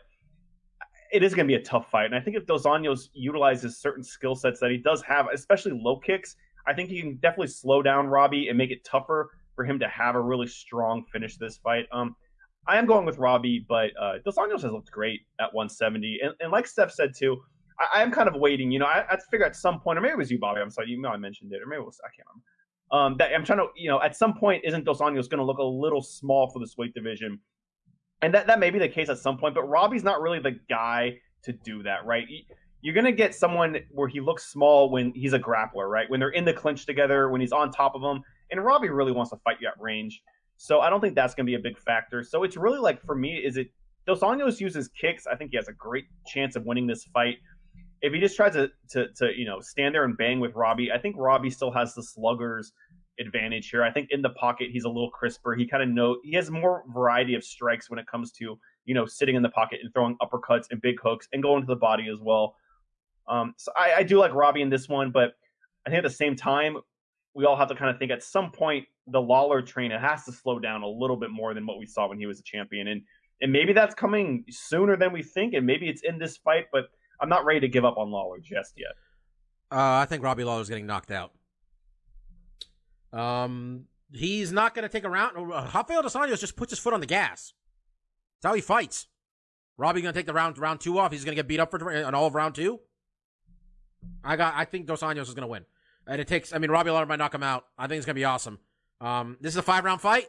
it 1.13 1.23
is 1.23 1.35
going 1.35 1.47
to 1.47 1.53
be 1.53 1.61
a 1.61 1.65
tough 1.65 1.91
fight. 1.91 2.07
And 2.07 2.15
I 2.15 2.21
think 2.21 2.37
if 2.37 2.47
Dos 2.47 2.65
Anjos 2.65 3.09
utilizes 3.13 3.79
certain 3.79 4.03
skill 4.03 4.35
sets 4.35 4.61
that 4.61 4.71
he 4.71 4.79
does 4.79 5.03
have, 5.03 5.27
especially 5.33 5.73
low 5.75 5.99
kicks, 5.99 6.37
I 6.67 6.75
think 6.75 6.91
he 6.91 7.01
can 7.01 7.17
definitely 7.17 7.49
slow 7.49 7.83
down 7.83 8.07
Robbie 8.07 8.49
and 8.49 8.59
make 8.59 8.71
it 8.71 8.85
tougher 8.85 9.31
for 9.55 9.65
him 9.65 9.79
to 9.79 9.89
have 9.89 10.15
a 10.15 10.21
really 10.21 10.47
strong 10.47 11.05
finish 11.13 11.37
this 11.37 11.59
fight. 11.59 11.87
Um, 11.93 12.17
I 12.67 12.79
am 12.79 12.87
going 12.87 13.05
with 13.05 13.19
Robbie, 13.19 13.65
but 13.69 13.91
uh, 14.01 14.15
Dos 14.25 14.37
Anjos 14.37 14.63
has 14.63 14.73
looked 14.73 14.91
great 14.91 15.21
at 15.41 15.53
170. 15.53 16.21
And, 16.23 16.35
and 16.41 16.53
like 16.53 16.67
Steph 16.67 16.93
said 16.93 17.13
too, 17.17 17.41
I, 17.79 18.01
I 18.01 18.03
am 18.03 18.13
kind 18.13 18.29
of 18.29 18.37
waiting. 18.37 18.71
You 18.71 18.79
know, 18.79 18.87
I, 18.87 19.05
I 19.11 19.19
figure 19.31 19.47
at 19.47 19.57
some 19.57 19.81
point, 19.81 19.99
or 19.99 20.03
maybe 20.03 20.13
it 20.13 20.19
was 20.19 20.31
you, 20.31 20.39
Bobby. 20.39 20.61
I'm 20.61 20.71
sorry, 20.71 20.89
you 20.89 21.01
know 21.01 21.09
I 21.09 21.17
mentioned 21.17 21.53
it, 21.53 21.61
or 21.63 21.67
maybe 21.67 21.83
it 21.83 21.85
was 21.85 22.01
I 22.05 22.09
can't 22.15 22.29
remember. 22.29 22.47
Um, 22.93 23.17
that 23.19 23.35
I'm 23.35 23.45
trying 23.45 23.59
to, 23.59 23.69
you 23.75 23.89
know, 23.89 24.01
at 24.03 24.15
some 24.15 24.35
point, 24.35 24.63
isn't 24.65 24.85
Dos 24.85 24.99
Anjos 24.99 25.29
going 25.29 25.39
to 25.39 25.45
look 25.45 25.59
a 25.59 25.65
little 25.65 26.03
small 26.03 26.51
for 26.51 26.59
this 26.59 26.77
weight 26.77 26.93
division? 26.95 27.41
And 28.21 28.35
that, 28.35 28.47
that 28.47 28.61
may 28.61 28.71
be 28.71 28.79
the 28.79 28.89
case 28.89 29.09
at 29.09 29.19
some 29.19 29.39
point, 29.39 29.55
but 29.55 29.63
Robbie's 29.65 30.05
not 30.05 30.21
really 30.21 30.39
the 30.39 30.59
guy 30.69 31.19
to 31.45 31.53
do 31.53 31.83
that, 31.83 32.05
right? 32.05 32.27
You're 32.83 32.95
to 33.03 33.13
get 33.13 33.35
someone 33.35 33.79
where 33.91 34.09
he 34.09 34.21
looks 34.21 34.51
small 34.51 34.91
when 34.91 35.13
he's 35.15 35.33
a 35.33 35.39
grappler, 35.39 35.89
right? 35.89 36.11
When 36.11 36.21
they're 36.21 36.31
in 36.31 36.45
the 36.45 36.53
clinch 36.53 36.85
together, 36.85 37.31
when 37.31 37.41
he's 37.41 37.53
on 37.53 37.71
top 37.71 37.95
of 37.95 38.03
him. 38.03 38.23
And 38.51 38.63
Robbie 38.63 38.91
really 38.91 39.13
wants 39.13 39.31
to 39.31 39.39
fight 39.45 39.57
you 39.61 39.69
at 39.69 39.81
range. 39.81 40.21
So 40.57 40.81
I 40.81 40.91
don't 40.91 41.01
think 41.01 41.15
that's 41.15 41.35
to 41.35 41.45
be 41.45 41.55
a 41.55 41.61
big 41.61 41.79
factor. 41.79 42.23
So 42.23 42.43
it's 42.43 42.57
really 42.57 42.79
like, 42.79 43.01
for 43.03 43.15
me, 43.15 43.37
is 43.37 43.57
it 43.57 43.69
Dos 44.07 44.21
Anjos 44.21 44.61
uses 44.61 44.89
kicks? 44.89 45.27
I 45.27 45.37
think 45.37 45.53
he 45.53 45.57
has 45.57 45.69
a 45.69 45.73
great 45.73 46.05
chance 46.27 46.57
of 46.57 46.65
winning 46.67 46.87
this 46.87 47.05
fight. 47.05 47.37
If 48.01 48.13
he 48.13 48.19
just 48.19 48.35
tries 48.35 48.55
to, 48.55 48.69
to, 48.91 49.09
to 49.17 49.31
you 49.37 49.47
know, 49.47 49.61
stand 49.61 49.95
there 49.95 50.05
and 50.05 50.17
bang 50.17 50.41
with 50.41 50.55
Robbie, 50.55 50.91
I 50.91 50.99
think 50.99 51.15
Robbie 51.17 51.51
still 51.51 51.71
has 51.71 51.95
the 51.95 52.03
slugger's 52.03 52.73
advantage 53.21 53.71
here. 53.71 53.83
I 53.83 53.91
think 53.91 54.09
in 54.11 54.23
the 54.23 54.31
pocket 54.31 54.69
he's 54.73 54.85
a 54.85 54.89
little 54.89 55.11
crisper. 55.11 55.55
He 55.55 55.67
kind 55.67 55.83
of 55.83 55.89
know 55.89 56.17
he 56.25 56.35
has 56.35 56.51
more 56.51 56.85
variety 56.93 57.35
of 57.35 57.45
strikes 57.45 57.91
when 57.91 57.99
it 57.99 58.07
comes 58.07 58.33
to 58.33 58.59
you 58.85 58.95
know 58.95 59.07
sitting 59.07 59.37
in 59.37 59.43
the 59.43 59.51
pocket 59.51 59.81
and 59.83 59.93
throwing 59.93 60.17
uppercuts 60.23 60.67
and 60.71 60.81
big 60.81 60.97
hooks 61.03 61.29
and 61.33 61.43
going 61.43 61.63
to 61.63 61.67
the 61.67 61.77
body 61.77 62.09
as 62.13 62.19
well. 62.21 62.57
Um, 63.33 63.55
so 63.57 63.73
I, 63.75 63.95
I 63.99 64.03
do 64.03 64.19
like 64.19 64.35
Robbie 64.35 64.61
in 64.61 64.69
this 64.69 64.89
one, 64.89 65.11
but 65.11 65.33
I 65.87 65.91
think 65.91 65.99
at 65.99 66.05
the 66.05 66.15
same 66.15 66.37
time 66.37 66.77
we 67.35 67.47
all 67.47 67.57
have 67.57 67.69
to 67.69 67.75
kind 67.75 67.91
of 67.91 67.99
think 67.99 68.11
at 68.11 68.23
some 68.23 68.51
point 68.51 68.87
the 69.07 69.21
Lawler 69.21 69.63
train 69.63 69.91
it 69.91 70.01
has 70.01 70.25
to 70.27 70.33
slow 70.33 70.59
down 70.59 70.83
a 70.83 70.87
little 70.87 71.17
bit 71.17 71.31
more 71.31 71.55
than 71.55 71.65
what 71.67 71.79
we 71.79 71.87
saw 71.87 72.09
when 72.09 72.19
he 72.19 72.27
was 72.27 72.41
a 72.41 72.43
champion, 72.43 72.89
and 72.89 73.03
and 73.41 73.51
maybe 73.51 73.73
that's 73.73 73.95
coming 73.95 74.45
sooner 74.51 74.97
than 74.97 75.13
we 75.13 75.23
think, 75.23 75.55
and 75.55 75.67
maybe 75.67 75.89
it's 75.89 76.03
in 76.03 76.19
this 76.19 76.37
fight, 76.37 76.67
but 76.71 76.91
I'm 77.21 77.29
not 77.29 77.45
ready 77.45 77.61
to 77.61 77.69
give 77.69 77.85
up 77.85 77.97
on 77.97 78.11
Lawler 78.11 78.39
just 78.39 78.75
yet. 78.77 78.93
Uh, 79.71 80.03
I 80.03 80.05
think 80.05 80.23
Robbie 80.23 80.45
Lawler's 80.45 80.69
getting 80.69 80.87
knocked 80.87 81.11
out. 81.11 81.33
Um, 83.13 83.87
he's 84.13 84.53
not 84.53 84.75
going 84.75 84.83
to 84.83 84.89
take 84.89 85.05
a 85.05 85.11
round. 85.11 85.37
Uh, 85.37 85.71
Rafael 85.75 86.03
Dos 86.03 86.15
Anjos 86.15 86.39
just 86.39 86.57
puts 86.57 86.71
his 86.71 86.79
foot 86.79 86.93
on 86.93 87.01
the 87.01 87.07
gas. 87.07 87.55
That's 88.41 88.51
how 88.51 88.55
he 88.55 88.61
fights. 88.61 89.09
Robbie 89.79 90.03
going 90.03 90.13
to 90.13 90.19
take 90.19 90.27
the 90.27 90.35
round 90.35 90.59
round 90.59 90.81
two 90.81 90.99
off. 90.99 91.13
He's 91.13 91.25
going 91.25 91.35
to 91.35 91.43
get 91.43 91.49
beat 91.49 91.61
up 91.61 91.71
for 91.71 92.05
on 92.05 92.15
all 92.15 92.27
of 92.27 92.35
round 92.35 92.55
two. 92.55 92.81
I 94.25 94.37
got. 94.37 94.55
I 94.57 94.65
think 94.65 94.87
Dos 94.87 95.03
Anjos 95.03 95.23
is 95.23 95.35
going 95.35 95.43
to 95.43 95.49
win, 95.49 95.65
and 96.07 96.21
it 96.21 96.29
takes. 96.29 96.53
I 96.53 96.59
mean, 96.59 96.71
Robbie 96.71 96.91
Lawler 96.91 97.07
might 97.07 97.17
knock 97.17 97.35
him 97.35 97.43
out. 97.43 97.67
I 97.79 97.87
think 97.87 97.99
it's 97.99 98.07
going 98.07 98.15
to 98.15 98.21
be 98.21 98.25
awesome. 98.25 98.59
Um, 99.01 99.37
this 99.41 99.53
is 99.55 99.57
a 99.57 99.63
five 99.63 99.85
round 99.85 100.01
fight. 100.01 100.27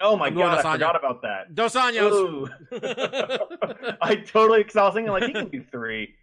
Oh 0.00 0.16
my 0.16 0.26
I'm 0.26 0.34
god, 0.34 0.58
I 0.64 0.72
forgot 0.72 0.96
about 0.96 1.22
that. 1.22 1.54
Dos 1.54 1.74
Anjos. 1.74 2.50
I 4.02 4.16
totally 4.16 4.60
because 4.62 4.76
I 4.76 4.84
was 4.84 4.94
thinking 4.94 5.12
like 5.12 5.24
he 5.24 5.32
can 5.32 5.48
do 5.48 5.64
three. 5.70 6.14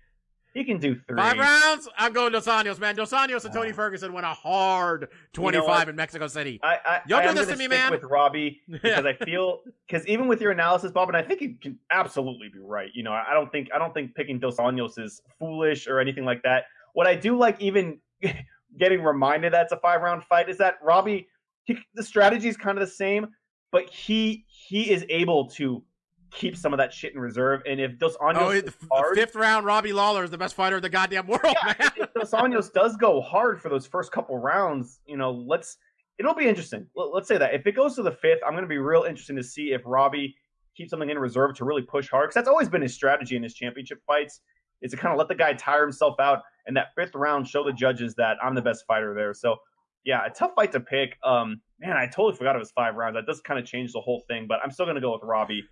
He 0.54 0.64
can 0.64 0.80
do 0.80 0.96
three. 1.08 1.18
Five 1.18 1.38
rounds. 1.38 1.88
I'm 1.98 2.12
going 2.12 2.32
Dos 2.32 2.48
Anjos, 2.48 2.80
man. 2.80 2.96
Dos 2.96 3.12
Anjos 3.12 3.46
and 3.46 3.56
ah. 3.56 3.60
Tony 3.60 3.72
Ferguson 3.72 4.12
went 4.14 4.26
a 4.26 4.30
hard 4.30 5.10
25 5.34 5.68
what? 5.68 5.90
in 5.90 5.96
Mexico 5.96 6.28
City. 6.28 6.60
I, 6.64 6.78
I, 6.84 7.02
Y'all 7.08 7.22
do 7.22 7.34
this 7.34 7.46
gonna 7.46 7.58
me, 7.58 7.66
stick 7.66 7.70
man. 7.70 7.92
With 7.92 8.04
Robbie 8.04 8.62
because 8.70 9.06
I 9.06 9.14
feel 9.14 9.62
because 9.88 10.06
even 10.08 10.28
with 10.28 10.42
your 10.42 10.52
analysis, 10.52 10.92
Bob, 10.92 11.10
and 11.10 11.18
I 11.18 11.22
think 11.22 11.42
you 11.42 11.56
can 11.62 11.78
absolutely 11.92 12.50
be 12.50 12.60
right. 12.60 12.90
You 12.94 13.04
know, 13.04 13.12
I 13.12 13.26
I 13.30 13.34
don't 13.34 13.52
think 13.52 13.70
I 13.74 13.78
don't 13.78 13.94
think 13.94 14.16
picking 14.16 14.40
Dos 14.40 14.58
Anjos 14.58 14.98
is 14.98 15.22
foolish 15.38 15.88
or 15.88 16.00
anything 16.00 16.26
like 16.26 16.42
that. 16.44 16.66
What 16.94 17.06
I 17.06 17.16
do 17.16 17.38
like, 17.38 17.62
even 17.62 18.00
getting 18.80 19.04
reminded 19.04 19.54
that 19.54 19.64
it's 19.64 19.74
a 19.74 19.78
five 19.78 20.02
round 20.02 20.24
fight, 20.24 20.50
is 20.50 20.58
that 20.58 20.80
Robbie 20.82 21.28
he, 21.70 21.78
the 21.94 22.04
strategy 22.04 22.48
is 22.48 22.58
kind 22.58 22.78
of 22.78 22.88
the 22.88 22.92
same, 22.92 23.28
but 23.72 23.88
he 23.90 24.46
he 24.48 24.90
is 24.90 25.06
able 25.10 25.48
to 25.52 25.84
keep 26.32 26.56
some 26.58 26.74
of 26.74 26.78
that 26.78 26.94
shit 26.94 27.14
in 27.14 27.20
reserve. 27.20 27.62
And 27.68 27.80
if 27.80 27.98
Dos 27.98 28.16
Anjos 28.18 28.36
Oh, 28.38 28.50
f- 28.50 28.78
hard, 28.92 29.16
fifth 29.16 29.36
round, 29.36 29.66
Robbie 29.66 29.94
Lawler 29.94 30.24
is 30.24 30.30
the 30.32 30.38
best 30.38 30.56
fighter 30.56 30.78
in 30.78 30.82
the 30.82 30.90
goddamn 30.90 31.28
world, 31.28 31.42
yeah, 31.44 31.74
man. 31.80 31.92
if 31.98 32.14
Dos 32.14 32.32
Anjos 32.32 32.72
does 32.74 32.96
go 32.98 33.22
hard 33.22 33.62
for 33.62 33.70
those 33.70 33.86
first 33.88 34.12
couple 34.12 34.38
rounds, 34.38 35.00
you 35.06 35.18
know, 35.18 35.32
let's 35.32 35.78
it'll 36.18 36.36
be 36.36 36.46
interesting. 36.48 36.86
Let- 36.96 37.14
Let's 37.14 37.28
say 37.28 37.38
that 37.38 37.54
if 37.54 37.66
it 37.68 37.74
goes 37.74 37.96
to 37.96 38.04
the 38.04 38.12
fifth, 38.12 38.40
I'm 38.46 38.52
going 38.54 38.64
to 38.64 38.68
be 38.70 38.78
real 38.78 39.04
interesting 39.04 39.36
to 39.38 39.44
see 39.44 39.72
if 39.74 39.82
Robbie 39.86 40.36
keeps 40.76 40.92
something 40.92 41.10
in 41.10 41.18
reserve 41.20 41.56
to 41.56 41.66
really 41.66 41.82
push 41.82 42.10
hard 42.10 42.26
because 42.30 42.36
that's 42.36 42.48
always 42.48 42.70
been 42.70 42.82
his 42.82 42.94
strategy 42.94 43.36
in 43.36 43.44
his 43.44 43.54
championship 43.54 44.00
fights 44.06 44.42
is 44.82 44.92
to 44.92 44.98
kind 44.98 45.12
of 45.12 45.18
let 45.18 45.28
the 45.28 45.36
guy 45.36 45.52
tire 45.54 45.82
himself 45.82 46.16
out 46.22 46.40
and 46.68 46.78
that 46.78 46.88
fifth 46.96 47.16
round 47.16 47.46
show 47.48 47.64
the 47.66 47.74
judges 47.74 48.16
that 48.16 48.38
I'm 48.42 48.56
the 48.56 48.62
best 48.62 48.86
fighter 48.88 49.14
there. 49.14 49.34
So 49.34 49.58
yeah, 50.06 50.26
a 50.26 50.30
tough 50.30 50.52
fight 50.56 50.72
to 50.72 50.80
pick. 50.80 51.18
Um, 51.24 51.60
man, 51.80 51.98
I 51.98 52.06
totally 52.06 52.34
forgot 52.36 52.56
it 52.56 52.60
was 52.60 52.72
five 52.72 52.96
rounds. 52.96 53.16
That 53.16 53.26
does 53.26 53.42
kind 53.42 53.60
of 53.60 53.66
change 53.66 53.92
the 53.92 54.00
whole 54.00 54.24
thing, 54.30 54.46
but 54.48 54.60
I'm 54.64 54.72
still 54.72 54.86
going 54.86 54.96
to 54.96 55.02
go 55.02 55.12
with 55.12 55.24
Robbie. 55.24 55.64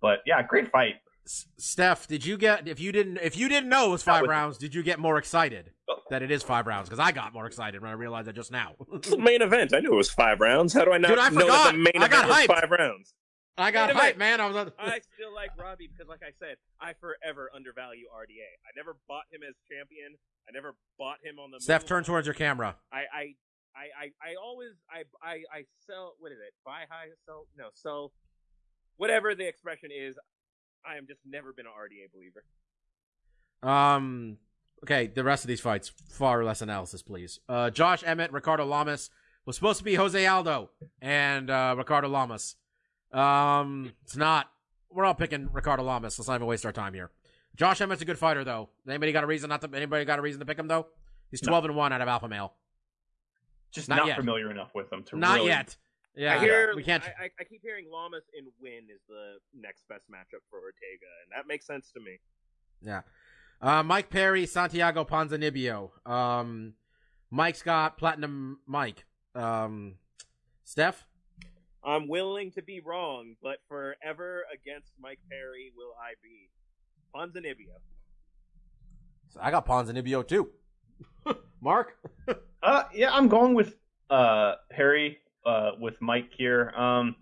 But 0.00 0.20
yeah, 0.26 0.42
great 0.42 0.70
fight. 0.70 0.94
Steph, 1.26 2.06
did 2.06 2.24
you 2.24 2.38
get 2.38 2.66
if 2.68 2.80
you 2.80 2.90
didn't 2.90 3.18
if 3.18 3.36
you 3.36 3.48
didn't 3.48 3.68
know 3.68 3.88
it 3.88 3.90
was 3.90 4.02
five 4.02 4.22
was- 4.22 4.28
rounds, 4.30 4.58
did 4.58 4.74
you 4.74 4.82
get 4.82 4.98
more 4.98 5.18
excited 5.18 5.72
Oh. 5.88 5.96
that 6.10 6.22
it 6.22 6.30
is 6.30 6.42
five 6.42 6.66
rounds? 6.66 6.88
Because 6.88 6.98
I 7.00 7.12
got 7.12 7.32
more 7.34 7.46
excited 7.46 7.80
when 7.82 7.90
I 7.90 7.94
realized 7.94 8.28
that 8.28 8.34
just 8.34 8.50
now. 8.52 8.74
It's 8.94 9.10
the 9.10 9.18
main 9.18 9.42
event. 9.42 9.74
I 9.74 9.80
knew 9.80 9.92
it 9.92 9.96
was 9.96 10.10
five 10.10 10.40
rounds. 10.40 10.72
How 10.72 10.84
do 10.84 10.92
I 10.92 10.98
not 10.98 11.08
Dude, 11.08 11.18
I 11.18 11.28
know 11.30 11.40
forgot. 11.40 11.64
that 11.64 11.72
the 11.72 11.78
main 11.78 11.92
I 12.02 12.06
event 12.06 12.12
got 12.12 12.28
was 12.28 12.36
hyped. 12.38 12.46
five 12.46 12.70
rounds? 12.70 13.14
I 13.58 13.70
got 13.72 13.88
Wait 13.88 13.96
a 13.96 13.98
hyped, 14.14 14.16
man. 14.18 14.40
I 14.40 14.46
was 14.46 14.56
on. 14.56 14.72
I 14.78 15.00
still 15.14 15.34
like 15.34 15.50
Robbie 15.58 15.88
because, 15.92 16.08
like 16.08 16.22
I 16.22 16.30
said, 16.38 16.56
I 16.80 16.92
forever 17.00 17.50
undervalue 17.54 18.06
RDA. 18.06 18.48
I 18.64 18.70
never 18.76 18.96
bought 19.08 19.24
him 19.32 19.40
as 19.46 19.54
champion. 19.68 20.14
I 20.48 20.52
never 20.54 20.76
bought 20.98 21.18
him 21.24 21.38
on 21.40 21.50
the. 21.50 21.60
Steph, 21.60 21.82
move. 21.82 21.88
turn 21.88 22.04
towards 22.04 22.26
your 22.26 22.34
camera. 22.34 22.76
I, 22.92 22.98
I, 23.12 23.22
I, 23.76 23.84
I, 24.22 24.30
I 24.30 24.34
always, 24.40 24.70
I, 24.88 25.02
I, 25.22 25.42
I 25.52 25.64
sell. 25.86 26.14
What 26.20 26.30
is 26.32 26.38
it? 26.38 26.54
Buy 26.64 26.86
high, 26.88 27.08
sell. 27.26 27.46
No, 27.56 27.66
so 27.74 28.12
whatever 28.98 29.34
the 29.34 29.48
expression 29.48 29.90
is, 29.90 30.16
I 30.86 30.96
am 30.98 31.06
just 31.06 31.20
never 31.26 31.52
been 31.52 31.66
an 31.66 31.72
RDA 31.72 32.12
believer. 32.12 32.44
Um. 33.62 34.36
Okay, 34.84 35.08
the 35.08 35.24
rest 35.24 35.42
of 35.42 35.48
these 35.48 35.60
fights, 35.60 35.88
far 36.08 36.44
less 36.44 36.62
analysis, 36.62 37.02
please. 37.02 37.40
Uh, 37.48 37.68
Josh 37.68 38.04
Emmett, 38.06 38.30
Ricardo 38.32 38.64
Lamas 38.64 39.10
was 39.44 39.56
supposed 39.56 39.78
to 39.78 39.84
be 39.84 39.96
Jose 39.96 40.24
Aldo 40.24 40.70
and 41.02 41.50
uh, 41.50 41.74
Ricardo 41.76 42.06
Lamas. 42.08 42.54
Um, 43.12 43.90
it's 44.04 44.16
not. 44.16 44.48
We're 44.90 45.04
all 45.04 45.14
picking 45.14 45.48
Ricardo 45.52 45.82
Lamas. 45.82 46.16
Let's 46.16 46.28
not 46.28 46.36
even 46.36 46.46
waste 46.46 46.64
our 46.64 46.70
time 46.72 46.94
here. 46.94 47.10
Josh 47.56 47.80
Emmett's 47.80 48.02
a 48.02 48.04
good 48.04 48.18
fighter, 48.18 48.44
though. 48.44 48.68
Anybody 48.88 49.10
got 49.10 49.24
a 49.24 49.26
reason 49.26 49.48
not 49.48 49.60
to? 49.62 49.70
Anybody 49.74 50.04
got 50.04 50.20
a 50.20 50.22
reason 50.22 50.38
to 50.38 50.46
pick 50.46 50.58
him 50.58 50.68
though? 50.68 50.86
He's 51.32 51.42
No. 51.42 51.48
twelve 51.50 51.64
and 51.64 51.74
one 51.74 51.92
out 51.92 52.00
of 52.00 52.06
Alpha 52.06 52.28
Male. 52.28 52.52
Just 53.72 53.88
Not 53.88 53.96
not, 53.98 54.06
yet. 54.06 54.16
familiar 54.16 54.48
enough 54.50 54.70
with 54.76 54.88
them 54.90 55.02
to 55.04 55.16
Not 55.18 55.38
really- 55.38 55.48
yet. 55.48 55.76
Yeah, 56.18 56.34
I 56.34 56.38
hear. 56.40 56.72
we 56.74 56.82
can't. 56.82 57.04
I, 57.04 57.24
I, 57.24 57.30
I 57.40 57.44
keep 57.44 57.62
hearing 57.62 57.86
Lamas 57.92 58.24
and 58.36 58.48
Win 58.60 58.88
is 58.92 59.00
the 59.08 59.36
next 59.54 59.86
best 59.88 60.10
matchup 60.10 60.42
for 60.50 60.58
Ortega, 60.58 61.06
and 61.22 61.30
that 61.36 61.46
makes 61.46 61.64
sense 61.64 61.92
to 61.92 62.00
me. 62.00 62.18
Yeah. 62.82 63.02
Uh, 63.60 63.84
Mike 63.84 64.10
Perry, 64.10 64.44
Santiago 64.44 65.04
Ponzinibbio. 65.04 65.90
Um, 66.08 66.74
Mike's 67.30 67.62
got 67.62 67.98
Platinum 67.98 68.58
Mike. 68.66 69.04
Um, 69.36 69.94
Steph? 70.64 71.06
I'm 71.84 72.08
willing 72.08 72.50
to 72.52 72.62
be 72.62 72.80
wrong, 72.80 73.36
but 73.40 73.58
forever 73.68 74.44
against 74.52 74.92
Mike 75.00 75.20
Perry 75.30 75.72
will 75.76 75.94
I 76.02 76.14
be. 76.20 76.50
Ponzinibbio. 77.14 77.78
So 79.28 79.38
I 79.40 79.52
got 79.52 79.66
Ponzinibbio 79.66 80.26
too. 80.26 80.50
Mark? 81.60 81.96
Uh, 82.62 82.84
yeah, 82.92 83.12
I'm 83.12 83.28
going 83.28 83.54
with 83.54 83.76
uh 84.10 84.54
Harry 84.72 85.18
uh 85.46 85.72
with 85.80 86.00
Mike 86.00 86.30
here. 86.36 86.72
Um, 86.76 87.16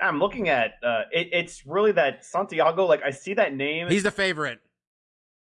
I'm 0.00 0.18
looking 0.18 0.48
at 0.48 0.72
uh, 0.82 1.02
it, 1.12 1.28
it's 1.32 1.64
really 1.66 1.92
that 1.92 2.24
Santiago. 2.24 2.86
Like 2.86 3.02
I 3.02 3.10
see 3.10 3.34
that 3.34 3.54
name, 3.54 3.88
He's 3.88 4.02
the 4.02 4.10
favorite. 4.10 4.60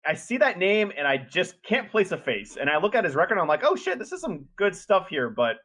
I 0.06 0.14
see 0.14 0.38
that 0.38 0.58
name, 0.58 0.92
and 0.96 1.06
I 1.06 1.18
just 1.18 1.62
can't 1.62 1.90
place 1.90 2.10
a 2.12 2.16
face. 2.16 2.56
And 2.58 2.70
I 2.70 2.78
look 2.78 2.94
at 2.94 3.04
his 3.04 3.14
record, 3.14 3.34
and 3.34 3.42
I'm 3.42 3.48
like, 3.48 3.64
oh 3.64 3.76
shit, 3.76 3.98
this 3.98 4.12
is 4.12 4.20
some 4.20 4.46
good 4.56 4.74
stuff 4.74 5.08
here. 5.08 5.28
But, 5.28 5.56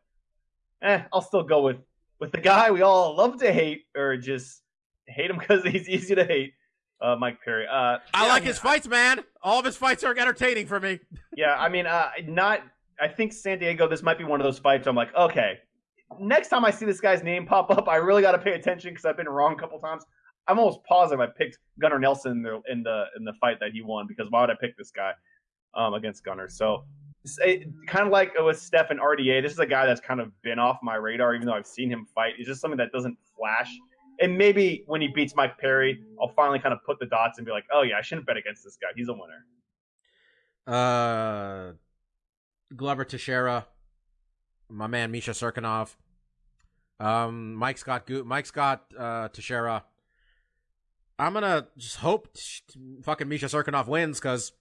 eh, 0.81 1.03
I'll 1.13 1.21
still 1.21 1.43
go 1.43 1.61
with 1.61 1.77
with 2.19 2.31
the 2.31 2.41
guy 2.41 2.71
we 2.71 2.81
all 2.81 3.15
love 3.15 3.39
to 3.39 3.51
hate, 3.51 3.83
or 3.95 4.17
just 4.17 4.61
hate 5.07 5.29
him 5.29 5.37
because 5.39 5.63
he's 5.63 5.87
easy 5.87 6.15
to 6.15 6.25
hate. 6.25 6.53
Uh, 7.01 7.15
Mike 7.17 7.37
Perry. 7.43 7.65
Uh, 7.67 7.97
I 8.13 8.25
yeah, 8.25 8.27
like 8.29 8.43
mean, 8.43 8.47
his 8.47 8.57
fights, 8.57 8.87
man. 8.87 9.19
All 9.43 9.59
of 9.59 9.65
his 9.65 9.75
fights 9.75 10.03
are 10.03 10.17
entertaining 10.17 10.67
for 10.67 10.79
me. 10.79 10.99
Yeah, 11.37 11.53
I 11.59 11.67
mean, 11.67 11.85
uh, 11.85 12.11
not. 12.27 12.61
I 12.97 13.09
think 13.09 13.33
Santiago. 13.33 13.89
This 13.89 14.01
might 14.01 14.17
be 14.17 14.23
one 14.23 14.39
of 14.39 14.45
those 14.45 14.57
fights. 14.57 14.87
I'm 14.87 14.95
like, 14.95 15.13
okay, 15.13 15.59
next 16.19 16.49
time 16.49 16.65
I 16.65 16.71
see 16.71 16.85
this 16.85 17.01
guy's 17.01 17.23
name 17.23 17.45
pop 17.45 17.71
up, 17.71 17.87
I 17.87 17.97
really 17.97 18.21
got 18.21 18.33
to 18.33 18.37
pay 18.37 18.53
attention 18.53 18.91
because 18.91 19.05
I've 19.05 19.17
been 19.17 19.29
wrong 19.29 19.53
a 19.53 19.57
couple 19.57 19.79
times. 19.79 20.03
I'm 20.47 20.59
almost 20.59 20.83
positive 20.83 21.19
I 21.19 21.27
picked 21.27 21.57
Gunnar 21.79 21.99
Nelson 21.99 22.31
in 22.33 22.41
the 22.43 22.61
in 22.69 22.83
the, 22.83 23.05
in 23.17 23.25
the 23.25 23.33
fight 23.41 23.59
that 23.61 23.71
he 23.71 23.81
won 23.81 24.05
because 24.07 24.27
why 24.29 24.41
would 24.41 24.49
I 24.49 24.55
pick 24.59 24.77
this 24.77 24.91
guy 24.91 25.11
um, 25.73 25.93
against 25.95 26.23
Gunnar? 26.23 26.47
So, 26.49 26.85
it, 27.39 27.67
kind 27.87 28.05
of 28.05 28.11
like 28.11 28.33
with 28.37 28.59
Steph 28.59 28.91
and 28.91 28.99
RDA, 28.99 29.41
this 29.41 29.51
is 29.51 29.59
a 29.59 29.65
guy 29.65 29.87
that's 29.87 30.01
kind 30.01 30.19
of 30.19 30.31
been 30.43 30.59
off 30.59 30.77
my 30.83 30.95
radar, 30.95 31.33
even 31.33 31.47
though 31.47 31.53
I've 31.53 31.65
seen 31.65 31.89
him 31.89 32.05
fight. 32.13 32.33
It's 32.37 32.47
just 32.47 32.61
something 32.61 32.77
that 32.77 32.91
doesn't 32.91 33.17
flash. 33.35 33.75
And 34.19 34.37
maybe 34.37 34.83
when 34.85 35.01
he 35.01 35.07
beats 35.07 35.35
Mike 35.35 35.57
Perry, 35.57 35.99
I'll 36.21 36.29
finally 36.29 36.59
kind 36.59 36.73
of 36.73 36.79
put 36.85 36.99
the 36.99 37.07
dots 37.07 37.39
and 37.39 37.45
be 37.45 37.51
like, 37.51 37.65
oh 37.73 37.81
yeah, 37.81 37.97
I 37.97 38.01
shouldn't 38.01 38.27
bet 38.27 38.37
against 38.37 38.63
this 38.63 38.77
guy. 38.79 38.89
He's 38.95 39.09
a 39.09 39.13
winner. 39.13 39.45
Uh, 40.67 41.73
Glover 42.75 43.05
Teixeira, 43.05 43.67
my 44.69 44.87
man 44.87 45.11
Misha 45.11 45.31
Cirkunov. 45.31 45.95
Um, 46.99 47.55
Mike 47.55 47.77
Scott, 47.77 48.05
Go- 48.07 48.23
Mike 48.23 48.45
Scott, 48.45 48.85
uh, 48.97 49.27
Teixeira. 49.29 49.83
I'm 51.17 51.33
gonna 51.33 51.67
just 51.77 51.97
hope 51.97 52.35
fucking 53.03 53.27
Misha 53.27 53.45
Cirkunov 53.45 53.87
wins 53.87 54.19
because 54.19 54.51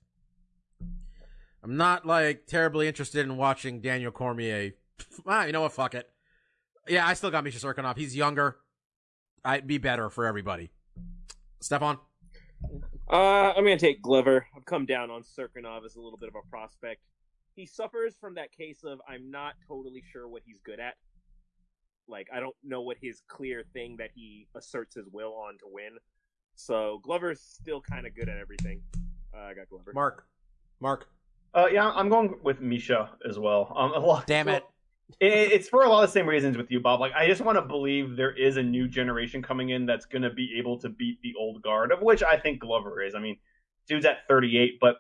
I'm 1.62 1.76
not 1.76 2.06
like 2.06 2.46
terribly 2.46 2.86
interested 2.86 3.24
in 3.24 3.36
watching 3.36 3.80
Daniel 3.80 4.12
Cormier. 4.12 4.72
ah, 5.26 5.44
you 5.44 5.52
know 5.52 5.62
what? 5.62 5.72
Fuck 5.72 5.94
it. 5.94 6.08
Yeah, 6.88 7.06
I 7.06 7.14
still 7.14 7.30
got 7.30 7.44
Misha 7.44 7.58
Cirkunov. 7.58 7.96
He's 7.96 8.14
younger. 8.14 8.56
I'd 9.44 9.66
be 9.66 9.78
better 9.78 10.10
for 10.10 10.26
everybody. 10.26 10.70
Stefan. 11.60 11.98
Uh, 13.10 13.52
I'm 13.56 13.64
gonna 13.64 13.78
take 13.78 14.02
Glover. 14.02 14.46
I've 14.56 14.64
come 14.64 14.86
down 14.86 15.10
on 15.10 15.22
Cirkunov 15.22 15.84
as 15.84 15.96
a 15.96 16.00
little 16.00 16.18
bit 16.18 16.28
of 16.28 16.34
a 16.34 16.48
prospect. 16.48 17.00
He 17.54 17.66
suffers 17.66 18.16
from 18.20 18.34
that 18.34 18.52
case 18.52 18.84
of 18.84 19.00
I'm 19.08 19.30
not 19.30 19.54
totally 19.66 20.02
sure 20.12 20.28
what 20.28 20.42
he's 20.44 20.58
good 20.64 20.80
at. 20.80 20.94
Like 22.08 22.28
I 22.34 22.40
don't 22.40 22.56
know 22.62 22.82
what 22.82 22.96
his 23.00 23.22
clear 23.28 23.64
thing 23.72 23.96
that 23.98 24.10
he 24.14 24.46
asserts 24.54 24.94
his 24.94 25.06
will 25.12 25.34
on 25.34 25.58
to 25.58 25.64
win. 25.66 25.92
So 26.56 27.00
Glover's 27.02 27.40
still 27.40 27.80
kind 27.80 28.06
of 28.06 28.14
good 28.14 28.28
at 28.28 28.38
everything. 28.38 28.82
Uh, 29.34 29.42
I 29.42 29.54
got 29.54 29.68
Glover. 29.68 29.92
Mark. 29.94 30.26
Mark. 30.80 31.08
Uh, 31.54 31.66
yeah, 31.70 31.90
I'm 31.90 32.08
going 32.08 32.34
with 32.42 32.60
Misha 32.60 33.10
as 33.28 33.38
well. 33.38 33.72
Um, 33.76 33.92
a 33.92 33.98
lot, 34.04 34.26
Damn 34.26 34.48
it. 34.48 34.64
it, 35.20 35.52
it's 35.52 35.68
for 35.68 35.84
a 35.84 35.88
lot 35.88 36.02
of 36.02 36.08
the 36.08 36.12
same 36.12 36.28
reasons 36.28 36.56
with 36.56 36.70
you, 36.70 36.80
Bob. 36.80 36.98
Like, 37.00 37.12
I 37.12 37.28
just 37.28 37.42
want 37.42 37.56
to 37.56 37.62
believe 37.62 38.16
there 38.16 38.32
is 38.32 38.56
a 38.56 38.62
new 38.62 38.88
generation 38.88 39.40
coming 39.40 39.70
in 39.70 39.86
that's 39.86 40.04
going 40.04 40.22
to 40.22 40.30
be 40.30 40.56
able 40.58 40.78
to 40.80 40.88
beat 40.88 41.20
the 41.22 41.32
old 41.38 41.62
guard, 41.62 41.92
of 41.92 42.02
which 42.02 42.24
I 42.24 42.38
think 42.38 42.60
Glover 42.60 43.02
is. 43.02 43.14
I 43.14 43.20
mean, 43.20 43.38
dude's 43.88 44.04
at 44.04 44.26
38, 44.28 44.78
but 44.80 44.96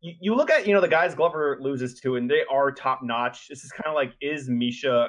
you, 0.00 0.14
you 0.20 0.34
look 0.34 0.50
at 0.50 0.66
you 0.66 0.74
know 0.74 0.80
the 0.80 0.88
guys 0.88 1.14
Glover 1.14 1.58
loses 1.60 2.00
to, 2.00 2.16
and 2.16 2.30
they 2.30 2.42
are 2.50 2.70
top 2.72 3.00
notch. 3.02 3.48
This 3.48 3.64
is 3.64 3.72
kind 3.72 3.86
of 3.86 3.94
like 3.94 4.12
is 4.20 4.48
Misha 4.48 5.08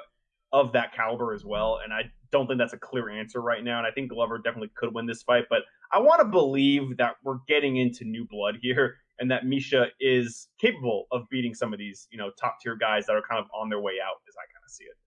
of 0.54 0.74
that 0.74 0.94
caliber 0.94 1.34
as 1.34 1.46
well, 1.46 1.80
and 1.84 1.94
I 1.94 2.12
don't 2.32 2.48
think 2.48 2.60
that's 2.60 2.74
a 2.74 2.78
clear 2.78 3.10
answer 3.10 3.42
right 3.42 3.64
now. 3.64 3.78
And 3.78 3.88
I 3.88 3.92
think 3.92 4.12
Glover 4.12 4.38
definitely 4.38 4.72
could 4.76 4.94
win 4.94 5.06
this 5.06 5.24
fight, 5.24 5.46
but 5.50 5.64
I 5.92 6.00
want 6.00 6.20
to 6.22 6.26
believe 6.26 6.98
that 6.98 7.16
we're 7.24 7.40
getting 7.48 7.78
into 7.78 8.06
new 8.06 8.26
blood 8.26 8.58
here 8.62 8.96
and 9.20 9.30
that 9.30 9.46
Misha 9.46 9.88
is 10.00 10.48
capable 10.60 11.06
of 11.12 11.24
beating 11.30 11.54
some 11.54 11.74
of 11.74 11.80
these, 11.80 12.08
you 12.12 12.18
know, 12.18 12.32
top 12.40 12.58
tier 12.62 12.76
guys 12.76 13.06
that 13.06 13.14
are 13.14 13.22
kind 13.22 13.40
of 13.40 13.46
on 13.54 13.70
their 13.70 13.80
way 13.80 13.94
out, 14.04 14.16
as 14.28 14.36
I 14.36 14.46
kind 14.52 14.64
of 14.66 14.72
see 14.72 14.86
it. 14.86 14.98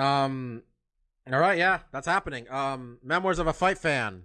Um, 0.00 0.62
all 1.32 1.38
right, 1.38 1.58
yeah, 1.58 1.80
that's 1.92 2.06
happening. 2.06 2.50
Um, 2.50 2.98
Memoirs 3.02 3.38
of 3.38 3.46
a 3.46 3.52
Fight 3.52 3.78
Fan. 3.78 4.24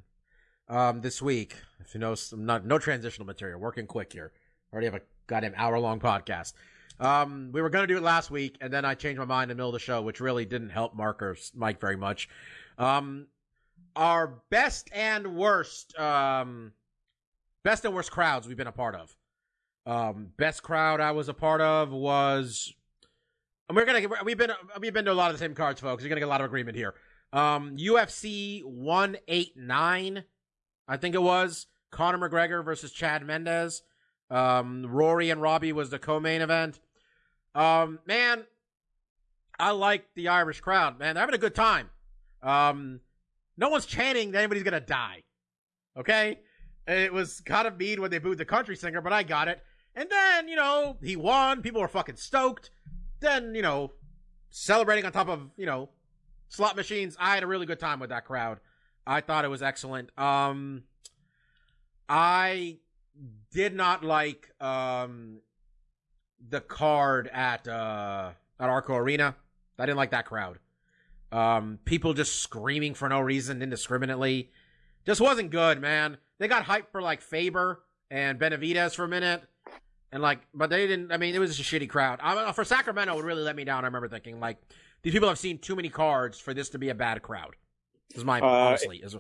Um, 0.70 1.02
this 1.02 1.22
week, 1.22 1.56
if 1.80 1.94
you 1.94 2.00
know, 2.00 2.16
some 2.16 2.46
not 2.46 2.66
no 2.66 2.80
transitional 2.80 3.26
material, 3.26 3.60
working 3.60 3.88
quick 3.88 4.14
here. 4.14 4.32
Already 4.72 4.88
have 4.88 4.96
a 4.96 5.02
goddamn 5.28 5.54
hour 5.56 5.80
long 5.80 6.00
podcast. 6.00 6.54
Um, 7.00 7.50
we 7.52 7.62
were 7.62 7.70
gonna 7.70 7.88
do 7.88 7.98
it 7.98 8.04
last 8.04 8.32
week, 8.32 8.58
and 8.62 8.72
then 8.72 8.86
I 8.86 8.96
changed 8.96 9.20
my 9.20 9.26
mind 9.26 9.52
in 9.52 9.58
the 9.58 9.62
middle 9.62 9.70
of 9.70 9.74
the 9.74 9.80
show, 9.80 10.02
which 10.02 10.20
really 10.20 10.46
didn't 10.46 10.70
help 10.70 10.96
Mark 10.96 11.22
or 11.22 11.38
Mike 11.54 11.80
very 11.80 11.98
much. 11.98 12.30
Um, 12.78 13.28
our 13.96 14.42
best 14.50 14.90
and 14.94 15.36
worst, 15.36 15.98
um, 16.00 16.72
best 17.64 17.86
and 17.86 17.94
worst 17.94 18.12
crowds 18.12 18.48
we've 18.48 18.58
been 18.58 18.68
a 18.68 18.72
part 18.72 18.96
of. 18.96 19.16
Um, 19.86 20.30
best 20.38 20.64
crowd 20.64 21.02
I 21.02 21.12
was 21.12 21.28
a 21.30 21.34
part 21.34 21.60
of 21.60 21.92
was 21.92 22.74
and 23.68 23.76
we're 23.76 23.86
gonna 23.86 24.24
we've 24.24 24.38
been 24.38 24.52
we've 24.80 24.94
been 24.94 25.06
to 25.06 25.12
a 25.12 25.14
lot 25.14 25.32
of 25.32 25.38
the 25.38 25.44
same 25.44 25.56
cards, 25.56 25.80
folks. 25.80 26.04
You're 26.04 26.10
gonna 26.10 26.22
get 26.22 26.28
a 26.28 26.30
lot 26.30 26.42
of 26.42 26.46
agreement 26.46 26.78
here. 26.78 26.94
Um, 27.32 27.78
UFC 27.78 28.64
one 28.64 29.18
eight 29.28 29.54
nine, 29.56 30.24
I 30.88 30.98
think 30.98 31.16
it 31.16 31.22
was 31.22 31.68
Conor 31.92 32.18
McGregor 32.18 32.64
versus 32.64 32.92
Chad 32.92 33.26
Mendes. 33.26 33.84
Um, 34.30 34.86
Rory 34.88 35.30
and 35.30 35.42
Robbie 35.42 35.74
was 35.74 35.90
the 35.90 36.00
co-main 36.00 36.42
event. 36.42 36.80
Um, 37.56 38.00
man, 38.06 38.46
I 39.60 39.72
like 39.72 40.06
the 40.16 40.30
Irish 40.30 40.62
crowd. 40.62 40.98
Man, 40.98 41.16
they're 41.16 41.22
having 41.22 41.36
a 41.36 41.40
good 41.40 41.56
time. 41.56 41.90
Um, 42.42 43.00
No 43.58 43.70
one's 43.70 43.86
chanting 43.86 44.32
that 44.32 44.40
anybody's 44.40 44.64
gonna 44.64 44.80
die. 44.80 45.24
Okay? 45.96 46.40
It 46.88 47.14
was 47.14 47.40
kind 47.42 47.68
of 47.68 47.78
mean 47.78 48.02
when 48.02 48.12
they 48.12 48.18
booed 48.18 48.40
the 48.40 48.46
country 48.46 48.76
singer, 48.76 49.00
but 49.02 49.14
I 49.14 49.24
got 49.24 49.48
it. 49.48 49.62
And 49.96 50.10
then, 50.10 50.48
you 50.48 50.56
know, 50.56 50.98
he 51.02 51.16
won. 51.16 51.62
People 51.62 51.82
were 51.82 51.88
fucking 51.88 52.16
stoked. 52.16 52.72
Then, 53.20 53.54
you 53.56 53.62
know, 53.62 53.92
celebrating 54.50 55.06
on 55.06 55.12
top 55.12 55.30
of, 55.30 55.52
you 55.56 55.66
know, 55.66 55.90
slot 56.50 56.76
machines. 56.76 57.16
I 57.20 57.36
had 57.36 57.44
a 57.44 57.48
really 57.48 57.66
good 57.68 57.80
time 57.80 58.00
with 58.00 58.10
that 58.10 58.26
crowd. 58.26 58.60
I 59.06 59.22
thought 59.22 59.46
it 59.46 59.50
was 59.50 59.62
excellent. 59.62 60.18
Um, 60.18 60.84
I 62.08 62.78
did 63.52 63.76
not 63.76 64.04
like, 64.04 64.52
um, 64.62 65.40
the 66.50 66.62
card 66.62 67.30
at, 67.32 67.68
uh, 67.68 68.32
at 68.60 68.70
Arco 68.70 68.96
Arena. 68.96 69.36
I 69.80 69.86
didn't 69.86 69.98
like 69.98 70.12
that 70.12 70.26
crowd. 70.26 70.60
Um, 71.32 71.80
people 71.84 72.14
just 72.14 72.42
screaming 72.42 72.94
for 72.94 73.10
no 73.10 73.20
reason 73.20 73.62
indiscriminately. 73.62 74.52
Just 75.06 75.20
wasn't 75.20 75.50
good, 75.50 75.82
man. 75.82 76.18
They 76.38 76.48
got 76.48 76.66
hyped 76.66 76.92
for 76.92 77.02
like 77.02 77.22
Faber 77.22 77.84
and 78.12 78.38
Benavides 78.38 78.94
for 78.94 79.06
a 79.06 79.08
minute. 79.08 79.44
And 80.12 80.22
like, 80.22 80.42
but 80.54 80.70
they 80.70 80.86
didn't. 80.86 81.12
I 81.12 81.18
mean, 81.18 81.34
it 81.34 81.40
was 81.40 81.58
just 81.58 81.74
a 81.74 81.76
shitty 81.76 81.90
crowd. 81.90 82.20
I, 82.22 82.52
for 82.52 82.64
Sacramento, 82.64 83.14
it 83.14 83.16
would 83.16 83.26
really 83.26 83.42
let 83.42 83.56
me 83.56 83.64
down. 83.64 83.84
I 83.84 83.88
remember 83.88 84.08
thinking 84.08 84.40
like, 84.40 84.58
these 85.02 85.12
people 85.12 85.28
have 85.28 85.40
seen 85.40 85.58
too 85.58 85.76
many 85.76 85.90
cards 85.90 86.40
for 86.40 86.54
this 86.54 86.70
to 86.70 86.78
be 86.78 86.90
a 86.90 86.96
bad 86.96 87.22
crowd. 87.24 87.56
This 88.14 88.20
is 88.20 88.26
my 88.26 88.40
Uh, 88.40 88.46
honestly. 88.46 89.02
Is, 89.02 89.16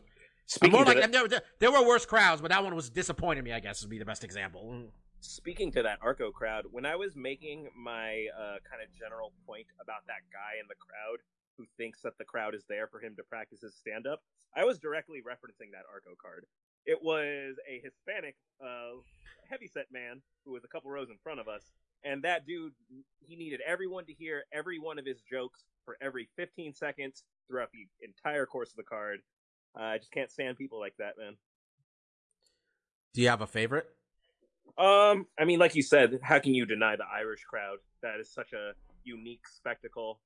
Speaking 0.45 0.71
more 0.73 0.83
to 0.85 0.91
like 0.91 1.01
that- 1.01 1.11
there, 1.11 1.27
there, 1.27 1.41
there 1.59 1.71
were 1.71 1.85
worse 1.85 2.05
crowds, 2.05 2.41
but 2.41 2.51
that 2.51 2.63
one 2.63 2.75
was 2.75 2.89
disappointing 2.89 3.43
me. 3.43 3.51
I 3.51 3.59
guess 3.59 3.81
would 3.81 3.89
be 3.89 3.97
the 3.97 4.05
best 4.05 4.23
example. 4.23 4.91
Speaking 5.21 5.71
to 5.71 5.81
that 5.83 5.99
Arco 6.01 6.31
crowd, 6.31 6.65
when 6.69 6.85
I 6.85 6.95
was 6.95 7.15
making 7.15 7.69
my 7.75 8.27
uh, 8.37 8.59
kind 8.69 8.83
of 8.83 8.93
general 8.93 9.31
point 9.47 9.67
about 9.81 10.05
that 10.07 10.21
guy 10.31 10.59
in 10.61 10.67
the 10.67 10.75
crowd 10.75 11.19
who 11.57 11.65
thinks 11.77 12.01
that 12.01 12.17
the 12.17 12.25
crowd 12.25 12.53
is 12.53 12.65
there 12.67 12.87
for 12.87 12.99
him 12.99 13.15
to 13.15 13.23
practice 13.23 13.61
his 13.61 13.73
stand 13.75 14.05
up, 14.05 14.21
I 14.55 14.65
was 14.65 14.77
directly 14.79 15.21
referencing 15.21 15.71
that 15.71 15.85
Arco 15.91 16.13
card. 16.21 16.45
It 16.85 17.01
was 17.01 17.55
a 17.67 17.79
Hispanic, 17.81 18.35
uh, 18.61 18.99
heavyset 19.49 19.87
man 19.91 20.21
who 20.45 20.51
was 20.51 20.63
a 20.65 20.67
couple 20.67 20.91
rows 20.91 21.09
in 21.09 21.17
front 21.23 21.39
of 21.39 21.47
us, 21.47 21.71
and 22.03 22.21
that 22.23 22.45
dude, 22.45 22.73
he 23.21 23.35
needed 23.37 23.61
everyone 23.65 24.05
to 24.05 24.13
hear 24.13 24.43
every 24.51 24.77
one 24.77 24.99
of 24.99 25.05
his 25.05 25.21
jokes 25.21 25.63
for 25.85 25.95
every 26.01 26.27
15 26.35 26.73
seconds 26.73 27.23
throughout 27.47 27.69
the 27.71 27.87
entire 28.05 28.45
course 28.45 28.69
of 28.71 28.77
the 28.77 28.83
card. 28.83 29.19
Uh, 29.77 29.83
I 29.83 29.97
just 29.97 30.11
can't 30.11 30.31
stand 30.31 30.57
people 30.57 30.79
like 30.79 30.95
that, 30.99 31.13
man. 31.17 31.35
Do 33.13 33.21
you 33.21 33.29
have 33.29 33.41
a 33.41 33.47
favorite? 33.47 33.87
Um, 34.77 35.27
I 35.39 35.45
mean, 35.45 35.59
like 35.59 35.75
you 35.75 35.83
said, 35.83 36.19
how 36.23 36.39
can 36.39 36.53
you 36.53 36.65
deny 36.65 36.95
the 36.95 37.05
Irish 37.11 37.43
crowd? 37.43 37.77
That 38.01 38.19
is 38.19 38.31
such 38.31 38.53
a 38.53 38.71
unique 39.03 39.47
spectacle. 39.47 40.19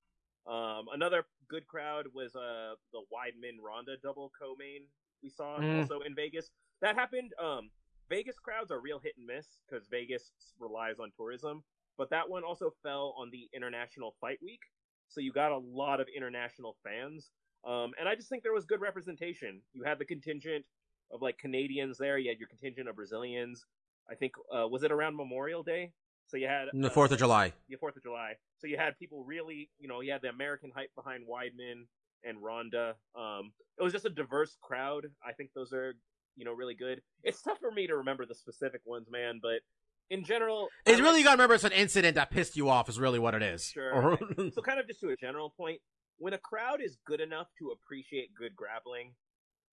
Um, 0.46 0.86
another 0.94 1.26
good 1.50 1.68
crowd 1.68 2.06
was 2.14 2.36
uh 2.36 2.76
the 2.94 3.00
Weidman 3.14 3.58
Ronda 3.62 3.96
double 4.02 4.32
co-main 4.40 4.82
we 5.24 5.30
saw 5.30 5.60
Mm. 5.60 5.80
also 5.80 6.02
in 6.02 6.14
Vegas. 6.16 6.52
That 6.82 6.96
happened. 6.96 7.34
Um, 7.42 7.72
Vegas 8.10 8.38
crowds 8.40 8.72
are 8.72 8.80
real 8.80 9.00
hit 9.00 9.16
and 9.18 9.26
miss 9.26 9.60
because 9.68 9.88
Vegas 9.88 10.32
relies 10.60 11.00
on 11.00 11.12
tourism, 11.18 11.64
but 11.98 12.10
that 12.12 12.30
one 12.30 12.44
also 12.44 12.72
fell 12.84 13.14
on 13.18 13.30
the 13.32 13.50
International 13.54 14.16
Fight 14.22 14.40
Week, 14.42 14.62
so 15.10 15.22
you 15.22 15.32
got 15.32 15.52
a 15.52 15.58
lot 15.58 16.00
of 16.00 16.08
international 16.16 16.76
fans. 16.84 17.30
Um, 17.66 17.92
and 18.00 18.08
I 18.08 18.16
just 18.16 18.30
think 18.30 18.44
there 18.44 18.54
was 18.54 18.66
good 18.66 18.82
representation. 18.82 19.62
You 19.74 19.84
had 19.84 20.00
the 20.00 20.06
contingent 20.06 20.66
of 21.12 21.22
like 21.22 21.38
Canadians 21.38 21.98
there. 21.98 22.18
You 22.18 22.30
had 22.30 22.40
your 22.40 22.48
contingent 22.48 22.88
of 22.88 22.96
Brazilians. 22.96 23.66
I 24.10 24.16
think 24.16 24.34
uh, 24.54 24.68
was 24.68 24.84
it 24.84 24.92
around 24.92 25.16
Memorial 25.16 25.64
Day? 25.64 25.92
So 26.28 26.38
you 26.38 26.48
had 26.48 26.68
The 26.74 26.88
uh, 26.88 26.90
Fourth 26.90 27.12
of 27.12 27.20
July. 27.20 27.54
the 27.70 27.78
Fourth 27.78 27.96
of 27.96 28.04
July. 28.04 28.34
So 28.58 28.68
you 28.68 28.78
had 28.78 28.98
people 29.00 29.24
really, 29.24 29.70
you 29.80 29.88
know, 29.88 30.02
you 30.02 30.12
had 30.12 30.22
the 30.22 30.30
American 30.30 30.72
hype 30.76 30.92
behind 30.96 31.24
Weidman 31.26 31.86
and 32.24 32.44
Ronda. 32.44 32.96
Um, 33.16 33.52
it 33.80 33.84
was 33.84 33.94
just 33.94 34.06
a 34.06 34.10
diverse 34.10 34.58
crowd. 34.62 35.06
I 35.26 35.32
think 35.34 35.52
those 35.56 35.72
are, 35.72 35.96
you 36.36 36.46
know, 36.46 36.54
really 36.54 36.76
good. 36.76 37.02
It's 37.24 37.42
tough 37.42 37.60
for 37.60 37.72
me 37.72 37.88
to 37.88 37.96
remember 37.96 38.26
the 38.26 38.36
specific 38.36 38.82
ones, 38.86 39.08
man, 39.10 39.40
but 39.42 39.62
in 40.10 40.24
general, 40.24 40.70
I 40.86 40.92
It's 40.92 41.00
really 41.00 41.12
like- 41.14 41.20
you 41.20 41.24
gotta 41.26 41.36
remember 41.38 41.56
it's 41.56 41.64
an 41.64 41.72
incident 41.72 42.16
that 42.16 42.30
pissed 42.32 42.56
you 42.56 42.70
off. 42.70 42.90
Is 42.90 43.00
really 43.00 43.20
what 43.20 43.34
it 43.36 43.44
is. 43.44 43.66
Sure. 43.66 44.18
So 44.54 44.62
kind 44.62 44.80
of 44.80 44.88
just 44.88 45.00
to 45.02 45.10
a 45.10 45.16
general 45.18 45.54
point, 45.58 45.80
when 46.18 46.34
a 46.34 46.38
crowd 46.38 46.82
is 46.82 46.98
good 47.06 47.22
enough 47.22 47.48
to 47.60 47.70
appreciate 47.72 48.34
good 48.36 48.56
grappling, 48.56 49.14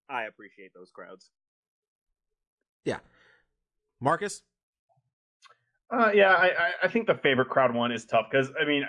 I 0.08 0.24
appreciate 0.24 0.72
those 0.74 0.90
crowds. 0.90 1.30
Yeah, 2.84 2.98
Marcus. 4.00 4.42
Uh, 5.90 6.10
yeah, 6.14 6.32
I, 6.34 6.46
I, 6.46 6.70
I 6.84 6.88
think 6.88 7.06
the 7.06 7.14
favorite 7.14 7.48
crowd 7.48 7.74
one 7.74 7.92
is 7.92 8.04
tough 8.04 8.26
because 8.30 8.50
I 8.60 8.64
mean, 8.64 8.84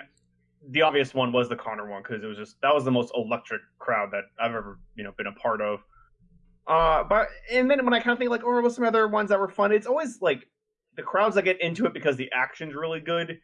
the 0.70 0.82
obvious 0.82 1.14
one 1.14 1.32
was 1.32 1.48
the 1.48 1.56
Conor 1.56 1.88
one 1.88 2.02
because 2.02 2.22
it 2.24 2.26
was 2.26 2.36
just 2.36 2.56
that 2.62 2.74
was 2.74 2.84
the 2.84 2.90
most 2.90 3.12
electric 3.14 3.60
crowd 3.78 4.10
that 4.12 4.24
I've 4.40 4.54
ever 4.54 4.78
you 4.96 5.04
know 5.04 5.12
been 5.16 5.26
a 5.28 5.32
part 5.32 5.60
of. 5.60 5.80
Uh, 6.66 7.04
but 7.04 7.28
and 7.52 7.70
then 7.70 7.84
when 7.84 7.94
I 7.94 8.00
kind 8.00 8.12
of 8.12 8.18
think 8.18 8.30
like, 8.30 8.42
oh, 8.44 8.60
what 8.60 8.72
some 8.72 8.84
other 8.84 9.06
ones 9.06 9.30
that 9.30 9.38
were 9.38 9.48
fun? 9.48 9.70
It's 9.72 9.86
always 9.86 10.20
like 10.20 10.48
the 10.96 11.02
crowds 11.02 11.34
that 11.34 11.42
get 11.42 11.60
into 11.60 11.86
it 11.86 11.94
because 11.94 12.16
the 12.16 12.30
action's 12.32 12.74
really 12.74 13.00
good. 13.00 13.38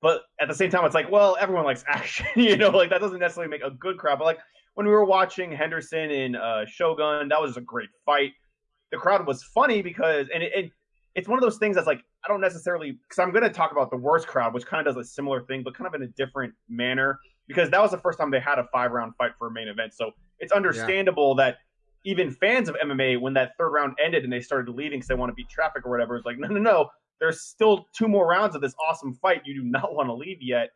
But 0.00 0.22
at 0.40 0.48
the 0.48 0.54
same 0.54 0.70
time, 0.70 0.84
it's 0.84 0.94
like, 0.94 1.10
well, 1.10 1.36
everyone 1.40 1.64
likes 1.64 1.84
action, 1.88 2.26
you 2.36 2.56
know, 2.56 2.70
like 2.70 2.90
that 2.90 3.00
doesn't 3.00 3.20
necessarily 3.20 3.50
make 3.50 3.62
a 3.62 3.70
good 3.70 3.98
crowd. 3.98 4.18
But 4.18 4.24
like 4.24 4.38
when 4.74 4.86
we 4.86 4.92
were 4.92 5.04
watching 5.04 5.52
Henderson 5.52 6.10
in 6.10 6.36
uh, 6.36 6.64
Shogun, 6.66 7.28
that 7.28 7.40
was 7.40 7.56
a 7.56 7.60
great 7.60 7.90
fight. 8.04 8.32
The 8.90 8.98
crowd 8.98 9.26
was 9.26 9.42
funny 9.42 9.80
because, 9.80 10.28
and 10.34 10.42
it, 10.42 10.52
it 10.54 10.70
it's 11.14 11.28
one 11.28 11.38
of 11.38 11.42
those 11.42 11.58
things 11.58 11.76
that's 11.76 11.86
like 11.86 12.02
I 12.24 12.28
don't 12.28 12.40
necessarily 12.40 12.92
because 12.92 13.18
I'm 13.18 13.32
going 13.32 13.42
to 13.42 13.50
talk 13.50 13.72
about 13.72 13.90
the 13.90 13.96
worst 13.96 14.26
crowd, 14.26 14.54
which 14.54 14.66
kind 14.66 14.86
of 14.86 14.94
does 14.94 15.04
a 15.04 15.06
similar 15.06 15.42
thing, 15.42 15.62
but 15.62 15.74
kind 15.74 15.86
of 15.86 15.94
in 15.94 16.02
a 16.02 16.08
different 16.08 16.54
manner 16.68 17.18
because 17.48 17.70
that 17.70 17.80
was 17.80 17.90
the 17.90 17.98
first 17.98 18.18
time 18.18 18.30
they 18.30 18.40
had 18.40 18.58
a 18.58 18.66
five 18.72 18.92
round 18.92 19.14
fight 19.16 19.32
for 19.38 19.48
a 19.48 19.50
main 19.50 19.68
event. 19.68 19.94
So 19.94 20.12
it's 20.38 20.52
understandable 20.52 21.34
that 21.36 21.58
even 22.04 22.30
fans 22.30 22.68
of 22.68 22.76
MMA, 22.84 23.20
when 23.20 23.34
that 23.34 23.52
third 23.58 23.70
round 23.70 23.94
ended 24.04 24.24
and 24.24 24.32
they 24.32 24.40
started 24.40 24.70
leaving 24.74 24.98
because 24.98 25.08
they 25.08 25.14
want 25.14 25.30
to 25.30 25.34
beat 25.34 25.48
traffic 25.48 25.86
or 25.86 25.90
whatever, 25.90 26.16
it's 26.16 26.26
like 26.26 26.38
no, 26.38 26.48
no, 26.48 26.60
no. 26.60 26.88
There's 27.20 27.42
still 27.42 27.86
two 27.96 28.08
more 28.08 28.26
rounds 28.26 28.56
of 28.56 28.60
this 28.60 28.74
awesome 28.88 29.14
fight. 29.14 29.42
You 29.44 29.54
do 29.54 29.62
not 29.62 29.94
want 29.94 30.08
to 30.08 30.14
leave 30.14 30.38
yet. 30.40 30.70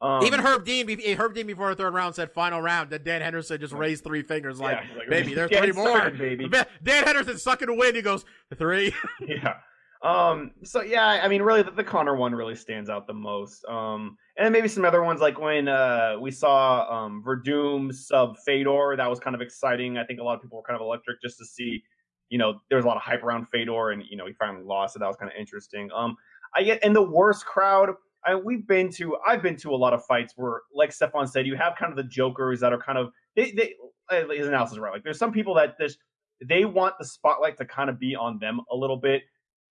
Um, 0.00 0.22
Even 0.24 0.40
Herb 0.40 0.64
Dean, 0.64 0.88
Herb 1.16 1.34
Dean 1.34 1.46
before 1.46 1.70
the 1.70 1.76
third 1.82 1.94
round 1.94 2.14
said 2.14 2.32
final 2.32 2.60
round. 2.60 2.90
Then 2.90 3.04
Dan 3.04 3.22
Henderson 3.22 3.60
just 3.60 3.72
raised 3.72 4.02
three 4.04 4.22
fingers 4.22 4.60
like, 4.60 4.78
Yeah, 4.90 4.98
like, 4.98 5.08
baby, 5.08 5.34
there's 5.34 5.50
three 5.56 5.72
more. 5.72 5.88
started, 5.96 6.18
baby. 6.18 6.48
Dan 6.82 7.04
Henderson 7.04 7.38
sucking 7.38 7.68
a 7.68 7.74
win. 7.74 7.94
He 7.94 8.02
goes 8.02 8.24
three. 8.56 8.94
yeah. 9.26 9.54
Um. 10.02 10.50
So 10.62 10.82
yeah, 10.82 11.06
I 11.22 11.28
mean, 11.28 11.42
really, 11.42 11.62
the, 11.62 11.70
the 11.70 11.84
Conor 11.84 12.16
one 12.16 12.34
really 12.34 12.54
stands 12.54 12.90
out 12.90 13.06
the 13.06 13.14
most. 13.14 13.64
Um, 13.66 14.16
and 14.36 14.52
maybe 14.52 14.68
some 14.68 14.84
other 14.84 15.02
ones 15.02 15.20
like 15.20 15.38
when 15.40 15.68
uh 15.68 16.16
we 16.20 16.30
saw 16.30 16.88
um 16.90 17.22
Werdum 17.26 17.92
sub 17.94 18.36
Fedor. 18.38 18.94
That 18.96 19.08
was 19.08 19.20
kind 19.20 19.34
of 19.34 19.42
exciting. 19.42 19.98
I 19.98 20.04
think 20.04 20.20
a 20.20 20.24
lot 20.24 20.34
of 20.34 20.42
people 20.42 20.58
were 20.58 20.64
kind 20.64 20.76
of 20.76 20.82
electric 20.84 21.20
just 21.22 21.38
to 21.38 21.44
see. 21.44 21.82
You 22.30 22.38
know, 22.38 22.60
there 22.68 22.76
was 22.76 22.84
a 22.84 22.88
lot 22.88 22.96
of 22.96 23.02
hype 23.02 23.22
around 23.22 23.46
Fedor, 23.48 23.90
and 23.90 24.02
you 24.08 24.16
know 24.16 24.26
he 24.26 24.32
finally 24.32 24.64
lost, 24.64 24.94
so 24.94 24.98
that 24.98 25.06
was 25.06 25.16
kind 25.16 25.30
of 25.30 25.38
interesting. 25.38 25.90
Um, 25.94 26.16
I 26.54 26.62
get 26.62 26.82
in 26.82 26.92
the 26.92 27.02
worst 27.02 27.44
crowd. 27.46 27.90
I 28.24 28.34
we've 28.34 28.66
been 28.66 28.90
to 28.92 29.16
I've 29.26 29.42
been 29.42 29.56
to 29.58 29.70
a 29.70 29.76
lot 29.76 29.92
of 29.92 30.04
fights 30.04 30.32
where, 30.36 30.62
like 30.74 30.92
Stefan 30.92 31.26
said, 31.26 31.46
you 31.46 31.56
have 31.56 31.74
kind 31.76 31.92
of 31.92 31.96
the 31.96 32.04
jokers 32.04 32.60
that 32.60 32.72
are 32.72 32.78
kind 32.78 32.98
of 32.98 33.10
they 33.36 33.52
they 33.52 33.74
uh, 34.10 34.26
his 34.28 34.46
analysis 34.46 34.74
is 34.74 34.78
right. 34.78 34.92
Like 34.92 35.04
there's 35.04 35.18
some 35.18 35.32
people 35.32 35.54
that 35.54 35.78
just 35.78 35.98
they 36.46 36.64
want 36.64 36.94
the 36.98 37.04
spotlight 37.04 37.56
to 37.58 37.64
kind 37.64 37.90
of 37.90 37.98
be 37.98 38.16
on 38.16 38.38
them 38.38 38.60
a 38.70 38.76
little 38.76 38.96
bit. 38.96 39.22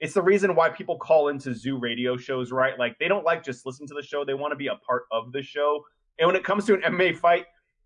It's 0.03 0.13
the 0.13 0.21
reason 0.21 0.53
why 0.53 0.67
people 0.67 0.97
call 0.97 1.29
into 1.29 1.55
zoo 1.55 1.77
radio 1.77 2.17
shows, 2.17 2.51
right? 2.51 2.77
Like 2.77 2.99
they 2.99 3.07
don't 3.07 3.23
like 3.23 3.41
just 3.41 3.65
listen 3.65 3.87
to 3.87 3.93
the 3.93 4.03
show; 4.03 4.25
they 4.25 4.33
want 4.33 4.51
to 4.51 4.57
be 4.57 4.67
a 4.67 4.75
part 4.75 5.03
of 5.13 5.31
the 5.31 5.41
show. 5.41 5.81
And 6.19 6.27
when 6.27 6.35
it 6.35 6.43
comes 6.43 6.65
to 6.65 6.73
an 6.73 6.81
MMA 6.81 7.17
fight, 7.17 7.45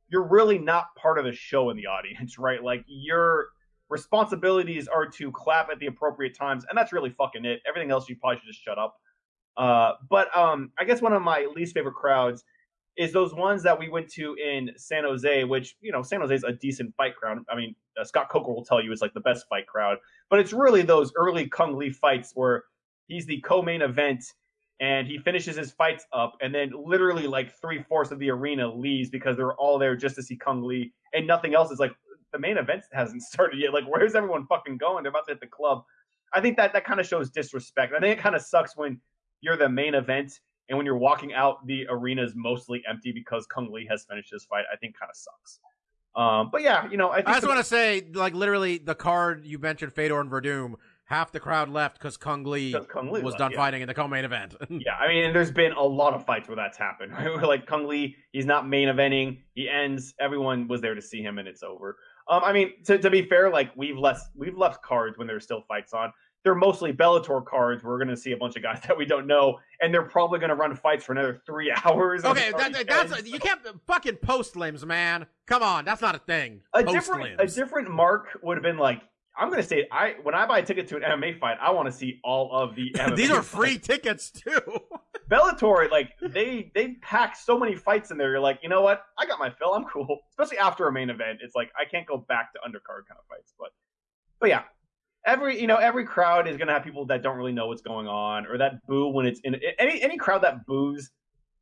you're 0.10 0.28
really 0.28 0.58
not 0.58 0.96
part 0.96 1.20
of 1.20 1.26
the 1.26 1.32
show 1.32 1.70
in 1.70 1.78
the 1.78 1.86
audience, 1.86 2.40
right? 2.40 2.64
Like 2.64 2.84
your 2.88 3.50
responsibilities 3.90 4.88
are 4.88 5.06
to 5.06 5.32
clap 5.32 5.70
at 5.70 5.78
the 5.78 5.86
appropriate 5.86 6.36
times, 6.36 6.66
and 6.68 6.76
that's 6.76 6.92
really 6.92 7.12
fucking 7.12 7.46
it. 7.46 7.62
Everything 7.70 7.92
else, 7.92 8.10
you 8.10 8.16
probably 8.16 8.40
should 8.40 8.48
just 8.48 8.64
shut 8.64 8.80
up. 8.80 8.96
Uh, 9.56 9.92
but 10.10 10.36
um, 10.36 10.72
I 10.80 10.86
guess 10.86 11.04
one 11.04 11.14
of 11.14 11.22
my 11.22 11.48
least 11.56 11.76
favorite 11.76 11.94
crowds 11.94 12.44
is 12.98 13.14
those 13.14 13.34
ones 13.34 13.62
that 13.64 13.78
we 13.78 13.90
went 13.90 14.10
to 14.10 14.36
in 14.36 14.72
San 14.76 15.04
Jose, 15.04 15.44
which 15.44 15.76
you 15.82 15.92
know 15.92 16.02
San 16.02 16.22
Jose 16.22 16.34
is 16.34 16.44
a 16.44 16.54
decent 16.54 16.94
fight 16.96 17.16
crowd. 17.16 17.38
I 17.50 17.56
mean, 17.56 17.76
uh, 18.00 18.04
Scott 18.04 18.30
Coker 18.30 18.52
will 18.52 18.66
tell 18.66 18.84
you 18.84 18.92
it's 18.92 19.02
like 19.02 19.14
the 19.14 19.20
best 19.20 19.46
fight 19.48 19.68
crowd, 19.68 19.98
but 20.30 20.40
it's 20.40 20.54
really 20.54 20.82
those 20.82 21.12
early 21.16 21.48
Cung 21.48 21.78
Le 21.78 21.92
fights 21.92 22.32
where 22.34 22.66
he's 23.08 23.26
the 23.26 23.40
co-main 23.42 23.82
event 23.82 24.24
and 24.80 25.08
he 25.08 25.18
finishes 25.18 25.56
his 25.56 25.72
fights 25.72 26.06
up, 26.14 26.34
and 26.42 26.54
then 26.54 26.72
literally 26.76 27.26
like 27.28 27.60
three 27.60 27.84
fourths 27.84 28.12
of 28.12 28.20
the 28.20 28.30
arena 28.30 28.72
leaves 28.72 29.10
because 29.10 29.36
they're 29.36 29.56
all 29.56 29.80
there 29.80 29.96
just 29.96 30.16
to 30.16 30.24
see 30.24 30.36
Cung 30.36 30.64
Le, 30.64 30.86
and 31.14 31.26
nothing 31.26 31.56
else 31.56 31.72
is 31.72 31.80
like 31.80 31.94
the 32.32 32.40
main 32.40 32.58
event 32.58 32.84
hasn't 32.92 33.22
started 33.32 33.60
yet. 33.60 33.74
Like, 33.74 33.86
where's 33.86 34.16
everyone 34.16 34.46
fucking 34.48 34.78
going? 34.78 35.04
They're 35.04 35.10
about 35.10 35.26
to 35.28 35.34
hit 35.34 35.40
the 35.40 35.48
club. 35.48 35.84
I 36.34 36.42
think 36.42 36.58
that 36.58 36.74
that 36.74 36.86
kind 36.86 37.00
of 37.00 37.08
shows 37.08 37.30
disrespect. 37.30 37.94
I 37.96 38.00
think 38.00 38.18
it 38.18 38.22
kind 38.22 38.36
of 38.36 38.42
sucks 38.42 38.76
when 38.76 39.00
you're 39.42 39.58
the 39.58 39.70
main 39.70 39.96
event 39.96 40.40
and 40.70 40.78
when 40.78 40.86
you're 40.86 40.98
walking 40.98 41.34
out, 41.34 41.66
the 41.66 41.86
arena 41.90 42.24
is 42.24 42.34
mostly 42.36 42.84
empty 42.90 43.12
because 43.12 43.46
Cung 43.48 43.72
Le 43.72 43.82
has 43.90 44.06
finished 44.06 44.32
his 44.32 44.46
fight. 44.46 44.66
I 44.72 44.76
think 44.78 44.98
kind 44.98 45.10
of 45.10 45.16
sucks. 45.16 45.60
Um, 46.16 46.50
but 46.52 46.64
yeah, 46.64 46.90
you 46.90 46.98
know, 46.98 47.12
I 47.12 47.18
think 47.18 47.30
I 47.30 47.32
just 47.34 47.42
the- 47.42 47.48
want 47.48 47.60
to 47.60 47.64
say, 47.64 48.04
like, 48.14 48.34
literally, 48.34 48.80
the 48.80 48.96
card 48.96 49.46
you 49.46 49.60
mentioned, 49.60 49.94
Fedor 49.94 50.20
and 50.20 50.32
Werdum, 50.32 50.74
half 51.06 51.32
the 51.32 51.40
crowd 51.40 51.70
left 51.70 51.98
because 51.98 52.18
Cung 52.18 52.44
Le 52.44 52.84
Cung 52.86 53.12
Le 53.12 53.22
was 53.22 53.32
left, 53.34 53.38
done 53.38 53.52
yeah. 53.52 53.58
fighting 53.58 53.82
in 53.82 53.88
the 53.88 53.94
co-main 53.94 54.26
event. 54.26 54.56
Yeah, 54.70 54.96
I 55.00 55.08
mean, 55.08 55.32
there's 55.32 55.52
been 55.52 55.72
a 55.74 55.84
lot 55.84 56.14
of 56.14 56.26
fights 56.26 56.48
where 56.48 56.56
that's 56.56 56.78
happened. 56.78 57.12
Right? 57.18 57.34
Where 57.34 57.46
like 57.46 57.66
Cung 57.66 57.88
Le, 57.88 58.08
he's 58.32 58.46
not 58.46 58.68
main 58.68 58.90
eventing. 58.90 59.40
He 59.54 59.70
ends. 59.70 60.14
Everyone 60.20 60.68
was 60.68 60.82
there 60.82 60.96
to 60.96 61.02
see 61.02 61.22
him, 61.22 61.38
and 61.38 61.48
it's 61.48 61.64
over. 61.64 61.98
Um, 62.30 62.44
I 62.44 62.52
mean, 62.52 62.84
to, 62.86 62.98
to 62.98 63.10
be 63.10 63.22
fair, 63.24 63.50
like 63.50 63.72
we've 63.78 63.98
left 63.98 64.24
we've 64.36 64.58
left 64.58 64.82
cards 64.84 65.18
when 65.18 65.28
there's 65.28 65.44
still 65.44 65.64
fights 65.68 65.94
on. 65.94 66.12
They're 66.44 66.56
mostly 66.56 66.94
Bellator 66.94 67.46
cards. 67.46 67.84
We're 67.84 67.98
going 67.98 68.08
to 68.10 68.18
see 68.18 68.32
a 68.32 68.38
bunch 68.38 68.56
of 68.56 68.64
guys 68.64 68.82
that 68.88 68.98
we 68.98 69.06
don't 69.06 69.28
know, 69.28 69.60
and 69.82 69.94
they're 69.94 70.04
probably 70.04 70.40
going 70.40 70.50
to 70.50 70.56
run 70.56 70.76
fights 70.76 71.04
for 71.06 71.12
another 71.12 71.42
three 71.46 71.74
hours. 71.86 72.24
Okay, 72.24 72.50
it's 72.50 72.58
that, 72.58 72.88
that's 72.88 73.12
dead. 73.14 73.28
you 73.28 73.40
can't 73.40 73.62
fucking 73.86 74.18
post 74.18 74.56
limbs, 74.56 74.86
man. 74.86 75.26
Come 75.46 75.64
on, 75.64 75.86
that's 75.86 76.02
not 76.02 76.16
a 76.16 76.20
thing. 76.20 76.62
a 76.74 76.84
Post 76.84 76.94
different 76.94 77.42
a 77.42 77.48
different 77.48 77.90
mark 77.92 78.38
would 78.44 78.58
have 78.58 78.64
been 78.64 78.78
like 78.78 79.02
I'm 79.40 79.50
gonna 79.50 79.62
say 79.64 79.88
I 79.92 80.16
when 80.24 80.34
I 80.34 80.46
buy 80.48 80.60
a 80.60 80.66
ticket 80.66 80.88
to 80.90 80.96
an 80.96 81.04
MMA 81.04 81.40
fight, 81.40 81.58
I 81.62 81.72
want 81.72 81.88
to 81.88 81.92
see 81.92 82.20
all 82.24 82.52
of 82.52 82.76
the 82.76 82.92
MMA. 82.96 83.16
These 83.16 83.30
are 83.30 83.44
fights. 83.44 83.50
free 83.50 83.78
tickets 83.78 84.32
too. 84.32 84.62
Bellator, 85.30 85.90
like 85.92 86.12
they 86.22 86.72
they 86.74 86.94
pack 87.02 87.36
so 87.36 87.58
many 87.60 87.76
fights 87.76 88.12
in 88.12 88.18
there. 88.18 88.32
You're 88.32 88.40
like, 88.40 88.60
you 88.64 88.70
know 88.70 88.82
what? 88.82 89.04
I 89.18 89.26
got 89.26 89.38
my 89.40 89.50
fill. 89.50 89.74
I'm 89.74 89.84
cool. 89.86 90.20
Especially 90.32 90.58
after 90.58 90.88
a 90.88 90.92
main 90.92 91.10
event, 91.10 91.40
it's 91.44 91.56
like 91.56 91.72
I 91.80 91.86
can't 91.86 92.08
go 92.08 92.18
back 92.18 92.54
to 92.54 92.60
undercard 92.60 93.06
kind 93.08 93.20
of 93.20 93.26
fights. 93.30 93.54
But 93.60 93.70
but 94.40 94.50
yeah, 94.50 94.64
every 95.28 95.60
you 95.60 95.68
know 95.68 95.76
every 95.76 96.06
crowd 96.06 96.48
is 96.48 96.58
gonna 96.58 96.72
have 96.72 96.84
people 96.84 97.06
that 97.06 97.22
don't 97.22 97.38
really 97.38 97.52
know 97.52 97.68
what's 97.68 97.82
going 97.82 98.08
on 98.08 98.48
or 98.48 98.58
that 98.58 98.86
boo 98.88 99.10
when 99.10 99.28
it's 99.28 99.40
in 99.44 99.56
any 99.78 100.02
any 100.02 100.18
crowd 100.18 100.42
that 100.42 100.66
boos 100.66 101.12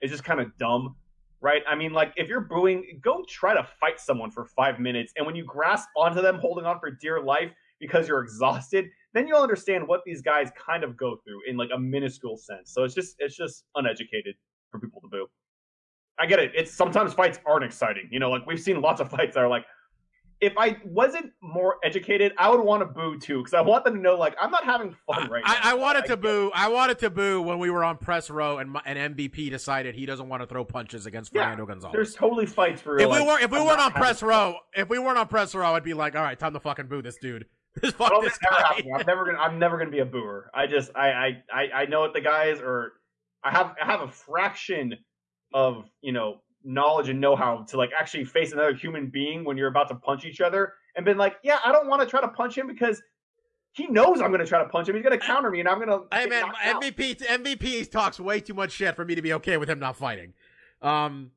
is 0.01 0.11
just 0.11 0.23
kind 0.23 0.39
of 0.39 0.55
dumb. 0.57 0.95
Right? 1.41 1.61
I 1.67 1.75
mean, 1.75 1.93
like 1.93 2.11
if 2.15 2.27
you're 2.27 2.41
booing, 2.41 2.99
go 3.03 3.23
try 3.27 3.53
to 3.53 3.67
fight 3.79 3.99
someone 3.99 4.31
for 4.31 4.45
five 4.45 4.79
minutes, 4.79 5.13
and 5.15 5.25
when 5.25 5.35
you 5.35 5.43
grasp 5.43 5.89
onto 5.95 6.21
them, 6.21 6.39
holding 6.39 6.65
on 6.65 6.79
for 6.79 6.89
dear 6.89 7.21
life 7.21 7.51
because 7.79 8.07
you're 8.07 8.21
exhausted, 8.21 8.85
then 9.13 9.27
you'll 9.27 9.41
understand 9.41 9.87
what 9.87 10.01
these 10.05 10.21
guys 10.21 10.49
kind 10.57 10.83
of 10.83 10.97
go 10.97 11.17
through 11.23 11.41
in 11.47 11.57
like 11.57 11.69
a 11.75 11.77
minuscule 11.77 12.37
sense. 12.37 12.71
So 12.71 12.83
it's 12.83 12.95
just 12.95 13.15
it's 13.19 13.35
just 13.35 13.65
uneducated 13.75 14.35
for 14.71 14.79
people 14.79 15.01
to 15.01 15.07
boo. 15.07 15.27
I 16.17 16.25
get 16.25 16.39
it. 16.39 16.51
It's 16.55 16.71
sometimes 16.71 17.13
fights 17.13 17.39
aren't 17.45 17.65
exciting. 17.65 18.07
You 18.11 18.19
know, 18.19 18.31
like 18.31 18.45
we've 18.45 18.59
seen 18.59 18.81
lots 18.81 19.01
of 19.01 19.09
fights 19.09 19.35
that 19.35 19.43
are 19.43 19.49
like, 19.49 19.65
if 20.45 20.53
I 20.57 20.77
wasn't 20.85 21.31
more 21.41 21.77
educated, 21.83 22.33
I 22.37 22.49
would 22.49 22.59
want 22.61 22.81
to 22.81 22.85
boo 22.85 23.17
too 23.17 23.39
because 23.39 23.55
I 23.55 23.61
want 23.61 23.83
them 23.83 23.95
to 23.95 23.99
know 23.99 24.15
like 24.15 24.35
I'm 24.39 24.51
not 24.51 24.63
having 24.63 24.95
fun 25.07 25.27
right 25.29 25.43
now. 25.43 25.55
I, 25.63 25.71
I 25.71 25.73
wanted 25.73 26.05
to 26.05 26.17
boo. 26.17 26.51
I 26.53 26.69
wanted 26.69 26.99
to 26.99 27.09
boo 27.09 27.41
when 27.41 27.57
we 27.57 27.71
were 27.71 27.83
on 27.83 27.97
press 27.97 28.29
row 28.29 28.59
and 28.59 28.77
and 28.85 29.15
MVP 29.15 29.49
decided 29.49 29.95
he 29.95 30.05
doesn't 30.05 30.29
want 30.29 30.43
to 30.43 30.47
throw 30.47 30.63
punches 30.63 31.07
against 31.07 31.33
Yeah, 31.33 31.43
Fernando 31.43 31.65
Gonzalez. 31.65 31.93
There's 31.93 32.13
totally 32.13 32.45
fights 32.45 32.79
for 32.79 32.99
if 32.99 33.07
like, 33.07 33.21
we 33.21 33.27
were 33.27 33.39
if 33.39 33.49
we 33.49 33.57
I'm 33.57 33.65
weren't 33.65 33.81
on 33.81 33.91
press 33.91 34.19
fun. 34.19 34.29
row, 34.29 34.55
if 34.75 34.87
we 34.87 34.99
weren't 34.99 35.17
on 35.17 35.27
press 35.27 35.55
row, 35.55 35.73
I'd 35.73 35.83
be 35.83 35.95
like, 35.95 36.15
all 36.15 36.23
right, 36.23 36.37
time 36.37 36.53
to 36.53 36.59
fucking 36.59 36.87
boo 36.87 37.01
this 37.01 37.17
dude. 37.17 37.47
Just 37.83 37.97
fuck 37.97 38.21
this 38.21 38.37
guy. 38.37 38.83
I'm 38.95 39.05
never 39.05 39.25
gonna. 39.25 39.39
I'm 39.39 39.59
never 39.59 39.77
gonna 39.77 39.89
be 39.89 39.99
a 39.99 40.05
booer. 40.05 40.49
I 40.53 40.67
just. 40.67 40.91
I. 40.95 41.09
I. 41.09 41.43
I, 41.53 41.69
I 41.73 41.85
know 41.87 42.01
what 42.01 42.13
the 42.13 42.21
guys 42.21 42.59
are. 42.61 42.93
I 43.43 43.51
have. 43.51 43.75
I 43.81 43.85
have 43.85 44.01
a 44.01 44.07
fraction 44.07 44.95
of 45.53 45.83
you 46.01 46.13
know 46.13 46.41
knowledge 46.65 47.09
and 47.09 47.21
know-how 47.21 47.65
to 47.69 47.77
like 47.77 47.91
actually 47.97 48.25
face 48.25 48.51
another 48.51 48.73
human 48.73 49.07
being 49.07 49.43
when 49.43 49.57
you're 49.57 49.67
about 49.67 49.87
to 49.89 49.95
punch 49.95 50.25
each 50.25 50.41
other 50.41 50.73
and 50.95 51.05
been 51.05 51.17
like, 51.17 51.37
yeah, 51.43 51.59
I 51.63 51.71
don't 51.71 51.87
want 51.87 52.01
to 52.01 52.07
try 52.07 52.21
to 52.21 52.27
punch 52.27 52.57
him 52.57 52.67
because 52.67 53.01
he 53.73 53.87
knows 53.87 54.21
I'm 54.21 54.31
gonna 54.31 54.45
try 54.45 54.63
to 54.63 54.69
punch 54.69 54.87
him. 54.87 54.95
He's 54.95 55.03
gonna 55.03 55.17
counter 55.17 55.51
me, 55.51 55.59
and 55.59 55.67
I'm 55.67 55.79
gonna. 55.79 55.99
Hey 56.11 56.29
get 56.29 56.29
man. 56.29 56.81
MVP 56.81 57.17
MVP 57.17 57.91
talks 57.91 58.19
way 58.19 58.39
too 58.39 58.53
much 58.53 58.71
shit 58.71 58.95
for 58.95 59.03
me 59.03 59.15
to 59.15 59.21
be 59.21 59.33
okay 59.33 59.57
with 59.57 59.69
him 59.69 59.79
not 59.79 59.97
fighting. 59.97 60.33
Um, 60.81 61.31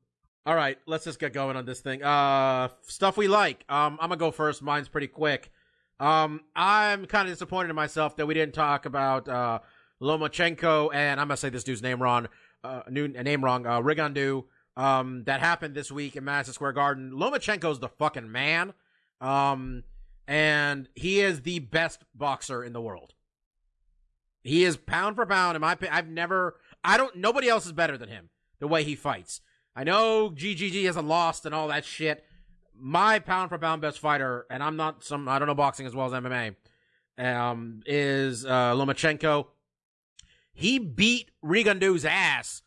all 0.45 0.55
right, 0.55 0.77
let's 0.85 1.03
just 1.03 1.19
get 1.19 1.33
going 1.33 1.57
on 1.57 1.65
this 1.65 1.81
thing. 1.81 2.01
Uh, 2.01 2.69
stuff 2.83 3.17
we 3.17 3.27
like. 3.27 3.65
Um, 3.67 3.97
I'm 4.01 4.07
gonna 4.07 4.15
go 4.15 4.31
first. 4.31 4.61
Mine's 4.61 4.87
pretty 4.87 5.07
quick. 5.07 5.51
Um, 5.99 6.39
I'm 6.55 7.05
kind 7.07 7.27
of 7.27 7.33
disappointed 7.33 7.71
in 7.71 7.75
myself 7.75 8.15
that 8.15 8.25
we 8.25 8.33
didn't 8.33 8.55
talk 8.55 8.85
about 8.85 9.27
uh 9.27 9.59
Lomachenko 10.01 10.93
and 10.93 11.19
I'm 11.19 11.27
gonna 11.27 11.37
say 11.37 11.49
this 11.49 11.63
dude's 11.63 11.81
name 11.81 12.01
wrong. 12.01 12.27
Uh, 12.63 12.83
new 12.89 13.07
name 13.07 13.43
wrong. 13.43 13.65
Uh, 13.65 13.81
Rigondeaux. 13.81 14.45
Um, 14.79 15.25
that 15.25 15.41
happened 15.41 15.75
this 15.75 15.91
week 15.91 16.15
in 16.15 16.23
Madison 16.23 16.53
Square 16.53 16.71
Garden. 16.71 17.11
Lomachenko's 17.11 17.79
the 17.79 17.89
fucking 17.89 18.31
man. 18.31 18.71
Um, 19.19 19.83
and 20.25 20.87
he 20.95 21.19
is 21.19 21.41
the 21.41 21.59
best 21.59 22.05
boxer 22.15 22.63
in 22.63 22.71
the 22.71 22.79
world. 22.79 23.13
He 24.41 24.63
is 24.63 24.77
pound 24.77 25.17
for 25.17 25.25
pound. 25.25 25.57
In 25.57 25.61
my 25.61 25.73
opinion, 25.73 25.97
I've 25.97 26.07
never, 26.07 26.55
I 26.81 26.95
don't, 26.95 27.13
nobody 27.17 27.49
else 27.49 27.65
is 27.65 27.73
better 27.73 27.97
than 27.97 28.07
him. 28.07 28.29
The 28.59 28.69
way 28.69 28.85
he 28.85 28.95
fights. 28.95 29.41
I 29.75 29.83
know 29.83 30.29
GGG 30.29 30.85
hasn't 30.85 31.09
lost 31.09 31.45
and 31.45 31.53
all 31.53 31.67
that 31.67 31.83
shit. 31.83 32.23
My 32.73 33.19
pound 33.19 33.49
for 33.49 33.57
pound 33.57 33.81
best 33.81 33.99
fighter, 33.99 34.45
and 34.49 34.63
I'm 34.63 34.77
not 34.77 35.03
some, 35.03 35.27
I 35.27 35.39
don't 35.39 35.49
know 35.49 35.55
boxing 35.55 35.87
as 35.87 35.93
well 35.93 36.05
as 36.05 36.13
MMA, 36.13 36.55
um, 37.17 37.81
is 37.85 38.45
uh, 38.45 38.73
Lomachenko. 38.75 39.47
He 40.53 40.79
beat 40.79 41.31
Rigondeaux's 41.43 42.05
ass. 42.05 42.61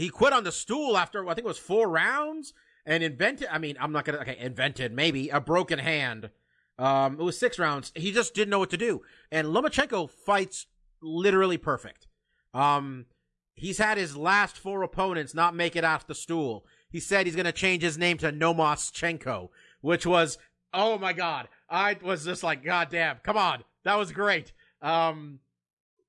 He 0.00 0.08
quit 0.08 0.32
on 0.32 0.44
the 0.44 0.52
stool 0.52 0.96
after 0.96 1.28
I 1.28 1.34
think 1.34 1.44
it 1.44 1.48
was 1.48 1.58
four 1.58 1.86
rounds 1.88 2.54
and 2.86 3.02
invented. 3.02 3.48
I 3.50 3.58
mean, 3.58 3.76
I'm 3.78 3.92
not 3.92 4.06
gonna 4.06 4.20
okay, 4.20 4.38
invented 4.38 4.92
maybe 4.92 5.28
a 5.28 5.42
broken 5.42 5.78
hand. 5.78 6.30
Um, 6.78 7.20
it 7.20 7.22
was 7.22 7.38
six 7.38 7.58
rounds. 7.58 7.92
He 7.94 8.10
just 8.10 8.32
didn't 8.32 8.48
know 8.48 8.58
what 8.58 8.70
to 8.70 8.78
do. 8.78 9.02
And 9.30 9.48
Lomachenko 9.48 10.08
fights 10.08 10.66
literally 11.02 11.58
perfect. 11.58 12.06
Um, 12.54 13.06
he's 13.54 13.76
had 13.76 13.98
his 13.98 14.16
last 14.16 14.56
four 14.56 14.82
opponents 14.82 15.34
not 15.34 15.54
make 15.54 15.76
it 15.76 15.84
off 15.84 16.06
the 16.06 16.14
stool. 16.14 16.64
He 16.88 16.98
said 16.98 17.26
he's 17.26 17.36
gonna 17.36 17.52
change 17.52 17.82
his 17.82 17.98
name 17.98 18.16
to 18.18 18.32
NoMaschenko, 18.32 19.50
which 19.82 20.06
was 20.06 20.38
oh 20.72 20.96
my 20.96 21.12
god. 21.12 21.48
I 21.68 21.98
was 22.02 22.24
just 22.24 22.42
like, 22.42 22.64
God 22.64 22.88
damn, 22.90 23.18
come 23.18 23.36
on, 23.36 23.64
that 23.84 23.98
was 23.98 24.12
great. 24.12 24.54
Um, 24.80 25.40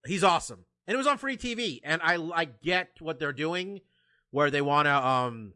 he's 0.06 0.24
awesome, 0.24 0.64
and 0.92 0.96
it 0.96 0.98
was 0.98 1.08
on 1.08 1.18
free 1.18 1.38
TV. 1.38 1.80
And 1.86 2.02
I 2.04 2.16
I 2.36 2.44
get 2.44 2.98
what 3.00 3.18
they're 3.18 3.32
doing, 3.32 3.80
where 4.32 4.52
they 4.52 4.62
want 4.62 4.88
to 4.88 5.08
um, 5.08 5.54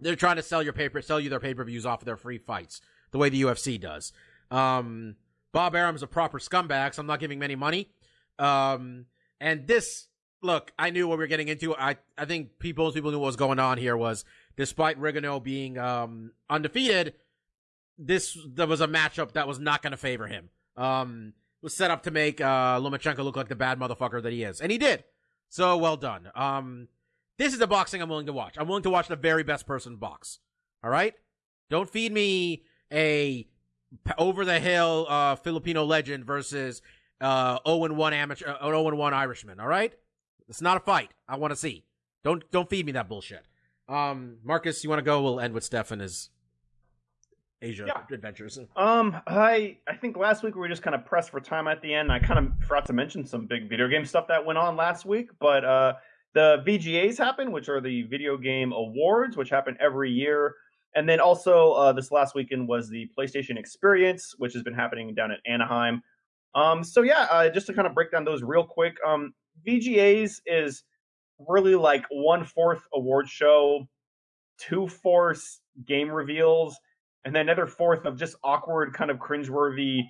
they're 0.00 0.16
trying 0.16 0.34
to 0.34 0.42
sell 0.42 0.64
your 0.64 0.72
paper, 0.72 1.00
sell 1.00 1.20
you 1.20 1.30
their 1.30 1.38
pay 1.38 1.54
per 1.54 1.62
views 1.62 1.86
off 1.86 2.00
of 2.02 2.06
their 2.06 2.16
free 2.16 2.38
fights, 2.38 2.80
the 3.12 3.18
way 3.18 3.28
the 3.28 3.42
UFC 3.42 3.80
does. 3.80 4.12
Um, 4.50 5.14
Bob 5.52 5.76
Arum's 5.76 6.02
a 6.02 6.08
proper 6.08 6.40
scumbag, 6.40 6.94
so 6.94 7.00
I'm 7.00 7.06
not 7.06 7.20
giving 7.20 7.38
him 7.38 7.44
any 7.44 7.54
money. 7.54 7.90
Um, 8.36 9.06
and 9.40 9.68
this, 9.68 10.08
look, 10.42 10.72
I 10.76 10.90
knew 10.90 11.06
what 11.06 11.18
we 11.18 11.24
were 11.24 11.28
getting 11.28 11.48
into. 11.48 11.76
I, 11.76 11.96
I 12.16 12.24
think 12.24 12.58
people, 12.58 12.90
people 12.90 13.12
knew 13.12 13.20
what 13.20 13.26
was 13.26 13.36
going 13.36 13.60
on 13.60 13.78
here 13.78 13.96
was, 13.96 14.24
despite 14.56 15.00
Rigondeaux 15.00 15.42
being, 15.42 15.78
um, 15.78 16.32
undefeated, 16.50 17.14
this, 17.96 18.36
there 18.44 18.66
was 18.66 18.80
a 18.80 18.88
matchup 18.88 19.32
that 19.32 19.46
was 19.46 19.60
not 19.60 19.82
going 19.82 19.92
to 19.92 19.96
favor 19.96 20.26
him. 20.26 20.50
Um, 20.76 21.32
was 21.62 21.74
set 21.74 21.90
up 21.90 22.02
to 22.04 22.10
make, 22.10 22.40
uh, 22.40 22.78
Lomachenko 22.78 23.18
look 23.18 23.36
like 23.36 23.48
the 23.48 23.56
bad 23.56 23.78
motherfucker 23.78 24.22
that 24.22 24.32
he 24.32 24.44
is. 24.44 24.60
And 24.60 24.70
he 24.70 24.78
did. 24.78 25.04
So 25.48 25.76
well 25.76 25.96
done. 25.96 26.30
Um, 26.34 26.88
this 27.38 27.52
is 27.52 27.58
the 27.58 27.66
boxing 27.66 28.02
I'm 28.02 28.08
willing 28.08 28.26
to 28.26 28.32
watch. 28.32 28.56
I'm 28.58 28.68
willing 28.68 28.82
to 28.82 28.90
watch 28.90 29.08
the 29.08 29.16
very 29.16 29.42
best 29.42 29.66
person 29.66 29.96
box. 29.96 30.40
All 30.82 30.90
right? 30.90 31.14
Don't 31.70 31.88
feed 31.88 32.12
me 32.12 32.64
a 32.92 33.46
over 34.18 34.44
the 34.44 34.60
hill 34.60 35.06
uh, 35.08 35.36
Filipino 35.36 35.84
legend 35.84 36.24
versus 36.24 36.82
uh 37.20 37.58
0 37.66 37.94
1 37.94 38.12
amateur 38.12 38.48
uh, 38.48 38.66
0 38.66 38.94
1 38.94 39.14
Irishman, 39.14 39.60
all 39.60 39.66
right? 39.66 39.92
It's 40.48 40.62
not 40.62 40.76
a 40.76 40.80
fight. 40.80 41.10
I 41.28 41.36
want 41.36 41.52
to 41.52 41.56
see. 41.56 41.84
Don't 42.24 42.48
don't 42.50 42.68
feed 42.70 42.86
me 42.86 42.92
that 42.92 43.08
bullshit. 43.08 43.46
Um 43.88 44.38
Marcus, 44.44 44.84
you 44.84 44.90
want 44.90 45.00
to 45.00 45.04
go? 45.04 45.20
We'll 45.22 45.40
end 45.40 45.54
with 45.54 45.64
Stefan. 45.64 46.00
his 46.00 46.30
Asia 47.60 47.84
Yeah. 47.86 48.02
adventures. 48.14 48.58
Um, 48.76 49.20
I 49.26 49.78
I 49.88 49.96
think 49.96 50.16
last 50.16 50.42
week 50.42 50.54
we 50.54 50.60
were 50.60 50.68
just 50.68 50.82
kind 50.82 50.94
of 50.94 51.04
pressed 51.04 51.30
for 51.30 51.40
time 51.40 51.66
at 51.68 51.82
the 51.82 51.92
end. 51.92 52.12
I 52.12 52.18
kind 52.18 52.38
of 52.38 52.52
forgot 52.66 52.86
to 52.86 52.92
mention 52.92 53.24
some 53.26 53.46
big 53.46 53.68
video 53.68 53.88
game 53.88 54.04
stuff 54.04 54.28
that 54.28 54.44
went 54.44 54.58
on 54.58 54.76
last 54.76 55.04
week, 55.04 55.30
but 55.40 55.64
uh, 55.64 55.94
the 56.34 56.62
VGAs 56.66 57.18
happened, 57.18 57.52
which 57.52 57.68
are 57.68 57.80
the 57.80 58.02
Video 58.02 58.36
Game 58.36 58.72
Awards, 58.72 59.36
which 59.36 59.50
happen 59.50 59.76
every 59.80 60.10
year. 60.10 60.54
And 60.94 61.08
then 61.08 61.20
also 61.20 61.72
uh, 61.72 61.92
this 61.92 62.10
last 62.10 62.34
weekend 62.34 62.68
was 62.68 62.88
the 62.88 63.08
PlayStation 63.18 63.58
Experience, 63.58 64.34
which 64.38 64.52
has 64.54 64.62
been 64.62 64.74
happening 64.74 65.14
down 65.14 65.30
at 65.32 65.38
Anaheim. 65.46 66.02
Um, 66.54 66.82
so 66.82 67.02
yeah, 67.02 67.26
uh, 67.30 67.48
just 67.50 67.66
to 67.66 67.74
kind 67.74 67.86
of 67.86 67.94
break 67.94 68.10
down 68.10 68.24
those 68.24 68.42
real 68.42 68.64
quick. 68.64 68.96
Um, 69.06 69.34
VGAs 69.66 70.40
is 70.46 70.84
really 71.48 71.74
like 71.74 72.04
one 72.10 72.44
fourth 72.44 72.82
award 72.94 73.28
show, 73.28 73.86
two 74.58 74.88
fourths 74.88 75.60
game 75.86 76.10
reveals, 76.10 76.76
and 77.24 77.34
then 77.34 77.42
another 77.42 77.66
fourth 77.66 78.04
of 78.04 78.16
just 78.18 78.36
awkward, 78.42 78.92
kind 78.92 79.10
of 79.10 79.18
cringeworthy 79.18 80.02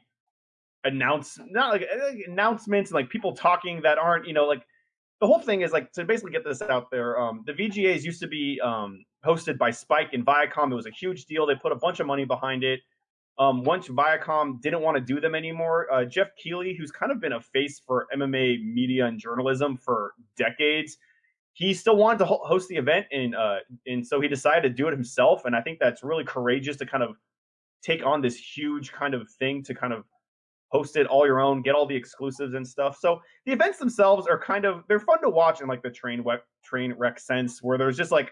announce 0.85 1.39
not 1.51 1.73
like 1.73 1.83
uh, 1.83 2.11
announcements 2.29 2.91
and 2.91 2.95
like 2.95 3.11
people 3.11 3.35
talking 3.35 3.81
that 3.83 3.99
aren't 3.99 4.27
you 4.27 4.33
know 4.33 4.47
like 4.47 4.63
the 5.21 5.27
whole 5.27 5.41
thing 5.41 5.63
is 5.63 5.73
like 5.73 5.93
to 5.93 6.05
basically 6.05 6.31
get 6.31 6.45
this 6.45 6.63
out 6.63 6.91
there. 6.91 7.19
Um, 7.19 7.43
the 7.45 7.53
VGAs 7.53 8.05
used 8.05 8.21
to 8.21 8.29
be 8.29 8.61
um, 8.63 9.05
hosted 9.27 9.59
by 9.59 9.71
Spike 9.71 10.13
and 10.13 10.25
Viacom. 10.25 10.71
It 10.71 10.77
was 10.77 10.87
a 10.87 10.93
huge 10.93 11.25
deal. 11.25 11.45
They 11.45 11.57
put 11.57 11.73
a 11.73 11.77
bunch 11.77 11.99
of 11.99 12.07
money 12.07 12.25
behind 12.25 12.63
it. 12.63 12.81
Um, 13.39 13.63
once 13.65 13.89
Viacom 13.89 14.61
didn't 14.61 14.81
want 14.81 14.97
to 14.97 15.01
do 15.01 15.21
them 15.21 15.35
anymore, 15.35 15.93
uh, 15.93 16.05
Geoff 16.05 16.29
Keighley, 16.43 16.77
who's 16.77 16.91
kind 16.91 17.13
of 17.13 17.21
been 17.21 17.33
a 17.33 17.41
face 17.41 17.81
for 17.85 18.07
MMA 18.15 18.65
media 18.65 19.07
and 19.07 19.19
journalism 19.19 19.77
for 19.77 20.13
decades, 20.37 20.99
he 21.59 21.75
still 21.75 21.97
wanted 21.97 22.19
to 22.21 22.25
host 22.25 22.69
the 22.69 22.77
event, 22.77 23.07
and 23.11 23.35
uh, 23.35 23.57
and 23.85 24.07
so 24.07 24.21
he 24.21 24.29
decided 24.29 24.63
to 24.63 24.71
do 24.71 24.87
it 24.87 24.93
himself. 24.93 25.45
And 25.45 25.57
I 25.57 25.61
think 25.61 25.81
that's 25.81 26.05
really 26.05 26.23
courageous 26.23 26.77
to 26.77 26.87
kind 26.87 27.03
of 27.03 27.17
take 27.83 28.07
on 28.07 28.21
this 28.21 28.37
huge 28.37 28.93
kind 28.93 29.13
of 29.13 29.29
thing 29.41 29.65
to 29.65 29.75
kind 29.75 29.93
of 29.93 30.05
host 30.69 30.97
it 30.97 31.09
all 31.09 31.27
your 31.27 31.41
own, 31.41 31.63
get 31.63 31.75
all 31.75 31.85
the 31.85 31.97
exclusives 31.97 32.55
and 32.55 32.67
stuff. 32.67 32.97
So 33.01 33.21
the 33.45 33.51
events 33.51 33.79
themselves 33.79 34.29
are 34.29 34.39
kind 34.39 34.67
of 34.67 34.85
they're 34.87 35.01
fun 35.01 35.21
to 35.23 35.31
watch 35.31 35.61
in 35.61 35.67
like 35.67 35.83
the 35.83 35.91
train 35.91 36.23
wreck 36.23 36.43
train 36.63 36.95
wreck 36.97 37.19
sense, 37.19 37.61
where 37.61 37.77
there's 37.77 37.97
just 37.97 38.13
like 38.13 38.31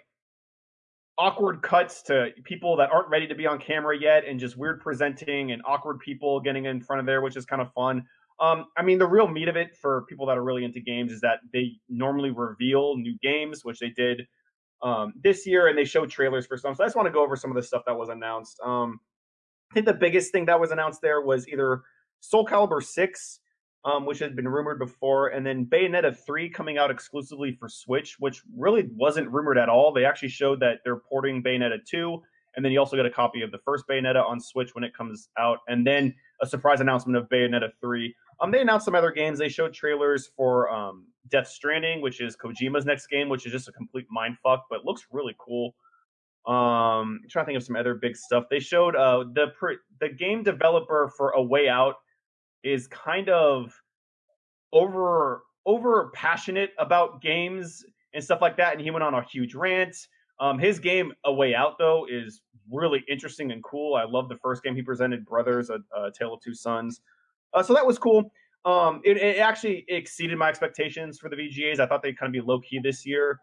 awkward 1.19 1.63
cuts 1.63 2.03
to 2.03 2.29
people 2.45 2.77
that 2.77 2.93
aren't 2.93 3.09
ready 3.09 3.27
to 3.27 3.35
be 3.35 3.49
on 3.49 3.59
camera 3.59 3.99
yet, 3.99 4.25
and 4.25 4.39
just 4.39 4.57
weird 4.57 4.81
presenting 4.81 5.51
and 5.51 5.63
awkward 5.67 5.99
people 5.99 6.39
getting 6.39 6.67
in 6.67 6.81
front 6.81 7.01
of 7.01 7.07
there, 7.07 7.23
which 7.23 7.37
is 7.37 7.45
kind 7.45 7.61
of 7.61 7.73
fun. 7.73 8.05
Um, 8.39 8.67
I 8.77 8.83
mean, 8.83 8.99
the 8.99 9.07
real 9.07 9.29
meat 9.29 9.49
of 9.49 9.57
it 9.57 9.77
for 9.77 10.05
people 10.09 10.27
that 10.27 10.37
are 10.37 10.45
really 10.45 10.65
into 10.65 10.81
games 10.81 11.11
is 11.11 11.21
that 11.23 11.39
they 11.53 11.73
normally 11.89 12.31
reveal 12.31 12.97
new 12.97 13.17
games, 13.23 13.65
which 13.65 13.79
they 13.79 13.91
did 13.91 14.23
um, 14.83 15.15
this 15.23 15.47
year, 15.47 15.69
and 15.69 15.79
they 15.79 15.85
show 15.85 16.07
trailers 16.07 16.47
for 16.47 16.59
some. 16.59 16.75
So 16.75 16.85
I 16.85 16.87
just 16.87 16.97
want 16.97 17.07
to 17.07 17.13
go 17.13 17.23
over 17.25 17.37
some 17.37 17.51
of 17.51 17.57
the 17.57 17.63
stuff 17.63 17.83
that 17.87 17.97
was 17.97 18.09
announced. 18.09 18.61
Um, 18.65 19.01
I 19.71 19.75
think 19.75 19.87
the 19.87 19.95
biggest 19.95 20.33
thing 20.33 20.47
that 20.47 20.61
was 20.61 20.71
announced 20.71 21.01
there 21.01 21.21
was 21.23 21.49
either 21.49 21.83
Soul 22.21 22.47
Calibur 22.47 22.83
6, 22.83 23.41
um, 23.85 24.05
which 24.05 24.19
had 24.19 24.37
been 24.37 24.49
rumored 24.49 24.79
before, 24.79 25.29
and 25.29 25.47
then 25.47 25.67
Bayonetta 25.67 26.17
3 26.27 26.51
coming 26.51 26.79
out 26.79 26.91
exclusively 26.91 27.53
for 27.53 27.69
Switch, 27.69 28.17
which 28.19 28.43
really 28.57 28.89
wasn't 28.95 29.31
rumored 29.31 29.59
at 29.59 29.69
all. 29.69 29.93
They 29.93 30.05
actually 30.05 30.29
showed 30.29 30.61
that 30.61 30.79
they're 30.85 30.97
porting 30.97 31.43
Bayonetta 31.43 31.85
2, 31.89 32.21
and 32.57 32.65
then 32.65 32.73
you 32.73 32.79
also 32.79 32.97
get 32.97 33.07
a 33.07 33.11
copy 33.11 33.43
of 33.43 33.53
the 33.53 33.59
first 33.59 33.85
Bayonetta 33.89 34.25
on 34.25 34.41
Switch 34.41 34.75
when 34.75 34.83
it 34.83 34.95
comes 34.95 35.29
out, 35.39 35.59
and 35.69 35.87
then 35.87 36.15
a 36.43 36.47
surprise 36.47 36.81
announcement 36.81 37.17
of 37.17 37.29
Bayonetta 37.29 37.71
3. 37.81 38.15
Um, 38.41 38.51
they 38.51 38.61
announced 38.61 38.85
some 38.85 38.95
other 38.95 39.11
games. 39.11 39.39
They 39.39 39.49
showed 39.49 39.73
trailers 39.73 40.31
for 40.37 40.71
um, 40.71 41.07
Death 41.31 41.49
Stranding, 41.49 42.01
which 42.01 42.21
is 42.21 42.37
Kojima's 42.37 42.85
next 42.85 43.07
game, 43.07 43.29
which 43.29 43.47
is 43.47 43.53
just 43.53 43.69
a 43.69 43.73
complete 43.73 44.07
mind 44.11 44.37
fuck, 44.43 44.65
but 44.69 44.85
looks 44.85 45.07
really 45.11 45.35
cool. 45.39 45.75
Um, 46.47 47.21
I'm 47.23 47.29
trying 47.29 47.45
to 47.45 47.47
think 47.47 47.57
of 47.57 47.65
some 47.65 47.77
other 47.77 47.95
big 47.95 48.17
stuff. 48.17 48.45
They 48.51 48.61
showed 48.61 48.95
uh, 48.95 49.25
the 49.35 49.49
pre- 49.59 49.79
the 50.01 50.09
game 50.09 50.43
developer 50.43 51.11
for 51.17 51.31
A 51.31 51.43
Way 51.43 51.69
Out 51.69 51.97
is 52.63 52.87
kind 52.87 53.29
of 53.29 53.75
over 54.73 55.43
over 55.65 56.11
passionate 56.15 56.71
about 56.79 57.21
games 57.21 57.85
and 58.15 58.23
stuff 58.23 58.41
like 58.41 58.57
that, 58.59 58.73
and 58.75 58.81
he 58.81 58.91
went 58.91 59.03
on 59.03 59.15
a 59.15 59.23
huge 59.23 59.55
rant. 59.55 59.97
Um, 60.39 60.59
his 60.59 60.79
game 60.79 61.13
A 61.25 61.33
Way 61.33 61.55
Out 61.55 61.79
though 61.79 62.07
is 62.09 62.43
really 62.71 63.05
interesting 63.09 63.53
and 63.53 63.63
cool. 63.63 63.95
I 63.95 64.05
love 64.05 64.29
the 64.29 64.37
first 64.37 64.63
game 64.63 64.75
he 64.75 64.83
presented, 64.83 65.25
Brothers: 65.25 65.71
A, 65.71 65.79
a 65.97 66.11
Tale 66.11 66.35
of 66.35 66.41
Two 66.41 66.55
Sons. 66.55 67.01
Uh, 67.55 67.63
so 67.63 67.75
that 67.75 67.87
was 67.87 67.99
cool. 67.99 68.31
Um, 68.65 69.01
it, 69.05 69.17
it, 69.17 69.39
actually 69.39 69.85
exceeded 69.89 70.37
my 70.37 70.49
expectations 70.49 71.19
for 71.19 71.29
the 71.29 71.37
VGAs. 71.37 71.79
I 71.79 71.87
thought 71.87 72.03
they'd 72.03 72.19
kind 72.19 72.29
of 72.29 72.33
be 72.33 72.41
low 72.41 72.61
key 72.61 72.81
this 72.81 73.07
year. 73.07 73.39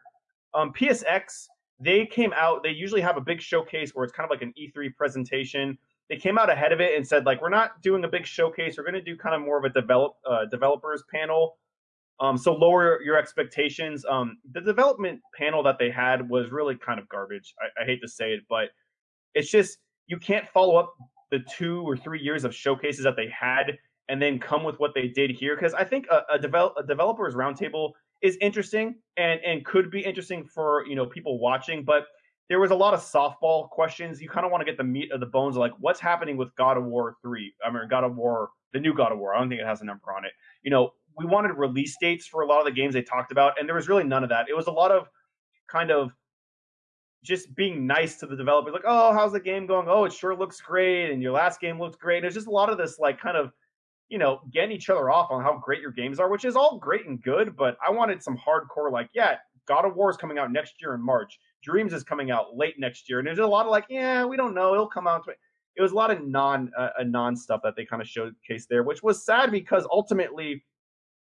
Um, 0.53 0.73
PSX 0.73 1.47
they 1.83 2.05
came 2.05 2.33
out. 2.33 2.63
They 2.63 2.69
usually 2.69 3.01
have 3.01 3.17
a 3.17 3.21
big 3.21 3.41
showcase 3.41 3.91
where 3.93 4.03
it's 4.03 4.13
kind 4.13 4.25
of 4.25 4.31
like 4.31 4.41
an 4.41 4.53
E3 4.59 4.95
presentation. 4.95 5.77
They 6.09 6.17
came 6.17 6.37
out 6.37 6.49
ahead 6.49 6.71
of 6.71 6.79
it 6.79 6.95
and 6.95 7.05
said 7.05 7.25
like, 7.25 7.41
we're 7.41 7.49
not 7.49 7.81
doing 7.81 8.03
a 8.03 8.07
big 8.07 8.25
showcase. 8.25 8.77
We're 8.77 8.83
going 8.83 8.93
to 8.93 9.01
do 9.01 9.17
kind 9.17 9.35
of 9.35 9.41
more 9.41 9.57
of 9.57 9.63
a 9.65 9.69
develop 9.69 10.13
uh, 10.29 10.45
developers 10.45 11.03
panel. 11.13 11.57
Um, 12.19 12.37
so 12.37 12.53
lower 12.53 13.01
your 13.01 13.17
expectations. 13.17 14.05
Um, 14.09 14.37
the 14.51 14.61
development 14.61 15.21
panel 15.37 15.63
that 15.63 15.77
they 15.79 15.89
had 15.89 16.29
was 16.29 16.51
really 16.51 16.75
kind 16.75 16.99
of 16.99 17.09
garbage. 17.09 17.53
I, 17.59 17.83
I 17.83 17.85
hate 17.85 18.01
to 18.01 18.07
say 18.07 18.33
it, 18.33 18.41
but 18.47 18.69
it's 19.35 19.49
just 19.49 19.77
you 20.07 20.17
can't 20.17 20.47
follow 20.47 20.75
up 20.75 20.93
the 21.31 21.39
two 21.39 21.81
or 21.81 21.97
three 21.97 22.21
years 22.21 22.43
of 22.43 22.53
showcases 22.53 23.03
that 23.03 23.15
they 23.15 23.27
had 23.27 23.77
and 24.09 24.21
then 24.21 24.37
come 24.37 24.63
with 24.63 24.79
what 24.79 24.93
they 24.93 25.07
did 25.07 25.31
here 25.31 25.55
because 25.55 25.73
I 25.73 25.83
think 25.83 26.05
a, 26.11 26.21
a, 26.33 26.39
develop, 26.39 26.73
a 26.77 26.83
developers 26.83 27.35
roundtable 27.35 27.91
is 28.21 28.37
interesting 28.41 28.95
and 29.17 29.39
and 29.45 29.65
could 29.65 29.91
be 29.91 30.01
interesting 30.01 30.45
for 30.45 30.85
you 30.87 30.95
know 30.95 31.05
people 31.05 31.39
watching, 31.39 31.83
but 31.83 32.05
there 32.49 32.59
was 32.59 32.71
a 32.71 32.75
lot 32.75 32.93
of 32.93 32.99
softball 32.99 33.69
questions. 33.69 34.21
You 34.21 34.29
kind 34.29 34.45
of 34.45 34.51
want 34.51 34.61
to 34.61 34.65
get 34.65 34.77
the 34.77 34.83
meat 34.83 35.11
of 35.11 35.19
the 35.19 35.25
bones, 35.25 35.55
of 35.55 35.61
like 35.61 35.73
what's 35.79 35.99
happening 35.99 36.37
with 36.37 36.53
God 36.55 36.77
of 36.77 36.85
War 36.85 37.15
three. 37.21 37.53
I 37.65 37.71
mean, 37.71 37.87
God 37.89 38.03
of 38.03 38.15
War, 38.15 38.49
the 38.73 38.79
new 38.79 38.93
God 38.93 39.11
of 39.11 39.19
War. 39.19 39.33
I 39.33 39.39
don't 39.39 39.49
think 39.49 39.61
it 39.61 39.67
has 39.67 39.81
a 39.81 39.85
number 39.85 40.13
on 40.15 40.25
it. 40.25 40.31
You 40.61 40.71
know, 40.71 40.91
we 41.17 41.25
wanted 41.25 41.53
release 41.53 41.95
dates 41.99 42.27
for 42.27 42.41
a 42.41 42.47
lot 42.47 42.59
of 42.59 42.65
the 42.65 42.71
games 42.71 42.93
they 42.93 43.01
talked 43.01 43.31
about, 43.31 43.59
and 43.59 43.67
there 43.67 43.75
was 43.75 43.87
really 43.87 44.03
none 44.03 44.23
of 44.23 44.29
that. 44.29 44.47
It 44.49 44.55
was 44.55 44.67
a 44.67 44.71
lot 44.71 44.91
of 44.91 45.07
kind 45.67 45.91
of 45.91 46.11
just 47.23 47.55
being 47.55 47.87
nice 47.87 48.19
to 48.19 48.27
the 48.27 48.35
developers, 48.35 48.73
like, 48.73 48.83
oh, 48.85 49.13
how's 49.13 49.31
the 49.31 49.39
game 49.39 49.65
going? 49.65 49.87
Oh, 49.89 50.05
it 50.05 50.13
sure 50.13 50.35
looks 50.35 50.61
great, 50.61 51.11
and 51.11 51.21
your 51.21 51.31
last 51.31 51.59
game 51.59 51.79
looks 51.79 51.95
great. 51.95 52.21
There's 52.21 52.35
just 52.35 52.47
a 52.47 52.51
lot 52.51 52.69
of 52.69 52.77
this 52.77 52.99
like 52.99 53.19
kind 53.19 53.37
of 53.37 53.51
you 54.09 54.19
know, 54.19 54.41
getting 54.51 54.71
each 54.71 54.91
other 54.91 55.09
off 55.09 55.31
on 55.31 55.41
how 55.41 55.57
great 55.57 55.81
your 55.81 55.91
games 55.91 56.19
are, 56.19 56.29
which 56.29 56.45
is 56.45 56.55
all 56.55 56.77
great 56.77 57.07
and 57.07 57.23
good, 57.23 57.55
but 57.55 57.77
I 57.85 57.89
wanted 57.89 58.21
some 58.21 58.37
hardcore, 58.37 58.91
like, 58.91 59.09
yeah, 59.15 59.37
God 59.67 59.85
of 59.85 59.95
War 59.95 60.09
is 60.09 60.17
coming 60.17 60.37
out 60.37 60.51
next 60.51 60.81
year 60.81 60.93
in 60.93 61.01
March. 61.01 61.39
Dreams 61.63 61.93
is 61.93 62.03
coming 62.03 62.31
out 62.31 62.55
late 62.55 62.75
next 62.77 63.09
year. 63.09 63.19
And 63.19 63.27
there's 63.27 63.39
a 63.39 63.47
lot 63.47 63.65
of 63.65 63.71
like, 63.71 63.85
yeah, 63.89 64.25
we 64.25 64.37
don't 64.37 64.53
know. 64.53 64.73
It'll 64.73 64.87
come 64.87 65.07
out. 65.07 65.27
It 65.75 65.81
was 65.81 65.93
a 65.93 65.95
lot 65.95 66.11
of 66.11 66.23
non 66.23 66.71
uh, 66.77 66.89
non 67.05 67.35
stuff 67.35 67.61
that 67.63 67.75
they 67.75 67.85
kind 67.85 68.01
of 68.01 68.07
showcased 68.07 68.67
there, 68.69 68.83
which 68.83 69.01
was 69.01 69.25
sad 69.25 69.51
because 69.51 69.87
ultimately, 69.91 70.63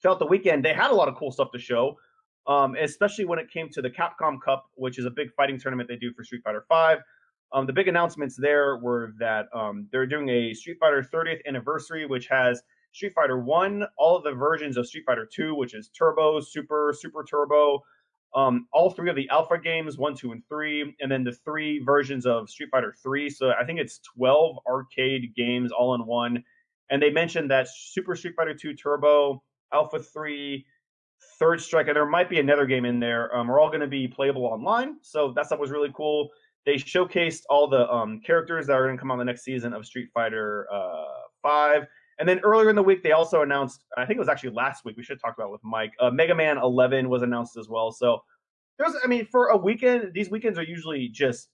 throughout 0.02 0.20
the 0.20 0.26
weekend, 0.26 0.64
they 0.64 0.74
had 0.74 0.92
a 0.92 0.96
lot 0.96 1.08
of 1.08 1.16
cool 1.16 1.32
stuff 1.32 1.52
to 1.52 1.60
show. 1.60 1.98
Um, 2.45 2.76
especially 2.76 3.26
when 3.26 3.40
it 3.40 3.49
came 3.49 3.70
to 3.70 3.82
the 3.82 3.90
Capcom 3.90 4.38
Cup, 4.44 4.65
which 4.76 4.99
is 4.99 5.06
a 5.06 5.10
big 5.10 5.34
fighting 5.34 5.57
tournament 5.57 5.88
they 5.88 5.95
do 5.95 6.11
for 6.14 6.24
Street 6.24 6.41
Fighter 6.44 6.65
Five. 6.68 6.99
Um, 7.53 7.68
the 7.68 7.74
big 7.74 7.88
announcements 7.88 8.36
there 8.36 8.78
were 8.78 9.14
that 9.20 9.45
um, 9.53 9.88
they're 9.91 10.07
doing 10.07 10.28
a 10.30 10.53
Street 10.53 10.78
Fighter 10.80 11.03
30th 11.03 11.40
anniversary, 11.48 12.06
which 12.06 12.28
has 12.28 12.61
Street 12.94 13.14
Fighter 13.14 13.40
1, 13.40 13.86
all 13.98 14.18
of 14.18 14.24
the 14.24 14.34
versions 14.34 14.76
of 14.76 14.88
Street 14.88 15.03
Fighter 15.06 15.28
2, 15.32 15.56
which 15.56 15.74
is 15.74 15.90
Turbo, 15.90 16.40
Super, 16.40 16.94
Super 16.98 17.24
Turbo, 17.24 17.84
um, 18.36 18.68
all 18.74 18.90
three 18.90 19.10
of 19.10 19.15
the 19.15 19.30
alpha 19.30 19.57
games, 19.60 19.98
1, 19.98 20.15
2, 20.15 20.32
and 20.32 20.44
3, 20.48 20.95
and 20.99 21.11
then 21.11 21.24
the 21.24 21.32
three 21.32 21.80
versions 21.80 22.26
of 22.26 22.49
Street 22.49 22.70
Fighter 22.72 22.94
3. 23.02 23.30
So 23.30 23.52
I 23.52 23.64
think 23.65 23.80
it's 23.80 23.99
12 24.15 24.57
arcade 24.68 25.34
games 25.36 25.72
all 25.72 25.94
in 25.94 26.06
one. 26.06 26.44
And 26.90 27.02
they 27.02 27.11
mentioned 27.11 27.52
that 27.52 27.68
Super 27.68 28.15
Street 28.15 28.34
Fighter 28.36 28.56
2 28.56 28.74
Turbo, 28.74 29.44
Alpha 29.72 29.99
3, 29.99 30.65
Third 31.40 31.62
Strike, 31.62 31.88
and 31.88 31.95
there 31.95 32.06
might 32.06 32.30
be 32.30 32.40
another 32.40 32.66
game 32.66 32.86
in 32.86 33.00
there, 33.00 33.36
um, 33.36 33.50
are 33.50 33.60
all 33.60 33.70
going 33.70 33.82
to 33.82 33.88
be 33.88 34.08
playable 34.08 34.45
online. 34.45 34.98
So 35.02 35.32
that 35.36 35.48
stuff 35.48 35.60
was 35.60 35.72
really 35.72 35.91
cool 35.95 36.30
they 36.66 36.76
showcased 36.76 37.41
all 37.50 37.68
the 37.68 37.90
um, 37.91 38.22
characters 38.22 38.68
that 38.68 38.74
are 38.74 38.86
going 38.86 38.95
to 38.95 39.00
come 39.00 39.12
on 39.12 39.18
the 39.18 39.26
next 39.26 39.44
season 39.44 39.74
of 39.74 39.86
Street 39.86 40.10
Fighter 40.14 40.68
uh, 40.72 41.06
Five. 41.41 41.86
And 42.20 42.30
then 42.30 42.40
earlier 42.40 42.70
in 42.70 42.76
the 42.76 42.84
week, 42.84 43.04
they 43.04 43.12
also 43.12 43.41
announced. 43.41 43.84
I 43.98 44.06
think 44.06 44.18
it 44.18 44.20
was 44.20 44.30
actually 44.30 44.52
last 44.52 44.86
week. 44.86 44.95
We 44.95 45.04
should 45.04 45.20
talk 45.20 45.36
about 45.38 45.52
with 45.52 45.64
Mike. 45.64 45.94
Uh, 46.00 46.12
Mega 46.12 46.36
Man 46.36 46.58
11 46.58 47.10
was 47.10 47.22
announced 47.22 47.58
as 47.58 47.68
well. 47.68 47.91
So 47.91 48.24
there's, 48.78 48.94
I 49.04 49.08
mean, 49.08 49.26
for 49.26 49.48
a 49.48 49.58
weekend, 49.58 50.14
these 50.14 50.30
weekends 50.30 50.58
are 50.58 50.64
usually 50.64 51.10
just 51.10 51.50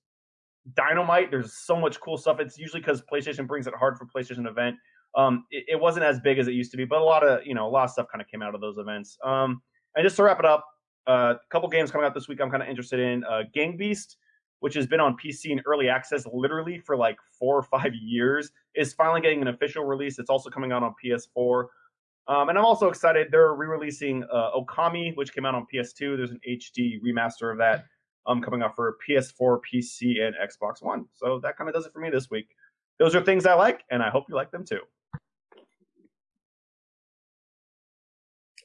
dynamite. 0.76 1.32
There's 1.32 1.54
so 1.54 1.76
much 1.76 2.00
cool 2.00 2.18
stuff. 2.18 2.40
It's 2.40 2.58
usually 2.58 2.82
because 2.82 3.02
PlayStation 3.02 3.48
brings 3.48 3.68
it 3.68 3.74
hard 3.74 3.98
for 3.98 4.06
PlayStation 4.06 4.48
event. 4.48 4.76
Um, 5.16 5.46
it, 5.50 5.66
it, 5.68 5.80
wasn't 5.80 6.06
as 6.06 6.20
big 6.20 6.38
as 6.38 6.48
it 6.48 6.54
used 6.54 6.72
to 6.72 6.78
be, 6.78 6.86
but 6.86 7.02
a 7.02 7.04
lot 7.04 7.26
of 7.26 7.46
you 7.46 7.56
know 7.56 7.68
a 7.68 7.72
lot 7.72 7.86
of 7.86 7.90
stuff 7.90 8.08
kind 8.12 8.22
of 8.22 8.28
came 8.28 8.42
out 8.42 8.54
of 8.56 8.62
those 8.62 8.78
events. 8.78 9.18
Um, 9.24 9.62
and 9.96 10.04
just 10.04 10.16
to 10.18 10.24
wrap 10.24 10.40
it 10.40 10.46
up, 10.46 10.66
uh, 11.08 11.34
a 11.36 11.50
couple 11.50 11.68
games 11.70 11.92
coming 11.92 12.06
out 12.06 12.14
this 12.14 12.28
week. 12.28 12.40
I'm 12.42 12.52
kind 12.52 12.62
of 12.62 12.70
interested 12.70 13.00
in 13.00 13.24
uh, 13.24 13.44
Gang 13.54 13.76
Beast 13.76 14.18
which 14.60 14.74
has 14.74 14.88
been 14.88 15.00
on 15.00 15.16
PC 15.16 15.52
in 15.52 15.62
early 15.66 15.90
access 15.90 16.26
literally 16.32 16.80
for 16.80 16.96
like 16.96 17.18
four 17.38 17.58
or 17.58 17.64
five 17.64 17.94
years, 18.02 18.52
is 18.76 18.94
finally 18.94 19.22
getting 19.22 19.42
an 19.42 19.48
official 19.48 19.84
release. 19.84 20.20
It's 20.20 20.30
also 20.30 20.50
coming 20.50 20.72
out 20.72 20.84
on 20.84 20.94
PS4. 21.04 21.66
Um, 22.28 22.50
and 22.50 22.58
I'm 22.58 22.66
also 22.66 22.90
excited. 22.90 23.30
They're 23.32 23.56
re-releasing 23.56 24.24
uh, 24.32 24.52
Okami, 24.56 25.16
which 25.16 25.34
came 25.34 25.46
out 25.46 25.56
on 25.56 25.66
PS2. 25.74 26.16
There's 26.18 26.32
an 26.32 26.40
HD 26.48 27.02
remaster 27.02 27.52
of 27.52 27.58
that 27.58 27.86
um, 28.28 28.42
coming 28.42 28.62
out 28.62 28.76
for 28.76 28.98
PS4, 29.08 29.60
PC, 29.74 30.22
and 30.22 30.36
Xbox 30.36 30.84
One. 30.84 31.06
So 31.14 31.40
that 31.42 31.58
kind 31.58 31.68
of 31.68 31.74
does 31.74 31.88
it 31.88 31.94
for 31.94 32.00
me 32.00 32.10
this 32.12 32.30
week. 32.30 32.50
Those 33.00 33.16
are 33.16 33.22
things 33.22 33.46
I 33.46 33.54
like, 33.54 33.84
and 33.90 34.04
I 34.04 34.10
hope 34.10 34.26
you 34.30 34.36
like 34.36 34.52
them 34.52 34.64
too. 34.64 34.82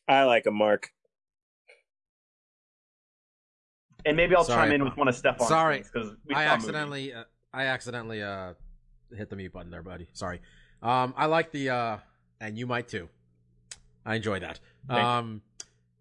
I 0.09 0.25
like 0.25 0.45
them, 0.45 0.57
Mark 0.57 0.91
and 4.05 4.17
maybe 4.17 4.35
I'll 4.35 4.45
Sorry. 4.45 4.69
chime 4.69 4.73
in 4.73 4.85
with 4.85 4.97
one 4.97 5.09
of 5.09 5.15
Stefan's 5.15 5.49
Sorry, 5.49 5.79
because 5.83 6.15
I 6.33 6.45
accidentally, 6.45 7.13
uh, 7.13 7.25
I 7.53 7.67
accidentally 7.67 8.23
uh, 8.23 8.55
hit 9.17 9.31
the 9.31 9.37
mute 9.37 9.53
button 9.53 9.71
there, 9.71 9.83
buddy. 9.83 10.09
Sorry. 10.13 10.41
Um, 10.83 11.15
I 11.17 11.27
like 11.27 11.53
the, 11.53 11.71
uh, 11.71 11.97
and 12.41 12.59
you 12.59 12.67
might 12.67 12.89
too. 12.89 13.09
I 14.05 14.17
enjoy 14.17 14.41
that. 14.41 14.61
Um, 14.89 15.41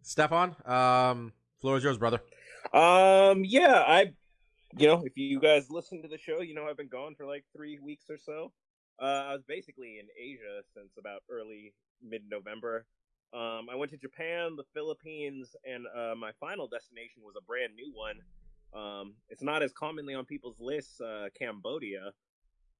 Stefan, 0.02 0.56
um, 0.66 1.32
floor 1.62 1.78
is 1.78 1.84
yours, 1.84 1.98
brother. 1.98 2.22
Um, 2.74 3.46
yeah, 3.46 3.84
I, 3.88 4.14
you 4.78 4.88
know, 4.88 5.04
if 5.06 5.16
you 5.16 5.40
guys 5.40 5.70
listen 5.70 6.02
to 6.02 6.10
the 6.10 6.18
show, 6.18 6.42
you 6.42 6.54
know 6.54 6.68
I've 6.70 6.76
been 6.76 6.90
gone 6.90 7.16
for 7.16 7.26
like 7.26 7.46
three 7.56 7.80
weeks 7.80 8.06
or 8.10 8.18
so. 8.18 8.52
Uh, 9.02 9.06
I 9.06 9.34
was 9.34 9.44
basically 9.48 10.00
in 10.00 10.08
Asia 10.22 10.62
since 10.76 10.92
about 11.00 11.22
early 11.30 11.74
mid 12.06 12.24
November. 12.30 12.86
Um, 13.34 13.68
I 13.72 13.76
went 13.76 13.92
to 13.92 13.98
Japan, 13.98 14.56
the 14.56 14.64
Philippines, 14.74 15.56
and 15.66 15.86
uh, 15.88 16.16
my 16.16 16.32
final 16.40 16.68
destination 16.68 17.24
was 17.24 17.36
a 17.36 17.42
brand 17.42 17.74
new 17.76 17.92
one. 17.94 18.20
Um, 18.74 19.14
it's 19.30 19.42
not 19.42 19.64
as 19.64 19.72
commonly 19.72 20.14
on 20.14 20.26
people's 20.26 20.60
lists, 20.60 21.02
uh, 21.02 21.30
Cambodia. 21.38 22.12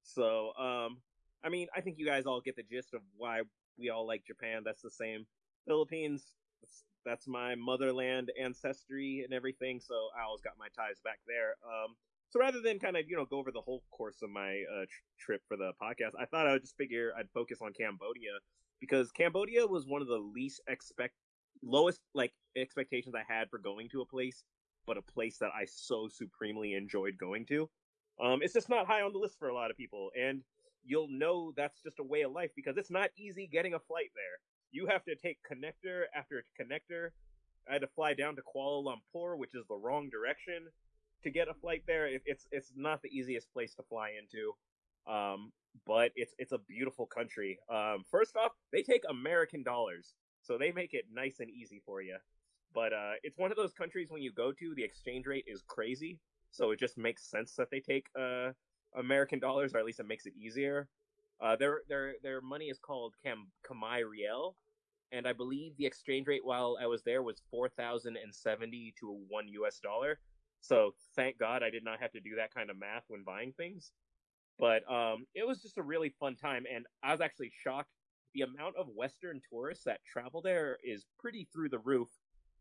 So, 0.02 0.52
um, 0.56 0.98
I 1.42 1.48
mean, 1.48 1.68
I 1.74 1.80
think 1.80 1.98
you 1.98 2.06
guys 2.06 2.26
all 2.26 2.40
get 2.40 2.56
the 2.56 2.62
gist 2.62 2.94
of 2.94 3.00
why 3.16 3.42
we 3.78 3.90
all 3.90 4.06
like 4.06 4.24
Japan. 4.24 4.62
That's 4.64 4.82
the 4.82 4.90
same. 4.90 5.26
Philippines, 5.66 6.22
that's 7.04 7.26
my 7.26 7.54
motherland 7.54 8.30
ancestry 8.40 9.22
and 9.24 9.34
everything. 9.34 9.80
So 9.80 9.94
I 10.18 10.24
always 10.24 10.40
got 10.40 10.54
my 10.58 10.68
ties 10.76 11.00
back 11.04 11.18
there. 11.26 11.56
Um, 11.64 11.94
so 12.30 12.40
rather 12.40 12.60
than 12.60 12.78
kind 12.78 12.96
of 12.96 13.08
you 13.08 13.16
know 13.16 13.24
go 13.24 13.38
over 13.38 13.52
the 13.52 13.60
whole 13.60 13.82
course 13.90 14.22
of 14.22 14.30
my 14.30 14.62
uh, 14.72 14.84
tr- 14.84 15.02
trip 15.18 15.42
for 15.46 15.56
the 15.56 15.72
podcast, 15.80 16.12
I 16.18 16.24
thought 16.24 16.46
I 16.46 16.52
would 16.52 16.62
just 16.62 16.76
figure 16.76 17.12
I'd 17.16 17.30
focus 17.32 17.58
on 17.60 17.72
Cambodia 17.72 18.32
because 18.80 19.10
Cambodia 19.12 19.66
was 19.66 19.86
one 19.86 20.02
of 20.02 20.08
the 20.08 20.18
least 20.18 20.60
expect 20.68 21.14
lowest 21.62 22.00
like 22.14 22.32
expectations 22.56 23.14
I 23.14 23.22
had 23.26 23.48
for 23.48 23.58
going 23.58 23.88
to 23.90 24.02
a 24.02 24.06
place 24.06 24.44
but 24.86 24.98
a 24.98 25.02
place 25.02 25.38
that 25.38 25.50
I 25.54 25.64
so 25.64 26.08
supremely 26.08 26.74
enjoyed 26.74 27.16
going 27.18 27.46
to. 27.46 27.68
Um, 28.22 28.40
it's 28.42 28.54
just 28.54 28.68
not 28.68 28.86
high 28.86 29.02
on 29.02 29.12
the 29.12 29.18
list 29.18 29.38
for 29.38 29.48
a 29.48 29.54
lot 29.54 29.70
of 29.70 29.76
people, 29.76 30.10
and 30.18 30.42
you'll 30.84 31.08
know 31.08 31.52
that's 31.56 31.80
just 31.82 31.98
a 31.98 32.04
way 32.04 32.22
of 32.22 32.32
life 32.32 32.50
because 32.54 32.76
it's 32.76 32.90
not 32.90 33.10
easy 33.16 33.48
getting 33.50 33.74
a 33.74 33.78
flight 33.78 34.10
there. 34.14 34.38
You 34.70 34.86
have 34.86 35.04
to 35.04 35.16
take 35.16 35.38
connector 35.50 36.04
after 36.14 36.44
connector. 36.60 37.10
I 37.68 37.74
had 37.74 37.82
to 37.82 37.88
fly 37.88 38.14
down 38.14 38.36
to 38.36 38.42
Kuala 38.42 38.84
Lumpur, 38.84 39.38
which 39.38 39.54
is 39.54 39.64
the 39.68 39.76
wrong 39.76 40.10
direction 40.10 40.66
to 41.22 41.30
get 41.30 41.48
a 41.48 41.54
flight 41.54 41.82
there. 41.86 42.06
It, 42.06 42.22
it's 42.26 42.46
it's 42.52 42.72
not 42.76 43.02
the 43.02 43.08
easiest 43.08 43.52
place 43.52 43.74
to 43.74 43.82
fly 43.82 44.10
into, 44.18 44.52
um, 45.12 45.52
but 45.86 46.12
it's 46.16 46.34
it's 46.38 46.52
a 46.52 46.58
beautiful 46.58 47.06
country. 47.06 47.58
Um, 47.70 48.04
first 48.10 48.36
off, 48.36 48.52
they 48.72 48.82
take 48.82 49.02
American 49.08 49.62
dollars, 49.62 50.14
so 50.42 50.58
they 50.58 50.72
make 50.72 50.94
it 50.94 51.04
nice 51.12 51.40
and 51.40 51.50
easy 51.50 51.80
for 51.84 52.02
you. 52.02 52.16
But 52.74 52.92
uh, 52.92 53.12
it's 53.22 53.38
one 53.38 53.50
of 53.50 53.56
those 53.56 53.72
countries 53.72 54.10
when 54.10 54.22
you 54.22 54.32
go 54.32 54.52
to, 54.52 54.74
the 54.74 54.82
exchange 54.82 55.26
rate 55.26 55.44
is 55.46 55.62
crazy, 55.66 56.18
so 56.50 56.72
it 56.72 56.80
just 56.80 56.98
makes 56.98 57.28
sense 57.30 57.54
that 57.56 57.70
they 57.70 57.80
take 57.80 58.08
uh, 58.18 58.50
American 58.96 59.38
dollars, 59.38 59.74
or 59.74 59.78
at 59.78 59.84
least 59.84 60.00
it 60.00 60.08
makes 60.08 60.26
it 60.26 60.34
easier. 60.36 60.88
Uh, 61.40 61.56
their 61.56 61.80
their 61.88 62.14
their 62.22 62.40
money 62.40 62.66
is 62.66 62.78
called 62.78 63.14
Cam 63.22 63.48
Kamai 63.68 64.08
Riel, 64.08 64.56
and 65.12 65.26
I 65.26 65.32
believe 65.32 65.76
the 65.76 65.86
exchange 65.86 66.26
rate 66.26 66.44
while 66.44 66.76
I 66.80 66.86
was 66.86 67.02
there 67.02 67.22
was 67.22 67.42
four 67.50 67.68
thousand 67.68 68.16
and 68.16 68.34
seventy 68.34 68.94
to 69.00 69.18
one 69.28 69.48
U.S. 69.48 69.78
dollar. 69.80 70.18
So 70.60 70.94
thank 71.14 71.38
God 71.38 71.62
I 71.62 71.70
did 71.70 71.84
not 71.84 72.00
have 72.00 72.12
to 72.12 72.20
do 72.20 72.36
that 72.36 72.54
kind 72.54 72.70
of 72.70 72.78
math 72.78 73.04
when 73.08 73.22
buying 73.22 73.52
things. 73.52 73.92
But 74.58 74.88
um, 74.90 75.26
it 75.34 75.46
was 75.46 75.60
just 75.60 75.78
a 75.78 75.82
really 75.82 76.14
fun 76.20 76.36
time, 76.36 76.64
and 76.72 76.86
I 77.02 77.12
was 77.12 77.20
actually 77.20 77.52
shocked. 77.62 77.90
The 78.34 78.42
amount 78.42 78.74
of 78.76 78.88
Western 78.88 79.40
tourists 79.48 79.84
that 79.84 80.00
travel 80.04 80.42
there 80.42 80.78
is 80.82 81.06
pretty 81.20 81.46
through 81.52 81.68
the 81.68 81.78
roof. 81.78 82.08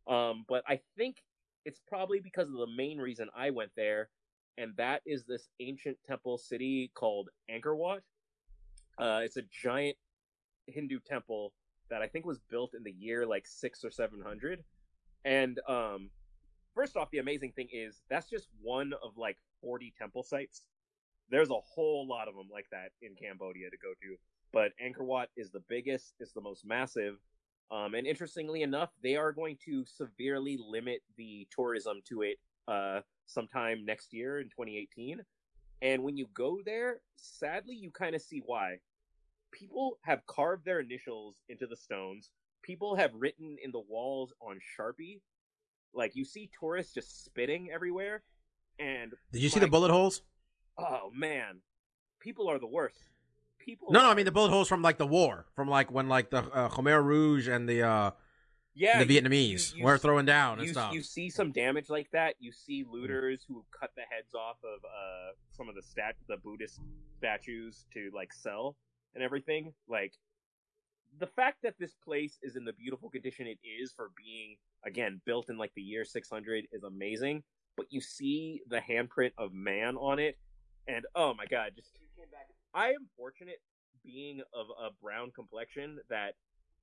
Um, 0.07 0.45
but 0.47 0.63
I 0.67 0.79
think 0.97 1.17
it's 1.65 1.79
probably 1.87 2.19
because 2.19 2.47
of 2.47 2.57
the 2.57 2.67
main 2.67 2.99
reason 2.99 3.27
I 3.35 3.49
went 3.49 3.71
there, 3.75 4.09
and 4.57 4.73
that 4.77 5.01
is 5.05 5.25
this 5.25 5.47
ancient 5.59 5.97
temple 6.05 6.37
city 6.37 6.91
called 6.93 7.29
Angkor 7.49 7.75
Wat. 7.75 8.01
Uh, 8.99 9.21
it's 9.23 9.37
a 9.37 9.43
giant 9.63 9.97
Hindu 10.67 10.99
temple 11.07 11.53
that 11.89 12.01
I 12.01 12.07
think 12.07 12.25
was 12.25 12.39
built 12.49 12.73
in 12.75 12.83
the 12.83 12.91
year 12.91 13.25
like 13.25 13.47
six 13.47 13.83
or 13.83 13.91
seven 13.91 14.21
hundred. 14.21 14.63
And 15.25 15.59
um, 15.67 16.09
first 16.75 16.97
off, 16.97 17.09
the 17.11 17.19
amazing 17.19 17.53
thing 17.53 17.69
is 17.71 18.01
that's 18.09 18.29
just 18.29 18.47
one 18.61 18.93
of 19.03 19.17
like 19.17 19.37
forty 19.61 19.93
temple 19.97 20.23
sites. 20.23 20.63
There's 21.33 21.49
a 21.49 21.59
whole 21.73 22.07
lot 22.07 22.27
of 22.27 22.35
them 22.35 22.47
like 22.51 22.67
that 22.71 22.91
in 23.01 23.15
Cambodia 23.15 23.71
to 23.71 23.77
go 23.77 23.89
to, 24.01 24.15
but 24.53 24.71
Angkor 24.79 25.03
Wat 25.03 25.29
is 25.35 25.49
the 25.49 25.63
biggest, 25.67 26.13
it's 26.19 26.31
the 26.31 26.41
most 26.41 26.63
massive, 26.63 27.15
um, 27.71 27.95
and 27.95 28.05
interestingly 28.05 28.61
enough, 28.61 28.91
they 29.01 29.15
are 29.15 29.31
going 29.31 29.57
to 29.65 29.83
severely 29.85 30.59
limit 30.63 31.01
the 31.17 31.47
tourism 31.49 32.01
to 32.07 32.21
it 32.21 32.37
uh, 32.67 32.99
sometime 33.25 33.83
next 33.83 34.13
year 34.13 34.39
in 34.39 34.45
2018. 34.45 35.21
And 35.81 36.03
when 36.03 36.15
you 36.15 36.27
go 36.35 36.59
there, 36.63 37.01
sadly, 37.15 37.73
you 37.73 37.89
kind 37.89 38.13
of 38.15 38.21
see 38.21 38.43
why. 38.45 38.77
People 39.51 39.97
have 40.03 40.25
carved 40.27 40.65
their 40.65 40.81
initials 40.81 41.37
into 41.49 41.65
the 41.65 41.75
stones. 41.75 42.29
People 42.61 42.95
have 42.95 43.11
written 43.15 43.57
in 43.63 43.71
the 43.71 43.81
walls 43.89 44.33
on 44.39 44.59
Sharpie. 44.77 45.21
Like 45.95 46.15
you 46.15 46.25
see 46.25 46.51
tourists 46.59 46.93
just 46.93 47.25
spitting 47.25 47.69
everywhere. 47.73 48.21
And 48.79 49.13
Did 49.31 49.41
you 49.41 49.49
see 49.49 49.59
the 49.59 49.67
bullet 49.67 49.91
holes? 49.91 50.21
Oh 50.77 51.11
man, 51.15 51.59
people 52.19 52.49
are 52.49 52.59
the 52.59 52.67
worst. 52.67 52.99
People. 53.59 53.91
No, 53.91 54.01
no, 54.01 54.09
I 54.09 54.15
mean 54.15 54.25
the 54.25 54.31
bullet 54.31 54.49
holes 54.49 54.67
from 54.67 54.81
like 54.81 54.97
the 54.97 55.07
war, 55.07 55.45
from 55.55 55.69
like 55.69 55.91
when 55.91 56.09
like 56.09 56.29
the 56.31 56.39
uh, 56.39 56.69
Khmer 56.69 57.01
Rouge 57.03 57.47
and 57.47 57.67
the 57.69 57.83
uh 57.83 58.11
yeah, 58.75 59.01
the 59.03 59.13
you- 59.13 59.21
Vietnamese 59.21 59.71
you- 59.73 59.79
you 59.79 59.83
were 59.85 59.97
throwing 59.97 60.25
down 60.25 60.57
and 60.59 60.67
you, 60.67 60.73
stuff. 60.73 60.93
you 60.93 61.01
see 61.03 61.29
some 61.29 61.51
damage 61.51 61.89
like 61.89 62.09
that. 62.11 62.35
You 62.39 62.51
see 62.51 62.83
looters 62.89 63.45
who 63.47 63.63
cut 63.79 63.91
the 63.95 64.01
heads 64.01 64.33
off 64.33 64.57
of 64.63 64.83
uh, 64.83 65.31
some 65.51 65.69
of 65.69 65.75
the 65.75 65.81
stat 65.81 66.15
the 66.27 66.37
Buddhist 66.37 66.79
statues 67.17 67.85
to 67.93 68.09
like 68.13 68.33
sell 68.33 68.75
and 69.15 69.23
everything. 69.23 69.73
Like 69.87 70.13
the 71.19 71.27
fact 71.27 71.59
that 71.63 71.75
this 71.79 71.93
place 72.03 72.39
is 72.41 72.55
in 72.55 72.65
the 72.65 72.73
beautiful 72.73 73.09
condition 73.09 73.45
it 73.47 73.59
is 73.65 73.93
for 73.95 74.09
being 74.17 74.57
again 74.85 75.21
built 75.25 75.49
in 75.49 75.57
like 75.57 75.71
the 75.75 75.81
year 75.81 76.03
600 76.03 76.65
is 76.73 76.83
amazing. 76.83 77.43
But 77.77 77.85
you 77.91 78.01
see 78.01 78.61
the 78.67 78.79
handprint 78.81 79.31
of 79.37 79.53
man 79.53 79.95
on 79.95 80.19
it, 80.19 80.37
and 80.87 81.05
oh 81.15 81.33
my 81.33 81.45
god, 81.45 81.71
just 81.75 81.89
I 82.73 82.89
am 82.89 83.07
fortunate 83.17 83.61
being 84.03 84.41
of 84.53 84.67
a 84.69 84.89
brown 85.01 85.31
complexion 85.31 85.99
that 86.09 86.35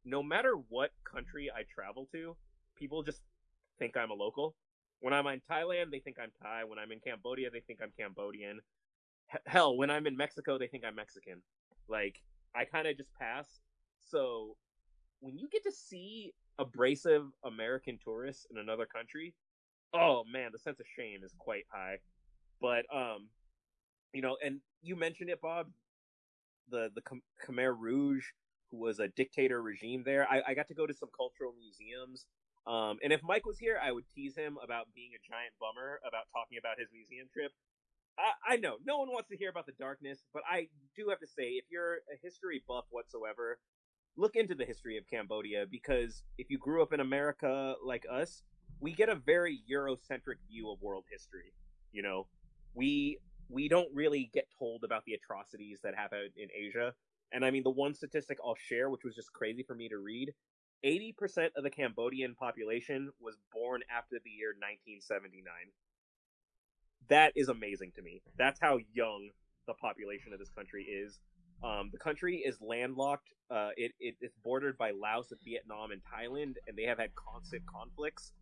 no 0.05 0.22
matter 0.22 0.55
what 0.68 0.90
country 1.05 1.51
I 1.55 1.62
travel 1.72 2.09
to, 2.12 2.36
people 2.77 3.02
just 3.02 3.22
think 3.78 3.97
I'm 3.97 4.10
a 4.10 4.14
local. 4.14 4.55
When 5.01 5.12
I'm 5.12 5.27
in 5.27 5.40
Thailand, 5.51 5.90
they 5.90 5.98
think 5.98 6.16
I'm 6.22 6.31
Thai. 6.43 6.64
When 6.64 6.78
I'm 6.78 6.93
in 6.93 7.01
Cambodia, 7.01 7.51
they 7.51 7.60
think 7.60 7.81
I'm 7.82 7.93
Cambodian. 7.98 8.60
H- 9.35 9.40
hell, 9.47 9.77
when 9.77 9.90
I'm 9.90 10.06
in 10.06 10.16
Mexico, 10.16 10.59
they 10.59 10.66
think 10.66 10.85
I'm 10.86 10.94
Mexican. 10.94 11.43
Like, 11.89 12.16
I 12.55 12.64
kind 12.64 12.86
of 12.86 12.97
just 12.97 13.12
pass. 13.14 13.60
So, 13.98 14.56
when 15.20 15.39
you 15.39 15.48
get 15.48 15.62
to 15.64 15.72
see 15.72 16.32
abrasive 16.59 17.24
American 17.44 17.98
tourists 18.02 18.47
in 18.51 18.59
another 18.59 18.86
country, 18.86 19.35
oh 19.93 20.24
man, 20.31 20.51
the 20.52 20.59
sense 20.59 20.81
of 20.81 20.86
shame 20.97 21.20
is 21.24 21.32
quite 21.39 21.64
high. 21.72 21.98
But, 22.60 22.85
um, 22.94 23.28
you 24.12 24.23
know, 24.23 24.37
and 24.45 24.61
you 24.82 24.97
mentioned 24.97 25.31
it, 25.31 25.41
Bob, 25.41 25.69
the, 26.70 26.91
the 26.95 27.03
Khmer- 27.47 27.77
Rouge, 27.78 28.24
who 28.70 28.78
was 28.78 28.99
a 29.01 29.09
dictator 29.09 29.61
regime 29.62 30.03
there. 30.05 30.27
I, 30.31 30.43
I 30.49 30.55
got 30.55 30.69
to 30.69 30.74
go 30.74 30.87
to 30.87 30.95
some 30.95 31.09
cultural 31.16 31.55
museums. 31.59 32.27
Um, 32.66 32.99
and 33.03 33.12
if 33.12 33.23
Mike 33.23 33.47
was 33.47 33.59
here, 33.59 33.78
I 33.82 33.91
would 33.91 34.05
tease 34.15 34.37
him 34.37 34.59
about 34.62 34.87
being 34.95 35.11
a 35.15 35.23
giant 35.28 35.55
bummer 35.61 36.01
about 36.07 36.24
talking 36.32 36.59
about 36.59 36.78
his 36.78 36.89
museum 36.93 37.28
trip. 37.32 37.53
I, 38.19 38.55
I 38.55 38.57
know 38.57 38.77
no 38.85 38.99
one 38.99 39.09
wants 39.09 39.28
to 39.31 39.37
hear 39.37 39.51
about 39.51 39.66
the 39.66 39.73
darkness, 39.78 40.23
but 40.32 40.43
I 40.49 40.69
do 40.95 41.09
have 41.09 41.20
to 41.20 41.27
say, 41.27 41.59
if 41.59 41.65
you're 41.70 41.95
a 42.12 42.16
history 42.23 42.62
buff 42.69 42.85
whatsoever, 42.91 43.59
look 44.16 44.37
into 44.37 44.55
the 44.55 44.65
history 44.65 44.99
of 44.99 45.05
Cambodia 45.09 45.65
because 45.70 46.23
if 46.37 46.51
you 46.51 46.59
grew 46.59 46.82
up 46.82 46.93
in 46.93 47.01
America 47.01 47.74
like 47.85 48.05
us, 48.11 48.43
we 48.81 48.93
get 48.93 49.09
a 49.09 49.15
very 49.15 49.61
Eurocentric 49.70 50.39
view 50.49 50.70
of 50.70 50.81
world 50.81 51.05
history. 51.11 51.53
You 51.93 52.03
know, 52.03 52.27
we 52.74 53.19
we 53.51 53.68
don't 53.68 53.89
really 53.94 54.31
get 54.32 54.47
told 54.59 54.85
about 54.85 55.05
the 55.05 55.14
atrocities 55.14 55.81
that 55.82 55.94
happen 55.94 56.31
in 56.36 56.48
Asia. 56.56 56.94
And 57.32 57.44
I 57.44 57.51
mean, 57.51 57.62
the 57.62 57.70
one 57.70 57.94
statistic 57.94 58.39
I'll 58.44 58.56
share, 58.56 58.90
which 58.90 59.05
was 59.05 59.14
just 59.14 59.32
crazy 59.32 59.62
for 59.62 59.74
me 59.74 59.89
to 59.89 59.98
read 59.98 60.32
80% 60.85 61.51
of 61.56 61.62
the 61.62 61.70
Cambodian 61.70 62.35
population 62.35 63.10
was 63.20 63.36
born 63.52 63.82
after 63.90 64.16
the 64.22 64.31
year 64.31 64.55
1979. 64.59 65.44
That 67.09 67.32
is 67.36 67.48
amazing 67.48 67.93
to 67.97 68.02
me. 68.02 68.22
That's 68.39 68.60
how 68.60 68.78
young 68.94 69.31
the 69.66 69.74
population 69.74 70.32
of 70.32 70.39
this 70.39 70.51
country 70.51 70.85
is. 70.85 71.18
Um, 71.62 71.90
the 71.93 71.98
country 71.98 72.36
is 72.39 72.56
landlocked. 72.60 73.28
Uh, 73.51 73.70
it, 73.77 73.93
it 74.01 74.14
it's 74.20 74.36
bordered 74.43 74.78
by 74.78 74.93
Laos, 74.93 75.32
Vietnam, 75.44 75.90
and 75.90 76.01
Thailand, 76.01 76.55
and 76.66 76.77
they 76.77 76.85
have 76.85 76.98
had 76.98 77.10
constant 77.14 77.62
conflicts 77.66 78.32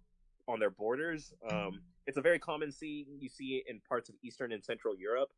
on 0.47 0.60
their 0.60 0.70
borders. 0.70 1.32
Um, 1.51 1.80
it's 2.09 2.16
a 2.16 2.22
very 2.22 2.39
common 2.39 2.72
scene 2.72 3.05
you 3.20 3.28
see 3.28 3.62
in 3.68 3.80
parts 3.86 4.09
of 4.09 4.14
Eastern 4.24 4.51
and 4.52 4.64
Central 4.64 4.97
Europe 4.97 5.28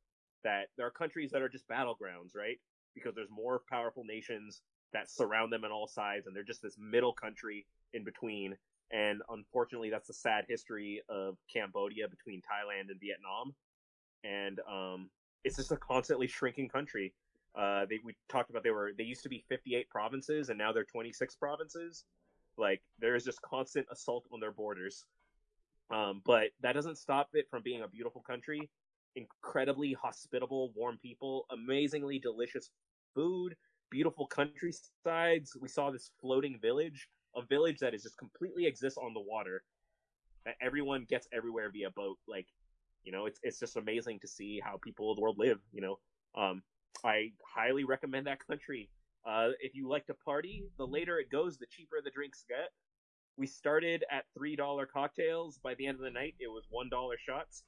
that 0.45 0.69
there 0.77 0.87
are 0.87 0.91
countries 0.91 1.33
that 1.33 1.43
are 1.43 1.49
just 1.49 1.69
battlegrounds, 1.69 2.35
right? 2.35 2.59
Because 2.95 3.13
there's 3.17 3.29
more 3.29 3.63
powerful 3.69 4.05
nations 4.05 4.63
that 4.93 5.11
surround 5.11 5.53
them 5.53 5.65
on 5.65 5.73
all 5.73 5.89
sides, 5.89 6.27
and 6.27 6.35
they're 6.35 6.45
just 6.45 6.63
this 6.63 6.77
middle 6.79 7.13
country 7.13 7.67
in 7.93 8.05
between. 8.05 8.57
And 8.93 9.21
unfortunately, 9.31 9.91
that's 9.91 10.07
the 10.07 10.15
sad 10.15 10.45
history 10.49 11.03
of 11.09 11.37
Cambodia 11.53 12.09
between 12.09 12.41
Thailand 12.41 12.89
and 12.91 13.01
Vietnam. 13.01 13.53
And 14.23 14.61
um, 14.71 15.11
it's 15.43 15.57
just 15.57 15.73
a 15.73 15.77
constantly 15.77 16.29
shrinking 16.29 16.69
country. 16.69 17.13
Uh, 17.59 17.85
they 17.91 17.99
we 18.05 18.15
talked 18.29 18.51
about 18.51 18.63
they 18.63 18.71
were 18.71 18.93
they 18.97 19.03
used 19.03 19.25
to 19.25 19.29
be 19.29 19.45
58 19.49 19.91
provinces, 19.91 20.51
and 20.51 20.59
now 20.59 20.71
they're 20.73 20.85
26 20.85 21.35
provinces. 21.35 22.05
Like 22.57 22.81
there 23.01 23.17
is 23.17 23.25
just 23.25 23.43
constant 23.43 23.87
assault 23.91 24.27
on 24.33 24.39
their 24.39 24.53
borders. 24.53 25.05
Um, 25.91 26.23
but 26.25 26.51
that 26.63 26.75
doesn't 26.75 26.99
stop 26.99 27.29
it 27.33 27.47
from 27.51 27.63
being 27.63 27.83
a 27.83 27.89
beautiful 27.89 28.23
country. 28.23 28.71
Incredibly 29.17 29.93
hospitable, 29.93 30.73
warm 30.77 30.99
people, 31.03 31.47
amazingly 31.51 32.19
delicious 32.19 32.71
food, 33.15 33.57
beautiful 33.91 34.27
countrysides. 34.27 35.57
We 35.61 35.69
saw 35.69 35.91
this 35.91 36.13
floating 36.21 36.59
village, 36.61 37.09
a 37.35 37.43
village 37.43 37.79
that 37.81 37.95
is 37.95 38.05
just 38.05 38.19
completely 38.19 38.67
exists 38.67 38.99
on 38.99 39.15
the 39.15 39.21
water. 39.21 39.65
That 40.45 40.55
everyone 40.63 41.07
gets 41.09 41.29
everywhere 41.33 41.71
via 41.71 41.91
boat. 41.91 42.19
Like, 42.27 42.47
you 43.03 43.13
know, 43.13 43.27
it's 43.27 43.41
it's 43.43 43.59
just 43.59 43.77
amazing 43.77 44.21
to 44.21 44.29
see 44.29 44.61
how 44.65 44.79
people 44.83 45.11
of 45.11 45.17
the 45.17 45.23
world 45.23 45.39
live. 45.39 45.59
You 45.73 45.83
know, 45.83 45.99
um, 46.35 46.63
I 47.05 47.33
highly 47.45 47.85
recommend 47.85 48.27
that 48.27 48.47
country. 48.47 48.89
Uh, 49.27 49.51
if 49.61 49.75
you 49.75 49.89
like 49.89 50.07
to 50.07 50.15
party, 50.15 50.65
the 50.79 50.87
later 50.87 51.19
it 51.19 51.31
goes, 51.31 51.59
the 51.59 51.67
cheaper 51.67 51.97
the 52.03 52.11
drinks 52.11 52.45
get. 52.49 52.71
We 53.37 53.47
started 53.47 54.05
at 54.11 54.25
three 54.37 54.57
dollar 54.57 54.87
cocktails. 54.87 55.59
By 55.63 55.75
the 55.75 55.87
end 55.87 55.97
of 55.97 56.03
the 56.03 56.11
night, 56.11 56.35
it 56.41 56.49
was 56.49 56.65
one 56.71 56.89
dollar 56.91 57.17
shots. 57.27 57.63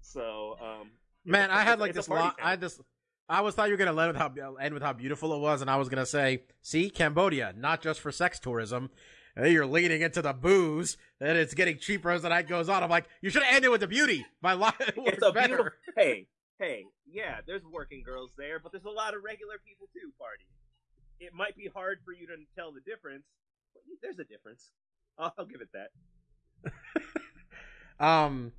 So, 0.00 0.56
um, 0.62 0.90
Man, 1.24 1.50
it's 1.50 1.52
I 1.58 1.62
had 1.62 1.80
like 1.80 1.92
this 1.94 2.06
party 2.08 2.22
line. 2.24 2.32
I 2.42 2.52
town. 2.52 2.60
just, 2.60 2.80
I 3.28 3.40
was 3.42 3.54
thought 3.54 3.68
you 3.68 3.74
were 3.74 3.78
gonna 3.78 3.92
let 3.92 4.06
with 4.08 4.16
how 4.16 4.54
end 4.56 4.72
with 4.74 4.82
how 4.82 4.92
beautiful 4.94 5.34
it 5.34 5.40
was, 5.40 5.60
and 5.60 5.70
I 5.70 5.76
was 5.76 5.88
gonna 5.88 6.06
say, 6.06 6.44
see, 6.62 6.88
Cambodia, 6.88 7.52
not 7.56 7.82
just 7.82 8.00
for 8.00 8.10
sex 8.12 8.38
tourism. 8.38 8.90
and 9.36 9.52
you're 9.52 9.66
leaning 9.66 10.00
into 10.02 10.22
the 10.22 10.32
booze, 10.32 10.96
and 11.20 11.36
it's 11.36 11.54
getting 11.54 11.78
cheaper 11.78 12.10
as 12.10 12.22
the 12.22 12.28
night 12.30 12.48
goes 12.48 12.68
on. 12.68 12.82
I'm 12.82 12.88
like, 12.90 13.06
you 13.20 13.28
should 13.30 13.42
have 13.42 13.54
ended 13.54 13.70
with 13.70 13.80
the 13.82 13.86
beauty. 13.86 14.24
My 14.40 14.54
life 14.54 14.74
It's 14.80 14.96
works 14.96 15.18
a 15.22 15.32
better. 15.32 15.56
beautiful. 15.56 15.72
Hey, 15.96 16.26
hey, 16.58 16.84
yeah. 17.10 17.38
There's 17.46 17.62
working 17.70 18.02
girls 18.02 18.30
there, 18.38 18.58
but 18.58 18.72
there's 18.72 18.84
a 18.86 18.90
lot 18.90 19.14
of 19.14 19.22
regular 19.22 19.54
people 19.66 19.88
too 19.92 20.10
partying. 20.20 20.54
It 21.20 21.34
might 21.34 21.56
be 21.56 21.68
hard 21.72 21.98
for 22.04 22.12
you 22.12 22.26
to 22.28 22.36
tell 22.56 22.72
the 22.72 22.80
difference, 22.80 23.24
but 23.74 23.82
there's 24.02 24.18
a 24.18 24.24
difference. 24.24 24.70
I'll, 25.18 25.46
give 25.46 25.60
it 25.60 25.68
that. 25.72 26.72
Um, 28.00 28.52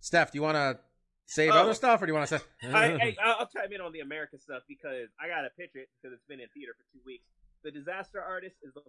Steph, 0.00 0.30
do 0.30 0.38
you 0.38 0.42
want 0.42 0.54
to 0.56 0.78
save 1.26 1.50
Oh. 1.50 1.56
other 1.62 1.74
stuff, 1.74 2.00
or 2.00 2.06
do 2.06 2.10
you 2.10 2.14
want 2.14 2.28
to 2.28 2.38
say? 2.38 2.44
I, 2.72 2.92
I, 2.92 3.16
I'll 3.24 3.36
I'll 3.40 3.46
chime 3.48 3.72
in 3.72 3.80
on 3.80 3.92
the 3.92 4.00
America 4.00 4.38
stuff 4.38 4.62
because 4.68 5.08
I 5.20 5.26
gotta 5.26 5.48
pitch 5.58 5.72
it 5.74 5.88
because 6.00 6.14
it's 6.14 6.24
been 6.28 6.38
in 6.38 6.46
theater 6.54 6.74
for 6.78 6.84
two 6.92 7.02
weeks. 7.04 7.24
The 7.64 7.72
Disaster 7.72 8.22
Artist 8.22 8.56
is 8.62 8.72
the 8.74 8.82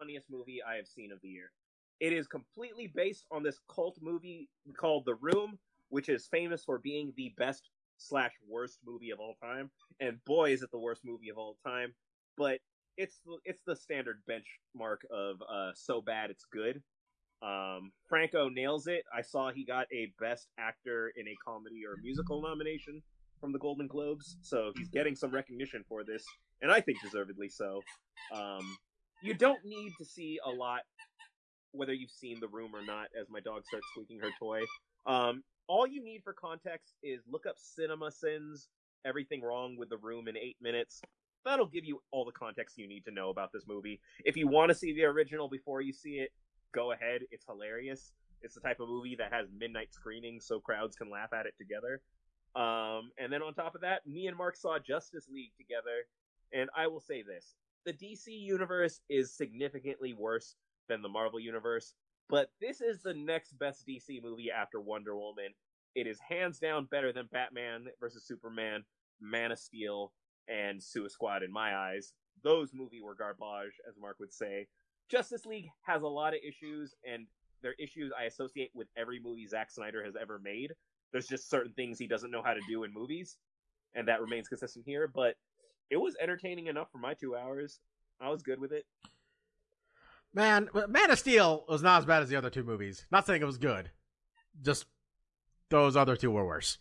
funniest 0.00 0.26
movie 0.30 0.60
I 0.66 0.74
have 0.76 0.88
seen 0.88 1.12
of 1.12 1.20
the 1.22 1.28
year. 1.28 1.52
It 2.00 2.12
is 2.12 2.26
completely 2.26 2.90
based 2.92 3.26
on 3.30 3.44
this 3.44 3.60
cult 3.72 3.98
movie 4.02 4.48
called 4.76 5.04
The 5.06 5.14
Room, 5.14 5.58
which 5.90 6.08
is 6.08 6.26
famous 6.26 6.64
for 6.64 6.78
being 6.78 7.12
the 7.16 7.32
best 7.36 7.68
slash 7.98 8.32
worst 8.48 8.78
movie 8.84 9.10
of 9.10 9.20
all 9.20 9.36
time. 9.40 9.70
And 10.00 10.18
boy, 10.24 10.52
is 10.52 10.62
it 10.62 10.70
the 10.72 10.78
worst 10.80 11.02
movie 11.04 11.28
of 11.28 11.38
all 11.38 11.56
time! 11.64 11.94
But 12.36 12.58
it's 12.96 13.20
it's 13.44 13.62
the 13.66 13.76
standard 13.76 14.22
benchmark 14.28 14.98
of 15.10 15.36
uh, 15.42 15.70
so 15.74 16.00
bad 16.00 16.30
it's 16.30 16.44
good. 16.52 16.82
Um, 17.42 17.90
Franco 18.08 18.48
nails 18.48 18.86
it. 18.86 19.04
I 19.16 19.22
saw 19.22 19.50
he 19.50 19.64
got 19.64 19.86
a 19.92 20.12
Best 20.20 20.48
Actor 20.58 21.12
in 21.16 21.26
a 21.26 21.34
Comedy 21.44 21.82
or 21.84 21.96
Musical 22.00 22.40
nomination 22.40 23.02
from 23.40 23.52
the 23.52 23.58
Golden 23.58 23.88
Globes, 23.88 24.36
so 24.42 24.70
he's 24.76 24.88
getting 24.88 25.16
some 25.16 25.32
recognition 25.32 25.84
for 25.88 26.04
this, 26.04 26.24
and 26.60 26.70
I 26.70 26.80
think 26.80 26.98
deservedly 27.02 27.48
so. 27.48 27.80
Um, 28.32 28.76
you 29.22 29.34
don't 29.34 29.58
need 29.64 29.92
to 29.98 30.04
see 30.04 30.38
a 30.44 30.50
lot, 30.50 30.82
whether 31.72 31.92
you've 31.92 32.10
seen 32.12 32.38
The 32.40 32.46
Room 32.46 32.70
or 32.74 32.84
not, 32.84 33.08
as 33.20 33.28
my 33.28 33.40
dog 33.40 33.66
starts 33.66 33.86
squeaking 33.92 34.20
her 34.20 34.30
toy. 34.38 34.60
Um, 35.06 35.42
all 35.66 35.86
you 35.86 36.04
need 36.04 36.20
for 36.22 36.32
context 36.32 36.94
is 37.02 37.22
look 37.28 37.46
up 37.46 37.56
Cinema 37.58 38.12
Sins, 38.12 38.68
Everything 39.04 39.42
Wrong 39.42 39.76
with 39.76 39.88
The 39.88 39.96
Room 39.96 40.28
in 40.28 40.36
eight 40.36 40.56
minutes. 40.60 41.00
That'll 41.44 41.66
give 41.66 41.84
you 41.84 42.00
all 42.10 42.24
the 42.24 42.32
context 42.32 42.78
you 42.78 42.88
need 42.88 43.04
to 43.04 43.10
know 43.10 43.30
about 43.30 43.50
this 43.52 43.64
movie. 43.66 44.00
If 44.24 44.36
you 44.36 44.48
want 44.48 44.70
to 44.70 44.74
see 44.74 44.92
the 44.92 45.04
original 45.04 45.48
before 45.48 45.80
you 45.80 45.92
see 45.92 46.14
it, 46.14 46.30
go 46.74 46.92
ahead. 46.92 47.22
It's 47.30 47.44
hilarious. 47.46 48.12
It's 48.42 48.54
the 48.54 48.60
type 48.60 48.80
of 48.80 48.88
movie 48.88 49.16
that 49.16 49.32
has 49.32 49.48
midnight 49.56 49.92
screenings 49.92 50.46
so 50.46 50.60
crowds 50.60 50.96
can 50.96 51.10
laugh 51.10 51.32
at 51.32 51.46
it 51.46 51.54
together. 51.58 52.00
Um, 52.54 53.10
and 53.18 53.32
then 53.32 53.42
on 53.42 53.54
top 53.54 53.74
of 53.74 53.80
that, 53.80 54.06
me 54.06 54.26
and 54.26 54.36
Mark 54.36 54.56
saw 54.56 54.78
Justice 54.78 55.26
League 55.32 55.52
together, 55.56 56.06
and 56.52 56.68
I 56.76 56.86
will 56.86 57.00
say 57.00 57.22
this: 57.22 57.54
the 57.86 57.92
DC 57.92 58.26
universe 58.28 59.00
is 59.08 59.34
significantly 59.34 60.12
worse 60.12 60.56
than 60.88 61.02
the 61.02 61.08
Marvel 61.08 61.40
universe, 61.40 61.94
but 62.28 62.50
this 62.60 62.80
is 62.80 63.02
the 63.02 63.14
next 63.14 63.58
best 63.58 63.86
DC 63.86 64.22
movie 64.22 64.50
after 64.50 64.80
Wonder 64.80 65.16
Woman. 65.16 65.54
It 65.94 66.06
is 66.06 66.18
hands 66.20 66.58
down 66.58 66.86
better 66.90 67.12
than 67.12 67.28
Batman 67.32 67.86
versus 68.00 68.24
Superman, 68.26 68.84
Man 69.20 69.52
of 69.52 69.58
Steel, 69.58 70.12
and 70.48 70.82
Suicide 70.82 71.12
Squad 71.12 71.42
in 71.42 71.52
my 71.52 71.76
eyes. 71.76 72.12
Those 72.42 72.72
movies 72.74 73.02
were 73.02 73.14
garbage, 73.14 73.74
as 73.88 73.96
Mark 74.00 74.18
would 74.18 74.32
say. 74.32 74.66
Justice 75.08 75.46
League 75.46 75.68
has 75.82 76.02
a 76.02 76.08
lot 76.08 76.34
of 76.34 76.40
issues, 76.46 76.94
and 77.10 77.26
they're 77.62 77.74
issues 77.78 78.12
I 78.18 78.24
associate 78.24 78.70
with 78.74 78.88
every 78.96 79.20
movie 79.20 79.46
Zack 79.46 79.70
Snyder 79.70 80.04
has 80.04 80.14
ever 80.20 80.38
made. 80.38 80.72
There's 81.12 81.28
just 81.28 81.50
certain 81.50 81.72
things 81.72 81.98
he 81.98 82.06
doesn't 82.06 82.30
know 82.30 82.42
how 82.42 82.54
to 82.54 82.60
do 82.68 82.84
in 82.84 82.92
movies, 82.92 83.36
and 83.94 84.08
that 84.08 84.20
remains 84.20 84.48
consistent 84.48 84.84
here. 84.86 85.06
But 85.06 85.36
it 85.90 85.96
was 85.98 86.16
entertaining 86.20 86.66
enough 86.66 86.90
for 86.90 86.98
my 86.98 87.14
two 87.14 87.36
hours. 87.36 87.80
I 88.20 88.30
was 88.30 88.42
good 88.42 88.58
with 88.58 88.72
it. 88.72 88.86
Man, 90.34 90.70
Man 90.88 91.10
of 91.10 91.18
Steel 91.18 91.64
was 91.68 91.82
not 91.82 91.98
as 91.98 92.06
bad 92.06 92.22
as 92.22 92.30
the 92.30 92.36
other 92.36 92.50
two 92.50 92.64
movies. 92.64 93.04
Not 93.10 93.26
saying 93.26 93.42
it 93.42 93.46
was 93.46 93.58
good, 93.58 93.90
just 94.62 94.86
those 95.68 95.96
other 95.96 96.16
two 96.16 96.30
were 96.30 96.46
worse. 96.46 96.78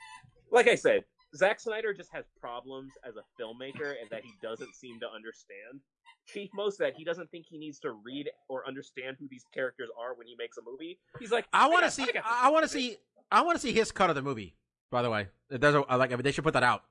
Like 0.51 0.67
I 0.67 0.75
said, 0.75 1.03
Zack 1.35 1.59
Snyder 1.59 1.93
just 1.93 2.09
has 2.11 2.25
problems 2.39 2.91
as 3.07 3.15
a 3.15 3.41
filmmaker, 3.41 3.95
and 4.01 4.09
that 4.09 4.23
he 4.23 4.33
doesn't 4.41 4.75
seem 4.75 4.99
to 4.99 5.09
understand. 5.09 5.81
Chief 6.27 6.49
most 6.53 6.77
that 6.79 6.93
he 6.95 7.03
doesn't 7.03 7.31
think 7.31 7.45
he 7.49 7.57
needs 7.57 7.79
to 7.79 7.91
read 7.91 8.29
or 8.49 8.67
understand 8.67 9.17
who 9.19 9.27
these 9.29 9.45
characters 9.53 9.89
are 9.99 10.13
when 10.15 10.27
he 10.27 10.35
makes 10.37 10.57
a 10.57 10.61
movie. 10.61 10.99
He's 11.19 11.31
like, 11.31 11.45
I 11.53 11.67
want 11.67 11.85
to 11.85 11.91
see. 11.91 12.05
got 12.05 12.13
this. 12.13 12.23
I 12.25 12.49
want 12.49 12.63
to 12.63 12.69
see. 12.69 12.97
I 13.31 13.41
want 13.41 13.55
to 13.55 13.61
see 13.61 13.71
his 13.71 13.91
cut 13.91 14.09
of 14.09 14.15
the 14.15 14.21
movie. 14.21 14.55
By 14.91 15.01
the 15.01 15.09
way, 15.09 15.27
there's 15.49 15.75
a 15.75 15.97
like. 15.97 16.15
They 16.21 16.31
should 16.31 16.43
put 16.43 16.53
that 16.53 16.63
out 16.63 16.83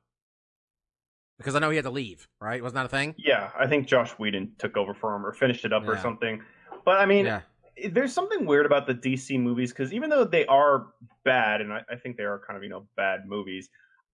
because 1.37 1.55
I 1.55 1.59
know 1.59 1.71
he 1.71 1.77
had 1.77 1.85
to 1.85 1.91
leave. 1.91 2.29
Right? 2.41 2.62
Wasn't 2.62 2.77
that 2.77 2.87
a 2.87 2.89
thing? 2.89 3.15
Yeah, 3.19 3.51
I 3.59 3.67
think 3.67 3.87
Joss 3.87 4.12
Whedon 4.12 4.53
took 4.59 4.77
over 4.77 4.95
for 4.95 5.15
him 5.15 5.25
or 5.25 5.33
finished 5.33 5.65
it 5.65 5.73
up 5.73 5.87
or 5.87 5.99
something. 5.99 6.41
But 6.85 6.99
I 6.99 7.07
mean, 7.07 7.27
yeah. 7.27 7.43
there's 7.91 8.12
something 8.12 8.47
weird 8.47 8.67
about 8.67 8.87
the 8.87 8.95
DC 8.95 9.39
movies 9.39 9.71
because 9.71 9.93
even 9.93 10.11
though 10.11 10.25
they 10.25 10.47
are 10.47 10.87
bad, 11.25 11.61
and 11.61 11.73
I, 11.73 11.83
I 11.91 11.97
think 11.97 12.17
they 12.17 12.25
are 12.25 12.41
kind 12.47 12.57
of 12.57 12.62
you 12.62 12.71
know 12.71 12.87
bad 12.97 13.27
movies, 13.27 13.69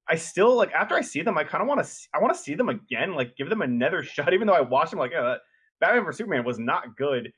I 0.08 0.16
still 0.16 0.54
like 0.54 0.72
after 0.72 0.94
I 0.94 1.00
see 1.00 1.22
them, 1.22 1.36
I 1.36 1.44
kind 1.44 1.62
of 1.62 1.68
want 1.68 1.84
to 1.84 1.90
I 2.14 2.18
want 2.18 2.34
to 2.34 2.40
see 2.40 2.54
them 2.54 2.68
again, 2.68 3.14
like 3.14 3.36
give 3.36 3.48
them 3.48 3.62
another 3.62 4.02
shot. 4.04 4.32
Even 4.32 4.46
though 4.46 4.54
I 4.54 4.60
watched 4.60 4.90
them, 4.90 5.00
like 5.00 5.12
yeah, 5.12 5.22
that 5.22 5.40
Batman 5.80 6.04
vs 6.04 6.18
Superman 6.18 6.44
was 6.44 6.58
not 6.58 6.96
good, 6.96 7.32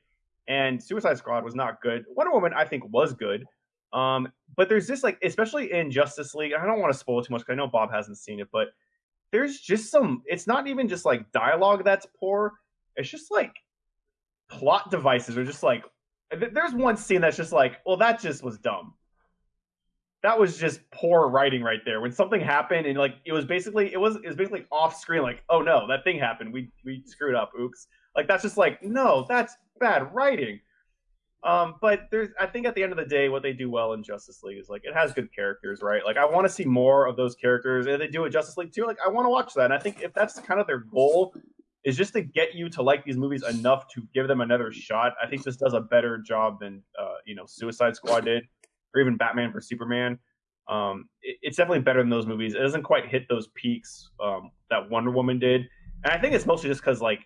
and 0.47 0.81
Suicide 0.81 1.17
Squad 1.17 1.43
was 1.43 1.55
not 1.55 1.81
good. 1.81 2.05
Wonder 2.09 2.31
Woman 2.31 2.53
I 2.55 2.65
think 2.65 2.83
was 2.91 3.13
good. 3.13 3.45
Um, 3.91 4.31
but 4.55 4.69
there's 4.69 4.85
this 4.85 5.03
like, 5.03 5.17
especially 5.23 5.71
in 5.73 5.89
Justice 5.89 6.35
League. 6.35 6.53
I 6.53 6.63
don't 6.65 6.79
want 6.79 6.93
to 6.93 6.99
spoil 6.99 7.23
too 7.23 7.33
much 7.33 7.41
because 7.41 7.53
I 7.53 7.55
know 7.55 7.67
Bob 7.67 7.91
hasn't 7.91 8.17
seen 8.17 8.39
it, 8.39 8.47
but 8.51 8.67
there's 9.31 9.59
just 9.59 9.89
some. 9.89 10.21
It's 10.25 10.45
not 10.45 10.67
even 10.67 10.87
just 10.87 11.05
like 11.05 11.31
dialogue 11.31 11.83
that's 11.83 12.05
poor. 12.19 12.53
It's 12.95 13.09
just 13.09 13.31
like 13.31 13.53
plot 14.49 14.91
devices 14.91 15.37
are 15.37 15.45
just 15.45 15.63
like 15.63 15.83
there's 16.31 16.73
one 16.73 16.97
scene 16.97 17.21
that's 17.21 17.37
just 17.37 17.51
like 17.51 17.77
well 17.85 17.97
that 17.97 18.19
just 18.19 18.43
was 18.43 18.57
dumb 18.57 18.93
that 20.21 20.37
was 20.37 20.57
just 20.57 20.81
poor 20.91 21.29
writing 21.29 21.61
right 21.61 21.79
there. 21.85 22.01
When 22.01 22.11
something 22.11 22.41
happened 22.41 22.85
and 22.85 22.97
like 22.97 23.15
it 23.25 23.33
was 23.33 23.45
basically 23.45 23.93
it 23.93 23.99
was 23.99 24.17
it 24.17 24.27
was 24.27 24.35
basically 24.35 24.65
off 24.71 24.95
screen 24.99 25.21
like 25.21 25.43
oh 25.49 25.61
no 25.61 25.87
that 25.87 26.03
thing 26.03 26.19
happened. 26.19 26.53
We 26.53 26.71
we 26.85 27.03
screwed 27.05 27.35
up. 27.35 27.51
Oops. 27.59 27.87
Like 28.15 28.27
that's 28.27 28.43
just 28.43 28.57
like 28.57 28.83
no 28.83 29.25
that's 29.29 29.55
bad 29.79 30.13
writing. 30.13 30.59
Um 31.43 31.75
but 31.81 32.07
there's 32.11 32.29
i 32.37 32.45
think 32.45 32.65
at 32.65 32.75
the 32.75 32.83
end 32.83 32.91
of 32.91 32.97
the 32.97 33.05
day 33.05 33.29
what 33.29 33.43
they 33.43 33.53
do 33.53 33.69
well 33.69 33.93
in 33.93 34.03
justice 34.03 34.43
league 34.43 34.57
is 34.57 34.67
like 34.67 34.81
it 34.83 34.93
has 34.93 35.13
good 35.13 35.33
characters 35.33 35.81
right? 35.81 36.03
Like 36.03 36.17
i 36.17 36.25
want 36.25 36.45
to 36.45 36.49
see 36.49 36.65
more 36.65 37.05
of 37.05 37.15
those 37.15 37.35
characters. 37.35 37.85
And 37.85 38.01
they 38.01 38.07
do 38.07 38.25
it 38.25 38.31
justice 38.31 38.57
league 38.57 38.73
too 38.73 38.85
like 38.85 38.97
i 39.05 39.09
want 39.09 39.25
to 39.25 39.29
watch 39.29 39.53
that. 39.53 39.65
And 39.65 39.73
i 39.73 39.79
think 39.79 40.01
if 40.01 40.13
that's 40.13 40.37
kind 40.39 40.59
of 40.59 40.67
their 40.67 40.79
goal 40.79 41.33
is 41.85 41.95
just 41.95 42.13
to 42.13 42.21
get 42.21 42.55
you 42.55 42.69
to 42.69 42.81
like 42.81 43.05
these 43.05 43.17
movies 43.17 43.43
enough 43.43 43.87
to 43.87 44.05
give 44.13 44.27
them 44.27 44.41
another 44.41 44.71
shot. 44.71 45.13
I 45.23 45.27
think 45.27 45.43
this 45.43 45.55
does 45.55 45.73
a 45.73 45.79
better 45.79 46.17
job 46.17 46.59
than 46.59 46.83
uh, 46.99 47.15
you 47.25 47.35
know 47.35 47.45
Suicide 47.47 47.95
Squad 47.95 48.25
did, 48.25 48.43
or 48.93 49.01
even 49.01 49.17
Batman 49.17 49.51
for 49.51 49.61
Superman. 49.61 50.17
Um, 50.67 51.09
it, 51.21 51.37
it's 51.41 51.57
definitely 51.57 51.81
better 51.81 52.01
than 52.01 52.09
those 52.09 52.25
movies. 52.25 52.53
It 52.53 52.59
doesn't 52.59 52.83
quite 52.83 53.07
hit 53.07 53.27
those 53.29 53.47
peaks 53.55 54.09
um, 54.23 54.51
that 54.69 54.89
Wonder 54.89 55.11
Woman 55.11 55.39
did, 55.39 55.67
and 56.03 56.13
I 56.13 56.19
think 56.19 56.33
it's 56.33 56.45
mostly 56.45 56.69
just 56.69 56.81
because 56.81 57.01
like 57.01 57.21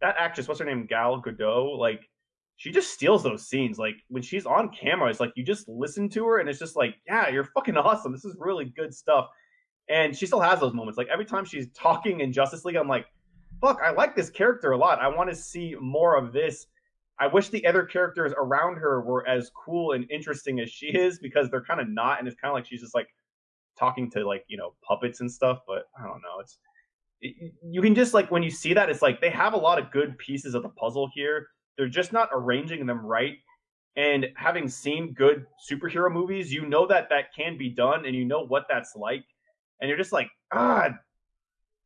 that 0.00 0.14
actress, 0.18 0.48
what's 0.48 0.60
her 0.60 0.66
name, 0.66 0.86
Gal 0.86 1.22
Gadot, 1.22 1.78
like 1.78 2.08
she 2.56 2.70
just 2.70 2.92
steals 2.92 3.22
those 3.22 3.48
scenes. 3.48 3.78
Like 3.78 3.96
when 4.08 4.22
she's 4.22 4.46
on 4.46 4.70
camera, 4.70 5.10
it's 5.10 5.20
like 5.20 5.32
you 5.36 5.44
just 5.44 5.68
listen 5.68 6.08
to 6.10 6.26
her, 6.26 6.38
and 6.38 6.48
it's 6.48 6.58
just 6.58 6.76
like, 6.76 6.96
yeah, 7.06 7.28
you're 7.28 7.44
fucking 7.44 7.76
awesome. 7.76 8.12
This 8.12 8.24
is 8.24 8.36
really 8.38 8.66
good 8.76 8.94
stuff. 8.94 9.28
And 9.90 10.14
she 10.14 10.26
still 10.26 10.40
has 10.40 10.60
those 10.60 10.74
moments. 10.74 10.98
Like 10.98 11.08
every 11.08 11.24
time 11.24 11.46
she's 11.46 11.68
talking 11.72 12.20
in 12.20 12.30
Justice 12.30 12.66
League, 12.66 12.76
I'm 12.76 12.88
like 12.88 13.06
fuck, 13.60 13.80
I 13.84 13.90
like 13.90 14.14
this 14.14 14.30
character 14.30 14.72
a 14.72 14.76
lot. 14.76 15.00
I 15.00 15.08
want 15.08 15.30
to 15.30 15.36
see 15.36 15.74
more 15.80 16.16
of 16.16 16.32
this. 16.32 16.66
I 17.20 17.26
wish 17.26 17.48
the 17.48 17.66
other 17.66 17.84
characters 17.84 18.32
around 18.36 18.76
her 18.76 19.00
were 19.00 19.26
as 19.26 19.50
cool 19.50 19.92
and 19.92 20.08
interesting 20.10 20.60
as 20.60 20.70
she 20.70 20.86
is 20.86 21.18
because 21.18 21.50
they're 21.50 21.64
kind 21.64 21.80
of 21.80 21.88
not, 21.88 22.18
and 22.18 22.28
it's 22.28 22.40
kind 22.40 22.50
of 22.50 22.54
like 22.54 22.66
she's 22.66 22.80
just 22.80 22.94
like 22.94 23.08
talking 23.78 24.10
to 24.12 24.26
like 24.26 24.44
you 24.48 24.56
know 24.56 24.74
puppets 24.86 25.20
and 25.20 25.30
stuff. 25.30 25.60
But 25.66 25.84
I 25.98 26.04
don't 26.04 26.22
know. 26.22 26.40
It's 26.40 26.58
it, 27.20 27.52
you 27.62 27.82
can 27.82 27.94
just 27.94 28.14
like 28.14 28.30
when 28.30 28.42
you 28.42 28.50
see 28.50 28.72
that, 28.74 28.88
it's 28.88 29.02
like 29.02 29.20
they 29.20 29.30
have 29.30 29.54
a 29.54 29.58
lot 29.58 29.78
of 29.78 29.90
good 29.90 30.16
pieces 30.18 30.54
of 30.54 30.62
the 30.62 30.68
puzzle 30.70 31.10
here. 31.12 31.48
They're 31.76 31.88
just 31.88 32.12
not 32.12 32.28
arranging 32.32 32.86
them 32.86 33.04
right. 33.04 33.38
And 33.96 34.26
having 34.36 34.68
seen 34.68 35.12
good 35.12 35.44
superhero 35.68 36.12
movies, 36.12 36.52
you 36.52 36.66
know 36.66 36.86
that 36.86 37.08
that 37.08 37.34
can 37.34 37.58
be 37.58 37.68
done, 37.68 38.06
and 38.06 38.14
you 38.14 38.24
know 38.24 38.46
what 38.46 38.66
that's 38.68 38.94
like. 38.94 39.24
And 39.80 39.88
you're 39.88 39.98
just 39.98 40.12
like, 40.12 40.30
ah, 40.52 40.90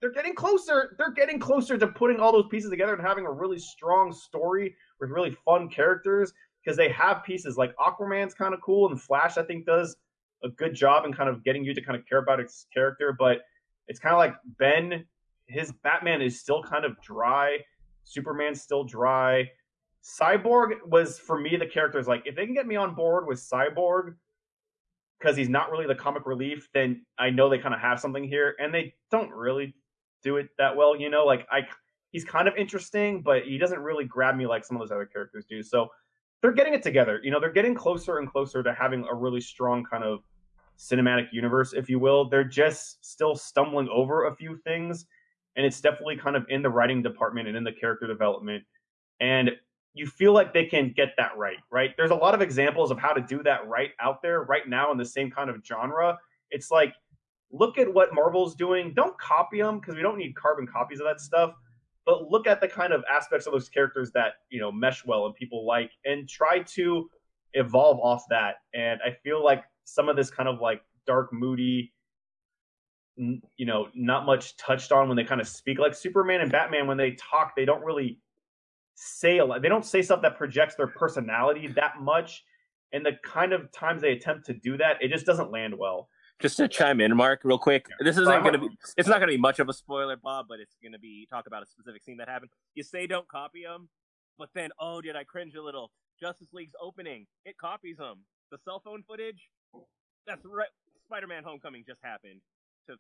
they're 0.03 0.13
getting 0.13 0.35
closer. 0.35 0.95
They're 0.99 1.13
getting 1.13 1.39
closer 1.39 1.79
to 1.79 1.87
putting 1.87 2.21
all 2.21 2.33
those 2.33 2.49
pieces 2.51 2.71
together 2.71 2.93
and 2.93 3.01
having 3.01 3.25
a 3.25 3.31
really 3.31 3.59
strong 3.59 4.13
story 4.13 4.75
with 5.03 5.11
really 5.11 5.37
fun 5.45 5.69
characters 5.69 6.33
because 6.65 6.77
they 6.77 6.89
have 6.89 7.25
pieces 7.25 7.59
like 7.59 7.77
Aquaman's 7.77 8.33
kind 8.33 8.55
of 8.55 8.61
cool 8.63 8.89
and 8.89 9.01
Flash 9.01 9.37
I 9.37 9.43
think 9.43 9.67
does 9.67 9.97
a 10.43 10.49
good 10.49 10.75
job 10.75 11.05
in 11.05 11.13
kind 11.13 11.29
of 11.29 11.45
getting 11.45 11.65
you 11.65 11.75
to 11.75 11.83
kind 11.83 11.99
of 11.99 12.07
care 12.07 12.19
about 12.19 12.39
his 12.39 12.67
character, 12.73 13.15
but 13.17 13.43
it's 13.89 14.01
kind 14.01 14.15
of 14.15 14.19
like 14.19 14.35
Ben 14.59 15.05
his 15.49 15.73
Batman 15.83 16.23
is 16.23 16.41
still 16.41 16.63
kind 16.63 16.85
of 16.85 17.01
dry, 17.03 17.59
Superman's 18.05 18.63
still 18.63 18.85
dry. 18.85 19.51
Cyborg 20.03 20.75
was 20.87 21.19
for 21.19 21.39
me 21.39 21.57
the 21.57 21.67
character 21.67 21.99
is 21.99 22.09
like 22.09 22.23
if 22.25 22.35
they 22.35 22.47
can 22.47 22.55
get 22.55 22.67
me 22.67 22.77
on 22.77 22.95
board 22.95 23.27
with 23.27 23.39
Cyborg 23.39 24.15
because 25.19 25.37
he's 25.37 25.49
not 25.49 25.71
really 25.71 25.87
the 25.87 25.95
comic 25.95 26.27
relief, 26.27 26.69
then 26.75 27.05
I 27.19 27.31
know 27.31 27.49
they 27.49 27.59
kind 27.59 27.75
of 27.75 27.81
have 27.81 28.01
something 28.01 28.25
here, 28.25 28.57
and 28.59 28.75
they 28.75 28.95
don't 29.11 29.31
really 29.31 29.75
do 30.25 30.37
it 30.37 30.49
that 30.59 30.77
well. 30.77 30.97
You 30.97 31.11
know, 31.11 31.25
like 31.25 31.47
I 31.51 31.61
he's 32.13 32.25
kind 32.25 32.47
of 32.47 32.55
interesting, 32.57 33.23
but 33.23 33.43
he 33.45 33.59
doesn't 33.59 33.81
really 33.81 34.05
grab 34.05 34.37
me 34.37 34.47
like 34.47 34.65
some 34.65 34.77
of 34.77 34.81
those 34.81 34.93
other 34.93 35.07
characters 35.07 35.45
do. 35.49 35.63
So 35.63 35.89
they're 36.41 36.53
getting 36.53 36.75
it 36.75 36.83
together. 36.83 37.21
You 37.23 37.31
know, 37.31 37.41
they're 37.41 37.53
getting 37.53 37.75
closer 37.75 38.19
and 38.19 38.31
closer 38.31 38.63
to 38.63 38.73
having 38.75 39.07
a 39.11 39.15
really 39.15 39.41
strong 39.41 39.85
kind 39.85 40.05
of 40.05 40.21
cinematic 40.79 41.29
universe, 41.33 41.73
if 41.73 41.89
you 41.89 41.99
will. 41.99 42.29
They're 42.29 42.45
just 42.45 43.05
still 43.05 43.35
stumbling 43.35 43.89
over 43.89 44.27
a 44.27 44.35
few 44.35 44.57
things, 44.59 45.07
and 45.57 45.65
it's 45.65 45.81
definitely 45.81 46.17
kind 46.17 46.37
of 46.37 46.45
in 46.49 46.63
the 46.63 46.71
writing 46.71 47.03
department 47.03 47.49
and 47.49 47.57
in 47.57 47.65
the 47.65 47.73
character 47.73 48.07
development. 48.07 48.65
And 49.21 49.53
you 49.95 50.07
feel 50.07 50.33
like 50.33 50.53
they 50.53 50.65
can 50.65 50.93
get 50.97 51.11
that 51.19 51.37
right, 51.37 51.59
right? 51.71 51.91
There's 51.97 52.11
a 52.11 52.17
lot 52.17 52.35
of 52.35 52.41
examples 52.41 52.91
of 52.91 52.99
how 52.99 53.13
to 53.13 53.21
do 53.21 53.43
that 53.45 53.67
right 53.69 53.91
out 54.01 54.23
there 54.23 54.43
right 54.43 54.67
now 54.67 54.91
in 54.91 54.99
the 54.99 55.05
same 55.05 55.31
kind 55.31 55.51
of 55.51 55.63
genre. 55.65 56.19
It's 56.51 56.71
like, 56.71 56.95
look 57.51 57.79
at 57.79 57.93
what 57.93 58.15
Marvel's 58.15 58.55
doing. 58.55 58.95
Don't 58.95 59.17
copy 59.19 59.61
them 59.61 59.79
because 59.79 59.95
we 59.95 60.03
don't 60.03 60.17
need 60.17 60.35
carbon 60.35 60.67
copies 60.67 60.99
of 60.99 61.07
that 61.07 61.21
stuff. 61.21 61.53
But 62.05 62.31
look 62.31 62.47
at 62.47 62.61
the 62.61 62.69
kind 62.69 62.93
of 62.93 63.05
aspects 63.11 63.47
of 63.47 63.53
those 63.53 63.69
characters 63.69 64.11
that 64.13 64.33
you 64.51 64.61
know 64.61 64.73
mesh 64.73 65.05
well 65.05 65.27
and 65.27 65.35
people 65.35 65.67
like, 65.67 65.91
and 66.05 66.29
try 66.29 66.61
to 66.75 67.09
evolve 67.55 67.99
off 68.01 68.25
that. 68.31 68.57
And 68.75 69.01
I 69.05 69.13
feel 69.23 69.45
like 69.45 69.65
some 69.85 70.09
of 70.09 70.17
this 70.17 70.31
kind 70.31 70.49
of 70.49 70.61
like 70.61 70.83
dark, 71.07 71.33
moody 71.33 71.93
you 73.17 73.67
know, 73.67 73.89
not 73.95 74.27
much 74.27 74.57
touched 74.57 74.93
on 74.93 75.09
when 75.09 75.17
they 75.17 75.25
kind 75.25 75.41
of 75.41 75.49
speak. 75.49 75.79
Like 75.79 75.95
Superman 75.95 76.41
and 76.41 76.51
Batman, 76.51 76.87
when 76.87 76.97
they 76.97 77.13
talk, 77.13 77.55
they 77.55 77.65
don't 77.65 77.85
really 77.85 78.19
say 78.95 79.39
a 79.39 79.45
lot. 79.45 79.63
They 79.63 79.69
don't 79.69 79.85
say 79.85 80.03
stuff 80.03 80.23
that 80.23 80.37
projects 80.37 80.77
their 80.77 80.87
personality 80.87 81.69
that 81.69 82.01
much. 82.01 82.45
And 82.93 83.05
the 83.05 83.13
kind 83.25 83.53
of 83.53 83.71
times 83.73 84.03
they 84.03 84.13
attempt 84.13 84.47
to 84.47 84.55
do 84.55 84.77
that, 84.79 84.97
it 85.01 85.09
just 85.09 85.27
doesn't 85.27 85.51
land 85.51 85.75
well. 85.77 86.09
Just 86.43 86.57
to 86.57 86.67
chime 86.67 87.01
in, 87.01 87.17
Mark, 87.17 87.41
real 87.45 87.59
quick. 87.59 87.87
This 88.01 88.19
isn't 88.19 88.43
going 88.43 88.53
to 88.55 88.59
be. 88.59 88.69
It's 88.97 89.09
not 89.09 89.19
going 89.19 89.29
to 89.29 89.37
be 89.37 89.41
much 89.41 89.61
of 89.61 89.69
a 89.69 89.73
spoiler, 89.73 90.17
Bob, 90.17 90.47
but 90.49 90.59
it's 90.59 90.75
going 90.83 90.93
to 90.93 90.99
be 90.99 91.27
talk 91.31 91.47
about 91.47 91.63
a 91.63 91.67
specific 91.67 92.03
scene 92.03 92.17
that 92.17 92.29
happened. 92.29 92.51
You 92.75 92.83
say 92.83 93.07
don't 93.07 93.29
copy 93.29 93.63
them, 93.63 93.89
but 94.39 94.49
then 94.55 94.71
oh, 94.81 95.01
did 95.01 95.15
I 95.15 95.23
cringe 95.23 95.55
a 95.55 95.63
little? 95.63 95.93
Justice 96.21 96.49
League's 96.53 96.75
opening, 96.83 97.27
it 97.45 97.57
copies 97.59 97.97
them. 97.97 98.25
The 98.51 98.59
cell 98.65 98.81
phone 98.85 99.03
footage, 99.07 99.49
that's 100.27 100.45
right. 100.45 100.69
Spider-Man: 101.07 101.45
Homecoming 101.45 101.85
just 101.87 102.01
happened 102.03 102.41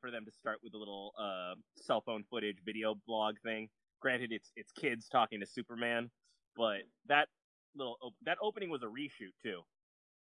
for 0.01 0.10
them 0.10 0.24
to 0.24 0.31
start 0.31 0.59
with 0.62 0.74
a 0.74 0.78
little 0.78 1.12
uh, 1.19 1.55
cell 1.77 2.01
phone 2.01 2.24
footage 2.31 2.59
video 2.64 2.94
blog 3.06 3.35
thing. 3.44 3.69
Granted, 4.01 4.31
it's 4.32 4.52
it's 4.56 4.70
kids 4.73 5.09
talking 5.09 5.40
to 5.40 5.47
Superman, 5.47 6.10
but 6.56 6.78
that 7.09 7.28
little 7.74 7.97
op- 8.02 8.14
that 8.24 8.39
opening 8.40 8.70
was 8.70 8.82
a 8.82 8.86
reshoot 8.86 9.35
too. 9.43 9.62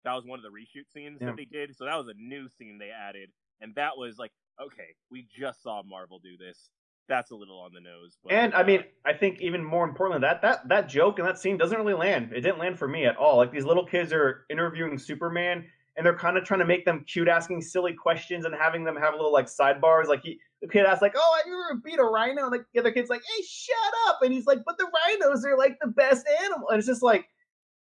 That 0.04 0.14
was 0.14 0.24
one 0.24 0.38
of 0.38 0.42
the 0.42 0.50
reshoot 0.50 0.90
scenes 0.92 1.18
Yeah. 1.20 1.28
that 1.28 1.36
they 1.36 1.44
did. 1.44 1.76
So 1.76 1.84
that 1.84 1.96
was 1.96 2.08
a 2.08 2.14
new 2.16 2.48
scene 2.48 2.78
they 2.78 2.90
added, 2.90 3.30
and 3.60 3.74
that 3.76 3.96
was 3.96 4.18
like, 4.18 4.32
okay, 4.60 4.94
we 5.10 5.26
just 5.34 5.62
saw 5.62 5.82
Marvel 5.82 6.18
do 6.18 6.36
this. 6.36 6.70
That's 7.08 7.30
a 7.32 7.36
little 7.36 7.58
on 7.60 7.72
the 7.74 7.80
nose. 7.80 8.16
But, 8.22 8.32
And 8.32 8.54
I 8.54 8.60
uh, 8.62 8.64
mean, 8.64 8.84
I 9.04 9.12
think 9.12 9.40
even 9.40 9.62
more 9.64 9.84
importantly, 9.84 10.20
that 10.26 10.40
that 10.42 10.68
that 10.68 10.88
joke 10.88 11.18
and 11.18 11.26
that 11.26 11.38
scene 11.38 11.56
doesn't 11.58 11.76
really 11.76 11.94
land. 11.94 12.32
It 12.32 12.40
didn't 12.42 12.58
land 12.58 12.78
for 12.78 12.86
me 12.88 13.06
at 13.06 13.16
all. 13.16 13.36
Like 13.36 13.50
these 13.52 13.64
little 13.64 13.84
kids 13.84 14.12
are 14.12 14.46
interviewing 14.50 14.96
Superman, 14.98 15.66
and 15.96 16.06
they're 16.06 16.16
kind 16.16 16.38
of 16.38 16.44
trying 16.44 16.60
to 16.60 16.66
make 16.66 16.84
them 16.84 17.04
cute, 17.04 17.28
asking 17.28 17.60
silly 17.62 17.92
questions 17.92 18.44
and 18.44 18.54
having 18.54 18.84
them 18.84 18.96
have 18.96 19.14
a 19.14 19.16
little 19.16 19.32
like 19.32 19.46
sidebars. 19.46 20.06
Like 20.06 20.22
he, 20.22 20.38
the 20.62 20.68
kid 20.68 20.86
asks 20.86 21.02
like, 21.02 21.14
"Oh, 21.16 21.36
have 21.38 21.46
you 21.46 21.60
ever 21.70 21.80
beat 21.84 21.98
a 21.98 22.04
rhino?" 22.04 22.42
And 22.44 22.52
like 22.52 22.62
the 22.72 22.80
other 22.80 22.92
kid's 22.92 23.10
like, 23.10 23.22
"Hey, 23.36 23.42
shut 23.42 23.94
up!" 24.06 24.18
And 24.22 24.32
he's 24.32 24.46
like, 24.46 24.60
"But 24.64 24.78
the 24.78 24.86
rhinos 24.86 25.44
are 25.44 25.58
like 25.58 25.78
the 25.80 25.88
best 25.88 26.24
animal." 26.44 26.68
And 26.70 26.78
it's 26.78 26.86
just 26.86 27.02
like, 27.02 27.26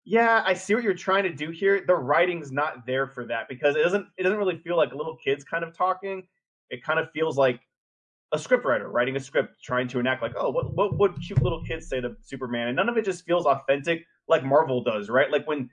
yeah, 0.03 0.41
I 0.45 0.53
see 0.53 0.73
what 0.73 0.84
you're 0.84 0.94
trying 0.94 1.23
to 1.23 1.34
do 1.34 1.52
here. 1.52 1.84
The 1.86 1.95
writing's 1.95 2.52
not 2.52 2.86
there 2.88 3.07
for 3.07 3.26
that 3.26 3.48
because 3.48 3.76
it 3.76 3.84
doesn't. 3.84 4.07
It 4.18 4.23
doesn't 4.23 4.38
really 4.38 4.57
feel 4.57 4.76
like 4.76 4.94
little 4.94 5.15
kids 5.15 5.44
kind 5.44 5.64
of 5.64 5.76
talking. 5.78 6.23
It 6.69 6.84
kind 6.84 6.99
of 6.99 7.11
feels 7.11 7.38
like 7.38 7.61
a 8.32 8.38
scriptwriter 8.38 8.91
writing 8.91 9.15
a 9.15 9.19
script 9.19 9.61
trying 9.64 9.88
to 9.90 9.99
enact 9.99 10.23
like, 10.23 10.34
oh, 10.36 10.49
what 10.49 10.76
what 10.76 10.98
would 10.98 11.22
cute 11.22 11.41
little 11.44 11.64
kids 11.64 11.88
say 11.88 12.02
to 12.02 12.15
Superman? 12.22 12.68
And 12.68 12.76
none 12.76 12.90
of 12.90 12.98
it 12.98 13.06
just 13.06 13.26
feels 13.26 13.45
authentic 13.45 14.06
like 14.28 14.44
Marvel 14.44 14.84
does, 14.84 15.10
right? 15.10 15.30
Like 15.30 15.48
when 15.48 15.69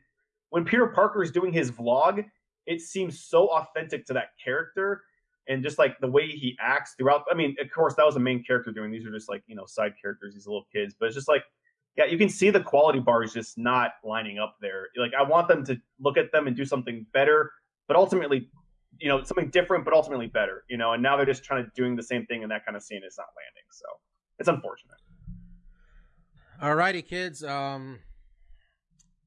when 0.51 0.65
Peter 0.65 0.87
Parker 0.89 1.23
is 1.23 1.31
doing 1.31 1.53
his 1.53 1.71
vlog, 1.71 2.25
it 2.67 2.83
seems 2.83 3.21
so 3.25 3.49
authentic 3.49 4.05
to 4.07 4.13
that 4.13 4.31
character 4.43 5.03
and 5.49 5.63
just 5.63 5.79
like 5.79 5.99
the 6.01 6.11
way 6.11 6.27
he 6.27 6.55
acts 6.61 6.95
throughout. 6.99 7.25
I 7.31 7.35
mean, 7.35 7.57
of 7.61 7.71
course, 7.71 7.95
that 7.95 8.05
was 8.05 8.17
a 8.17 8.21
main 8.21 8.45
character 8.45 8.73
doing. 8.73 8.91
These 8.91 9.07
are 9.07 9.13
just 9.13 9.31
like 9.31 9.43
you 9.47 9.57
know 9.57 9.65
side 9.65 9.95
characters, 10.01 10.35
these 10.35 10.47
little 10.47 10.67
kids, 10.71 10.95
but 11.01 11.07
it's 11.07 11.15
just 11.15 11.29
like. 11.29 11.45
Yeah, 11.99 12.07
you 12.07 12.17
can 12.17 12.31
see 12.31 12.49
the 12.49 12.61
quality 12.61 13.01
bar 13.01 13.23
is 13.23 13.35
just 13.35 13.59
not 13.59 13.91
lining 14.03 14.39
up 14.39 14.57
there. 14.63 14.89
Like 14.97 15.13
I 15.19 15.23
want 15.23 15.49
them 15.49 15.65
to 15.67 15.77
look 16.01 16.17
at 16.17 16.33
them 16.33 16.47
and 16.47 16.57
do 16.57 16.65
something 16.65 17.05
better, 17.13 17.53
but 17.87 17.97
ultimately 17.97 18.49
you 18.99 19.09
know 19.09 19.23
something 19.23 19.51
different 19.51 19.85
but 19.85 19.95
ultimately 19.95 20.27
better 20.27 20.65
you 20.69 20.77
know 20.77 20.93
and 20.93 21.01
now 21.01 21.15
they're 21.15 21.27
just 21.27 21.45
trying 21.45 21.63
to 21.63 21.71
doing 21.77 21.95
the 21.95 22.03
same 22.03 22.27
thing 22.27 22.43
and 22.43 22.51
that 22.51 22.65
kind 22.65 22.77
of 22.77 22.83
scene 22.83 23.03
is 23.07 23.17
not 23.17 23.27
landing 23.37 23.63
so 23.71 23.85
it's 24.41 24.49
unfortunate 24.49 24.99
Alrighty, 26.63 27.07
kids. 27.07 27.45
Um, 27.45 28.01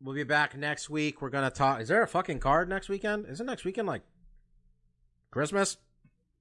we'll 0.02 0.16
be 0.16 0.24
back 0.24 0.58
next 0.58 0.90
week. 0.90 1.22
We're 1.22 1.30
gonna 1.30 1.50
talk. 1.50 1.80
Is 1.80 1.88
there 1.88 2.04
a 2.04 2.08
fucking 2.08 2.40
card 2.40 2.68
next 2.68 2.90
weekend? 2.90 3.26
Isn't 3.30 3.46
next 3.46 3.64
weekend 3.64 3.88
like 3.88 4.02
Christmas? 5.32 5.78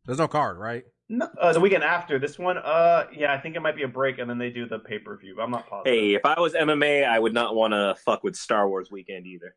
There's 0.05 0.19
no 0.19 0.27
card, 0.27 0.59
right? 0.59 0.85
No, 1.12 1.28
uh, 1.41 1.53
the 1.53 1.59
weekend 1.61 1.82
after 1.82 2.19
this 2.20 2.39
one 2.39 2.57
uh 2.59 3.05
yeah 3.12 3.32
i 3.35 3.39
think 3.39 3.57
it 3.57 3.61
might 3.61 3.74
be 3.74 3.82
a 3.82 3.89
break 3.89 4.19
and 4.19 4.31
then 4.31 4.39
they 4.39 4.49
do 4.51 4.66
the 4.66 4.78
pay-per-view 4.78 5.37
i'm 5.43 5.51
not 5.51 5.69
positive 5.69 5.93
hey, 5.93 6.15
if 6.15 6.24
I 6.24 6.39
was 6.39 6.55
MMA, 6.55 7.05
I 7.07 7.19
would 7.19 7.35
not 7.35 7.55
want 7.57 7.73
to 7.74 7.97
fuck 8.05 8.23
with 8.23 8.37
Star 8.37 8.69
Wars 8.69 8.89
weekend 8.91 9.27
either. 9.27 9.55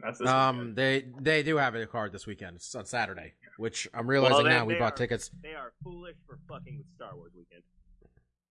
that's 0.00 0.18
this 0.18 0.28
Um, 0.28 0.58
weekend. 0.58 0.76
they 0.76 1.04
they 1.20 1.42
do 1.42 1.56
have 1.56 1.74
a 1.74 1.86
card 1.86 2.12
this 2.12 2.26
weekend. 2.26 2.56
It's 2.56 2.74
on 2.74 2.84
Saturday, 2.84 3.32
which 3.56 3.88
I'm 3.94 4.06
realizing 4.06 4.44
then 4.44 4.52
now. 4.58 4.64
We 4.66 4.74
they 4.74 4.78
bought 4.80 4.92
are- 4.92 4.96
tickets. 4.96 5.30
They 5.42 5.54
are 5.54 5.72
foolish 5.82 6.16
for 6.26 6.38
fucking 6.48 6.76
with 6.78 6.86
Star 6.94 7.16
Wars 7.16 7.32
weekend. 7.34 7.62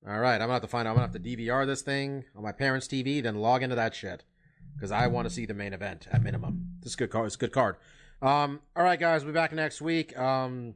All 0.07 0.19
right, 0.19 0.33
I'm 0.35 0.39
gonna 0.41 0.53
have 0.53 0.61
to 0.63 0.67
find. 0.67 0.87
out. 0.87 0.91
I'm 0.91 0.95
gonna 0.97 1.07
have 1.13 1.21
to 1.21 1.29
DVR 1.29 1.65
this 1.67 1.81
thing 1.83 2.25
on 2.35 2.41
my 2.43 2.51
parents' 2.51 2.87
TV, 2.87 3.21
then 3.21 3.35
log 3.35 3.61
into 3.63 3.75
that 3.75 3.93
shit 3.95 4.23
because 4.75 4.91
I 4.91 5.05
want 5.07 5.27
to 5.27 5.33
see 5.33 5.45
the 5.45 5.53
main 5.53 5.73
event 5.73 6.07
at 6.11 6.21
minimum. 6.23 6.77
This 6.81 6.91
is 6.91 6.95
a 6.95 6.97
good 6.99 7.09
card. 7.11 7.27
It's 7.27 7.35
a 7.35 7.39
good 7.39 7.51
card. 7.51 7.75
Um, 8.21 8.61
all 8.75 8.83
right, 8.83 8.99
guys, 8.99 9.23
we'll 9.23 9.33
be 9.33 9.35
back 9.37 9.51
next 9.53 9.81
week. 9.81 10.17
Um, 10.17 10.75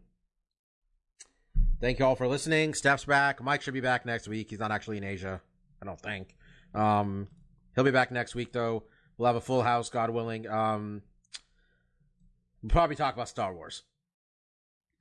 thank 1.82 2.00
you 2.00 2.06
all 2.06 2.16
for 2.16 2.28
listening. 2.28 2.74
Steph's 2.74 3.06
back. 3.06 3.42
Mike 3.44 3.62
should 3.62 3.74
be 3.74 3.82
back 3.82 4.06
next 4.06 4.28
week. 4.28 4.50
He's 4.50 4.60
not 4.60 4.72
actually 4.72 4.98
in 4.98 5.04
Asia, 5.04 5.42
I 5.82 5.86
don't 5.86 6.00
think. 6.00 6.36
Um, 6.74 7.28
he'll 7.76 7.84
be 7.84 7.92
back 7.92 8.12
next 8.12 8.36
week 8.36 8.54
though. 8.54 8.84
We'll 9.18 9.28
have 9.28 9.36
a 9.36 9.42
full 9.42 9.64
house, 9.64 9.90
God 9.90 10.12
willing. 10.12 10.48
Um, 10.48 11.02
we'll 12.62 12.70
probably 12.70 12.96
talk 12.96 13.14
about 13.14 13.30
Star 13.30 13.54
Wars, 13.54 13.84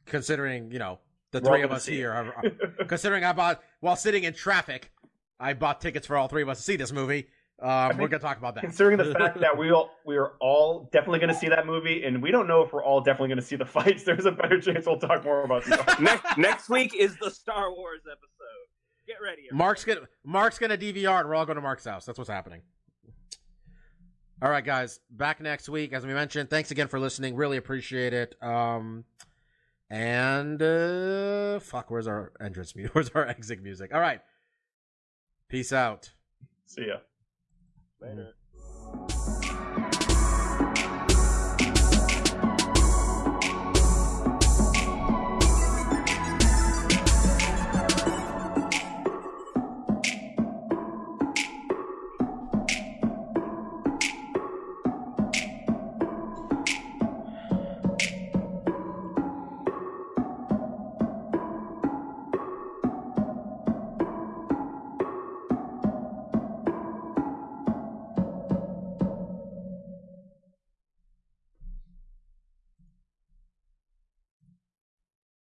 considering 0.06 0.72
you 0.72 0.78
know 0.78 0.98
the 1.30 1.40
We're 1.40 1.50
three 1.50 1.62
of 1.62 1.72
us 1.72 1.86
here. 1.86 2.12
Are, 2.12 2.84
considering 2.86 3.24
I 3.24 3.32
bought 3.32 3.62
while 3.80 3.96
sitting 3.96 4.24
in 4.24 4.34
traffic, 4.34 4.90
I 5.38 5.54
bought 5.54 5.80
tickets 5.80 6.06
for 6.06 6.16
all 6.16 6.28
three 6.28 6.42
of 6.42 6.48
us 6.48 6.58
to 6.58 6.64
see 6.64 6.76
this 6.76 6.92
movie. 6.92 7.28
Um, 7.60 7.98
we're 7.98 8.06
gonna 8.06 8.20
talk 8.20 8.38
about 8.38 8.54
that. 8.54 8.60
considering 8.60 8.98
the 8.98 9.12
fact 9.14 9.40
that 9.40 9.58
we 9.58 9.72
all 9.72 9.90
we 10.06 10.16
are 10.16 10.34
all 10.40 10.88
definitely 10.92 11.18
going 11.18 11.32
to 11.32 11.38
see 11.38 11.48
that 11.48 11.66
movie 11.66 12.04
and 12.04 12.22
we 12.22 12.30
don't 12.30 12.46
know 12.46 12.62
if 12.62 12.72
we're 12.72 12.84
all 12.84 13.00
definitely 13.00 13.28
going 13.28 13.40
to 13.40 13.44
see 13.44 13.56
the 13.56 13.66
fights 13.66 14.04
there's 14.04 14.26
a 14.26 14.30
better 14.30 14.60
chance 14.60 14.86
we'll 14.86 14.96
talk 14.98 15.24
more 15.24 15.42
about 15.42 15.64
Star 15.64 15.84
Wars. 15.88 15.98
next 16.00 16.38
next 16.38 16.68
week 16.68 16.94
is 16.94 17.16
the 17.18 17.30
Star 17.30 17.72
Wars 17.72 18.00
episode. 18.06 18.66
Get 19.08 19.16
ready. 19.20 19.42
everybody. 19.48 19.56
Mark's 19.58 19.84
gonna 19.84 20.00
Mark's 20.24 20.58
gonna 20.60 20.76
DVR 20.78 21.18
and 21.20 21.28
we're 21.28 21.34
all 21.34 21.46
going 21.46 21.56
to 21.56 21.62
Mark's 21.62 21.84
house. 21.84 22.04
That's 22.04 22.16
what's 22.18 22.30
happening. 22.30 22.60
All 24.40 24.50
right, 24.50 24.64
guys, 24.64 25.00
back 25.10 25.40
next 25.40 25.68
week 25.68 25.92
as 25.92 26.06
we 26.06 26.14
mentioned. 26.14 26.50
Thanks 26.50 26.70
again 26.70 26.86
for 26.86 27.00
listening. 27.00 27.34
Really 27.34 27.56
appreciate 27.56 28.12
it. 28.14 28.36
Um, 28.40 29.04
and 29.90 30.62
uh, 30.62 31.58
fuck, 31.58 31.90
where's 31.90 32.06
our 32.06 32.32
entrance 32.40 32.76
music? 32.76 32.94
Where's 32.94 33.10
our 33.16 33.26
exit 33.26 33.60
music? 33.62 33.92
All 33.92 34.00
right, 34.00 34.20
peace 35.48 35.72
out. 35.72 36.12
see 36.66 36.86
ya 36.86 36.98
Mm-hmm. 38.02 38.18
Later. 38.18 38.37